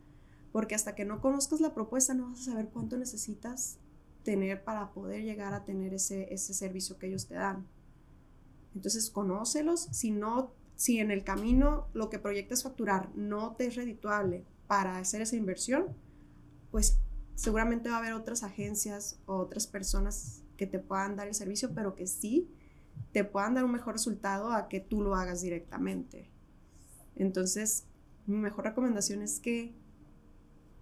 porque 0.52 0.74
hasta 0.74 0.94
que 0.94 1.04
no 1.04 1.20
conozcas 1.20 1.60
la 1.60 1.74
propuesta 1.74 2.14
no 2.14 2.30
vas 2.30 2.40
a 2.40 2.50
saber 2.52 2.68
cuánto 2.68 2.96
necesitas 2.98 3.78
tener 4.22 4.64
para 4.64 4.92
poder 4.92 5.22
llegar 5.22 5.54
a 5.54 5.64
tener 5.64 5.94
ese, 5.94 6.32
ese 6.34 6.52
servicio 6.52 6.98
que 6.98 7.06
ellos 7.06 7.26
te 7.26 7.34
dan. 7.34 7.66
Entonces, 8.74 9.08
conócelos, 9.08 9.88
si 9.92 10.10
no, 10.10 10.52
si 10.74 10.98
en 10.98 11.10
el 11.10 11.24
camino 11.24 11.86
lo 11.94 12.10
que 12.10 12.18
proyectas 12.18 12.62
facturar 12.62 13.10
no 13.14 13.54
te 13.56 13.66
es 13.66 13.76
redituable 13.76 14.44
para 14.66 14.98
hacer 14.98 15.22
esa 15.22 15.36
inversión, 15.36 15.86
pues 16.70 16.98
seguramente 17.34 17.88
va 17.88 17.96
a 17.96 17.98
haber 17.98 18.12
otras 18.12 18.42
agencias 18.42 19.18
o 19.26 19.36
otras 19.36 19.66
personas 19.66 20.42
que 20.56 20.66
te 20.66 20.78
puedan 20.78 21.16
dar 21.16 21.28
el 21.28 21.34
servicio, 21.34 21.72
pero 21.74 21.94
que 21.94 22.06
sí 22.06 22.50
te 23.12 23.24
puedan 23.24 23.54
dar 23.54 23.64
un 23.64 23.72
mejor 23.72 23.94
resultado 23.94 24.50
a 24.52 24.68
que 24.68 24.80
tú 24.80 25.02
lo 25.02 25.14
hagas 25.14 25.42
directamente. 25.42 26.30
Entonces, 27.16 27.84
mi 28.26 28.36
mejor 28.36 28.64
recomendación 28.64 29.22
es 29.22 29.40
que 29.40 29.74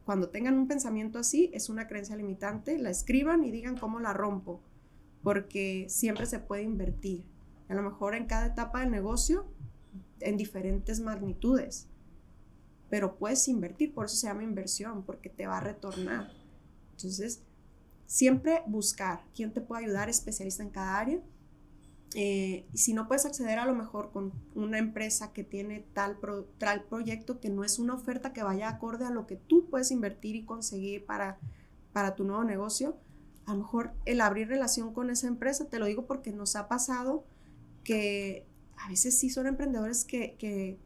cuando 0.04 0.28
tengan 0.28 0.58
un 0.58 0.68
pensamiento 0.68 1.18
así, 1.18 1.50
es 1.54 1.70
una 1.70 1.86
creencia 1.86 2.16
limitante, 2.16 2.78
la 2.78 2.90
escriban 2.90 3.44
y 3.44 3.50
digan 3.50 3.78
cómo 3.78 4.00
la 4.00 4.12
rompo, 4.12 4.60
porque 5.22 5.86
siempre 5.88 6.26
se 6.26 6.38
puede 6.38 6.62
invertir. 6.62 7.24
A 7.68 7.74
lo 7.74 7.82
mejor 7.82 8.14
en 8.14 8.26
cada 8.26 8.46
etapa 8.46 8.80
del 8.80 8.90
negocio, 8.90 9.46
en 10.20 10.36
diferentes 10.36 11.00
magnitudes, 11.00 11.88
pero 12.90 13.16
puedes 13.16 13.48
invertir, 13.48 13.94
por 13.94 14.06
eso 14.06 14.16
se 14.16 14.26
llama 14.26 14.42
inversión, 14.42 15.04
porque 15.04 15.30
te 15.30 15.46
va 15.46 15.58
a 15.58 15.60
retornar. 15.60 16.30
Entonces, 16.90 17.42
siempre 18.06 18.62
buscar 18.66 19.24
quién 19.34 19.52
te 19.52 19.60
puede 19.60 19.84
ayudar, 19.84 20.08
especialista 20.08 20.62
en 20.62 20.70
cada 20.70 20.98
área, 20.98 21.20
eh, 22.16 22.64
si 22.74 22.94
no 22.94 23.08
puedes 23.08 23.26
acceder 23.26 23.58
a 23.58 23.66
lo 23.66 23.74
mejor 23.74 24.12
con 24.12 24.32
una 24.54 24.78
empresa 24.78 25.32
que 25.32 25.42
tiene 25.42 25.84
tal, 25.94 26.16
tal 26.58 26.84
proyecto 26.84 27.40
que 27.40 27.50
no 27.50 27.64
es 27.64 27.80
una 27.80 27.94
oferta 27.94 28.32
que 28.32 28.44
vaya 28.44 28.68
acorde 28.68 29.04
a 29.04 29.10
lo 29.10 29.26
que 29.26 29.34
tú 29.34 29.68
puedes 29.68 29.90
invertir 29.90 30.36
y 30.36 30.44
conseguir 30.44 31.04
para, 31.06 31.38
para 31.92 32.14
tu 32.14 32.22
nuevo 32.22 32.44
negocio, 32.44 32.96
a 33.46 33.52
lo 33.52 33.58
mejor 33.58 33.94
el 34.04 34.20
abrir 34.20 34.46
relación 34.46 34.94
con 34.94 35.10
esa 35.10 35.26
empresa, 35.26 35.68
te 35.68 35.80
lo 35.80 35.86
digo 35.86 36.06
porque 36.06 36.30
nos 36.32 36.54
ha 36.54 36.68
pasado 36.68 37.24
que 37.82 38.46
a 38.76 38.88
veces 38.88 39.18
sí 39.18 39.28
son 39.28 39.48
emprendedores 39.48 40.04
que, 40.04 40.36
que 40.38 40.78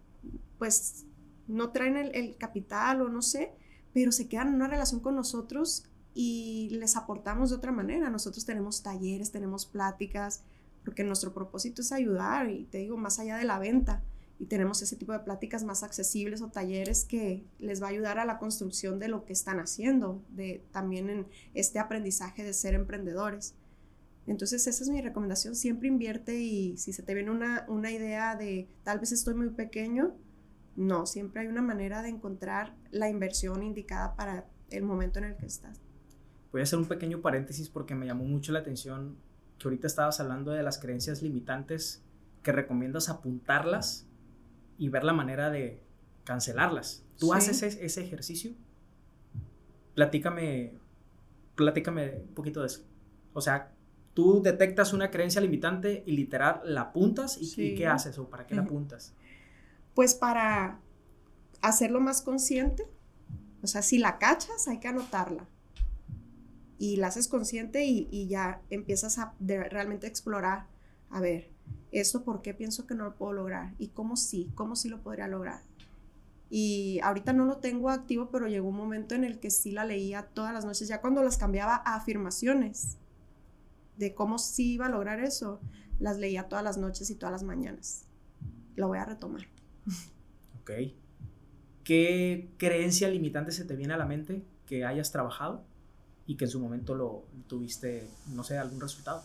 pues 0.59 1.05
no 1.47 1.73
traen 1.73 1.99
el, 1.99 2.15
el, 2.15 2.39
capital 2.39 3.03
o 3.03 3.11
no 3.11 3.21
sé, 3.21 3.53
pero 3.93 4.13
se 4.13 4.29
quedan 4.29 4.49
en 4.49 4.55
una 4.55 4.69
relación 4.69 5.01
con 5.01 5.15
nosotros 5.15 5.85
y 6.15 6.71
les 6.73 6.97
aportamos 6.97 7.51
de 7.51 7.57
otra 7.57 7.71
manera. 7.71 8.09
Nosotros 8.09 8.47
tenemos 8.47 8.83
talleres, 8.83 9.31
tenemos 9.31 9.67
pláticas, 9.67 10.43
porque 10.89 11.05
nuestro 11.05 11.35
propósito 11.35 11.83
es 11.83 11.93
ayudar 11.93 12.49
y 12.49 12.65
te 12.65 12.79
digo, 12.79 12.97
más 12.97 13.19
allá 13.19 13.37
de 13.37 13.45
la 13.45 13.59
venta. 13.59 14.03
Y 14.39 14.47
tenemos 14.47 14.81
ese 14.81 14.97
tipo 14.97 15.13
de 15.13 15.19
pláticas 15.19 15.63
más 15.63 15.83
accesibles 15.83 16.41
o 16.41 16.49
talleres 16.49 17.05
que 17.05 17.45
les 17.59 17.83
va 17.83 17.89
a 17.89 17.91
ayudar 17.91 18.19
a 18.19 18.25
la 18.25 18.39
construcción 18.39 18.99
de 18.99 19.09
lo 19.09 19.27
que 19.27 19.35
están 19.35 19.61
haciendo, 19.61 20.25
de 20.31 20.65
también 20.73 21.11
en 21.11 21.27
este 21.53 21.79
aprendizaje 21.79 22.43
de 22.43 22.55
ser 22.55 22.73
emprendedores. 22.73 23.55
Entonces 24.27 24.67
esa 24.67 24.83
es 24.83 24.89
mi 24.89 25.03
recomendación, 25.03 25.55
siempre 25.55 25.89
invierte 25.89 26.41
y 26.41 26.79
si 26.79 26.95
se 26.95 27.03
te 27.03 27.13
viene 27.13 27.33
una, 27.33 27.67
una 27.69 27.91
idea 27.91 28.35
de 28.35 28.67
tal 28.83 28.99
vez 28.99 29.13
estoy 29.13 29.35
muy 29.35 29.51
pequeño, 29.51 30.17
no, 30.75 31.05
siempre 31.05 31.43
hay 31.43 31.49
una 31.49 31.61
manera 31.61 32.01
de 32.01 32.09
encontrar 32.09 32.75
la 32.93 33.11
inversión 33.11 33.63
indicada 33.63 34.17
para 34.17 34.47
el 34.71 34.85
momento 34.85 35.19
en 35.19 35.27
el 35.27 35.37
que 35.37 35.45
estás. 35.45 35.83
Voy 36.51 36.63
a 36.63 36.65
hacer 36.65 36.79
un 36.79 36.89
pequeño 36.89 37.21
paréntesis 37.21 37.69
porque 37.69 37.95
me 37.95 38.07
llamó 38.07 38.25
mucho 38.25 38.53
la 38.53 38.61
atención 38.61 39.19
que 39.59 39.69
ahorita 39.69 39.87
estabas 39.87 40.21
hablando 40.21 40.53
de 40.53 40.63
las 40.63 40.79
creencias 40.79 41.23
limitantes, 41.23 42.03
que 42.43 42.53
recomiendas 42.53 43.09
apuntarlas 43.09 44.07
y 44.79 44.89
ver 44.89 45.05
la 45.05 45.13
manera 45.13 45.51
de 45.51 45.83
cancelarlas. 46.25 47.05
¿Tú 47.19 47.35
haces 47.35 47.63
ese, 47.63 48.01
ejercicio? 48.03 48.53
Platícame, 49.95 50.75
platícame 51.57 52.23
un 52.29 52.35
poquito 52.35 52.61
de 52.61 52.69
eso. 52.69 52.85
O 53.33 53.41
sea, 53.41 53.73
tú 54.15 54.41
detectas 54.41 54.93
una 54.93 55.11
creencia 55.11 55.41
limitante 55.41 56.05
y 56.07 56.13
literal 56.13 56.61
la 56.65 56.83
apuntas 56.83 57.39
y, 57.41 57.75
¿qué 57.75 57.87
haces 57.87 58.19
o 58.19 58.31
para 58.31 58.47
qué 58.47 58.55
la 58.55 58.63
apuntas? 58.63 59.15
Pues 59.95 60.15
para 60.15 60.79
hacerlo 61.61 62.01
más 62.01 62.23
consciente. 62.23 62.87
O 63.63 63.67
sea, 63.67 63.83
si 63.83 63.99
la 63.99 64.19
cachas, 64.19 64.69
hay 64.69 64.79
que 64.79 64.87
anotarla 64.87 65.49
y 66.79 66.97
la 66.97 67.09
haces 67.09 67.29
consciente 67.29 67.85
y, 67.85 68.29
ya 68.29 68.63
empiezas 68.71 69.19
a 69.19 69.35
realmente 69.41 70.07
explorar, 70.07 70.67
a 71.11 71.21
ver, 71.21 71.51
¿esto 71.91 72.23
por 72.23 72.41
qué 72.41 72.55
pienso 72.55 72.87
que 72.87 72.95
no 72.95 73.05
lo 73.05 73.17
puedo 73.17 73.33
lograr? 73.33 73.75
¿Y 73.79 73.89
cómo 73.89 74.17
sí? 74.17 74.51
¿Cómo 74.55 74.77
sí 74.77 74.89
lo 74.89 75.03
podría 75.03 75.27
lograr? 75.27 75.63
Y 76.51 77.01
ahorita 77.03 77.33
no 77.33 77.45
lo 77.45 77.59
tengo 77.59 77.91
activo, 77.91 78.31
pero 78.31 78.47
llegó 78.47 78.69
un 78.69 78.77
momento 78.77 79.15
en 79.15 79.25
el 79.25 79.39
que 79.39 79.51
sí 79.51 79.73
la 79.73 79.85
leía 79.85 80.23
todas 80.23 80.55
las 80.55 80.65
noches, 80.65 80.89
ya 80.89 81.01
cuando 81.01 81.23
las 81.23 81.37
cambiaba 81.37 81.83
a 81.85 81.97
afirmaciones 81.97 82.97
de 83.97 84.15
cómo 84.15 84.39
sí 84.39 84.75
iba 84.75 84.87
a 84.87 84.91
lograr 84.91 85.21
eso, 85.21 85.61
las 85.99 86.19
leía 86.19 86.49
todas 86.49 86.65
las 86.65 86.79
noches 86.79 87.11
y 87.11 87.17
todas 87.17 87.33
las 87.33 87.43
mañanas. 87.43 88.07
Lo 88.77 88.87
voy 88.87 88.99
a 88.99 89.05
retomar. 89.05 89.43
Ok. 90.61 90.71
¿Qué 91.83 92.51
creencia 92.57 93.09
limitante 93.09 93.51
se 93.51 93.65
te 93.65 93.75
viene 93.75 93.95
a 93.95 93.97
la 93.97 94.07
mente 94.07 94.45
que 94.67 94.85
hayas 94.85 95.11
trabajado? 95.11 95.65
Y 96.29 96.37
que 96.37 96.45
en 96.45 96.51
su 96.51 96.61
momento 96.61 96.95
lo 96.95 97.25
tuviste, 97.49 98.09
no 98.29 98.45
sé, 98.45 98.59
algún 98.59 98.81
resultado? 98.81 99.25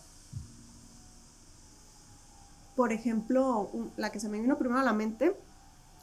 Por 2.77 2.93
ejemplo, 2.93 3.69
la 3.97 4.09
que 4.09 4.21
se 4.21 4.29
me 4.29 4.39
vino 4.39 4.57
primero 4.57 4.79
a 4.79 4.85
la 4.85 4.93
mente 4.93 5.35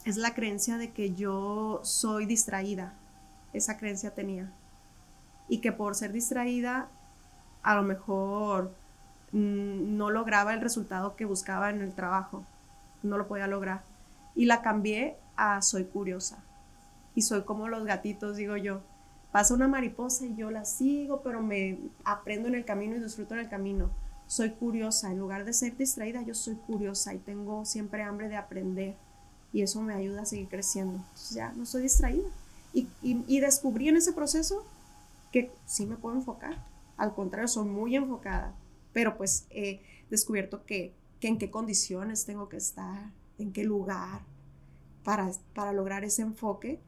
es 0.05 0.17
la 0.17 0.35
creencia 0.35 0.77
de 0.77 0.91
que 0.91 1.15
yo 1.15 1.81
soy 1.83 2.27
distraída. 2.27 2.93
Esa 3.51 3.77
creencia 3.77 4.13
tenía. 4.13 4.53
Y 5.49 5.59
que 5.59 5.71
por 5.71 5.95
ser 5.95 6.11
distraída, 6.11 6.87
a 7.63 7.75
lo 7.75 7.81
mejor 7.81 8.71
mm, 9.31 9.97
no 9.97 10.11
lograba 10.11 10.53
el 10.53 10.61
resultado 10.61 11.15
que 11.15 11.25
buscaba 11.25 11.71
en 11.71 11.81
el 11.81 11.95
trabajo. 11.95 12.45
No 13.01 13.17
lo 13.17 13.27
podía 13.27 13.47
lograr. 13.47 13.81
Y 14.35 14.45
la 14.45 14.61
cambié 14.61 15.17
a 15.35 15.63
soy 15.63 15.85
curiosa. 15.85 16.43
Y 17.15 17.23
soy 17.23 17.41
como 17.41 17.67
los 17.67 17.85
gatitos, 17.85 18.37
digo 18.37 18.55
yo 18.55 18.81
pasa 19.31 19.53
una 19.53 19.67
mariposa 19.67 20.25
y 20.25 20.35
yo 20.35 20.51
la 20.51 20.65
sigo, 20.65 21.21
pero 21.21 21.41
me 21.41 21.79
aprendo 22.03 22.47
en 22.47 22.55
el 22.55 22.65
camino 22.65 22.95
y 22.95 22.99
disfruto 22.99 23.33
en 23.33 23.41
el 23.41 23.49
camino. 23.49 23.89
Soy 24.27 24.51
curiosa, 24.51 25.11
en 25.11 25.19
lugar 25.19 25.45
de 25.45 25.53
ser 25.53 25.75
distraída, 25.75 26.21
yo 26.21 26.33
soy 26.33 26.55
curiosa 26.55 27.13
y 27.13 27.19
tengo 27.19 27.65
siempre 27.65 28.03
hambre 28.03 28.29
de 28.29 28.37
aprender 28.37 28.95
y 29.53 29.61
eso 29.61 29.81
me 29.81 29.93
ayuda 29.93 30.21
a 30.21 30.25
seguir 30.25 30.47
creciendo. 30.47 30.97
Entonces 30.97 31.31
ya 31.31 31.51
no 31.53 31.65
soy 31.65 31.83
distraída. 31.83 32.29
Y, 32.73 32.87
y, 33.01 33.39
descubrí 33.41 33.89
en 33.89 33.97
ese 33.97 34.13
proceso 34.13 34.65
que 35.33 35.51
sí 35.65 35.85
me 35.85 35.97
puedo 35.97 36.15
enfocar. 36.15 36.65
Al 36.95 37.13
contrario, 37.13 37.49
soy 37.49 37.65
muy 37.65 37.97
enfocada, 37.97 38.55
pero 38.93 39.17
pues 39.17 39.45
he 39.49 39.81
descubierto 40.09 40.63
que, 40.63 40.93
que 41.19 41.27
en 41.27 41.37
qué 41.37 41.51
condiciones 41.51 42.23
tengo 42.23 42.47
que 42.47 42.55
estar, 42.55 43.11
en 43.37 43.51
qué 43.51 43.65
lugar 43.65 44.21
para, 45.03 45.31
para 45.53 45.73
lograr 45.73 46.05
ese 46.05 46.21
enfoque 46.21 46.79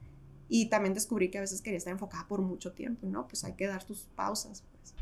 y 0.55 0.67
también 0.67 0.93
descubrí 0.93 1.31
que 1.31 1.39
a 1.39 1.41
veces 1.41 1.63
quería 1.63 1.79
estar 1.79 1.91
enfocada 1.91 2.27
por 2.27 2.39
mucho 2.39 2.73
tiempo, 2.73 3.07
¿no? 3.07 3.27
Pues 3.27 3.43
hay 3.43 3.53
que 3.53 3.65
dar 3.65 3.83
tus 3.83 4.01
pausas. 4.15 4.63
Pues. 4.71 4.93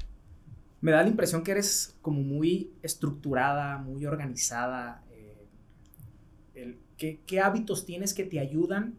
Me 0.80 0.94
da 0.94 1.03
la 1.03 1.10
impresión 1.10 1.44
que 1.44 1.52
eres 1.52 1.98
como 2.02 2.22
muy 2.22 2.72
estructurada, 2.82 3.78
muy 3.78 4.06
organizada. 4.06 5.03
Eh, 5.11 6.80
¿qué, 6.95 7.41
hábitos 7.41 7.86
tienes 7.86 8.14
que 8.14 8.23
te 8.23 8.40
ayudan 8.40 8.95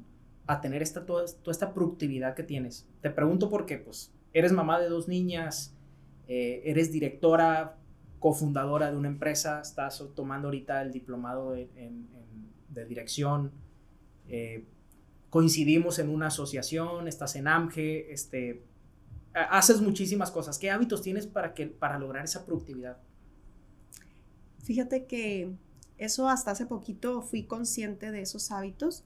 a 0.47 0.61
tener 0.61 0.83
esta, 0.83 1.07
toda, 1.07 1.25
toda, 1.25 1.53
esta 1.53 1.73
productividad 1.73 2.35
que 2.35 2.43
tienes? 2.43 2.87
Te 3.01 3.09
pregunto 3.09 3.49
porque, 3.49 3.79
pues, 3.79 4.13
eres 4.35 4.53
mamá 4.53 4.79
de 4.79 4.91
dos 4.91 5.09
niñas, 5.09 5.75
eh, 6.29 6.61
eres 6.67 6.93
directora, 6.93 7.79
cofundadora 8.19 8.91
de 8.91 8.99
una 8.99 9.09
empresa, 9.09 9.63
estás 9.63 10.05
tomando 10.15 10.49
ahorita 10.49 10.83
el 10.83 10.93
diplomado 10.93 11.53
de 11.53 12.85
dirección, 12.87 13.53
eh, 14.29 14.67
coincidimos 15.33 15.99
en 15.99 16.11
una 16.11 16.27
asociación, 16.27 17.09
estás 17.09 17.37
en 17.37 17.49
AMGE, 17.49 18.13
este, 18.13 18.67
haces 19.33 19.81
muchísimas 19.81 20.31
cosas. 20.31 20.59
¿Qué 20.59 20.71
hábitos 20.71 21.01
tienes 21.01 21.27
para, 21.27 21.55
que, 21.55 21.69
para 21.69 21.99
lograr 21.99 22.23
esa 22.23 22.45
productividad? 22.45 22.99
Fíjate 24.63 25.07
que 25.07 25.57
eso 25.97 26.29
hasta 26.29 26.51
hace 26.51 26.67
poquito 26.67 27.23
fui 27.23 27.45
consciente 27.45 28.11
de 28.11 28.21
esos 28.21 28.51
hábitos. 28.51 29.05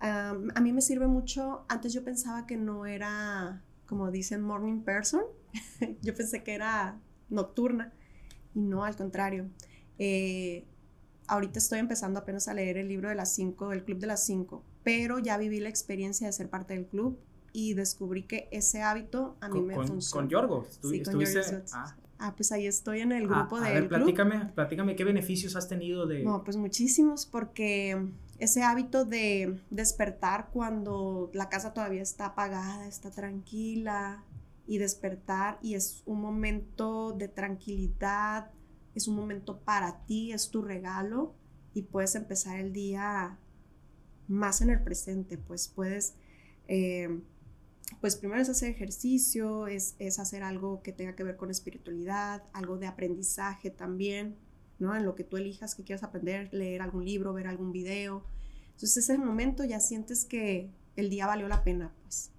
a 0.00 0.32
mí 0.62 0.72
me 0.72 0.80
sirve 0.80 1.06
mucho, 1.06 1.66
antes 1.68 1.92
yo 1.92 2.02
pensaba 2.02 2.46
que 2.46 2.56
no 2.56 2.86
era, 2.86 3.62
como 3.84 4.10
dicen, 4.10 4.40
morning 4.40 4.80
person, 4.80 5.20
yo 6.00 6.14
pensé 6.14 6.42
que 6.42 6.54
era 6.54 6.98
nocturna 7.28 7.92
y 8.54 8.62
no, 8.62 8.84
al 8.84 8.96
contrario. 8.96 9.50
Eh, 9.98 10.64
ahorita 11.26 11.58
estoy 11.58 11.78
empezando 11.78 12.20
apenas 12.20 12.48
a 12.48 12.54
leer 12.54 12.78
el 12.78 12.88
libro 12.88 13.10
de 13.10 13.16
las 13.16 13.34
5, 13.34 13.68
del 13.68 13.84
Club 13.84 13.98
de 13.98 14.06
las 14.06 14.24
5, 14.24 14.64
pero 14.82 15.18
ya 15.18 15.36
viví 15.38 15.60
la 15.60 15.68
experiencia 15.68 16.26
de 16.26 16.32
ser 16.32 16.48
parte 16.48 16.74
del 16.74 16.86
club 16.86 17.18
y 17.52 17.74
descubrí 17.74 18.24
que 18.24 18.48
ese 18.52 18.82
hábito 18.82 19.36
a 19.40 19.48
mí 19.48 19.60
me 19.60 19.74
funciona. 19.74 20.10
¿Con 20.10 20.28
Yorgo? 20.28 20.66
sí, 20.82 21.02
con 21.02 21.22
ah. 21.72 21.96
ah. 22.18 22.34
pues 22.36 22.52
ahí 22.52 22.66
estoy 22.66 23.00
en 23.00 23.12
el 23.12 23.24
ah, 23.24 23.28
grupo 23.28 23.60
de. 23.60 23.68
A 23.68 23.72
ver, 23.72 23.88
platícame, 23.88 24.46
platícame 24.54 24.96
qué 24.96 25.04
beneficios 25.04 25.56
has 25.56 25.68
tenido 25.68 26.06
de. 26.06 26.22
No, 26.22 26.44
pues 26.44 26.56
muchísimos, 26.56 27.26
porque 27.26 28.10
ese 28.38 28.62
hábito 28.62 29.04
de 29.04 29.58
despertar 29.70 30.50
cuando 30.52 31.30
la 31.32 31.48
casa 31.48 31.72
todavía 31.72 32.02
está 32.02 32.26
apagada, 32.26 32.86
está 32.86 33.10
tranquila, 33.10 34.24
y 34.68 34.76
despertar 34.76 35.58
y 35.62 35.74
es 35.74 36.02
un 36.04 36.20
momento 36.20 37.12
de 37.12 37.26
tranquilidad, 37.26 38.50
es 38.94 39.08
un 39.08 39.16
momento 39.16 39.60
para 39.60 40.04
ti, 40.04 40.30
es 40.30 40.50
tu 40.50 40.60
regalo 40.60 41.34
y 41.72 41.82
puedes 41.82 42.14
empezar 42.14 42.60
el 42.60 42.74
día 42.74 43.38
más 44.28 44.60
en 44.60 44.70
el 44.70 44.82
presente, 44.82 45.38
pues 45.38 45.68
puedes, 45.68 46.14
eh, 46.68 47.20
pues 48.00 48.16
primero 48.16 48.40
es 48.40 48.48
hacer 48.48 48.70
ejercicio, 48.70 49.66
es, 49.66 49.96
es, 49.98 50.18
hacer 50.18 50.42
algo 50.42 50.82
que 50.82 50.92
tenga 50.92 51.16
que 51.16 51.24
ver 51.24 51.36
con 51.36 51.50
espiritualidad, 51.50 52.42
algo 52.52 52.78
de 52.78 52.86
aprendizaje 52.86 53.70
también, 53.70 54.36
¿no? 54.78 54.94
En 54.94 55.04
lo 55.04 55.14
que 55.14 55.24
tú 55.24 55.36
elijas 55.36 55.74
que 55.74 55.84
quieras 55.84 56.02
aprender, 56.02 56.48
leer 56.52 56.82
algún 56.82 57.04
libro, 57.04 57.32
ver 57.32 57.46
algún 57.46 57.72
video. 57.72 58.24
Entonces 58.72 58.98
ese 58.98 59.18
momento 59.18 59.64
ya 59.64 59.80
sientes 59.80 60.24
que 60.24 60.70
el 60.96 61.10
día 61.10 61.26
valió 61.26 61.48
la 61.48 61.64
pena, 61.64 61.92
pues. 62.02 62.30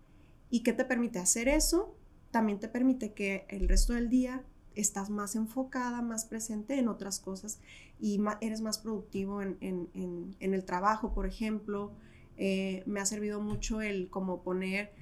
¿Y 0.51 0.63
qué 0.63 0.73
te 0.73 0.85
permite 0.85 1.19
hacer 1.19 1.47
eso? 1.47 1.99
también 2.31 2.59
te 2.59 2.67
permite 2.67 3.13
que 3.13 3.45
el 3.49 3.67
resto 3.67 3.93
del 3.93 4.09
día 4.09 4.43
estás 4.79 5.09
más 5.09 5.35
enfocada, 5.35 6.01
más 6.01 6.25
presente 6.25 6.77
en 6.79 6.87
otras 6.87 7.19
cosas 7.19 7.59
y 7.99 8.21
eres 8.41 8.61
más 8.61 8.79
productivo 8.79 9.41
en, 9.41 10.35
el 10.39 10.65
trabajo, 10.65 11.13
por 11.13 11.25
ejemplo. 11.25 11.91
Eh, 12.37 12.83
me 12.85 13.01
ha 13.01 13.05
servido 13.05 13.41
mucho 13.41 13.81
el 13.81 14.09
como 14.09 14.43
poner, 14.43 14.93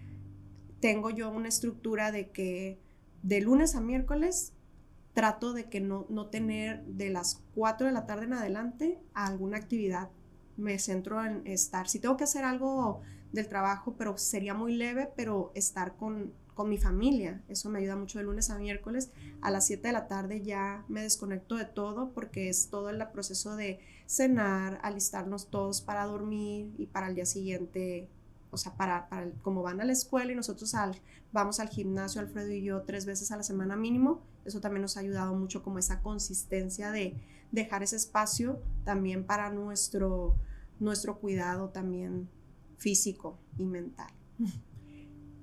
tengo 0.80 1.12
yo 1.12 1.30
una 1.30 1.48
estructura 1.48 2.12
de 2.12 2.32
que 2.32 2.80
de 3.22 3.42
lunes 3.42 3.76
a 3.76 3.82
miércoles 3.82 4.54
trato 5.14 5.54
de 5.54 5.66
que 5.66 5.82
no, 5.82 6.06
no 6.10 6.28
tener 6.28 6.84
de 6.86 7.10
las 7.10 7.42
4 7.56 7.88
de 7.88 7.94
la 7.94 8.06
tarde 8.06 8.26
en 8.26 8.34
adelante 8.34 9.00
alguna 9.14 9.58
actividad. 9.58 10.10
Me 10.58 10.78
centro 10.78 11.24
en 11.26 11.42
estar, 11.46 11.88
si 11.90 12.00
tengo 12.00 12.18
que 12.18 12.24
hacer 12.24 12.44
algo 12.44 13.02
del 13.32 13.48
trabajo, 13.48 13.96
pero 13.98 14.18
sería 14.18 14.54
muy 14.54 14.76
leve, 14.76 15.10
pero 15.16 15.52
estar 15.56 15.96
con 15.96 16.34
con 16.58 16.70
mi 16.70 16.80
familia. 16.80 17.44
Eso 17.50 17.70
me 17.70 17.78
ayuda 17.78 17.96
mucho 17.96 18.18
de 18.18 18.26
lunes 18.26 18.50
a 18.50 18.58
miércoles. 18.58 19.12
A 19.42 19.52
las 19.52 19.68
7 19.68 19.90
de 19.90 19.94
la 19.94 20.08
tarde 20.08 20.42
ya 20.42 20.84
me 20.88 21.04
desconecto 21.04 21.56
de 21.56 21.66
todo 21.66 22.10
porque 22.14 22.50
es 22.50 22.70
todo 22.72 22.90
el 22.90 22.98
proceso 23.10 23.56
de 23.56 23.80
cenar, 24.08 24.80
alistarnos 24.82 25.52
todos 25.52 25.82
para 25.82 26.06
dormir 26.06 26.74
y 26.80 26.88
para 26.88 27.10
el 27.10 27.16
día 27.16 27.28
siguiente, 27.28 28.10
o 28.50 28.58
sea, 28.58 28.76
para, 28.76 29.08
para 29.08 29.30
como 29.44 29.62
van 29.62 29.82
a 29.82 29.86
la 29.86 29.94
escuela 29.94 30.32
y 30.32 30.36
nosotros 30.36 30.74
al, 30.74 31.00
vamos 31.32 31.60
al 31.60 31.70
gimnasio, 31.70 32.22
Alfredo 32.22 32.52
y 32.52 32.64
yo, 32.64 32.82
tres 32.82 33.06
veces 33.06 33.32
a 33.32 33.38
la 33.38 33.44
semana 33.44 33.76
mínimo. 33.76 34.24
Eso 34.44 34.60
también 34.60 34.82
nos 34.82 34.98
ha 34.98 35.02
ayudado 35.02 35.36
mucho 35.36 35.62
como 35.62 35.78
esa 35.78 36.02
consistencia 36.02 36.90
de 36.90 37.22
dejar 37.52 37.84
ese 37.84 37.98
espacio 37.98 38.60
también 38.84 39.26
para 39.26 39.52
nuestro, 39.52 40.36
nuestro 40.80 41.20
cuidado 41.20 41.70
también 41.70 42.28
físico 42.78 43.38
y 43.60 43.66
mental. 43.66 44.12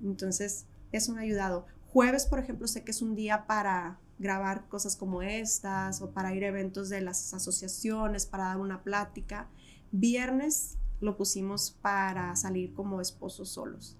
Entonces, 0.03 0.65
eso 0.97 1.13
me 1.13 1.19
ha 1.19 1.23
ayudado. 1.23 1.65
Jueves, 1.87 2.25
por 2.25 2.39
ejemplo, 2.39 2.67
sé 2.67 2.83
que 2.83 2.91
es 2.91 3.01
un 3.01 3.15
día 3.15 3.45
para 3.47 3.99
grabar 4.17 4.67
cosas 4.67 4.95
como 4.95 5.21
estas 5.21 6.01
o 6.01 6.11
para 6.11 6.33
ir 6.33 6.43
a 6.43 6.47
eventos 6.47 6.89
de 6.89 7.01
las 7.01 7.33
asociaciones, 7.33 8.25
para 8.25 8.45
dar 8.45 8.57
una 8.57 8.83
plática. 8.83 9.49
Viernes 9.91 10.77
lo 11.01 11.17
pusimos 11.17 11.71
para 11.81 12.35
salir 12.35 12.73
como 12.73 13.01
esposos 13.01 13.49
solos. 13.49 13.97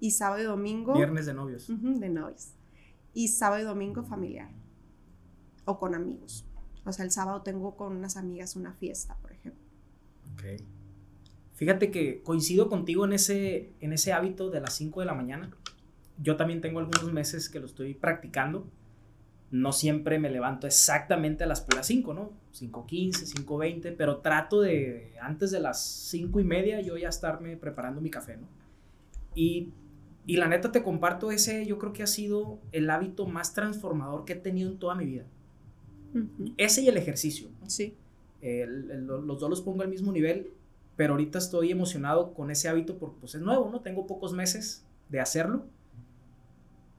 Y 0.00 0.12
sábado 0.12 0.42
y 0.42 0.44
domingo... 0.44 0.94
Viernes 0.94 1.26
de 1.26 1.34
novios. 1.34 1.66
de 1.68 2.08
novios. 2.08 2.52
Y 3.14 3.28
sábado 3.28 3.62
y 3.62 3.64
domingo 3.64 4.04
familiar. 4.04 4.50
O 5.64 5.78
con 5.78 5.94
amigos. 5.94 6.46
O 6.84 6.92
sea, 6.92 7.04
el 7.04 7.10
sábado 7.10 7.42
tengo 7.42 7.76
con 7.76 7.96
unas 7.96 8.16
amigas 8.16 8.56
una 8.56 8.72
fiesta, 8.74 9.16
por 9.20 9.32
ejemplo. 9.32 9.62
Ok. 10.34 10.62
Fíjate 11.54 11.90
que 11.90 12.22
coincido 12.22 12.68
contigo 12.68 13.04
en 13.04 13.12
ese, 13.12 13.74
en 13.80 13.92
ese 13.92 14.12
hábito 14.12 14.48
de 14.48 14.60
las 14.60 14.74
5 14.74 15.00
de 15.00 15.06
la 15.06 15.14
mañana 15.14 15.50
yo 16.20 16.36
también 16.36 16.60
tengo 16.60 16.80
algunos 16.80 17.12
meses 17.12 17.48
que 17.48 17.60
lo 17.60 17.66
estoy 17.66 17.94
practicando. 17.94 18.66
No 19.50 19.72
siempre 19.72 20.18
me 20.18 20.28
levanto 20.28 20.66
exactamente 20.66 21.44
a 21.44 21.46
las 21.46 21.62
puras 21.62 21.86
5, 21.86 22.12
¿no? 22.12 22.32
5.15, 22.52 23.44
5.20, 23.46 23.94
pero 23.96 24.18
trato 24.18 24.60
de 24.60 25.14
antes 25.22 25.50
de 25.50 25.60
las 25.60 25.80
5 25.80 26.40
y 26.40 26.44
media 26.44 26.80
yo 26.80 26.96
ya 26.98 27.08
estarme 27.08 27.56
preparando 27.56 28.00
mi 28.00 28.10
café, 28.10 28.36
¿no? 28.36 28.46
Y, 29.34 29.70
y 30.26 30.36
la 30.36 30.48
neta 30.48 30.70
te 30.72 30.82
comparto 30.82 31.30
ese, 31.30 31.64
yo 31.64 31.78
creo 31.78 31.92
que 31.92 32.02
ha 32.02 32.06
sido 32.06 32.58
el 32.72 32.90
hábito 32.90 33.26
más 33.26 33.54
transformador 33.54 34.24
que 34.24 34.34
he 34.34 34.36
tenido 34.36 34.70
en 34.70 34.78
toda 34.78 34.94
mi 34.94 35.06
vida. 35.06 35.24
Ese 36.56 36.82
y 36.82 36.88
el 36.88 36.96
ejercicio. 36.96 37.48
Sí. 37.66 37.94
los 38.42 39.40
dos 39.40 39.48
los 39.48 39.62
pongo 39.62 39.82
al 39.82 39.88
mismo 39.88 40.12
nivel, 40.12 40.50
pero 40.96 41.14
ahorita 41.14 41.38
estoy 41.38 41.70
emocionado 41.70 42.34
con 42.34 42.50
ese 42.50 42.68
hábito 42.68 42.98
porque 42.98 43.16
pues 43.20 43.34
es 43.34 43.40
nuevo, 43.40 43.70
¿no? 43.70 43.80
Tengo 43.80 44.06
pocos 44.06 44.32
meses 44.32 44.84
de 45.08 45.20
hacerlo 45.20 45.64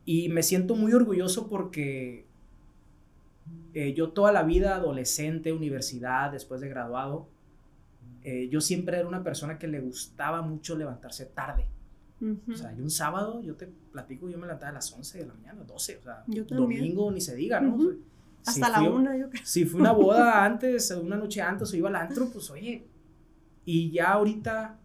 y 0.10 0.28
me 0.28 0.42
siento 0.42 0.76
muy 0.76 0.92
orgulloso 0.92 1.48
porque 1.48 2.26
eh, 3.76 3.94
yo 3.94 4.10
toda 4.10 4.32
la 4.32 4.42
vida, 4.42 4.74
adolescente, 4.74 5.54
universidad, 5.54 6.32
después 6.32 6.62
de 6.62 6.68
graduado, 6.68 7.28
eh, 8.24 8.50
yo 8.50 8.60
siempre 8.60 8.98
era 8.98 9.08
una 9.08 9.24
persona 9.24 9.60
que 9.60 9.68
le 9.68 9.80
gustaba 9.80 10.42
mucho 10.42 10.76
levantarse 10.76 11.28
tarde. 11.28 11.68
O 12.52 12.56
sea, 12.56 12.74
y 12.74 12.82
un 12.82 12.90
sábado, 12.90 13.44
yo 13.44 13.56
te 13.56 13.68
platico, 13.68 14.28
yo 14.28 14.40
me 14.40 14.48
levantaba 14.48 14.72
a 14.72 14.74
las 14.74 14.92
11 14.92 15.20
de 15.20 15.26
la 15.28 15.34
mañana, 15.36 15.64
12, 15.64 15.98
o 15.98 16.02
sea, 16.02 16.24
domingo 16.48 17.12
ni 17.12 17.22
se 17.22 17.36
diga, 17.36 17.62
¿no? 17.62 17.78
Hasta 18.44 18.68
la 18.68 18.82
una, 18.90 19.16
yo 19.16 19.30
creo. 19.30 19.46
Si 19.46 19.64
fue 19.64 19.80
una 19.80 19.92
boda 19.94 20.44
antes, 20.44 20.90
una 20.90 21.18
noche 21.18 21.40
antes, 21.40 21.72
o 21.72 21.78
iba 21.78 21.88
al 21.88 21.96
antro, 21.96 22.32
pues 22.32 22.50
oye, 22.50 22.84
y 23.64 23.92
ya 23.92 24.14
ahorita 24.14 24.80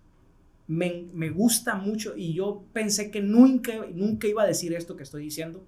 me, 0.66 1.30
gusta 1.30 1.74
mucho 1.74 2.16
y 2.16 2.34
yo 2.34 2.64
pensé 2.72 3.10
que 3.10 3.20
nunca, 3.20 3.72
nunca 3.92 4.26
iba 4.26 4.42
a 4.42 4.46
decir 4.46 4.72
esto 4.74 4.96
que 4.96 5.02
estoy 5.02 5.24
diciendo, 5.24 5.66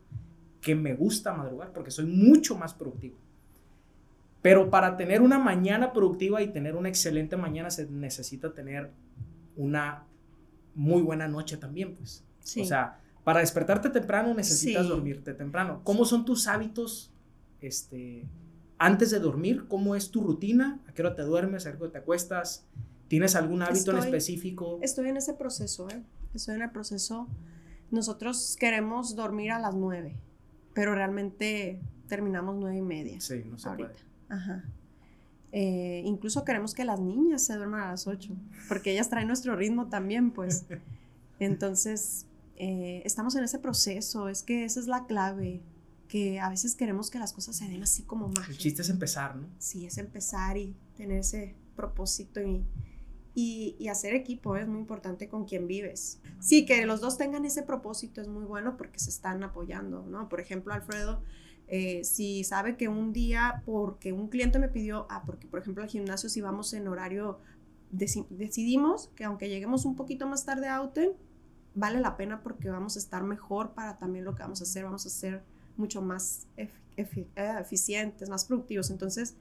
que 0.61 0.75
me 0.75 0.95
gusta 0.95 1.33
madrugar 1.33 1.73
porque 1.73 1.91
soy 1.91 2.07
mucho 2.07 2.57
más 2.57 2.75
productivo. 2.75 3.17
Pero 4.43 4.71
para 4.71 4.97
tener 4.97 5.23
una 5.23 5.39
mañana 5.39 5.93
productiva 5.93 6.41
y 6.43 6.49
tener 6.49 6.77
una 6.77 6.89
excelente 6.89 7.37
mañana 7.37 7.71
se 7.71 7.87
necesita 7.91 8.55
tener 8.55 8.91
una 9.57 10.05
muy 10.75 11.03
buena 11.03 11.27
noche 11.27 11.57
también, 11.57 11.95
pues. 11.97 12.25
O 12.61 12.65
sea, 12.65 13.01
para 13.25 13.41
despertarte 13.41 13.91
temprano 13.91 14.33
necesitas 14.35 14.87
dormirte 14.87 15.35
temprano. 15.35 15.81
¿Cómo 15.83 16.05
son 16.05 16.25
tus 16.25 16.47
hábitos 16.47 17.13
este, 17.61 18.25
antes 18.79 19.11
de 19.11 19.19
dormir? 19.19 19.65
¿Cómo 19.67 19.97
es 19.97 20.11
tu 20.13 20.23
rutina? 20.23 20.81
¿A 20.87 20.93
qué 20.93 21.03
hora 21.03 21.17
te 21.17 21.23
duermes? 21.23 21.67
¿A 21.67 21.73
qué 21.73 21.83
hora 21.83 21.93
te 21.93 21.99
acuestas? 21.99 22.69
¿Tienes 23.09 23.37
algún 23.37 23.63
hábito 23.63 23.93
en 23.93 23.99
específico? 23.99 24.79
Estoy 24.83 25.09
en 25.09 25.17
ese 25.17 25.35
proceso, 25.35 25.89
¿eh? 25.91 26.03
Estoy 26.35 26.57
en 26.57 26.63
el 26.63 26.71
proceso. 26.71 27.29
Nosotros 27.91 28.57
queremos 28.59 29.15
dormir 29.15 29.53
a 29.53 29.59
las 29.59 29.75
nueve, 29.75 30.17
pero 30.75 30.95
realmente 30.95 31.81
terminamos 32.09 32.57
nueve 32.59 32.79
y 32.79 32.83
media. 32.83 33.21
Sí, 33.21 33.43
no 33.47 33.59
se 33.59 33.69
ahorita. 33.69 33.95
Ajá. 34.29 34.65
Eh, 35.53 36.03
incluso 36.05 36.45
queremos 36.45 36.75
que 36.75 36.85
las 36.85 37.01
niñas 37.01 37.43
se 37.43 37.55
duerman 37.55 37.81
a 37.83 37.91
las 37.93 38.07
ocho, 38.07 38.35
porque 38.69 38.93
ellas 38.93 39.09
traen 39.09 39.29
nuestro 39.29 39.57
ritmo 39.57 39.89
también, 39.89 40.33
pues. 40.33 40.67
Entonces, 41.39 42.27
eh, 42.57 43.03
estamos 43.05 43.37
en 43.37 43.45
ese 43.45 43.59
proceso, 43.59 44.29
es 44.29 44.43
que 44.43 44.65
esa 44.65 44.81
es 44.81 44.87
la 44.87 45.07
clave, 45.07 45.63
que 46.09 46.41
a 46.41 46.49
veces 46.49 46.75
queremos 46.75 47.11
que 47.11 47.19
las 47.19 47.33
cosas 47.33 47.57
se 47.57 47.69
den 47.69 47.83
así 47.83 48.03
como 48.03 48.29
más. 48.29 48.49
El 48.49 48.59
chiste 48.59 48.83
es 48.83 48.91
empezar, 48.91 49.37
¿no? 49.37 49.49
Sí, 49.59 49.87
es 49.87 49.99
empezar 49.99 50.57
y 50.57 50.75
tener 50.97 51.21
ese 51.21 51.55
propósito 51.75 52.41
y, 52.41 52.65
y, 53.39 53.89
hacer 53.89 54.15
equipo 54.15 54.57
es 54.57 54.67
muy 54.67 54.81
importante 54.81 55.29
con 55.29 55.45
quien 55.45 55.69
vives. 55.69 56.21
Sí, 56.41 56.65
que 56.65 56.87
los 56.87 57.03
dos 57.03 57.19
tengan 57.19 57.45
ese 57.45 57.63
propósito 57.63 58.23
es 58.23 58.29
muy 58.29 58.45
bueno 58.45 58.79
porque 58.79 58.99
se 58.99 59.11
están 59.11 59.45
apoyando, 59.45 60.07
¿no? 60.07 60.31
Por 60.31 60.41
ejemplo, 60.41 60.73
Alfredo, 60.73 61.23
eh, 61.69 62.03
si 62.03 62.45
sabe 62.45 62.79
que 62.79 62.89
un 62.89 63.13
día, 63.13 63.63
porque 63.67 64.15
un 64.15 64.29
cliente 64.29 64.59
me 64.59 64.69
pidió, 64.69 65.07
ah, 65.11 65.23
porque 65.27 65.47
por 65.47 65.61
ejemplo 65.61 65.83
al 65.83 65.91
gimnasio 65.91 66.31
si 66.31 66.41
vamos 66.41 66.73
en 66.73 66.89
horario, 66.89 67.39
decidimos 67.91 69.09
que 69.15 69.25
aunque 69.25 69.51
lleguemos 69.51 69.85
un 69.85 69.97
poquito 69.97 70.27
más 70.27 70.47
tarde 70.47 70.69
a 70.69 70.77
Auten, 70.77 71.13
vale 71.75 72.01
la 72.01 72.17
pena 72.17 72.43
porque 72.43 72.71
vamos 72.71 72.97
a 72.97 72.99
estar 72.99 73.23
mejor 73.23 73.75
para 73.75 73.99
también 73.99 74.25
lo 74.25 74.35
que 74.35 74.45
vamos 74.45 74.63
a 74.63 74.65
hacer, 74.65 74.85
vamos 74.85 75.05
a 75.05 75.11
ser 75.11 75.45
mucho 75.77 76.01
más 76.01 76.47
eh, 76.57 76.71
eficientes, 76.97 78.31
más 78.31 78.47
productivos. 78.47 78.91
Entonces, 78.91 79.37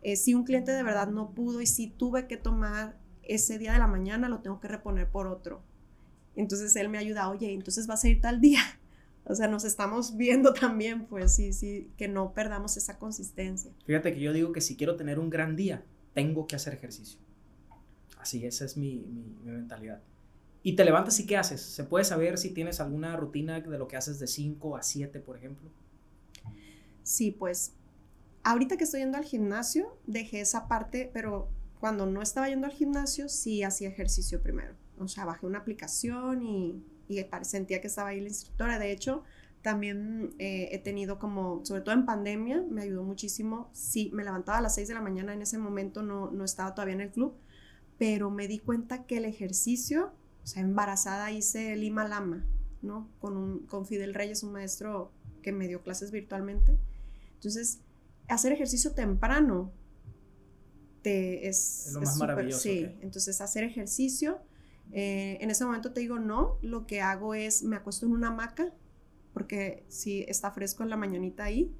eh, 0.00 0.16
si 0.16 0.32
un 0.32 0.44
cliente 0.44 0.72
de 0.72 0.82
verdad 0.82 1.08
no 1.08 1.32
pudo 1.32 1.60
y 1.60 1.66
si 1.66 1.88
tuve 1.88 2.26
que 2.26 2.38
tomar 2.38 2.96
ese 3.28 3.58
día 3.58 3.72
de 3.72 3.78
la 3.78 3.86
mañana, 3.86 4.28
lo 4.28 4.40
tengo 4.40 4.60
que 4.60 4.68
reponer 4.68 5.08
por 5.08 5.26
otro. 5.26 5.62
Entonces 6.34 6.74
él 6.76 6.88
me 6.88 6.98
ayuda, 6.98 7.28
oye, 7.30 7.52
entonces 7.52 7.86
vas 7.86 8.04
a 8.04 8.08
ir 8.08 8.20
tal 8.20 8.40
día. 8.40 8.60
O 9.28 9.34
sea, 9.34 9.48
nos 9.48 9.64
estamos 9.64 10.16
viendo 10.16 10.52
también, 10.54 11.06
pues 11.06 11.34
sí, 11.34 11.52
sí, 11.52 11.90
que 11.96 12.06
no 12.06 12.32
perdamos 12.32 12.76
esa 12.76 12.96
consistencia. 12.96 13.72
Fíjate 13.84 14.14
que 14.14 14.20
yo 14.20 14.32
digo 14.32 14.52
que 14.52 14.60
si 14.60 14.76
quiero 14.76 14.94
tener 14.94 15.18
un 15.18 15.30
gran 15.30 15.56
día, 15.56 15.84
tengo 16.14 16.46
que 16.46 16.54
hacer 16.54 16.74
ejercicio. 16.74 17.18
Así, 18.20 18.46
esa 18.46 18.64
es 18.64 18.76
mi, 18.76 19.04
mi 19.42 19.50
mentalidad. 19.50 20.00
Y 20.62 20.76
te 20.76 20.84
levantas 20.84 21.18
y 21.18 21.26
¿qué 21.26 21.36
haces? 21.36 21.60
¿Se 21.60 21.82
puede 21.82 22.04
saber 22.04 22.38
si 22.38 22.50
tienes 22.50 22.78
alguna 22.78 23.16
rutina 23.16 23.60
de 23.60 23.78
lo 23.78 23.88
que 23.88 23.96
haces 23.96 24.20
de 24.20 24.28
5 24.28 24.76
a 24.76 24.84
7, 24.84 25.18
por 25.18 25.36
ejemplo? 25.36 25.70
Sí, 27.02 27.32
pues 27.32 27.72
ahorita 28.44 28.76
que 28.76 28.84
estoy 28.84 29.00
yendo 29.00 29.18
al 29.18 29.24
gimnasio, 29.24 29.98
dejé 30.06 30.40
esa 30.40 30.68
parte, 30.68 31.10
pero 31.12 31.48
cuando 31.80 32.06
no 32.06 32.22
estaba 32.22 32.48
yendo 32.48 32.66
al 32.66 32.72
gimnasio, 32.72 33.28
sí 33.28 33.62
hacía 33.62 33.88
ejercicio 33.88 34.42
primero. 34.42 34.74
O 34.98 35.08
sea, 35.08 35.24
bajé 35.24 35.46
una 35.46 35.58
aplicación 35.58 36.42
y, 36.42 36.82
y 37.08 37.24
sentía 37.42 37.80
que 37.80 37.86
estaba 37.86 38.10
ahí 38.10 38.20
la 38.20 38.28
instructora. 38.28 38.78
De 38.78 38.92
hecho, 38.92 39.22
también 39.62 40.34
eh, 40.38 40.68
he 40.72 40.78
tenido 40.78 41.18
como, 41.18 41.64
sobre 41.64 41.82
todo 41.82 41.94
en 41.94 42.06
pandemia, 42.06 42.64
me 42.70 42.82
ayudó 42.82 43.02
muchísimo. 43.02 43.68
Sí, 43.72 44.10
me 44.14 44.24
levantaba 44.24 44.58
a 44.58 44.62
las 44.62 44.74
6 44.76 44.88
de 44.88 44.94
la 44.94 45.00
mañana, 45.00 45.34
en 45.34 45.42
ese 45.42 45.58
momento 45.58 46.02
no, 46.02 46.30
no 46.30 46.44
estaba 46.44 46.74
todavía 46.74 46.94
en 46.94 47.00
el 47.02 47.10
club, 47.10 47.34
pero 47.98 48.30
me 48.30 48.48
di 48.48 48.58
cuenta 48.58 49.04
que 49.04 49.18
el 49.18 49.24
ejercicio 49.24 50.12
o 50.46 50.48
sea, 50.48 50.62
embarazada 50.62 51.32
hice 51.32 51.74
Lima 51.74 52.06
Lama, 52.06 52.46
¿no? 52.80 53.08
Con, 53.18 53.36
un, 53.36 53.66
con 53.66 53.84
Fidel 53.84 54.14
Reyes, 54.14 54.44
un 54.44 54.52
maestro 54.52 55.10
que 55.42 55.50
me 55.50 55.66
dio 55.66 55.82
clases 55.82 56.12
virtualmente. 56.12 56.78
Entonces, 57.34 57.80
hacer 58.28 58.52
ejercicio 58.52 58.92
temprano 58.92 59.72
te 61.06 61.46
es... 61.46 61.86
Es 61.86 61.92
lo 61.92 62.00
más 62.00 62.16
maravilloso. 62.16 62.62
Sí, 62.62 62.84
entonces 63.00 63.40
hacer 63.40 63.62
ejercicio. 63.62 64.40
Eh, 64.90 65.38
en 65.40 65.52
ese 65.52 65.64
momento 65.64 65.92
te 65.92 66.00
digo 66.00 66.18
no, 66.18 66.58
lo 66.62 66.84
que 66.88 67.00
hago 67.00 67.34
es 67.34 67.62
me 67.62 67.76
acuesto 67.76 68.06
en 68.06 68.12
una 68.12 68.28
hamaca, 68.28 68.72
porque 69.32 69.84
si 69.86 70.24
está 70.26 70.50
fresco 70.50 70.82
en 70.82 70.90
la 70.90 70.96
mañanita 70.96 71.44
ahí, 71.44 71.72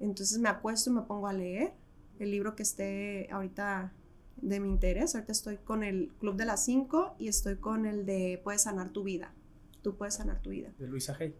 entonces 0.00 0.38
me 0.38 0.48
acuesto 0.48 0.88
y 0.88 0.94
me 0.94 1.02
pongo 1.02 1.26
a 1.26 1.34
leer 1.34 1.74
el 2.18 2.30
libro 2.30 2.56
que 2.56 2.62
esté 2.62 3.28
ahorita 3.30 3.92
de 4.40 4.58
mi 4.58 4.70
interés. 4.70 5.14
Ahorita 5.14 5.32
estoy 5.32 5.58
con 5.58 5.82
el 5.82 6.10
Club 6.18 6.36
de 6.36 6.46
las 6.46 6.64
5 6.64 7.16
y 7.18 7.28
estoy 7.28 7.56
con 7.56 7.84
el 7.84 8.06
de 8.06 8.40
Puedes 8.42 8.62
sanar 8.62 8.88
tu 8.88 9.02
vida. 9.02 9.34
Tú 9.82 9.96
puedes 9.96 10.14
sanar 10.14 10.40
tu 10.40 10.48
vida. 10.48 10.72
De 10.78 10.86
Luisa 10.86 11.14
Hay. 11.20 11.34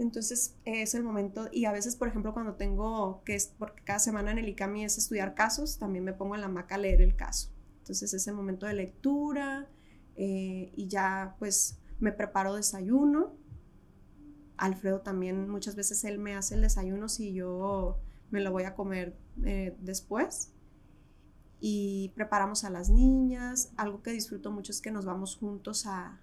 Entonces 0.00 0.56
es 0.64 0.94
el 0.94 1.02
momento, 1.02 1.48
y 1.52 1.66
a 1.66 1.72
veces, 1.72 1.94
por 1.94 2.08
ejemplo, 2.08 2.32
cuando 2.32 2.54
tengo 2.54 3.22
que, 3.24 3.34
es, 3.34 3.54
porque 3.58 3.82
cada 3.84 3.98
semana 3.98 4.30
en 4.32 4.38
el 4.38 4.48
ICAMI 4.48 4.84
es 4.84 4.98
estudiar 4.98 5.34
casos, 5.34 5.78
también 5.78 6.04
me 6.04 6.14
pongo 6.14 6.34
en 6.34 6.40
la 6.40 6.48
maca 6.48 6.76
a 6.76 6.78
leer 6.78 7.02
el 7.02 7.16
caso. 7.16 7.50
Entonces 7.78 8.14
es 8.14 8.26
el 8.26 8.34
momento 8.34 8.66
de 8.66 8.74
lectura 8.74 9.68
eh, 10.16 10.72
y 10.74 10.88
ya 10.88 11.36
pues 11.38 11.78
me 11.98 12.12
preparo 12.12 12.54
desayuno. 12.54 13.36
Alfredo 14.56 15.00
también, 15.00 15.48
muchas 15.48 15.76
veces 15.76 16.04
él 16.04 16.18
me 16.18 16.34
hace 16.34 16.54
el 16.54 16.62
desayuno 16.62 17.08
si 17.08 17.32
yo 17.32 17.98
me 18.30 18.40
lo 18.40 18.52
voy 18.52 18.64
a 18.64 18.74
comer 18.74 19.18
eh, 19.44 19.76
después 19.80 20.52
y 21.60 22.12
preparamos 22.14 22.64
a 22.64 22.70
las 22.70 22.90
niñas. 22.90 23.72
Algo 23.76 24.02
que 24.02 24.12
disfruto 24.12 24.50
mucho 24.50 24.72
es 24.72 24.80
que 24.80 24.90
nos 24.90 25.04
vamos 25.04 25.36
juntos 25.36 25.86
a, 25.86 26.20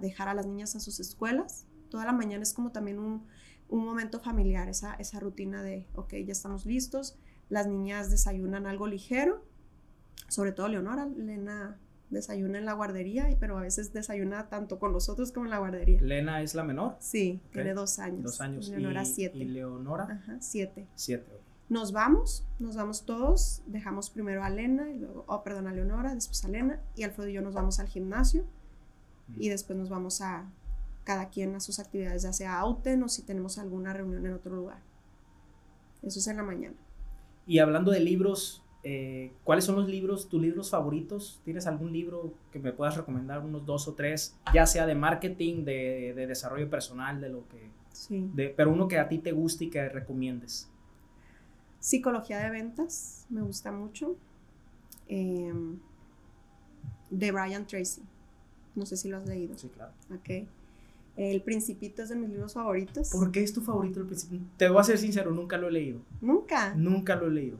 dejar 0.00 0.28
a 0.28 0.34
las 0.34 0.46
niñas 0.46 0.74
a 0.76 0.80
sus 0.80 1.00
escuelas. 1.00 1.66
Toda 1.90 2.04
la 2.04 2.12
mañana 2.12 2.42
es 2.42 2.52
como 2.52 2.72
también 2.72 2.98
un, 2.98 3.26
momento 3.68 4.20
familiar, 4.20 4.68
esa, 4.68 4.94
esa 4.94 5.20
rutina 5.20 5.62
de, 5.62 5.86
ok, 5.94 6.14
ya 6.24 6.32
estamos 6.32 6.66
listos. 6.66 7.18
Las 7.48 7.66
niñas 7.66 8.10
desayunan 8.10 8.66
algo 8.66 8.86
ligero, 8.86 9.44
sobre 10.28 10.52
todo 10.52 10.68
Leonora. 10.68 11.06
Lena 11.06 11.78
desayuna 12.10 12.58
en 12.58 12.64
la 12.64 12.72
guardería, 12.72 13.28
pero 13.40 13.58
a 13.58 13.62
veces 13.62 13.92
desayuna 13.92 14.48
tanto 14.48 14.78
con 14.78 14.92
nosotros 14.92 15.32
como 15.32 15.46
en 15.46 15.50
la 15.50 15.58
guardería. 15.58 16.00
¿Lena 16.00 16.42
es 16.42 16.54
la 16.54 16.64
menor? 16.64 16.96
Sí, 17.00 17.40
tiene 17.52 17.74
dos 17.74 17.98
años. 17.98 18.22
Dos 18.22 18.40
años. 18.40 18.68
Leonora 18.68 19.04
siete. 19.04 19.38
¿Y 19.38 19.44
Leonora? 19.44 20.04
Ajá, 20.04 20.36
siete. 20.40 20.86
Siete, 20.94 21.30
nos 21.68 21.92
vamos, 21.92 22.46
nos 22.60 22.76
vamos 22.76 23.04
todos, 23.04 23.62
dejamos 23.66 24.10
primero 24.10 24.44
a 24.44 24.50
Lena, 24.50 24.90
y 24.90 24.98
luego, 24.98 25.24
oh, 25.26 25.42
perdón, 25.42 25.66
a 25.66 25.72
Leonora, 25.72 26.14
después 26.14 26.44
a 26.44 26.48
Lena, 26.48 26.80
y 26.94 27.02
Alfredo 27.02 27.28
y 27.28 27.32
yo 27.32 27.42
nos 27.42 27.54
vamos 27.54 27.80
al 27.80 27.88
gimnasio, 27.88 28.44
y 29.36 29.48
después 29.48 29.76
nos 29.76 29.88
vamos 29.88 30.20
a 30.20 30.48
cada 31.06 31.30
quien 31.30 31.54
a 31.54 31.60
sus 31.60 31.78
actividades, 31.78 32.24
ya 32.24 32.32
sea 32.32 32.58
Auten 32.58 33.02
o 33.04 33.08
si 33.08 33.22
tenemos 33.22 33.58
alguna 33.58 33.92
reunión 33.92 34.26
en 34.26 34.32
otro 34.32 34.54
lugar. 34.54 34.82
Eso 36.02 36.18
es 36.18 36.26
en 36.26 36.36
la 36.36 36.42
mañana. 36.42 36.76
Y 37.46 37.60
hablando 37.60 37.92
de 37.92 38.00
libros, 38.00 38.64
eh, 38.82 39.32
¿cuáles 39.44 39.64
son 39.64 39.76
los 39.76 39.88
libros, 39.88 40.28
tus 40.28 40.42
libros 40.42 40.70
favoritos? 40.70 41.40
¿Tienes 41.44 41.68
algún 41.68 41.92
libro 41.92 42.34
que 42.50 42.58
me 42.58 42.72
puedas 42.72 42.96
recomendar, 42.96 43.38
unos 43.38 43.64
dos 43.64 43.86
o 43.86 43.94
tres, 43.94 44.36
ya 44.52 44.66
sea 44.66 44.84
de 44.84 44.96
marketing, 44.96 45.64
de, 45.64 46.12
de 46.14 46.26
desarrollo 46.26 46.68
personal, 46.68 47.20
de 47.20 47.28
lo 47.28 47.46
que... 47.48 47.70
Sí. 47.92 48.28
De, 48.34 48.48
pero 48.48 48.72
uno 48.72 48.88
que 48.88 48.98
a 48.98 49.08
ti 49.08 49.18
te 49.18 49.30
guste 49.30 49.66
y 49.66 49.70
que 49.70 49.88
recomiendes. 49.88 50.68
Psicología 51.78 52.38
de 52.40 52.50
ventas, 52.50 53.26
me 53.30 53.42
gusta 53.42 53.70
mucho. 53.70 54.16
Em, 55.06 55.78
de 57.10 57.30
Brian 57.30 57.64
Tracy. 57.64 58.02
No 58.74 58.84
sé 58.84 58.96
si 58.96 59.08
lo 59.08 59.18
has 59.18 59.26
leído. 59.26 59.56
Sí, 59.56 59.68
claro. 59.68 59.92
Ok. 60.12 60.48
El 61.16 61.40
Principito 61.42 62.02
es 62.02 62.10
de 62.10 62.16
mis 62.16 62.28
libros 62.28 62.52
favoritos. 62.52 63.10
¿Por 63.10 63.32
qué 63.32 63.42
es 63.42 63.52
tu 63.52 63.62
favorito 63.62 64.00
el 64.00 64.06
Principito? 64.06 64.44
Te 64.58 64.68
voy 64.68 64.80
a 64.80 64.84
ser 64.84 64.98
sincero, 64.98 65.30
nunca 65.30 65.56
lo 65.56 65.68
he 65.68 65.72
leído. 65.72 66.00
¿Nunca? 66.20 66.74
Nunca 66.74 67.16
lo 67.16 67.28
he 67.28 67.30
leído. 67.30 67.58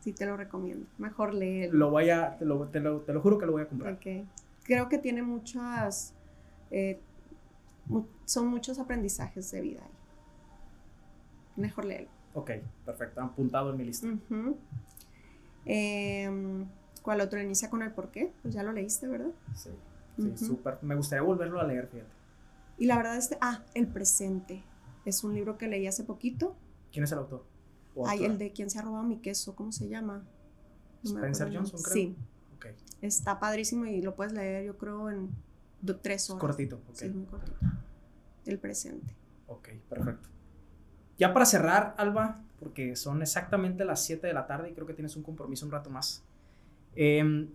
Sí, 0.00 0.12
te 0.12 0.26
lo 0.26 0.36
recomiendo. 0.36 0.86
Mejor 0.98 1.34
leerlo. 1.34 1.78
Lo 1.78 1.90
voy 1.90 2.10
a, 2.10 2.36
te 2.38 2.44
lo, 2.44 2.68
te 2.68 2.78
lo, 2.78 3.00
te 3.00 3.12
lo 3.12 3.20
juro 3.20 3.38
que 3.38 3.46
lo 3.46 3.52
voy 3.52 3.62
a 3.62 3.68
comprar. 3.68 3.94
Ok. 3.94 4.26
Creo 4.62 4.88
que 4.88 4.98
tiene 4.98 5.22
muchas, 5.22 6.14
eh, 6.70 7.00
son 8.24 8.48
muchos 8.48 8.78
aprendizajes 8.78 9.50
de 9.50 9.60
vida 9.60 9.80
ahí. 9.82 9.90
Mejor 11.56 11.84
léelo. 11.84 12.08
Ok, 12.34 12.50
perfecto, 12.84 13.20
apuntado 13.20 13.70
en 13.70 13.76
mi 13.76 13.84
lista. 13.84 14.08
Em, 15.64 16.66
¿Cuál 17.02 17.20
otro 17.20 17.40
inicia 17.40 17.70
con 17.70 17.82
el 17.82 17.92
por 17.92 18.10
qué? 18.10 18.32
Pues 18.42 18.54
ya 18.54 18.62
lo 18.62 18.72
leíste, 18.72 19.06
¿verdad? 19.06 19.30
Sí, 19.54 19.70
sí, 20.18 20.36
súper. 20.36 20.78
Me 20.82 20.94
gustaría 20.94 21.22
volverlo 21.22 21.60
a 21.60 21.64
leer, 21.64 21.88
fíjate. 21.88 22.10
Y 22.78 22.86
la 22.86 22.96
verdad, 22.96 23.16
este, 23.16 23.38
ah, 23.40 23.64
El 23.74 23.86
presente. 23.88 24.64
Es 25.04 25.22
un 25.22 25.34
libro 25.34 25.58
que 25.58 25.68
leí 25.68 25.86
hace 25.86 26.04
poquito. 26.04 26.56
¿Quién 26.92 27.04
es 27.04 27.12
el 27.12 27.18
autor? 27.18 27.44
Ay, 28.06 28.24
el 28.24 28.38
de 28.38 28.52
quién 28.52 28.70
se 28.70 28.78
ha 28.78 28.82
robado 28.82 29.04
mi 29.04 29.18
queso, 29.18 29.54
¿cómo 29.54 29.70
se 29.70 29.88
llama? 29.88 30.24
Spencer 31.04 31.54
Johnson, 31.54 31.80
creo. 31.82 31.94
Sí. 31.94 32.16
Okay. 32.56 32.74
Está 33.02 33.38
padrísimo 33.38 33.86
y 33.86 34.00
lo 34.02 34.16
puedes 34.16 34.32
leer, 34.32 34.64
yo 34.64 34.78
creo, 34.78 35.10
en 35.10 35.30
tres 36.00 36.30
horas. 36.30 36.40
Cortito, 36.40 36.76
ok. 36.88 36.94
Sí, 36.94 37.08
muy 37.10 37.26
cortito. 37.26 37.58
El 38.46 38.58
presente. 38.58 39.14
Ok, 39.46 39.68
perfecto. 39.88 40.28
Ya 41.18 41.32
para 41.32 41.46
cerrar, 41.46 41.94
Alba, 41.98 42.42
porque 42.58 42.96
son 42.96 43.22
exactamente 43.22 43.84
las 43.84 44.04
7 44.04 44.26
de 44.26 44.32
la 44.32 44.46
tarde 44.46 44.70
y 44.70 44.74
creo 44.74 44.86
que 44.86 44.94
tienes 44.94 45.16
un 45.16 45.22
compromiso 45.22 45.66
un 45.66 45.72
rato 45.72 45.90
más. 45.90 46.24
Em, 46.96 47.50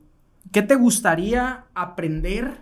¿Qué 0.51 0.61
te 0.61 0.75
gustaría 0.75 1.65
aprender 1.73 2.61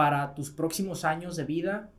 para 0.00 0.34
tus 0.34 0.48
próximos 0.48 1.04
años 1.04 1.36
de 1.36 1.44
vida, 1.44 1.90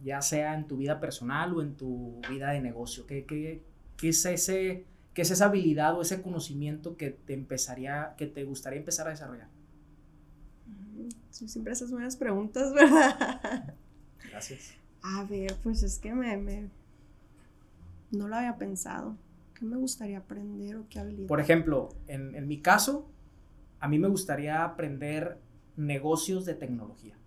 ya 0.00 0.22
sea 0.22 0.54
en 0.54 0.68
tu 0.68 0.76
vida 0.76 1.00
personal 1.00 1.52
o 1.56 1.60
en 1.60 1.74
tu 1.74 2.20
vida 2.30 2.50
de 2.50 2.60
negocio? 2.60 3.04
¿Qué, 3.04 3.24
qué, 3.24 3.64
qué 3.96 4.10
es, 4.10 4.24
ese, 4.26 4.84
qué 5.12 5.22
es 5.22 5.32
esa 5.32 5.46
habilidad 5.46 5.98
o 5.98 6.02
ese 6.02 6.22
conocimiento 6.22 6.96
que 6.96 7.10
te, 7.10 7.34
empezaría, 7.34 8.14
que 8.16 8.28
te 8.28 8.44
gustaría 8.44 8.78
empezar 8.78 9.08
a 9.08 9.10
desarrollar? 9.10 9.48
Siempre 11.30 11.72
esas 11.72 11.90
buenas 11.90 12.14
preguntas, 12.14 12.72
¿verdad? 12.74 13.74
Gracias. 14.30 14.74
A 15.02 15.24
ver, 15.24 15.56
pues 15.60 15.82
es 15.82 15.98
que 15.98 16.14
me, 16.14 16.68
no 18.12 18.28
lo 18.28 18.36
había 18.36 18.56
pensado. 18.56 19.16
¿Qué 19.54 19.64
me 19.64 19.76
gustaría 19.76 20.18
aprender 20.18 20.76
o 20.76 20.86
qué 20.88 21.00
habilidad? 21.00 21.26
Por 21.26 21.40
ejemplo, 21.40 21.88
en, 22.06 22.36
en 22.36 22.46
mi 22.46 22.60
caso, 22.60 23.10
a 23.80 23.88
mí 23.88 23.98
me 23.98 24.06
gustaría 24.06 24.62
aprender 24.62 25.38
negocios 25.76 26.44
de 26.44 26.54
tecnología. 26.54 27.18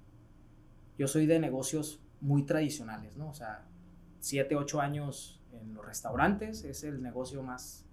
Yo 1.02 1.08
soy 1.08 1.26
de 1.26 1.40
negocios 1.40 2.00
muy 2.20 2.44
tradicionales, 2.44 3.18
¿no? 3.18 3.30
O 3.30 3.34
sea, 3.34 3.66
siete, 4.20 4.56
ocho 4.56 4.82
años 4.82 5.42
en 5.52 5.74
los 5.74 5.84
restaurantes, 5.84 6.64
es 6.64 6.84
el 6.84 7.02
negocio 7.02 7.42
más, 7.42 7.88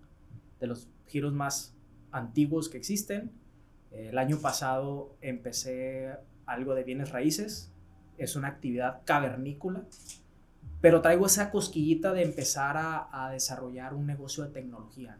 de 0.61 0.67
los 0.67 0.91
giros 1.07 1.33
más 1.33 1.75
antiguos 2.13 2.69
que 2.69 2.77
existen. 2.77 3.33
El 3.93 4.19
año 4.19 4.37
pasado 4.41 5.17
empecé 5.23 6.17
algo 6.45 6.75
de 6.75 6.85
bienes 6.85 7.11
raíces, 7.11 7.73
es 8.19 8.37
una 8.37 8.49
actividad 8.49 9.01
cavernícola, 9.07 9.85
pero 10.83 11.01
traigo 11.01 11.25
esa 11.25 11.51
cosquillita 11.51 12.13
de 12.13 12.25
empezar 12.25 12.77
a, 12.77 13.31
desarrollar 13.33 13.95
un 13.95 14.07
negocio 14.07 14.45
de 14.45 14.51
tecnología, 14.51 15.17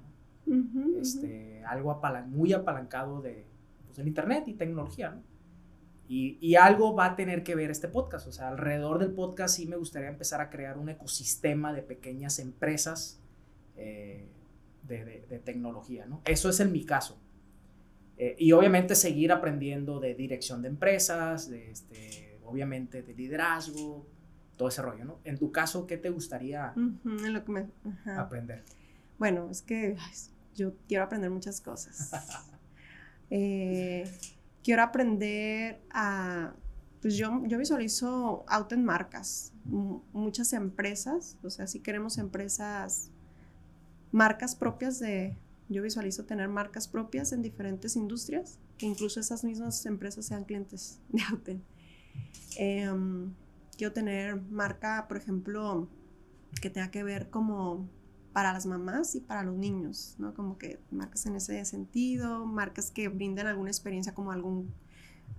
este, 1.01 1.65
algo 1.65 1.99
muy 2.27 2.53
apalancado 2.53 3.23
de, 3.23 3.47
pues, 3.87 4.07
internet 4.07 4.47
y 4.47 4.53
tecnología, 4.53 5.19
Y, 6.11 6.55
algo 6.57 6.95
va 6.95 7.05
a 7.05 7.17
tener 7.17 7.43
que 7.43 7.55
ver 7.55 7.71
este 7.71 7.87
podcast. 7.87 8.27
O 8.27 8.33
sea, 8.33 8.49
alrededor 8.49 8.99
del 8.99 9.13
podcast 9.13 9.57
sí 9.57 9.67
me 9.67 9.77
gustaría 9.77 10.09
empezar 10.09 10.41
a 10.41 10.49
crear 10.49 10.79
un 10.79 10.89
ecosistema 10.89 11.73
de 11.75 11.83
pequeñas 11.83 12.39
empresas 12.39 13.21
eh, 13.77 14.27
de, 14.85 15.43
tecnología, 15.45 16.07
¿no? 16.07 16.23
Eso 16.25 16.49
es 16.49 16.61
en 16.61 16.73
mi 16.73 16.85
caso. 16.85 17.19
Eh, 18.17 18.37
y 18.39 18.53
obviamente 18.53 18.95
seguir 18.95 19.33
aprendiendo 19.33 20.01
de 20.01 20.15
dirección 20.15 20.63
de 20.63 20.69
empresas, 20.69 21.51
de 21.51 21.71
este, 21.71 22.39
obviamente 22.45 23.03
de 23.03 23.15
liderazgo, 23.15 24.07
todo 24.57 24.69
ese 24.69 24.83
rollo, 24.83 25.05
¿no? 25.05 25.21
En 25.25 25.39
tu 25.39 25.53
caso, 25.53 25.87
¿qué 25.87 25.99
te 25.99 26.11
gustaría 26.11 26.75
aprender? 28.17 28.65
Bueno, 29.19 29.49
es 29.51 29.63
que 29.63 29.97
yo 30.55 30.73
quiero 30.89 31.05
aprender 31.05 31.31
muchas 31.31 31.61
cosas. 31.61 32.13
Eh, 33.31 34.11
quiero 34.69 34.83
aprender 34.83 35.81
a, 35.91 36.53
pues 37.01 37.17
yo, 37.17 37.43
yo 37.47 37.57
visualizo 37.57 38.45
auto 38.47 38.75
en 38.75 38.85
marcas, 38.85 39.55
muchas 39.65 40.53
empresas, 40.53 41.39
o 41.43 41.49
sea, 41.49 41.67
si 41.67 41.81
queremos 41.81 42.19
empresas, 42.19 43.11
marcas 44.13 44.55
propias 44.55 44.99
de, 44.99 45.39
yo 45.71 45.83
visualizo 45.83 46.27
tener 46.27 46.49
marcas 46.49 46.87
propias 46.87 47.33
en 47.33 47.41
diferentes 47.41 47.97
industrias, 47.97 48.59
que 48.77 48.85
incluso 48.85 49.21
esas 49.21 49.43
mismas 49.43 49.87
empresas 49.87 50.27
sean 50.27 50.45
clientes 50.45 51.01
de 51.09 51.23
Auten. 51.31 51.65
Em, 52.59 53.33
quiero 53.79 53.95
tener 53.95 54.37
marca, 54.37 55.07
por 55.09 55.17
ejemplo, 55.17 55.89
que 56.61 56.69
tenga 56.69 56.91
que 56.91 57.05
ver 57.05 57.31
como 57.31 57.89
para 58.39 58.53
las 58.53 58.67
mamás 58.67 59.17
y 59.17 59.21
para 59.21 59.43
los 59.43 59.57
niños, 59.57 60.15
¿no? 60.19 60.33
Como 60.33 60.59
que 60.59 60.79
marcas 60.93 61.27
en 61.27 61.35
ese 61.35 61.65
sentido, 61.65 62.47
marcas 62.47 62.93
que 62.93 63.09
brinden 63.09 63.49
alguna 63.49 63.69
experiencia 63.69 64.15
como 64.15 64.31
algún, 64.31 64.73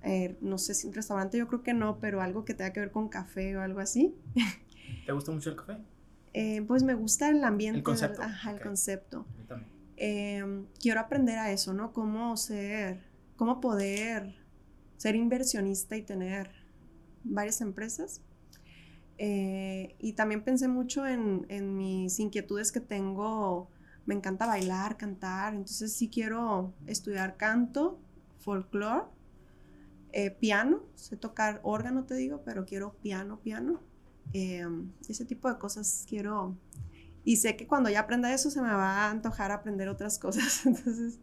eh, 0.04 0.38
no 0.42 0.58
sé 0.58 0.74
si 0.74 0.86
un 0.86 0.94
restaurante, 0.94 1.38
yo 1.38 1.48
creo 1.48 1.64
que 1.64 1.74
no, 1.74 1.98
pero 2.00 2.22
algo 2.22 2.44
que 2.44 2.54
tenga 2.54 2.74
que 2.74 2.82
ver 2.82 2.92
con 2.92 3.08
café 3.08 3.56
o 3.56 3.62
algo 3.62 3.80
así. 3.80 4.14
¿Te 5.06 5.14
gusta 5.14 5.32
mucho 5.32 5.52
el 5.52 5.56
café? 5.56 5.78
Eh, 6.34 6.62
pues 6.68 6.84
me 6.84 6.94
gusta 6.94 7.30
el 7.30 7.42
ambiente. 7.42 7.78
El 7.78 7.86
concepto. 7.86 8.22
Ajá, 8.22 8.52
el 8.52 8.60
concepto. 8.60 9.26
también. 9.48 9.72
Em, 9.96 10.66
quiero 10.82 11.00
aprender 11.00 11.40
a 11.40 11.54
eso, 11.54 11.72
¿no? 11.72 11.94
Cómo 11.94 12.36
ser, 12.36 13.00
cómo 13.38 13.62
poder 13.62 14.36
ser 14.98 15.16
inversionista 15.16 15.96
y 15.96 16.02
tener 16.02 16.52
varias 17.24 17.62
empresas. 17.62 18.20
Eh, 19.22 19.98
y 20.00 20.14
también 20.14 20.46
pensé 20.46 20.70
mucho 20.70 21.06
en, 21.06 21.76
mis 21.76 22.20
inquietudes 22.20 22.72
que 22.72 22.80
tengo. 22.80 23.70
Me 24.06 24.16
encanta 24.16 24.48
bailar, 24.48 24.98
cantar, 24.98 25.54
entonces 25.54 25.94
sí 25.94 26.10
quiero 26.10 26.74
estudiar 26.88 27.36
canto, 27.36 28.00
folclore, 28.40 29.04
eh, 30.14 30.32
piano, 30.32 30.84
sé 30.96 31.18
tocar 31.18 31.60
órgano, 31.64 32.06
te 32.06 32.16
digo, 32.16 32.42
pero 32.44 32.66
quiero 32.66 32.94
piano, 32.94 33.40
piano. 33.42 33.82
Em, 34.32 34.92
ese 35.08 35.26
tipo 35.26 35.50
de 35.50 35.60
cosas 35.60 36.06
quiero 36.08 36.56
y 37.26 37.36
sé 37.36 37.58
que 37.58 37.68
cuando 37.68 37.90
ya 37.90 38.02
aprenda 38.02 38.34
eso 38.34 38.50
se 38.50 38.62
me 38.62 38.70
va 38.70 39.06
a 39.06 39.12
antojar 39.12 39.52
aprender 39.52 39.90
otras 39.90 40.18
cosas. 40.18 40.62
Entonces, 40.66 41.20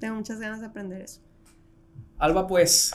tengo 0.00 0.16
muchas 0.16 0.40
ganas 0.40 0.60
de 0.60 0.66
aprender 0.66 1.02
eso. 1.02 1.20
Alba, 2.16 2.46
pues, 2.46 2.92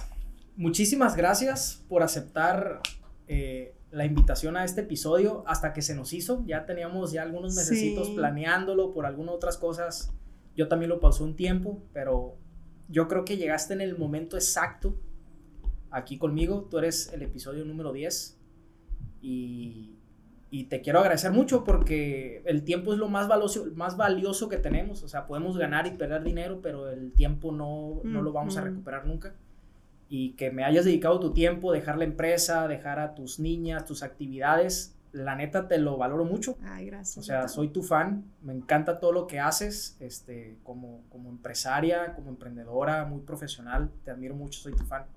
muchísimas 0.57 1.15
gracias 1.15 1.85
por 1.87 2.01
aceptar 2.01 2.81
eh, 3.27 3.75
la 3.93 4.05
invitación 4.05 4.57
a 4.57 4.65
este 4.65 4.81
episodio 4.81 5.43
hasta 5.47 5.71
que 5.71 5.81
se 5.81 5.95
nos 5.95 6.13
hizo. 6.13 6.43
Ya 6.45 6.65
teníamos 6.65 7.11
ya 7.11 7.21
algunos 7.21 7.55
mesecitos 7.55 8.09
planeándolo 8.09 8.93
por 8.93 9.05
algunas 9.05 9.35
otras 9.35 9.57
cosas. 9.57 10.11
Yo 10.55 10.67
también 10.67 10.89
lo 10.89 10.99
pausé 10.99 11.23
un 11.23 11.35
tiempo, 11.35 11.81
pero 11.93 12.35
yo 12.89 13.07
creo 13.07 13.23
que 13.23 13.37
llegaste 13.37 13.73
en 13.73 13.81
el 13.81 13.97
momento 13.97 14.35
exacto 14.35 14.95
aquí 15.91 16.17
conmigo. 16.17 16.67
Tú 16.69 16.79
eres 16.79 17.13
el 17.13 17.21
episodio 17.21 17.63
número 17.65 17.93
10 17.93 18.37
y 19.21 19.93
y 20.53 20.65
te 20.65 20.81
quiero 20.81 20.99
agradecer 20.99 21.31
mucho 21.31 21.63
porque 21.63 22.43
el 22.45 22.63
tiempo 22.63 22.93
es 22.93 22.99
lo 22.99 23.09
más 23.09 23.27
valioso, 23.27 23.65
más 23.73 23.97
valioso 23.97 24.49
que 24.49 24.57
tenemos. 24.57 25.01
O 25.01 25.07
sea, 25.07 25.25
podemos 25.25 25.57
ganar 25.57 25.87
y 25.87 25.97
perder 25.97 26.21
dinero, 26.21 26.59
pero 26.61 26.91
el 26.91 27.11
tiempo 27.11 27.51
no, 27.51 28.01
no 28.03 28.21
lo 28.21 28.31
vamos 28.31 28.55
a 28.57 28.61
recuperar 28.61 29.07
nunca. 29.07 29.33
Y 30.15 30.33
que 30.33 30.51
me 30.51 30.63
hayas 30.63 30.85
dedicado 30.85 31.19
tu 31.19 31.33
tiempo, 31.33 31.71
dejar 31.71 31.97
la 31.97 32.03
empresa, 32.03 32.67
dejar 32.67 32.99
a 32.99 33.15
tus 33.15 33.39
niñas, 33.39 33.85
tus 33.85 34.03
actividades, 34.03 34.95
la 35.11 35.35
neta 35.35 35.67
te 35.67 35.79
lo 35.79 35.97
valoro 35.97 36.23
mucho. 36.23 36.55
Ay, 36.61 36.85
gracias. 36.85 37.17
O 37.17 37.23
sea, 37.23 37.47
soy 37.47 37.69
tu 37.69 37.81
fan, 37.81 38.23
me 38.43 38.53
encanta 38.53 38.99
todo 38.99 39.11
lo 39.11 39.25
que 39.25 39.39
haces, 39.39 39.97
este, 39.99 40.59
como, 40.61 41.01
como 41.09 41.29
empresaria, 41.29 42.13
como 42.13 42.29
emprendedora, 42.29 43.05
muy 43.05 43.21
profesional, 43.21 43.89
te 44.05 44.11
admiro 44.11 44.35
mucho, 44.35 44.59
soy 44.59 44.75
tu 44.75 44.85
fan. 44.85 45.07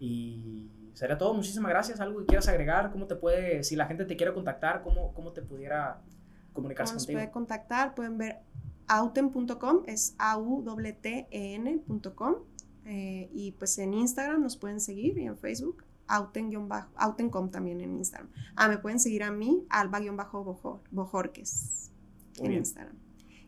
Y 0.00 0.90
sería 0.92 1.16
todo. 1.16 1.32
Muchísimas 1.32 1.70
gracias. 1.70 2.00
¿Algo 2.00 2.18
que 2.18 2.26
quieras 2.26 2.48
agregar? 2.48 2.90
¿Cómo 2.90 3.06
te 3.06 3.14
puede, 3.14 3.62
si 3.62 3.76
la 3.76 3.86
gente 3.86 4.06
te 4.06 4.16
quiere 4.16 4.34
contactar, 4.34 4.82
cómo, 4.82 5.14
cómo 5.14 5.30
te 5.30 5.42
pudiera 5.42 6.00
comunicarse 6.52 6.94
¿Cómo 6.94 6.98
contigo? 6.98 7.18
puede 7.20 7.30
contactar? 7.30 7.94
Pueden 7.94 8.18
ver 8.18 8.40
auten.com, 8.88 9.84
es 9.86 10.16
a 10.18 10.36
u 10.36 10.64
t 11.00 11.28
e 11.30 11.58
ncom 11.58 12.34
eh, 12.88 13.28
y 13.34 13.50
pues 13.52 13.78
en 13.78 13.94
Instagram 13.94 14.42
nos 14.42 14.56
pueden 14.56 14.80
seguir 14.80 15.18
y 15.18 15.26
en 15.26 15.36
Facebook, 15.36 15.82
auten-autencom 16.06 17.50
también 17.50 17.80
en 17.80 17.96
Instagram. 17.96 18.30
Ah, 18.54 18.68
me 18.68 18.78
pueden 18.78 19.00
seguir 19.00 19.24
a 19.24 19.32
mí, 19.32 19.66
alba-bojorques 19.68 21.90
en 22.38 22.52
Instagram. 22.52 22.94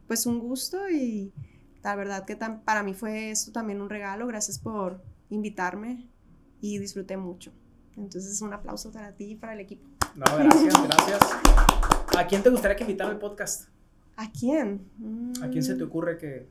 Pues 0.08 0.26
un 0.26 0.40
gusto 0.40 0.90
y 0.90 1.32
la 1.84 1.94
verdad 1.94 2.24
que 2.24 2.36
para 2.36 2.82
mí 2.82 2.94
fue 2.94 3.30
esto 3.30 3.52
también 3.52 3.80
un 3.80 3.88
regalo. 3.88 4.26
Gracias 4.26 4.58
por 4.58 5.04
invitarme 5.30 6.08
y 6.60 6.78
disfruté 6.78 7.16
mucho. 7.16 7.52
Entonces, 7.96 8.42
un 8.42 8.52
aplauso 8.52 8.90
para 8.90 9.14
ti 9.14 9.30
y 9.32 9.36
para 9.36 9.52
el 9.52 9.60
equipo. 9.60 9.88
No, 10.16 10.24
gracias, 10.36 10.74
gracias. 10.82 11.20
¿A 12.16 12.26
quién 12.26 12.42
te 12.42 12.50
gustaría 12.50 12.76
que 12.76 12.82
invitara 12.82 13.10
al 13.10 13.18
podcast? 13.18 13.68
¿A 14.16 14.32
quién? 14.32 14.90
¿A 15.42 15.48
quién 15.48 15.62
se 15.62 15.76
te 15.76 15.84
mm. 15.84 15.86
ocurre 15.86 16.18
que, 16.18 16.48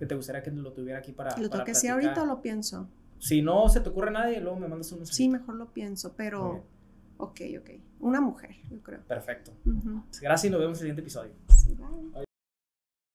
que 0.00 0.06
te 0.06 0.14
gustaría 0.14 0.42
que 0.42 0.50
lo 0.50 0.72
tuviera 0.72 0.98
aquí 0.98 1.12
para 1.12 1.36
¿Lo 1.36 1.50
tengo 1.50 1.62
que 1.62 1.74
sea 1.74 1.92
ahorita 1.92 2.22
o 2.22 2.26
lo 2.26 2.40
pienso? 2.40 2.88
Si 3.18 3.42
no 3.42 3.68
se 3.68 3.80
te 3.80 3.90
ocurre 3.90 4.10
nadie, 4.10 4.40
luego 4.40 4.58
me 4.58 4.66
mandas 4.66 4.90
un 4.92 5.00
mensaje. 5.00 5.14
Sí, 5.14 5.28
mejor 5.28 5.56
lo 5.56 5.66
pienso, 5.66 6.14
pero... 6.16 6.64
Ok, 7.18 7.42
ok. 7.60 7.70
Una 8.00 8.22
mujer, 8.22 8.56
yo 8.70 8.80
creo. 8.82 9.02
Perfecto. 9.06 9.52
Gracias 10.22 10.44
y 10.46 10.50
nos 10.50 10.58
vemos 10.58 10.78
en 10.78 10.86
el 10.86 10.92
siguiente 10.94 11.02
episodio. 11.02 11.32
Sí, 11.48 11.74
bye. 11.74 12.24